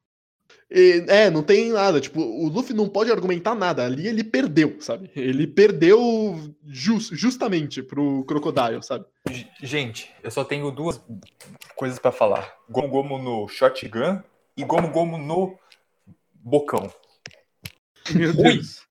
E, 0.73 1.03
é, 1.09 1.29
não 1.29 1.43
tem 1.43 1.71
nada. 1.73 1.99
Tipo, 1.99 2.21
o 2.21 2.47
Luffy 2.47 2.73
não 2.73 2.87
pode 2.87 3.11
argumentar 3.11 3.53
nada. 3.53 3.85
Ali 3.85 4.07
ele 4.07 4.23
perdeu, 4.23 4.77
sabe? 4.79 5.11
Ele 5.15 5.45
perdeu 5.45 6.55
jus- 6.65 7.09
justamente 7.11 7.83
pro 7.83 8.23
Crocodile, 8.23 8.81
sabe? 8.81 9.05
Gente, 9.61 10.09
eu 10.23 10.31
só 10.31 10.45
tenho 10.45 10.71
duas 10.71 11.01
coisas 11.75 11.99
pra 11.99 12.11
falar: 12.11 12.55
Gomu 12.69 12.87
Gomu 12.87 13.17
no 13.17 13.47
Shotgun 13.49 14.21
e 14.55 14.63
Gomu 14.63 14.89
Gomu 14.91 15.17
no 15.17 15.57
Bocão. 16.33 16.89
Meu 18.15 18.31
Ruim. 18.33 18.55
Deus. 18.55 18.81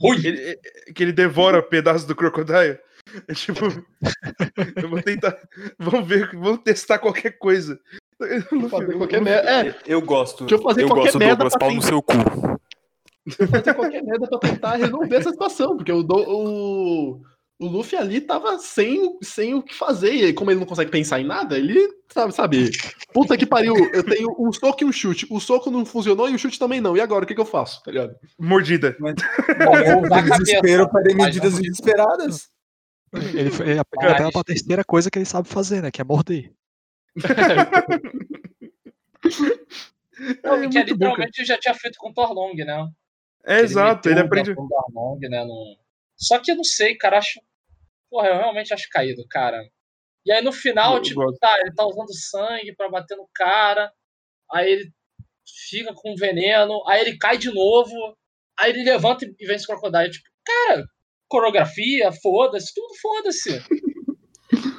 Ruim. 0.00 0.18
Ele- 0.24 0.40
é- 0.42 0.92
que 0.92 1.02
ele 1.02 1.12
devora 1.12 1.60
pedaços 1.62 2.06
do 2.06 2.14
Crocodile. 2.14 2.78
É 3.26 3.34
tipo. 3.34 3.64
eu 4.80 4.88
vou 4.88 5.02
tentar. 5.02 5.36
Vamos 5.78 6.06
ver, 6.08 6.30
vamos 6.36 6.60
testar 6.62 6.98
qualquer 7.00 7.32
coisa. 7.38 7.80
Fazer 8.70 8.96
qualquer 8.96 9.20
merda. 9.22 9.50
É, 9.50 9.74
Eu 9.86 10.00
gosto. 10.02 10.44
Deixa 10.44 10.54
eu 10.56 10.62
fazer 10.62 10.82
eu 10.82 10.88
qualquer 10.88 11.04
gosto 11.04 11.18
merda 11.18 11.34
Douglas 11.36 11.52
pra 11.52 11.66
Pau 11.66 11.74
no 11.74 11.82
seu 11.82 12.02
cu. 12.02 12.14
vou 13.38 13.48
fazer 13.48 13.74
qualquer 13.74 14.02
merda 14.02 14.26
pra 14.28 14.38
tentar 14.38 14.76
resolver 14.76 15.16
essa 15.16 15.30
situação, 15.30 15.76
porque 15.76 15.92
o, 15.92 16.00
o, 16.00 17.20
o 17.60 17.66
Luffy 17.66 17.98
ali 17.98 18.20
tava 18.20 18.58
sem, 18.58 19.00
o- 19.02 19.18
sem 19.22 19.54
o 19.54 19.62
que 19.62 19.74
fazer, 19.74 20.14
e 20.14 20.24
aí, 20.24 20.32
como 20.32 20.50
ele 20.50 20.60
não 20.60 20.66
consegue 20.66 20.90
pensar 20.90 21.20
em 21.20 21.24
nada, 21.26 21.58
ele 21.58 21.78
sabe, 22.12 22.32
sabe, 22.34 22.70
puta 23.12 23.36
que 23.36 23.46
pariu, 23.46 23.74
eu 23.92 24.02
tenho 24.02 24.34
um 24.38 24.52
soco 24.52 24.82
e 24.82 24.86
um 24.86 24.92
chute, 24.92 25.26
o 25.30 25.38
soco 25.38 25.70
não 25.70 25.84
funcionou 25.84 26.28
e 26.28 26.34
o 26.34 26.38
chute 26.38 26.58
também 26.58 26.80
não, 26.80 26.96
e 26.96 27.00
agora, 27.00 27.24
o 27.24 27.26
que 27.28 27.34
que 27.34 27.40
eu 27.40 27.44
faço, 27.46 27.82
tá 27.84 27.90
ligado? 27.90 28.14
Mordida. 28.38 28.96
Bom, 29.00 29.06
a 29.06 30.08
cabeça, 30.22 30.38
Desespero 30.38 30.88
para 30.88 31.02
mas 31.04 31.14
medidas 31.14 31.58
desesperadas. 31.58 32.48
Ele, 33.12 33.50
ele 33.70 33.78
apela 33.78 34.30
pra 34.32 34.44
terceira 34.44 34.84
coisa 34.84 35.10
que 35.10 35.18
ele 35.18 35.26
sabe 35.26 35.48
fazer, 35.48 35.82
né? 35.82 35.90
Que 35.90 36.00
é 36.00 36.04
morder. 36.04 36.52
Não, 40.44 40.54
É 40.54 40.68
que 40.68 40.78
é 40.78 40.80
muito 40.84 40.96
bom, 40.96 41.06
literalmente 41.06 41.44
já 41.44 41.58
tinha 41.58 41.74
feito 41.74 41.98
com 41.98 42.10
o 42.10 42.14
Torlong, 42.14 42.54
né? 42.64 42.88
É 43.46 43.60
exato, 43.60 44.08
ele 44.08 44.20
aprende. 44.20 44.50
Arlong, 44.50 45.18
né, 45.28 45.44
no- 45.44 45.78
Só 46.16 46.38
que 46.38 46.50
eu 46.52 46.56
não 46.56 46.64
sei, 46.64 46.94
cara, 46.96 47.18
acho. 47.18 47.40
Porra, 48.10 48.28
eu 48.28 48.36
realmente 48.36 48.74
acho 48.74 48.88
caído, 48.90 49.24
cara. 49.28 49.62
E 50.26 50.32
aí 50.32 50.42
no 50.42 50.52
final, 50.52 50.96
Eu 50.96 51.02
tipo, 51.02 51.22
gosto. 51.24 51.38
tá, 51.38 51.58
ele 51.60 51.74
tá 51.74 51.86
usando 51.86 52.12
sangue 52.14 52.74
pra 52.74 52.90
bater 52.90 53.16
no 53.16 53.26
cara, 53.34 53.90
aí 54.52 54.70
ele 54.70 54.92
fica 55.70 55.94
com 55.94 56.14
veneno, 56.14 56.82
aí 56.86 57.00
ele 57.00 57.16
cai 57.16 57.38
de 57.38 57.50
novo, 57.52 57.94
aí 58.58 58.70
ele 58.70 58.82
levanta 58.84 59.24
e 59.24 59.46
vence 59.46 59.64
o 59.64 59.68
Crocodile. 59.68 60.10
Tipo, 60.10 60.28
cara, 60.44 60.84
coreografia, 61.28 62.12
foda-se, 62.12 62.74
tudo 62.74 62.94
foda-se. 63.00 63.50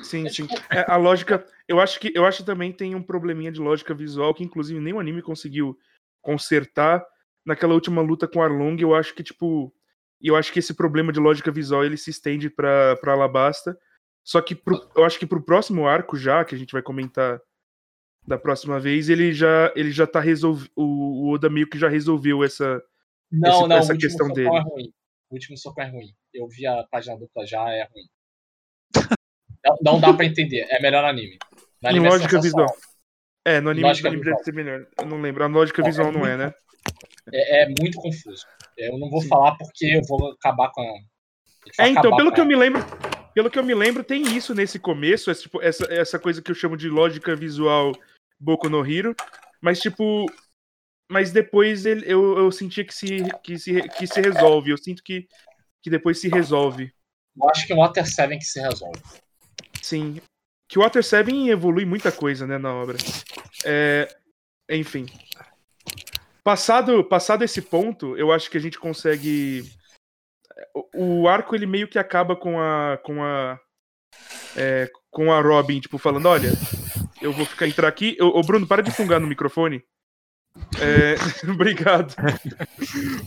Sim, 0.04 0.28
sim. 0.30 0.48
É, 0.70 0.86
a 0.92 0.98
lógica. 0.98 1.46
Eu 1.68 1.80
acho 1.80 2.00
que 2.00 2.12
eu 2.16 2.26
acho 2.26 2.40
que 2.40 2.46
também 2.46 2.72
tem 2.74 2.96
um 2.96 3.02
probleminha 3.04 3.52
de 3.52 3.60
lógica 3.62 3.94
visual 3.94 4.34
que, 4.34 4.44
inclusive, 4.44 4.80
nem 4.80 4.94
o 4.94 5.00
anime 5.00 5.22
conseguiu 5.22 5.78
consertar. 6.22 7.06
Naquela 7.46 7.74
última 7.74 8.02
luta 8.02 8.28
com 8.28 8.42
Arlong, 8.42 8.80
eu 8.82 8.94
acho 8.94 9.14
que, 9.16 9.24
tipo. 9.24 9.74
Eu 10.22 10.36
acho 10.36 10.54
que 10.54 10.60
esse 10.60 10.74
problema 10.76 11.12
de 11.12 11.20
lógica 11.20 11.52
visual 11.52 11.84
ele 11.84 11.98
se 11.98 12.12
estende 12.12 12.48
pra, 12.50 12.96
pra 12.98 13.14
Alabasta. 13.14 13.76
Só 14.24 14.40
que 14.40 14.54
pro- 14.54 14.88
eu 14.96 15.04
acho 15.04 15.18
que 15.18 15.26
pro 15.26 15.42
próximo 15.42 15.88
arco, 15.88 16.16
já, 16.16 16.46
que 16.46 16.54
a 16.54 16.58
gente 16.58 16.74
vai 16.74 16.82
comentar 16.84 17.42
da 18.28 18.38
próxima 18.38 18.80
vez, 18.80 19.10
ele 19.10 19.34
já, 19.34 19.74
ele 19.76 19.90
já 19.92 20.06
tá 20.06 20.20
resolvido. 20.20 20.72
O, 20.76 20.84
o 21.26 21.34
Oda 21.34 21.50
meio 21.50 21.68
que 21.68 21.80
já 21.80 21.88
resolveu 21.90 22.44
essa. 22.44 22.80
Não, 23.32 23.50
Esse- 23.50 23.68
não, 23.68 23.78
essa 23.78 23.94
o 23.94 23.96
último 23.96 24.10
questão 24.10 24.28
dele. 24.34 24.56
é 24.56 24.60
ruim. 24.62 24.94
O 25.30 25.34
último 25.34 25.58
socão 25.58 25.84
é 25.84 25.90
ruim. 25.90 26.14
Eu 26.34 26.48
vi 26.48 26.68
a 26.68 26.84
página 26.92 27.18
dupla 27.18 27.48
já, 27.48 27.68
é 27.70 27.84
ruim. 27.92 28.06
Não, 29.66 29.78
não 29.82 30.00
dá 30.00 30.14
pra 30.14 30.26
entender, 30.26 30.66
é 30.70 30.82
melhor 30.82 31.04
anime. 31.06 31.38
No 31.82 31.90
anime 31.90 32.06
é 32.06 32.10
lógica 32.10 32.42
sensacional. 32.42 32.68
visual. 32.68 32.92
É, 33.46 33.60
no 33.60 33.70
anime, 33.72 33.88
Lógica 33.88 34.10
no 34.10 34.14
anime 34.16 34.32
deve 34.32 34.44
ser 34.44 34.54
melhor. 34.54 34.88
Eu 35.00 35.06
não 35.06 35.22
lembro. 35.22 35.44
A 35.44 35.48
lógica 35.48 35.82
É, 35.82 35.86
visual 35.86 36.10
é 36.10 36.12
não 36.12 36.26
é, 36.26 36.38
muito 36.38 36.48
né? 36.48 36.54
É, 37.34 37.64
é 37.64 37.70
muito 37.70 38.00
confuso. 38.00 38.46
Eu 38.78 38.98
não 38.98 39.10
vou 39.10 39.22
Sim. 39.22 39.28
falar 39.30 39.56
porque 39.58 39.86
eu 39.86 40.02
vou 40.08 40.32
acabar 40.32 40.72
com 40.72 40.82
a. 40.82 41.84
É, 41.84 41.88
então, 41.90 42.16
pelo 42.16 42.32
que 42.32 42.40
eu 42.40 42.44
a- 42.44 42.48
me 42.48 42.56
lembro, 42.56 42.82
pelo 43.34 43.50
que 43.50 43.58
eu 43.60 43.64
me 43.64 43.74
lembro, 43.74 44.04
tem 44.04 44.22
isso 44.36 44.54
nesse 44.54 44.80
começo, 44.80 45.30
essa, 45.30 45.42
tipo, 45.42 45.62
essa, 45.62 45.86
essa 45.92 46.20
coisa 46.20 46.42
que 46.42 46.50
eu 46.52 46.56
chamo 46.56 46.76
de 46.76 46.90
lógica 46.90 47.36
visual 47.36 47.92
Boku 48.40 48.70
no 48.70 48.86
Hero, 48.86 49.16
mas 49.62 49.80
tipo, 49.80 50.26
mas 51.10 51.32
depois 51.32 51.86
ele, 51.86 52.04
eu, 52.12 52.38
eu 52.38 52.52
senti 52.52 52.84
que 52.84 52.94
se, 52.94 53.24
que, 53.44 53.58
se, 53.60 53.82
que 53.90 54.08
se 54.08 54.22
resolve, 54.22 54.72
eu 54.72 54.78
sinto 54.78 55.04
que, 55.04 55.28
que 55.84 55.90
depois 55.90 56.20
se 56.20 56.28
resolve, 56.28 56.92
Eu 57.40 57.50
acho 57.50 57.66
que 57.68 57.74
o 57.74 57.78
Water 57.78 58.06
7 58.08 58.38
que 58.38 58.44
se 58.44 58.60
resolve. 58.60 59.00
Sim. 59.92 60.22
que 60.70 60.80
o 60.80 60.82
Water 60.82 61.04
7 61.04 61.50
evolui 61.50 61.86
muita 61.86 62.12
coisa, 62.12 62.48
né, 62.48 62.58
na 62.58 62.74
obra. 62.74 62.98
É, 63.66 64.08
enfim. 64.70 65.06
Passado, 66.44 67.04
passado 67.04 67.44
esse 67.44 67.62
ponto, 67.62 68.18
eu 68.18 68.32
acho 68.32 68.50
que 68.50 68.58
a 68.58 68.62
gente 68.62 68.80
consegue. 68.80 69.64
O, 70.96 71.22
o 71.24 71.28
arco 71.28 71.56
ele 71.56 71.66
meio 71.66 71.88
que 71.88 72.00
acaba 72.00 72.36
com 72.36 72.60
a 72.60 72.98
com 73.04 73.24
a 73.24 73.60
é, 74.56 74.90
com 75.10 75.32
a 75.32 75.42
Robin, 75.42 75.80
tipo 75.80 75.98
falando, 75.98 76.28
olha, 76.28 76.52
eu 77.22 77.32
vou 77.32 77.46
ficar 77.46 77.68
entrar 77.68 77.88
aqui. 77.88 78.18
Ô, 78.20 78.42
Bruno, 78.42 78.66
para 78.66 78.82
de 78.82 78.92
fungar 78.92 79.20
no 79.20 79.28
microfone. 79.28 79.84
É, 80.82 81.16
obrigado. 81.52 82.14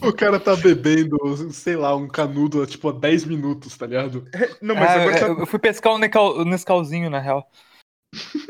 O 0.06 0.12
cara 0.12 0.38
tá 0.38 0.54
bebendo, 0.56 1.16
sei 1.52 1.76
lá, 1.76 1.94
um 1.96 2.08
canudo 2.08 2.62
há 2.62 2.66
tipo 2.66 2.88
há 2.88 2.92
10 2.92 3.24
minutos, 3.24 3.76
tá 3.76 3.86
ligado? 3.86 4.26
Não, 4.60 4.74
mas 4.74 4.90
Ah, 4.90 5.02
agora 5.02 5.20
tá- 5.20 5.26
eu, 5.28 5.38
eu 5.40 5.46
fui 5.46 5.58
pescar 5.58 5.94
um 5.94 5.98
Nescau- 5.98 6.44
Nescauzinho, 6.44 7.08
na 7.10 7.18
real. 7.20 7.50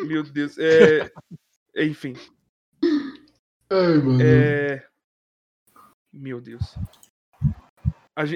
Meu 0.00 0.22
Deus. 0.22 0.56
É... 0.58 1.10
Enfim. 1.76 2.14
Ai, 3.70 3.94
mano. 3.98 4.18
É... 4.22 4.84
Meu 6.12 6.40
Deus. 6.40 6.76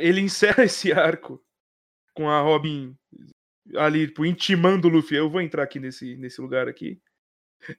Ele 0.01 0.21
encerra 0.21 0.65
esse 0.65 0.93
arco 0.93 1.41
com 2.15 2.29
a 2.29 2.41
Robin 2.41 2.97
ali, 3.77 4.07
tipo, 4.09 4.25
intimando 4.25 4.89
o 4.89 4.91
Luffy. 4.91 5.17
Eu 5.17 5.31
vou 5.31 5.41
entrar 5.41 5.63
aqui 5.63 5.79
nesse, 5.79 6.17
nesse 6.17 6.41
lugar 6.41 6.69
aqui, 6.69 7.01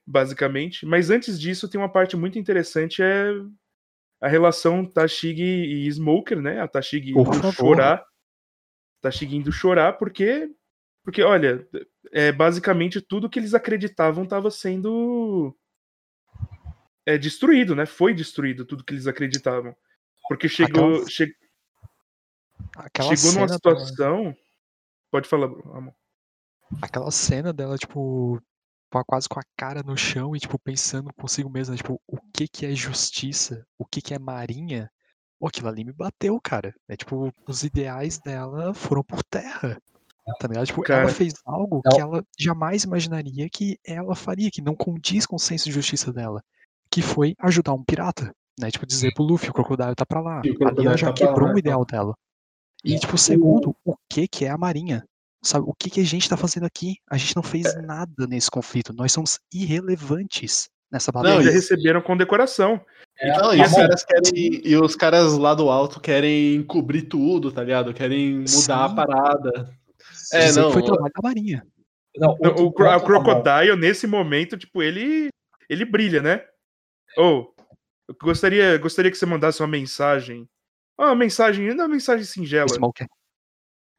basicamente. 0.06 0.84
Mas 0.86 1.10
antes 1.10 1.40
disso, 1.40 1.68
tem 1.68 1.80
uma 1.80 1.88
parte 1.90 2.16
muito 2.16 2.38
interessante, 2.38 3.02
é 3.02 3.32
a 4.20 4.28
relação 4.28 4.84
Tashigi 4.84 5.42
e 5.42 5.88
Smoker, 5.90 6.40
né? 6.40 6.60
A 6.60 6.68
Tashigi 6.68 7.12
Por 7.12 7.34
indo 7.34 7.52
chorar. 7.52 8.04
Tashigi 9.00 9.36
indo 9.36 9.50
chorar 9.52 9.94
porque... 9.94 10.50
Porque, 11.02 11.22
olha, 11.22 11.66
é, 12.12 12.30
basicamente 12.30 13.00
tudo 13.00 13.28
que 13.30 13.38
eles 13.38 13.54
acreditavam 13.54 14.24
estava 14.24 14.50
sendo 14.50 15.56
é, 17.06 17.16
destruído, 17.16 17.74
né? 17.74 17.86
Foi 17.86 18.12
destruído 18.12 18.66
tudo 18.66 18.84
que 18.84 18.92
eles 18.92 19.06
acreditavam. 19.06 19.74
Porque 20.28 20.46
chegou, 20.46 20.96
Aquela- 20.96 21.08
che- 21.08 21.34
Aquela 22.76 23.16
chegou 23.16 23.32
numa 23.34 23.48
situação. 23.48 24.36
Pode 25.10 25.26
falar, 25.26 25.46
amor. 25.46 25.94
aquela 26.82 27.10
cena 27.10 27.50
dela, 27.52 27.76
tipo, 27.78 28.40
com 28.90 28.98
a- 28.98 29.04
quase 29.04 29.28
com 29.28 29.38
a 29.38 29.42
cara 29.56 29.82
no 29.82 29.96
chão 29.96 30.34
e, 30.34 30.40
tipo, 30.40 30.58
pensando 30.58 31.10
consigo 31.14 31.48
mesma, 31.48 31.76
tipo, 31.76 32.00
o 32.06 32.18
que 32.34 32.48
que 32.48 32.66
é 32.66 32.74
justiça? 32.74 33.64
O 33.78 33.84
que 33.86 34.02
que 34.02 34.12
é 34.14 34.18
marinha? 34.18 34.90
Pô, 35.38 35.46
aquilo 35.46 35.68
ali 35.68 35.84
me 35.84 35.92
bateu, 35.92 36.38
cara. 36.42 36.74
É 36.88 36.96
tipo, 36.96 37.32
os 37.46 37.62
ideais 37.62 38.18
dela 38.18 38.74
foram 38.74 39.02
por 39.02 39.22
terra. 39.24 39.80
Tá 40.38 40.46
ligado? 40.46 40.66
Tipo, 40.66 40.82
Cara, 40.82 41.02
ela 41.02 41.10
fez 41.10 41.32
algo 41.44 41.80
não. 41.84 41.90
que 41.92 42.00
ela 42.00 42.22
jamais 42.38 42.84
imaginaria 42.84 43.48
que 43.50 43.78
ela 43.84 44.14
faria, 44.14 44.50
que 44.50 44.60
não 44.62 44.76
condiz 44.76 45.26
com 45.26 45.36
o 45.36 45.40
senso 45.40 45.64
de 45.64 45.72
justiça 45.72 46.12
dela. 46.12 46.42
Que 46.90 47.00
foi 47.02 47.34
ajudar 47.40 47.72
um 47.72 47.82
pirata. 47.82 48.32
Né? 48.60 48.70
Tipo, 48.70 48.86
dizer 48.86 49.12
pro 49.14 49.24
Luffy, 49.24 49.48
o 49.48 49.52
Crocodile 49.52 49.94
tá 49.94 50.04
pra 50.04 50.20
lá. 50.20 50.40
Ali 50.40 50.86
ela 50.86 50.96
já 50.96 51.06
tá 51.08 51.14
quebrou 51.14 51.48
lá, 51.48 51.54
o 51.54 51.58
ideal 51.58 51.84
dela. 51.84 52.14
E, 52.84 52.98
tipo, 52.98 53.16
segundo, 53.18 53.74
o 53.84 53.94
que 54.08 54.28
que 54.28 54.44
é 54.44 54.50
a 54.50 54.58
Marinha? 54.58 55.04
Sabe, 55.42 55.64
o 55.66 55.74
que 55.74 55.88
que 55.88 56.00
a 56.00 56.04
gente 56.04 56.28
tá 56.28 56.36
fazendo 56.36 56.66
aqui? 56.66 56.96
A 57.10 57.16
gente 57.16 57.34
não 57.34 57.42
fez 57.42 57.66
É. 57.66 57.80
nada 57.82 58.26
nesse 58.26 58.50
conflito. 58.50 58.92
Nós 58.92 59.10
somos 59.12 59.38
irrelevantes 59.52 60.68
nessa 60.92 61.10
Não, 61.14 61.22
batalha. 61.22 61.42
já 61.44 61.50
receberam 61.50 62.02
condecoração. 62.02 62.80
É, 63.18 63.36
Não, 63.38 63.54
e 63.54 63.58
tá 63.58 63.64
os 63.66 63.72
caras 63.74 64.04
querem. 64.04 64.60
E 64.64 64.76
os 64.76 64.96
caras 64.96 65.32
lá 65.38 65.54
do 65.54 65.70
alto 65.70 65.98
querem 66.00 66.62
cobrir 66.64 67.02
tudo, 67.02 67.50
tá 67.50 67.62
ligado? 67.64 67.94
Querem 67.94 68.38
mudar 68.40 68.48
Sim. 68.48 68.72
a 68.72 68.88
parada. 68.90 69.70
É, 70.32 70.52
não. 70.52 70.72
foi 70.72 70.82
trabalho 70.82 71.12
da 71.14 71.28
Marinha. 71.28 71.66
Não, 72.16 72.36
Não, 72.40 72.50
o, 72.56 72.66
o 72.66 72.70
bom. 72.70 73.00
Crocodile, 73.00 73.76
nesse 73.76 74.06
momento, 74.06 74.58
tipo, 74.58 74.82
ele. 74.82 75.28
ele 75.68 75.84
brilha, 75.84 76.20
né? 76.20 76.44
Ou. 77.16 77.54
eu 78.08 78.14
gostaria, 78.22 78.76
gostaria 78.78 79.10
que 79.10 79.16
você 79.16 79.26
mandasse 79.26 79.60
uma 79.62 79.68
mensagem. 79.68 80.46
Ah, 80.98 81.06
Uma 81.06 81.14
mensagem, 81.14 81.68
não 81.68 81.84
uma 81.86 81.88
mensagem 81.88 82.24
singela. 82.26 82.68
Smoker. 82.68 83.06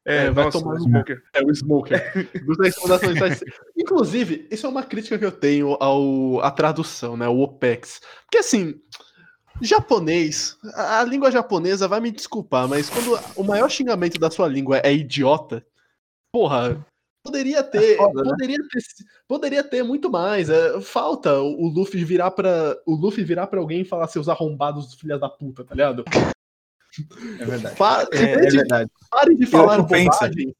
É, 0.04 0.26
É, 0.26 0.30
vai 0.30 0.44
nossa, 0.44 0.58
tomar 0.58 0.74
no 0.74 0.80
Smoker. 0.80 1.22
É 1.32 1.42
o 1.42 1.54
Smoker. 1.54 2.12
Inclusive, 3.76 4.48
isso 4.50 4.66
é 4.66 4.68
uma 4.68 4.82
crítica 4.82 5.18
que 5.18 5.24
eu 5.24 5.32
tenho 5.32 5.76
ao, 5.80 6.40
à 6.40 6.50
tradução, 6.50 7.16
né? 7.16 7.28
O 7.28 7.40
OPEX. 7.40 8.00
Porque 8.24 8.38
assim. 8.38 8.80
Japonês, 9.60 10.56
a 10.74 11.00
a 11.00 11.04
língua 11.04 11.30
japonesa 11.30 11.86
vai 11.86 12.00
me 12.00 12.10
desculpar, 12.10 12.66
mas 12.66 12.88
quando 12.88 13.16
o 13.36 13.44
maior 13.44 13.68
xingamento 13.68 14.18
da 14.18 14.30
sua 14.30 14.48
língua 14.48 14.78
é 14.78 14.92
idiota, 14.92 15.64
porra, 16.32 16.84
poderia 17.22 17.62
ter, 17.62 17.96
foda, 17.96 18.22
né? 18.24 18.30
poderia 18.30 18.58
ter, 18.58 18.82
poderia 19.28 19.62
ter 19.62 19.82
muito 19.82 20.10
mais. 20.10 20.50
É, 20.50 20.80
falta 20.80 21.40
o 21.40 21.66
o 21.66 21.68
Luffy 21.68 22.02
virar 22.02 22.30
para 22.32 22.76
o 22.86 22.94
Luffy 22.94 23.22
virar 23.22 23.46
para 23.46 23.60
alguém 23.60 23.82
e 23.82 23.84
falar 23.84 24.08
seus 24.08 24.28
arrombados 24.28 24.94
filhas 24.94 25.20
da 25.20 25.28
puta, 25.28 25.64
tá 25.64 25.74
ligado? 25.74 26.04
É 27.38 27.44
verdade. 27.44 27.76
Pa- 27.76 28.06
É, 28.12 28.22
é 28.22 28.40
de 28.46 28.56
verdade. 28.56 28.90
Pare 29.10 29.34
de 29.34 29.46
falar 29.46 29.82
bobagem. 29.82 30.54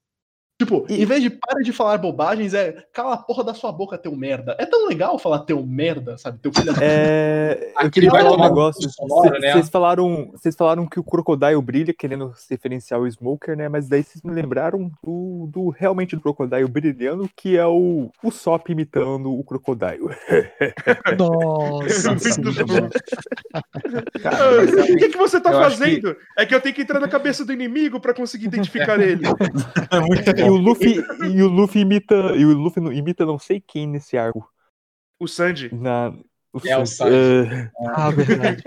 Tipo, 0.62 0.86
em 0.88 1.04
vez 1.04 1.20
de 1.20 1.28
pare 1.28 1.64
de 1.64 1.72
falar 1.72 1.98
bobagens, 1.98 2.54
é 2.54 2.84
cala 2.92 3.14
a 3.14 3.16
porra 3.16 3.42
da 3.42 3.52
sua 3.52 3.72
boca, 3.72 3.98
teu 3.98 4.14
merda. 4.14 4.54
É 4.60 4.64
tão 4.64 4.86
legal 4.86 5.18
falar 5.18 5.40
teu 5.40 5.60
merda, 5.66 6.16
sabe? 6.16 6.38
Teu 6.38 6.52
filho 6.52 6.72
da 6.72 6.80
É, 6.80 7.72
eu 7.82 7.90
queria 7.90 8.10
vai 8.10 8.22
falar 8.22 8.30
um 8.30 8.36
tomar 8.36 8.46
um 8.46 8.48
negócio. 8.48 8.88
Cê- 8.88 9.40
né? 9.40 9.52
Vocês 9.52 9.68
falaram, 9.68 10.30
vocês 10.30 10.54
falaram 10.54 10.86
que 10.86 11.00
o 11.00 11.02
Crocodile 11.02 11.60
brilha, 11.60 11.92
querendo 11.92 12.32
se 12.36 12.46
referenciar 12.54 13.00
ao 13.00 13.08
Smoker, 13.08 13.56
né? 13.56 13.68
Mas 13.68 13.88
daí 13.88 14.04
vocês 14.04 14.22
me 14.22 14.32
lembraram 14.32 14.88
do, 15.02 15.48
do 15.52 15.68
realmente 15.70 16.14
do 16.14 16.22
Crocodile 16.22 16.68
brilhando, 16.68 17.28
que 17.36 17.58
é 17.58 17.66
o, 17.66 18.08
o 18.22 18.30
Sop 18.30 18.68
imitando 18.70 19.32
o 19.36 19.42
Crocodile. 19.42 20.10
Nossa, 21.18 22.10
Muito 22.40 22.66
bom. 22.66 22.88
Cara, 24.22 24.56
mas 24.58 24.90
o 24.90 24.96
que, 24.96 25.08
que 25.08 25.18
você 25.18 25.40
tá 25.40 25.50
eu 25.50 25.60
fazendo? 25.60 26.16
É 26.38 26.46
que 26.46 26.54
eu 26.54 26.60
tenho 26.60 26.74
que 26.74 26.82
entrar 26.82 27.00
na 27.00 27.08
cabeça 27.08 27.44
do 27.44 27.52
inimigo 27.52 27.98
pra 27.98 28.14
conseguir 28.14 28.46
identificar 28.46 29.00
ele. 29.00 29.22
E 30.36 30.50
o 30.52 30.58
Luffy, 30.58 30.96
e 31.34 31.42
o 31.42 31.48
Luffy 31.48 31.82
imita, 31.82 32.14
e 32.36 32.44
o 32.44 32.52
Luffy 32.56 32.82
não- 32.82 32.92
imita 32.92 33.24
não 33.26 33.38
sei 33.38 33.60
quem 33.60 33.86
nesse 33.86 34.16
arco. 34.16 34.50
O 35.18 35.26
Sanji. 35.28 35.72
Na, 35.74 36.10
o 36.52 36.58
É, 36.66 36.76
o 36.78 36.86
Sanji. 36.86 37.12
Sanji. 37.14 37.52
É, 37.54 37.70
Ah, 37.94 38.10
verdade. 38.10 38.64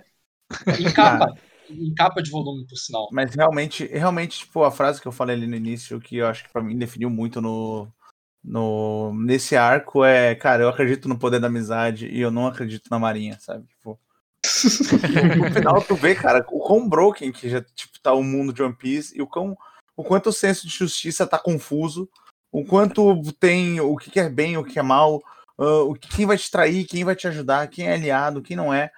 Em 0.80 0.92
capa, 0.94 1.36
em 1.70 1.94
capa 1.94 2.22
de 2.22 2.30
volume, 2.32 2.66
por 2.68 2.78
sinal. 2.78 3.10
Mas 3.12 3.34
realmente, 3.34 3.86
realmente, 3.88 4.40
tipo, 4.40 4.64
a 4.64 4.72
frase 4.72 5.02
que 5.02 5.08
eu 5.08 5.12
falei 5.12 5.36
ali 5.36 5.48
no 5.48 5.56
início, 5.56 6.00
que 6.00 6.18
eu 6.18 6.28
acho 6.28 6.44
que 6.44 6.52
pra 6.54 6.62
mim 6.62 6.78
definiu 6.78 7.10
muito 7.10 7.42
no, 7.42 7.88
no 8.44 9.14
nesse 9.16 9.56
arco 9.56 10.04
é, 10.06 10.36
cara, 10.36 10.64
eu 10.64 10.70
acredito 10.70 11.10
no 11.10 11.18
poder 11.18 11.40
da 11.40 11.48
amizade 11.48 12.08
e 12.08 12.22
eu 12.22 12.30
não 12.32 12.48
acredito 12.48 12.88
na 12.90 13.00
marinha, 13.00 13.38
sabe? 13.40 13.66
Tipo, 13.68 14.00
no 15.38 15.52
final 15.52 15.82
tu 15.82 15.96
vê, 15.96 16.14
cara, 16.16 16.46
o 16.52 16.60
quão 16.60 16.88
broken 16.88 17.32
que 17.32 17.50
já 17.50 17.62
tipo, 17.62 18.00
tá 18.00 18.14
o 18.14 18.24
mundo 18.24 18.54
de 18.54 18.62
One 18.62 18.76
Piece 18.76 19.18
e 19.18 19.22
o 19.22 19.28
quão 19.28 19.58
o 19.98 20.04
quanto 20.04 20.30
o 20.30 20.34
senso 20.34 20.68
de 20.68 20.74
justiça 20.74 21.26
tá 21.28 21.38
confuso, 21.40 22.10
o 22.52 22.64
quanto 22.66 23.22
tem 23.34 23.80
o 23.80 23.96
que 23.98 24.20
é 24.20 24.30
bem, 24.30 24.58
o 24.58 24.64
que 24.64 24.80
é 24.80 24.82
mal, 24.84 25.22
ah, 25.58 25.82
o 25.84 25.94
que 25.94 26.08
quem 26.10 26.26
vai 26.26 26.38
te 26.38 26.50
trair, 26.50 26.86
quem 26.86 27.04
vai 27.04 27.16
te 27.16 27.28
ajudar, 27.28 27.68
quem 27.68 27.88
é 27.88 27.94
aliado, 27.94 28.42
quem 28.42 28.56
não 28.58 28.74
é. 28.74 28.92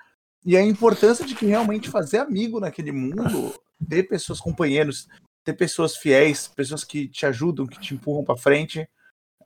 E 0.45 0.55
a 0.55 0.61
importância 0.61 1.25
de 1.25 1.35
que 1.35 1.45
realmente 1.45 1.89
fazer 1.89 2.19
amigo 2.19 2.59
naquele 2.59 2.91
mundo, 2.91 3.53
ter 3.89 4.03
pessoas 4.03 4.39
companheiros, 4.39 5.07
ter 5.43 5.53
pessoas 5.53 5.97
fiéis, 5.97 6.47
pessoas 6.47 6.83
que 6.83 7.07
te 7.07 7.25
ajudam, 7.25 7.65
que 7.67 7.79
te 7.79 7.93
empurram 7.93 8.23
pra 8.23 8.37
frente, 8.37 8.87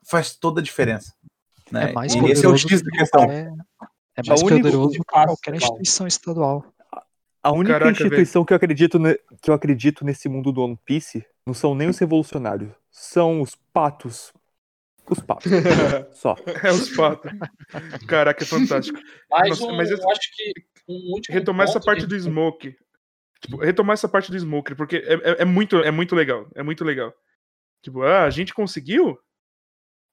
faz 0.03 0.35
toda 0.35 0.61
a 0.61 0.63
diferença. 0.63 1.13
Né? 1.71 1.89
É 1.89 1.93
mais 1.93 2.13
e 2.13 2.19
esse 2.25 2.45
é 2.45 2.49
o 2.49 2.57
X 2.57 2.81
da 2.81 2.91
que 2.91 2.97
questão. 2.97 3.21
qualquer- 3.21 3.53
É 4.17 4.27
mais 4.27 4.41
único- 4.41 4.57
poderoso 4.57 4.91
que 4.91 5.03
qualquer 5.05 5.55
instituição 5.55 6.05
estadual. 6.05 6.65
A 7.41 7.51
única 7.51 7.73
Caraca, 7.79 7.91
instituição 7.91 8.43
que 8.45 8.53
eu 8.53 8.57
acredito 8.57 8.99
ne- 8.99 9.17
que 9.41 9.49
eu 9.49 9.53
acredito 9.53 10.03
nesse 10.05 10.27
mundo 10.29 10.51
do 10.51 10.61
One 10.61 10.77
Piece 10.85 11.25
não 11.45 11.53
são 11.53 11.73
nem 11.75 11.89
os 11.89 11.97
revolucionários, 11.97 12.71
são 12.89 13.41
os 13.41 13.55
patos. 13.73 14.31
Os 15.09 15.19
patos. 15.19 15.51
Só. 16.13 16.35
É 16.63 16.71
os 16.71 16.89
patos. 16.95 17.31
Caraca, 18.07 18.43
é 18.43 18.47
fantástico. 18.47 18.99
Mas, 19.29 19.49
Nossa, 19.59 19.65
um- 19.65 19.75
mas 19.75 19.91
eu 19.91 19.97
acho 20.09 20.21
que 20.35 20.53
um 20.87 21.19
retomar 21.29 21.67
essa 21.67 21.79
parte 21.81 22.01
que- 22.01 22.07
do 22.07 22.19
Smoke. 22.19 22.75
Tipo, 23.41 23.57
retomar 23.57 23.95
essa 23.95 24.07
parte 24.07 24.29
do 24.31 24.37
Smoker, 24.37 24.75
porque 24.75 24.97
é, 24.97 25.13
é- 25.13 25.41
é 25.41 25.45
muito, 25.45 25.77
é 25.77 25.89
muito 25.91 26.15
legal. 26.15 26.47
É 26.53 26.61
muito 26.61 26.83
legal. 26.85 27.11
Tipo, 27.81 28.03
ah, 28.03 28.23
a 28.25 28.29
gente 28.29 28.53
conseguiu? 28.53 29.17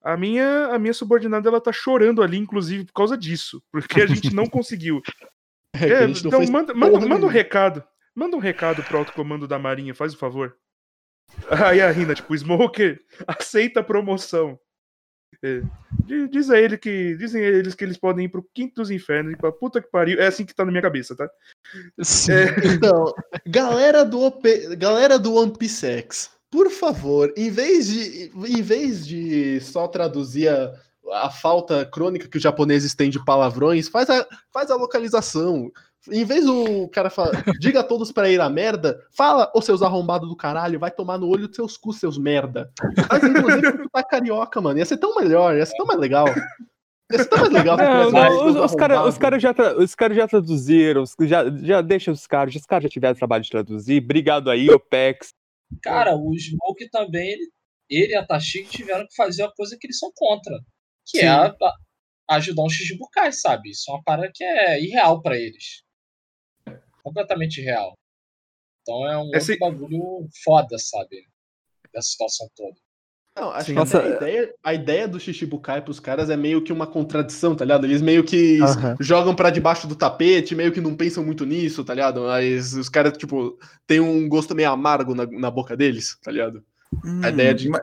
A 0.03 0.17
minha, 0.17 0.69
a 0.69 0.79
minha 0.79 0.95
subordinada 0.95 1.47
ela 1.49 1.61
tá 1.61 1.71
chorando 1.71 2.23
ali, 2.23 2.39
inclusive, 2.39 2.87
por 2.87 2.93
causa 2.95 3.19
disso. 3.19 3.63
Porque 3.71 4.01
a 4.01 4.07
gente 4.07 4.35
não 4.35 4.47
conseguiu. 4.47 5.03
É, 5.75 5.79
que 5.87 5.93
É, 5.93 5.99
a 5.99 6.07
gente 6.07 6.25
não 6.25 6.29
então 6.43 6.51
manda, 6.53 6.73
manda, 6.75 6.99
manda 7.07 7.27
um 7.27 7.29
recado. 7.29 7.85
Manda 8.15 8.35
um 8.35 8.41
recado 8.41 8.83
pro 8.83 8.97
alto 8.99 9.13
comando 9.13 9.47
da 9.47 9.59
Marinha, 9.59 9.95
faz 9.95 10.15
o 10.15 10.17
favor. 10.17 10.57
Aí 11.51 11.81
a 11.81 11.91
Rina, 11.91 12.15
tipo, 12.15 12.35
Smoker 12.37 13.01
aceita 13.27 13.81
a 13.81 13.85
promoção. 13.85 14.59
É, 15.43 15.63
di- 16.05 16.29
diz 16.29 16.51
a 16.51 16.59
ele 16.59 16.77
que. 16.77 17.15
Dizem 17.17 17.43
a 17.45 17.47
eles 17.49 17.75
que 17.75 17.85
eles 17.85 17.97
podem 17.99 18.25
ir 18.27 18.29
pro 18.29 18.47
quinto 18.55 18.77
dos 18.77 18.91
infernos 18.91 19.33
e 19.33 19.37
pra 19.37 19.53
puta 19.53 19.81
que 19.81 19.89
pariu. 19.91 20.19
É 20.21 20.27
assim 20.27 20.45
que 20.45 20.55
tá 20.55 20.65
na 20.65 20.71
minha 20.71 20.83
cabeça, 20.83 21.15
tá? 21.15 21.29
Sim. 22.03 22.33
É, 22.33 22.47
Então, 22.75 23.15
galera 23.47 24.05
do, 24.05 24.21
OP, 24.23 24.77
galera 24.77 25.19
do 25.19 25.35
One 25.35 25.53
Piece 25.57 25.87
X, 25.87 26.31
por 26.51 26.71
favor, 26.71 27.33
em 27.37 27.51
vez 27.51 27.87
de, 27.87 28.33
em 28.35 28.63
vez 28.63 29.07
de 29.07 29.61
só 29.61 29.87
traduzir 29.87 30.49
a, 30.49 30.75
a 31.13 31.31
falta 31.31 31.85
crônica 31.87 32.27
que 32.27 32.37
os 32.39 32.43
japoneses 32.43 32.95
têm 32.95 33.11
de 33.11 33.23
palavrões, 33.25 33.89
faz 33.89 34.11
a, 34.11 34.27
faz 34.53 34.71
a 34.71 34.77
localização. 34.77 35.71
Em 36.11 36.25
vez 36.25 36.45
do 36.47 36.89
cara 36.89 37.11
falar, 37.11 37.43
diga 37.59 37.81
a 37.81 37.85
todos 37.85 38.13
pra 38.13 38.31
ir 38.31 38.41
a 38.41 38.49
merda, 38.49 38.99
fala, 39.17 39.51
ô 39.55 39.61
seus 39.61 39.83
arrombados 39.83 40.29
do 40.29 40.37
caralho, 40.37 40.79
vai 40.79 40.91
tomar 40.91 41.19
no 41.19 41.29
olho 41.29 41.49
dos 41.49 41.57
seus 41.57 41.77
cus, 41.77 41.99
seus 41.99 42.17
merda. 42.17 42.71
Mas 43.11 43.23
inclusive 43.25 43.73
tu 43.85 43.91
tá 43.91 44.03
carioca, 44.03 44.61
mano. 44.61 44.79
Ia 44.79 44.85
ser 44.87 44.97
tão 44.99 45.15
melhor, 45.17 45.57
ia 45.57 45.67
ser 45.67 45.77
tão 45.77 45.87
mais 45.87 45.99
legal. 46.01 46.27
Ia 47.11 47.19
ser 47.19 47.27
tão 47.27 47.41
mais 47.41 47.53
legal. 47.53 47.77
mais 48.13 48.35
os, 48.35 48.75
caras 48.75 49.19
cara 49.19 49.39
já, 49.39 49.53
tra- 49.53 49.77
os 49.79 49.95
cara 49.95 50.15
já 50.15 50.29
traduziram, 50.29 51.05
já, 51.23 51.51
já 51.63 51.81
deixa 51.83 52.13
os 52.13 52.27
caras, 52.27 52.55
os 52.55 52.65
caras 52.65 52.85
já 52.85 52.89
tiveram 52.91 53.15
trabalho 53.17 53.43
de 53.45 53.51
traduzir. 53.51 54.03
Obrigado 54.03 54.51
aí, 54.51 54.71
OPEX. 54.71 55.35
Cara, 55.83 56.15
o 56.17 56.33
Smoke 56.39 56.89
também, 56.91 57.29
ele, 57.33 57.51
ele 57.91 58.13
e 58.13 58.17
a 58.17 58.25
Tashig 58.25 58.69
tiveram 58.69 59.07
que 59.07 59.15
fazer 59.17 59.43
a 59.43 59.53
coisa 59.53 59.77
que 59.79 59.87
eles 59.87 59.99
são 59.99 60.11
contra. 60.15 60.55
Que 61.07 61.19
Sim. 61.21 61.25
é 61.27 61.29
a- 61.29 61.55
a- 62.29 62.37
ajudar 62.37 62.63
um 62.63 62.71
Shichibukai, 62.71 63.33
sabe? 63.33 63.71
Isso 63.71 63.91
é 63.91 63.95
uma 63.95 64.03
parada 64.03 64.31
que 64.33 64.45
é 64.45 64.81
irreal 64.83 65.21
pra 65.21 65.37
eles. 65.37 65.83
Completamente 67.09 67.61
irreal. 67.61 67.95
Então 68.83 69.07
é 69.09 69.19
um 69.19 69.31
Esse- 69.35 69.53
outro 69.53 69.71
bagulho 69.71 70.29
foda, 70.45 70.77
sabe? 70.79 71.23
Dessa 71.93 72.09
situação 72.09 72.49
toda. 72.57 72.75
Não, 73.37 73.51
acho 73.51 73.67
Sim. 73.67 73.73
que 73.73 73.79
Nossa, 73.79 74.03
a, 74.03 74.09
ideia, 74.09 74.55
a 74.65 74.75
ideia 74.75 75.07
do 75.07 75.21
Shichibukai 75.21 75.81
pros 75.81 76.01
caras 76.01 76.29
é 76.29 76.37
meio 76.37 76.61
que 76.65 76.73
uma 76.73 76.87
contradição, 76.89 77.55
tá 77.55 77.65
ligado? 77.65 77.85
Eles 77.87 78.03
meio 78.03 78.25
que 78.25 78.59
jogam 78.99 79.33
pra 79.35 79.49
debaixo 79.51 79.87
do 79.87 79.95
tapete, 79.95 80.57
meio 80.57 80.73
que 80.73 80.81
não 80.81 80.97
pensam 80.97 81.25
muito 81.25 81.47
nisso, 81.47 81.85
tá 81.85 81.95
ligado? 81.95 82.23
Mas 82.23 82.75
os 82.75 82.89
caras, 82.89 83.17
tipo, 83.17 83.57
tem 83.87 84.01
um 84.01 84.29
gosto 84.29 84.55
meio 84.57 84.71
amargo 84.71 85.15
na, 85.15 85.25
na 85.27 85.51
boca 85.53 85.77
deles, 85.77 86.19
tá 86.21 86.33
ligado? 86.33 86.65
Hum, 87.05 87.21
A 87.25 87.29
ideia 87.29 87.55
de- 87.55 87.69
ima- 87.69 87.81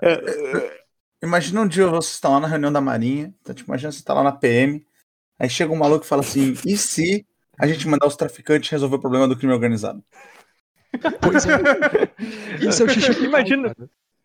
Imagina 1.23 1.61
um 1.61 1.68
dia 1.68 1.88
vocês 1.88 2.15
estão 2.15 2.34
lá 2.34 2.39
na 2.41 2.47
reunião 2.47 2.72
da 2.72 2.81
Marinha, 2.81 3.34
então, 3.41 3.56
tipo, 3.56 3.69
imagina 3.69 3.91
você 3.91 4.03
tá 4.03 4.14
lá 4.14 4.23
na 4.23 4.31
PM, 4.34 4.85
aí 5.39 5.49
chega 5.49 5.72
um 5.72 5.77
maluco 5.77 6.06
e 6.06 6.07
fala 6.07 6.22
assim, 6.22 6.53
e 6.65 6.77
se 6.77 7.26
a 7.60 7.68
gente 7.68 7.88
mandar 7.88 8.07
os 8.07 8.15
traficantes 8.15 8.69
resolver 8.69 8.95
o 8.95 8.99
problema 8.99 9.27
do 9.27 9.38
crime 9.38 9.53
organizado? 9.53 10.03
Pois 11.22 11.45
é. 11.45 11.57
Isso 12.69 12.84
é 12.84 12.86
o 12.86 12.90
xixi. 12.90 13.23
Imagina- 13.26 13.76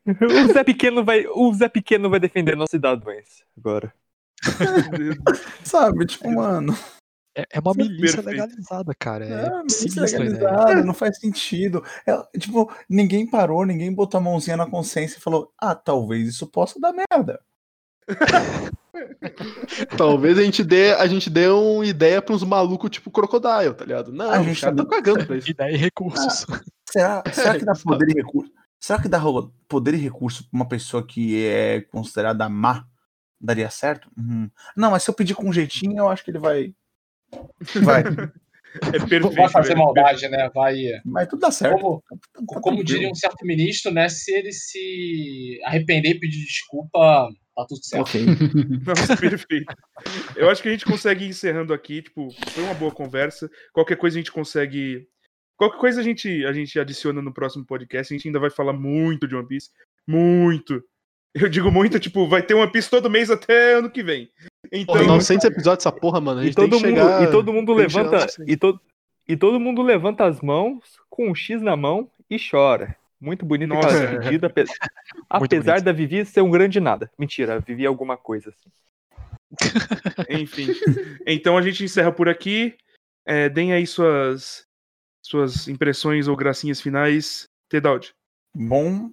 O 0.06 0.52
Zé 0.52 0.64
Pequeno 0.64 1.04
vai, 1.04 1.26
o 1.26 1.52
Zé 1.54 1.68
Pequeno 1.68 2.08
vai 2.08 2.18
defender 2.20 2.56
nossa 2.56 2.70
cidadãos 2.70 3.44
agora. 3.56 3.92
Sabe, 5.64 6.06
tipo, 6.06 6.30
mano, 6.30 6.74
É, 7.36 7.44
é 7.52 7.60
uma 7.60 7.74
milícia 7.74 8.22
Perfeito. 8.22 8.30
legalizada, 8.48 8.92
cara. 8.98 9.24
É, 9.26 9.32
é, 9.32 9.62
isso 9.66 9.84
é 9.86 9.90
sinistra 10.06 10.22
a 10.22 10.26
ideia. 10.26 10.40
legalizado, 10.50 10.82
não 10.86 10.94
faz 10.94 11.18
sentido. 11.18 11.84
É, 12.06 12.38
tipo, 12.38 12.72
ninguém 12.88 13.26
parou, 13.28 13.64
ninguém 13.66 13.92
botou 13.92 14.18
a 14.18 14.22
mãozinha 14.22 14.56
na 14.56 14.66
consciência 14.68 15.18
e 15.18 15.20
falou, 15.20 15.52
ah, 15.60 15.74
talvez 15.74 16.26
isso 16.28 16.46
possa 16.46 16.80
dar 16.80 16.92
merda. 16.92 17.40
Talvez 19.96 20.38
a 20.38 20.42
gente 20.42 20.62
dê, 20.64 20.92
a 20.94 21.06
gente 21.06 21.28
dê 21.30 21.48
uma 21.48 21.86
ideia 21.86 22.20
pra 22.20 22.34
uns 22.34 22.42
malucos 22.44 22.90
tipo 22.90 23.10
Crocodile, 23.10 23.74
tá 23.74 23.84
ligado? 23.84 24.12
Não, 24.12 24.30
A 24.32 24.40
os 24.40 24.46
gente 24.46 24.60
caras 24.60 24.76
tá- 24.76 24.86
cagando 24.86 25.26
pra 25.26 25.36
isso. 25.36 25.50
Ideia 25.50 25.74
e 25.74 25.76
recursos. 25.76 26.46
Será, 26.90 27.22
será 27.32 27.58
que 27.58 27.64
dá 27.64 27.72
poder 27.74 28.08
e 28.10 28.14
recurso? 28.14 28.52
Será 28.78 29.00
que 29.02 29.08
dá 29.08 29.20
poder 29.68 29.94
e 29.94 29.98
recurso 29.98 30.42
pra 30.48 30.56
uma 30.58 30.68
pessoa 30.68 31.06
que 31.06 31.44
é 31.46 31.80
considerada 31.82 32.48
má? 32.48 32.84
Daria 33.40 33.70
certo? 33.70 34.10
Uhum. 34.18 34.50
Não, 34.76 34.90
mas 34.90 35.02
se 35.02 35.10
eu 35.10 35.14
pedir 35.14 35.34
com 35.34 35.48
um 35.48 35.52
jeitinho, 35.52 35.98
eu 35.98 36.08
acho 36.08 36.22
que 36.24 36.30
ele 36.30 36.38
vai. 36.38 36.74
Vai. 37.82 38.02
É 38.92 38.98
Não 38.98 39.08
perfeito. 39.08 39.30
vai 39.32 39.48
fazer 39.48 39.68
velho. 39.74 39.80
maldade, 39.84 40.28
né? 40.28 40.48
Vai. 40.54 40.76
Mas 41.04 41.28
tudo 41.28 41.40
dá 41.40 41.50
certo. 41.50 41.78
Como, 41.80 42.02
Tá- 42.08 42.16
tá 42.54 42.60
como 42.60 42.84
diria 42.84 43.08
um 43.10 43.14
certo 43.14 43.44
ministro, 43.44 43.90
né? 43.92 44.08
Se 44.08 44.32
ele 44.32 44.52
se 44.52 45.60
arrepender 45.64 46.10
e 46.10 46.20
pedir 46.20 46.44
desculpa, 46.44 47.28
tá 47.56 47.66
tudo 47.68 47.84
certo. 47.84 48.02
Ok. 48.08 48.24
Nossa, 48.86 49.16
perfeito. 49.16 49.74
Eu 50.36 50.48
acho 50.48 50.62
que 50.62 50.68
a 50.68 50.72
gente 50.72 50.84
consegue 50.84 51.24
ir 51.24 51.28
encerrando 51.28 51.74
aqui. 51.74 52.02
Tipo, 52.02 52.28
foi 52.50 52.62
uma 52.64 52.74
boa 52.74 52.92
conversa. 52.92 53.50
Qualquer 53.72 53.96
coisa 53.96 54.16
a 54.16 54.20
gente 54.20 54.32
consegue. 54.32 55.06
Qualquer 55.56 55.78
coisa 55.78 56.00
a 56.00 56.04
gente, 56.04 56.44
a 56.46 56.52
gente 56.52 56.78
adiciona 56.78 57.20
no 57.20 57.34
próximo 57.34 57.66
podcast. 57.66 58.12
A 58.12 58.16
gente 58.16 58.28
ainda 58.28 58.38
vai 58.40 58.50
falar 58.50 58.72
muito 58.72 59.26
de 59.26 59.34
One 59.34 59.46
Piece. 59.48 59.70
Muito. 60.08 60.82
Eu 61.34 61.48
digo 61.48 61.70
muito, 61.70 62.00
tipo, 62.00 62.26
vai 62.26 62.42
ter 62.42 62.54
One 62.54 62.70
Piece 62.72 62.90
todo 62.90 63.10
mês 63.10 63.30
até 63.30 63.74
ano 63.74 63.90
que 63.90 64.02
vem. 64.02 64.28
Então, 64.72 64.94
Porra, 64.94 65.06
900 65.08 65.44
episódios 65.46 65.84
dessa 65.84 65.92
porra, 65.92 66.20
mano. 66.20 66.40
A 66.40 66.44
E 66.46 66.54
todo, 66.54 66.68
que 66.78 66.86
mundo, 66.86 66.86
chegar... 66.86 67.22
e 67.22 67.30
todo 67.30 67.52
mundo 67.52 67.72
levanta 67.74 68.22
nos 68.24 68.34
100. 68.34 68.44
e, 68.48 68.56
to, 68.56 68.80
e 69.28 69.36
todo 69.36 69.58
mundo 69.60 69.82
levanta 69.82 70.24
as 70.24 70.40
mãos 70.40 70.78
com 71.08 71.28
um 71.30 71.34
X 71.34 71.60
na 71.60 71.76
mão 71.76 72.08
e 72.28 72.36
chora. 72.38 72.96
Muito 73.20 73.44
bonita 73.44 73.74
Nossa. 73.74 73.88
aquela 73.88 74.10
despedida, 74.18 74.46
ape- 74.46 74.64
apesar 75.28 75.72
bonito. 75.72 75.84
da 75.84 75.92
Vivi 75.92 76.24
ser 76.24 76.40
um 76.42 76.50
grande 76.50 76.78
nada. 76.80 77.10
Mentira, 77.18 77.56
a 77.56 77.58
Vivi 77.58 77.84
é 77.84 77.88
alguma 77.88 78.16
coisa 78.16 78.50
assim. 78.50 78.70
enfim. 80.30 80.68
Então 81.26 81.56
a 81.58 81.62
gente 81.62 81.84
encerra 81.84 82.12
por 82.12 82.28
aqui. 82.28 82.74
É, 83.26 83.48
deem 83.48 83.72
aí 83.72 83.86
suas, 83.86 84.64
suas 85.22 85.68
impressões 85.68 86.28
ou 86.28 86.36
gracinhas 86.36 86.80
finais. 86.80 87.48
Tedaldi. 87.68 88.12
Bom, 88.54 89.10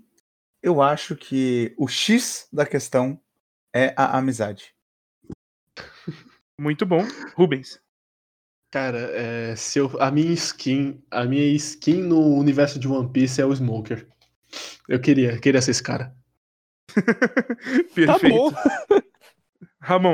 eu 0.61 0.81
acho 0.81 1.15
que 1.15 1.73
o 1.77 1.87
X 1.87 2.47
da 2.53 2.65
questão 2.65 3.19
é 3.73 3.93
a 3.97 4.17
amizade. 4.17 4.73
Muito 6.59 6.85
bom. 6.85 7.05
Rubens. 7.35 7.79
Cara, 8.71 8.97
é, 8.97 9.55
se 9.55 9.79
eu, 9.79 9.89
a 10.01 10.11
minha 10.11 10.33
skin, 10.33 11.01
a 11.09 11.23
minha 11.23 11.45
skin 11.55 12.03
no 12.03 12.35
universo 12.35 12.79
de 12.79 12.87
One 12.87 13.09
Piece 13.11 13.39
é 13.39 13.45
o 13.45 13.55
Smoker. 13.55 14.07
Eu 14.87 14.99
queria, 14.99 15.39
queria 15.39 15.61
ser 15.61 15.71
esse 15.71 15.83
cara. 15.83 16.15
Perfeito. 17.93 18.07
Tá 18.07 18.19
bom. 18.29 18.51
Ramon. 19.79 20.13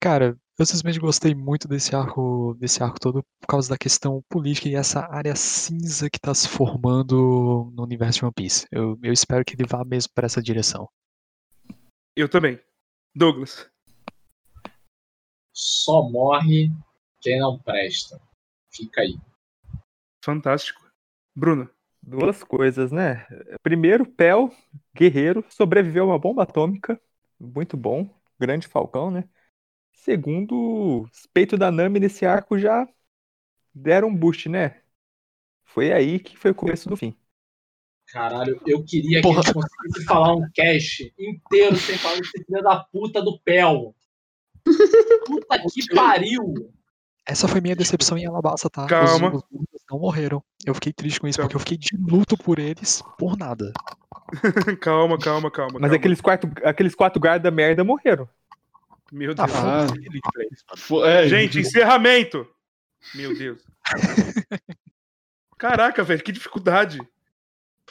Cara, 0.00 0.36
eu 0.58 0.66
simplesmente 0.66 0.98
gostei 0.98 1.34
muito 1.34 1.66
desse 1.66 1.94
arco, 1.94 2.54
desse 2.58 2.82
arco 2.82 3.00
todo 3.00 3.22
por 3.40 3.46
causa 3.46 3.68
da 3.68 3.78
questão 3.78 4.22
política 4.28 4.68
e 4.68 4.74
essa 4.74 5.00
área 5.10 5.34
cinza 5.34 6.08
que 6.10 6.20
tá 6.20 6.34
se 6.34 6.48
formando 6.48 7.70
no 7.74 7.82
universo 7.82 8.20
de 8.20 8.24
One 8.24 8.34
Piece. 8.34 8.66
Eu, 8.70 8.98
eu 9.02 9.12
espero 9.12 9.44
que 9.44 9.54
ele 9.54 9.66
vá 9.66 9.84
mesmo 9.84 10.12
para 10.14 10.26
essa 10.26 10.42
direção. 10.42 10.88
Eu 12.16 12.28
também. 12.28 12.60
Douglas. 13.14 13.71
Só 15.52 16.02
morre 16.08 16.70
quem 17.20 17.38
não 17.38 17.58
presta. 17.58 18.20
Fica 18.70 19.02
aí. 19.02 19.18
Fantástico. 20.24 20.80
Bruno. 21.34 21.68
Duas 22.04 22.42
coisas, 22.42 22.90
né? 22.90 23.26
Primeiro, 23.62 24.04
Pel, 24.04 24.52
guerreiro, 24.92 25.44
sobreviveu 25.48 26.02
a 26.02 26.06
uma 26.06 26.18
bomba 26.18 26.42
atômica. 26.42 27.00
Muito 27.38 27.76
bom. 27.76 28.08
Grande 28.40 28.66
Falcão, 28.66 29.08
né? 29.08 29.28
Segundo, 29.92 31.02
os 31.02 31.26
peitos 31.32 31.56
da 31.58 31.70
Nami 31.70 32.00
nesse 32.00 32.26
arco 32.26 32.58
já 32.58 32.88
deram 33.72 34.08
um 34.08 34.16
boost, 34.16 34.48
né? 34.48 34.82
Foi 35.64 35.92
aí 35.92 36.18
que 36.18 36.36
foi 36.36 36.50
o 36.50 36.54
começo 36.54 36.88
do 36.88 36.96
fim. 36.96 37.16
Caralho, 38.08 38.60
eu 38.66 38.84
queria 38.84 39.18
que 39.18 39.22
Porra. 39.22 39.40
a 39.40 39.42
gente 39.42 39.54
conseguisse 39.54 40.04
falar 40.04 40.34
um 40.34 40.50
cast 40.52 41.14
inteiro 41.16 41.76
sem 41.76 41.96
falar 41.96 42.16
desse 42.16 42.44
filho 42.44 42.62
da 42.62 42.84
puta 42.84 43.22
do 43.22 43.38
Pel. 43.40 43.94
Puta 44.64 45.58
que 45.72 45.94
pariu! 45.94 46.54
Essa 47.26 47.46
foi 47.46 47.60
minha 47.60 47.76
decepção 47.76 48.18
em 48.18 48.26
Alabasta, 48.26 48.68
tá? 48.68 48.86
Calma. 48.86 49.32
Os, 49.34 49.42
os 49.52 49.82
não 49.90 49.98
morreram. 50.00 50.42
Eu 50.66 50.74
fiquei 50.74 50.92
triste 50.92 51.20
com 51.20 51.28
isso, 51.28 51.38
Calma. 51.38 51.48
porque 51.48 51.56
eu 51.56 51.60
fiquei 51.60 51.78
de 51.78 51.96
luto 51.96 52.36
por 52.36 52.58
eles 52.58 53.02
por 53.16 53.36
nada. 53.36 53.72
calma, 54.80 55.18
calma, 55.18 55.50
calma. 55.50 55.72
Mas 55.74 55.82
calma. 55.82 55.96
aqueles, 55.96 56.20
quarto, 56.20 56.50
aqueles 56.64 56.94
quatro 56.94 57.20
guarda 57.20 57.50
merda 57.50 57.84
morreram. 57.84 58.28
Meu 59.12 59.32
Ah, 59.38 59.86
Deus. 59.86 60.64
Ah, 60.68 60.76
fo- 60.76 61.04
é, 61.04 61.28
Gente, 61.28 61.60
encerramento! 61.60 62.46
Meu 63.14 63.36
Deus. 63.36 63.62
Caraca, 65.58 66.02
velho, 66.02 66.22
que 66.22 66.32
dificuldade. 66.32 66.98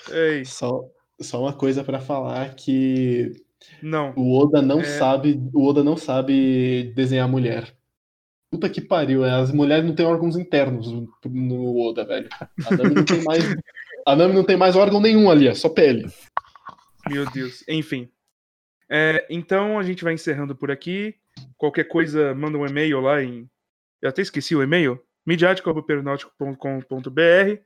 Ei, 0.10 0.44
só, 0.46 0.84
só 1.22 1.42
uma 1.42 1.54
coisa 1.54 1.84
pra 1.84 2.00
falar 2.00 2.54
que 2.56 3.32
não. 3.82 4.14
o 4.16 4.38
Oda 4.38 4.62
não 4.62 4.80
É. 4.80 4.84
sabe, 4.84 5.42
o 5.54 5.68
Oda 5.68 5.84
não 5.84 5.98
sabe 5.98 6.92
desenhar 6.96 7.28
mulher. 7.28 7.76
Puta 8.52 8.70
que 8.70 8.82
pariu, 8.82 9.24
é, 9.24 9.32
as 9.32 9.52
mulheres 9.52 9.86
não 9.86 9.96
têm 9.96 10.06
órgãos 10.06 10.36
internos 10.36 10.92
no, 11.26 11.88
Oda, 11.88 12.06
velho. 12.06 12.28
A 12.66 12.76
Nami 12.76 12.96
não 12.96 13.06
tem 13.06 13.24
mais, 13.24 13.56
a 14.06 14.16
Nami 14.16 14.34
não 14.34 14.44
tem 14.44 14.58
mais 14.58 14.76
órgão 14.76 15.00
nenhum 15.00 15.32
ali, 15.32 15.48
é 15.48 15.54
só 15.54 15.70
pele. 15.70 16.08
Meu 17.10 17.30
Deus. 17.32 17.64
Enfim. 17.68 18.10
É, 18.90 19.26
então 19.30 19.80
a 19.80 19.84
gente 19.84 20.04
vai 20.04 20.14
encerrando 20.14 20.56
por 20.56 20.70
aqui. 20.70 21.16
Qualquer 21.58 21.86
coisa, 21.86 22.36
manda 22.36 22.58
um 22.58 22.66
e-mail 22.66 23.00
lá 23.00 23.24
em. 23.24 23.50
Eu 24.02 24.10
até 24.10 24.22
esqueci 24.22 24.54
o 24.54 24.62
e-mail. 24.62 25.02
midiático.pernáutico.com.br 25.26 27.62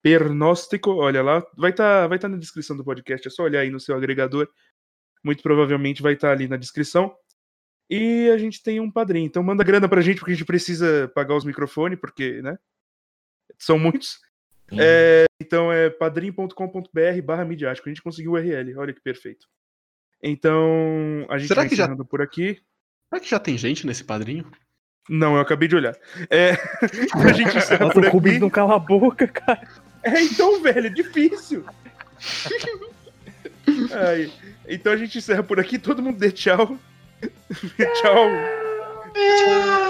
Pernóstico, 0.00 0.92
olha 0.92 1.22
lá. 1.22 1.44
Vai 1.56 1.70
estar 1.70 2.06
vai 2.06 2.18
tá 2.18 2.28
na 2.28 2.36
descrição 2.36 2.76
do 2.76 2.84
podcast. 2.84 3.26
É 3.26 3.30
só 3.30 3.42
olhar 3.42 3.60
aí 3.60 3.70
no 3.70 3.80
seu 3.80 3.96
agregador. 3.96 4.48
Muito 5.24 5.42
provavelmente 5.42 6.02
vai 6.02 6.14
estar 6.14 6.30
ali 6.32 6.46
na 6.48 6.56
descrição. 6.56 7.14
E 7.90 8.28
a 8.30 8.38
gente 8.38 8.62
tem 8.62 8.80
um 8.80 8.90
padrinho. 8.90 9.26
Então 9.26 9.42
manda 9.42 9.64
grana 9.64 9.88
pra 9.88 10.00
gente, 10.00 10.18
porque 10.18 10.32
a 10.32 10.34
gente 10.34 10.44
precisa 10.46 11.10
pagar 11.14 11.34
os 11.34 11.44
microfones, 11.44 11.98
porque, 11.98 12.42
né? 12.42 12.58
São 13.58 13.78
muitos. 13.78 14.18
É, 14.72 15.24
então 15.40 15.72
é 15.72 15.88
padrim.com.br 15.88 17.22
barra 17.24 17.44
midiático. 17.44 17.88
A 17.88 17.92
gente 17.92 18.02
conseguiu 18.02 18.32
o 18.32 18.34
URL. 18.34 18.76
Olha 18.76 18.92
que 18.92 19.00
perfeito. 19.00 19.46
Então, 20.22 21.26
a 21.30 21.38
gente 21.38 21.48
Será 21.48 21.62
vai 21.62 21.68
que 21.68 21.76
já- 21.76 21.88
por 22.04 22.20
aqui. 22.20 22.60
Será 23.08 23.20
que 23.20 23.30
já 23.30 23.38
tem 23.38 23.56
gente 23.56 23.86
nesse 23.86 24.04
padrinho? 24.04 24.44
Não, 25.08 25.36
eu 25.36 25.40
acabei 25.40 25.66
de 25.66 25.74
olhar. 25.76 25.96
É, 26.28 26.50
a 27.30 27.32
gente 27.32 27.56
encerra 27.56 27.86
Nossa, 27.86 27.94
por 27.94 28.04
o 28.04 28.10
Rubens 28.10 28.38
não 28.38 28.50
cala 28.50 28.76
a 28.76 28.78
boca, 28.78 29.26
cara. 29.26 29.66
É, 30.02 30.20
então, 30.22 30.60
velho, 30.60 30.86
é 30.86 30.90
difícil. 30.90 31.64
Ai, 33.92 34.30
então 34.68 34.92
a 34.92 34.96
gente 34.96 35.16
encerra 35.16 35.42
por 35.42 35.58
aqui, 35.58 35.78
todo 35.78 36.02
mundo 36.02 36.18
dê 36.18 36.30
tchau. 36.30 36.78
tchau. 37.20 38.28
tchau. 39.14 39.88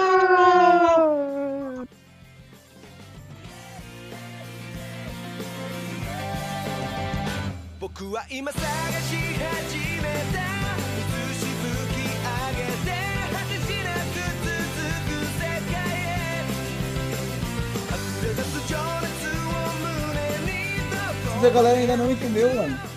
Mas 21.35 21.45
a 21.45 21.49
galera 21.51 21.79
ainda 21.79 21.95
não 21.95 22.11
entendeu, 22.11 22.53
mano. 22.53 22.88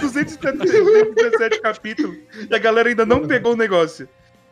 217 0.00 1.60
capítulos 1.60 2.16
e 2.50 2.54
a 2.54 2.58
galera 2.58 2.88
ainda 2.88 3.04
não 3.06 3.26
pegou 3.26 3.52
o 3.52 3.56
negócio. 3.56 4.08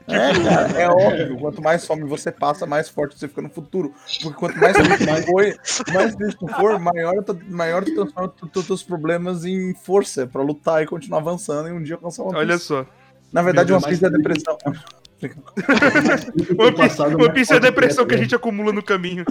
É, 0.07 0.33
cara, 0.43 0.81
é 0.81 0.89
óbvio. 0.89 1.37
Quanto 1.39 1.63
mais 1.63 1.85
fome 1.87 2.05
você 2.05 2.33
passa, 2.33 2.65
mais 2.65 2.89
forte 2.89 3.19
você 3.19 3.29
fica 3.29 3.43
no 3.43 3.51
futuro. 3.51 3.93
Porque 4.23 4.39
quanto 4.39 4.57
mais 4.59 4.75
triste 4.75 5.27
foi, 5.27 5.55
mais 5.93 6.15
triste 6.17 6.39
tu 6.39 6.49
for, 6.49 6.79
maior, 6.81 7.23
tu- 7.23 7.39
maior 7.47 7.85
tu 7.85 7.95
transforma 7.95 8.33
teus 8.67 8.83
problemas 8.83 9.45
em 9.45 9.75
força 9.75 10.27
pra 10.27 10.41
lutar 10.43 10.83
e 10.83 10.87
continuar 10.87 11.19
avançando 11.19 11.69
e 11.69 11.73
um 11.73 11.83
dia 11.83 11.97
alcançar 11.97 12.23
uma 12.23 12.39
Olha 12.39 12.57
só. 12.57 12.87
Na 13.31 13.43
verdade, 13.43 13.71
uma 13.71 13.83
crise 13.83 14.07
é 14.07 14.09
depressão. 14.11 14.57
One 16.59 16.73
Piece, 16.77 17.03
One 17.03 17.33
Piece 17.33 17.53
é 17.53 17.57
a 17.57 17.59
depressão 17.59 18.07
que 18.07 18.15
a 18.15 18.19
gente 18.19 18.35
acumula 18.35 18.73
no 18.73 18.83
caminho. 18.83 19.25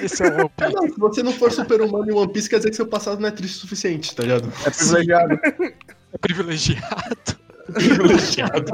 Esse 0.00 0.22
é 0.22 0.28
o 0.28 0.40
One 0.40 0.50
Piece. 0.56 0.74
Não, 0.74 0.82
se 0.88 0.98
você 0.98 1.22
não 1.22 1.32
for 1.32 1.50
super-humano 1.50 2.10
em 2.10 2.14
One 2.14 2.32
Piece, 2.32 2.48
quer 2.48 2.58
dizer 2.58 2.70
que 2.70 2.76
seu 2.76 2.86
passado 2.86 3.20
não 3.20 3.28
é 3.28 3.32
triste 3.32 3.56
o 3.56 3.60
suficiente, 3.60 4.14
tá 4.14 4.22
ligado? 4.22 4.52
É 4.64 4.70
privilegiado. 4.70 5.40
É 6.10 6.16
privilegiado. 6.16 7.38
Privilegiado. 7.74 8.72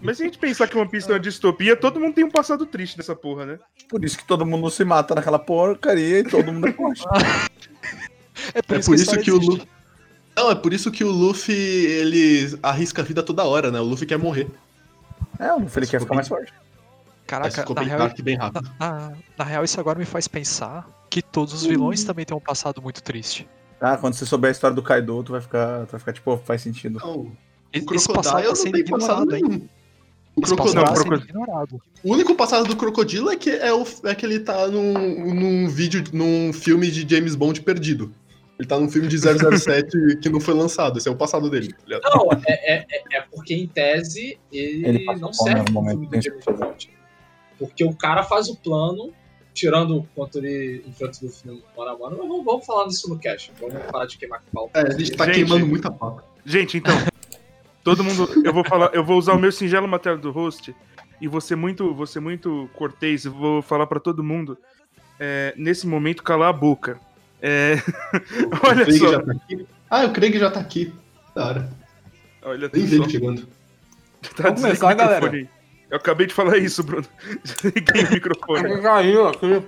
Mas 0.00 0.16
se 0.16 0.22
a 0.22 0.26
gente 0.26 0.38
pensar 0.38 0.66
que 0.66 0.78
One 0.78 0.88
Piece 0.88 1.10
é 1.10 1.12
uma 1.12 1.20
distopia, 1.20 1.76
todo 1.76 2.00
mundo 2.00 2.14
tem 2.14 2.24
um 2.24 2.30
passado 2.30 2.64
triste 2.64 2.96
nessa 2.96 3.14
porra, 3.14 3.44
né? 3.44 3.58
Por 3.86 4.02
isso 4.02 4.16
que 4.16 4.24
todo 4.24 4.46
mundo 4.46 4.70
se 4.70 4.82
mata 4.82 5.14
naquela 5.14 5.38
porcaria 5.38 6.20
e 6.20 6.24
todo 6.24 6.50
mundo 6.50 6.68
é. 6.68 6.74
É 8.54 8.62
por 8.62 8.76
É 8.76 8.80
isso 8.80 8.90
por 8.90 8.96
que, 8.96 9.02
isso 9.02 9.18
que 9.18 9.30
o. 9.30 9.38
Luffy. 9.38 9.68
Não, 10.38 10.52
é 10.52 10.54
por 10.54 10.72
isso 10.72 10.88
que 10.92 11.02
o 11.02 11.10
Luffy 11.10 11.52
ele 11.52 12.56
arrisca 12.62 13.02
a 13.02 13.04
vida 13.04 13.24
toda 13.24 13.42
hora, 13.42 13.72
né? 13.72 13.80
O 13.80 13.84
Luffy 13.84 14.06
quer 14.06 14.18
morrer. 14.18 14.48
É, 15.36 15.52
o 15.52 15.58
Luffy 15.58 15.80
ele 15.80 15.86
quer 15.88 16.00
ficar 16.00 16.14
mais 16.14 16.28
forte. 16.28 16.54
Caraca, 17.26 17.66
na 17.68 17.74
bem 17.74 17.88
real, 17.88 18.10
bem 18.22 18.36
rápido. 18.36 18.70
na, 18.78 19.12
na 19.36 19.44
real, 19.44 19.64
isso 19.64 19.80
agora 19.80 19.98
me 19.98 20.04
faz 20.04 20.28
pensar 20.28 20.88
que 21.10 21.20
todos 21.20 21.52
os 21.52 21.64
vilões 21.66 22.04
também 22.04 22.24
têm 22.24 22.36
um 22.36 22.40
passado 22.40 22.80
muito 22.80 23.02
triste. 23.02 23.48
Ah, 23.80 23.96
quando 23.96 24.14
você 24.14 24.24
souber 24.24 24.48
a 24.48 24.52
história 24.52 24.76
do 24.76 24.82
Kaido, 24.82 25.24
tu 25.24 25.32
vai 25.32 25.40
ficar, 25.40 25.86
tu 25.86 25.90
vai 25.90 25.98
ficar 25.98 26.12
tipo, 26.12 26.36
faz 26.44 26.62
sentido. 26.62 27.00
Não, 27.00 27.16
o 27.18 27.36
Esse 27.72 28.12
passado 28.12 28.42
tá 28.42 28.48
não 28.48 28.54
sendo 28.54 28.72
tem 28.74 28.84
passado 28.84 29.22
ignorado, 29.24 29.34
hein? 29.36 29.42
nenhum. 29.42 29.68
O 30.36 30.40
Crocodile- 30.40 30.96
sendo 30.96 31.14
ignorado. 31.16 31.82
O 32.04 32.12
único 32.12 32.32
passado 32.36 32.64
do 32.68 32.76
Crocodilo 32.76 33.28
é 33.28 33.36
que, 33.36 33.50
é, 33.50 33.74
o, 33.74 33.84
é 34.04 34.14
que 34.14 34.24
ele 34.24 34.38
tá 34.38 34.68
num, 34.68 35.34
num 35.34 35.68
vídeo, 35.68 36.04
num 36.12 36.52
filme 36.52 36.88
de 36.92 37.08
James 37.12 37.34
Bond 37.34 37.60
perdido. 37.62 38.14
Ele 38.58 38.66
tá 38.66 38.78
num 38.78 38.88
filme 38.88 39.06
de 39.08 39.16
007 39.18 40.16
que 40.20 40.28
não 40.28 40.40
foi 40.40 40.54
lançado. 40.54 40.98
Esse 40.98 41.08
é 41.08 41.12
o 41.12 41.16
passado 41.16 41.48
dele. 41.48 41.72
tá? 41.72 42.00
Não, 42.14 42.28
é, 42.46 42.74
é, 42.74 42.86
é- 42.90 43.18
é 43.18 43.20
porque 43.30 43.54
em 43.54 43.66
tese 43.68 44.38
ele, 44.52 44.86
Ele 44.88 45.04
não 45.20 45.32
serve 45.32 45.64
no 45.68 45.72
momento, 45.72 46.00
filme 46.00 46.16
do 46.18 46.22
James 46.22 46.44
Bond. 46.44 46.90
Porque 47.58 47.84
o 47.84 47.94
cara 47.94 48.22
faz 48.24 48.48
o 48.48 48.56
plano, 48.56 49.12
tirando 49.54 50.08
quanto 50.14 50.38
ele 50.38 50.84
enfrenta 50.86 51.24
o 51.24 51.28
filme 51.28 51.62
mano 51.76 51.90
a 51.90 51.98
mano, 51.98 52.16
mas 52.18 52.28
vamos, 52.28 52.44
vamos 52.44 52.66
falar 52.66 52.86
disso 52.88 53.08
no 53.08 53.18
cast. 53.18 53.52
Vamos 53.60 53.80
parar 53.90 54.06
de 54.06 54.18
queimar 54.18 54.42
pau. 54.52 54.70
É, 54.74 54.80
a 54.80 54.90
gente 54.90 55.12
tá 55.16 55.24
Gente. 55.26 55.34
queimando 55.36 55.66
muita 55.66 55.90
pauta. 55.90 56.24
Gente, 56.44 56.78
então. 56.78 56.94
Todo 57.84 58.02
mundo. 58.04 58.28
Eu 58.44 58.52
vou 58.52 58.64
falar. 58.64 58.90
Eu 58.92 59.04
vou 59.04 59.16
usar 59.18 59.34
o 59.34 59.38
meu 59.38 59.50
singelo 59.52 59.86
material 59.88 60.20
do 60.20 60.30
host. 60.30 60.74
E 61.20 61.26
vou 61.26 61.40
ser 61.40 61.56
muito, 61.56 61.92
vou 61.94 62.06
ser 62.06 62.20
muito 62.20 62.68
cortês. 62.74 63.24
Vou 63.24 63.60
falar 63.62 63.86
pra 63.86 63.98
todo 63.98 64.22
mundo. 64.22 64.56
é, 65.18 65.52
nesse 65.56 65.86
momento, 65.86 66.22
calar 66.22 66.48
a 66.50 66.52
boca. 66.52 67.00
É, 67.40 67.74
O 68.62 68.66
olha 68.68 68.84
Craig 68.84 68.98
só. 68.98 69.12
já 69.12 69.22
tá 69.22 69.32
aqui. 69.32 69.66
Ah, 69.90 70.04
o 70.04 70.12
Craig 70.12 70.38
já 70.38 70.50
tá 70.50 70.60
aqui. 70.60 70.92
Da 71.34 71.46
hora. 71.46 71.70
Olha 72.42 72.70
Nem 72.72 72.84
vi 72.84 72.96
ele 72.96 73.08
chegando. 73.10 73.48
Tá, 74.36 74.42
Vamos 74.44 74.62
começar, 74.62 74.86
o 74.86 74.88
microfone 74.88 74.96
galera. 75.20 75.36
aí. 75.36 75.48
Eu 75.90 75.96
acabei 75.96 76.26
de 76.26 76.34
falar 76.34 76.58
isso, 76.58 76.82
Bruno. 76.82 77.06
Desliguei 77.44 78.04
o 78.04 78.10
microfone. 78.10 78.82
Caiu 78.82 79.28
aqui. 79.28 79.62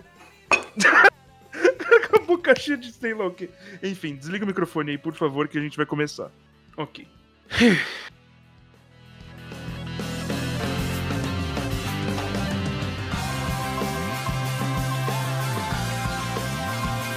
Com 2.11 2.17
a 2.17 2.27
boca 2.27 2.55
cheia 2.59 2.77
de 2.77 2.91
sei 2.93 3.15
lá 3.15 3.27
o 3.27 3.31
quê. 3.31 3.49
Enfim, 3.81 4.17
desliga 4.17 4.45
o 4.45 4.49
microfone 4.49 4.91
aí, 4.91 4.99
por 4.99 5.15
favor, 5.15 5.47
que 5.47 5.57
a 5.57 5.61
gente 5.61 5.77
vai 5.77 5.87
começar. 5.87 6.31
Ok. 6.77 7.07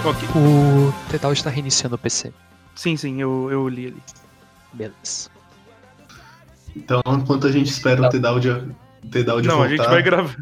Ok. 0.05 0.29
O 0.35 0.93
Tedal 1.09 1.33
está 1.33 1.49
reiniciando 1.49 1.95
o 1.95 1.99
PC. 1.99 2.31
Sim, 2.75 2.97
sim, 2.97 3.21
eu, 3.21 3.49
eu 3.51 3.67
li 3.67 3.87
ali. 3.87 4.03
Beleza. 4.73 5.29
Então, 6.75 7.01
enquanto 7.07 7.47
a 7.47 7.51
gente 7.51 7.69
espera 7.69 8.01
o 8.01 8.09
Tedaldia, 8.09 8.67
o 9.03 9.07
Tedaldia 9.07 9.51
Não, 9.51 9.61
a 9.61 9.67
voltar, 9.67 9.83
gente 9.83 9.91
vai 9.91 10.01
gravar. 10.03 10.35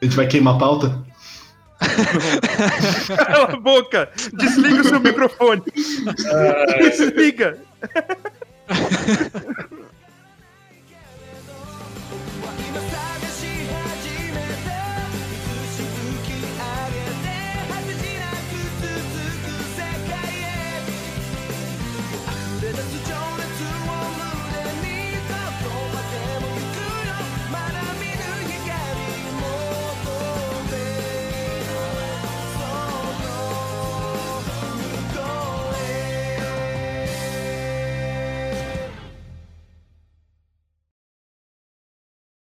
a 0.00 0.04
gente 0.04 0.16
vai 0.16 0.26
queimar 0.26 0.54
a 0.54 0.58
pauta? 0.58 1.04
Cala 3.26 3.52
a 3.52 3.56
boca! 3.56 4.08
Desliga 4.34 4.80
o 4.80 4.84
seu 4.84 5.00
microfone! 5.00 5.62
Desliga! 6.78 7.58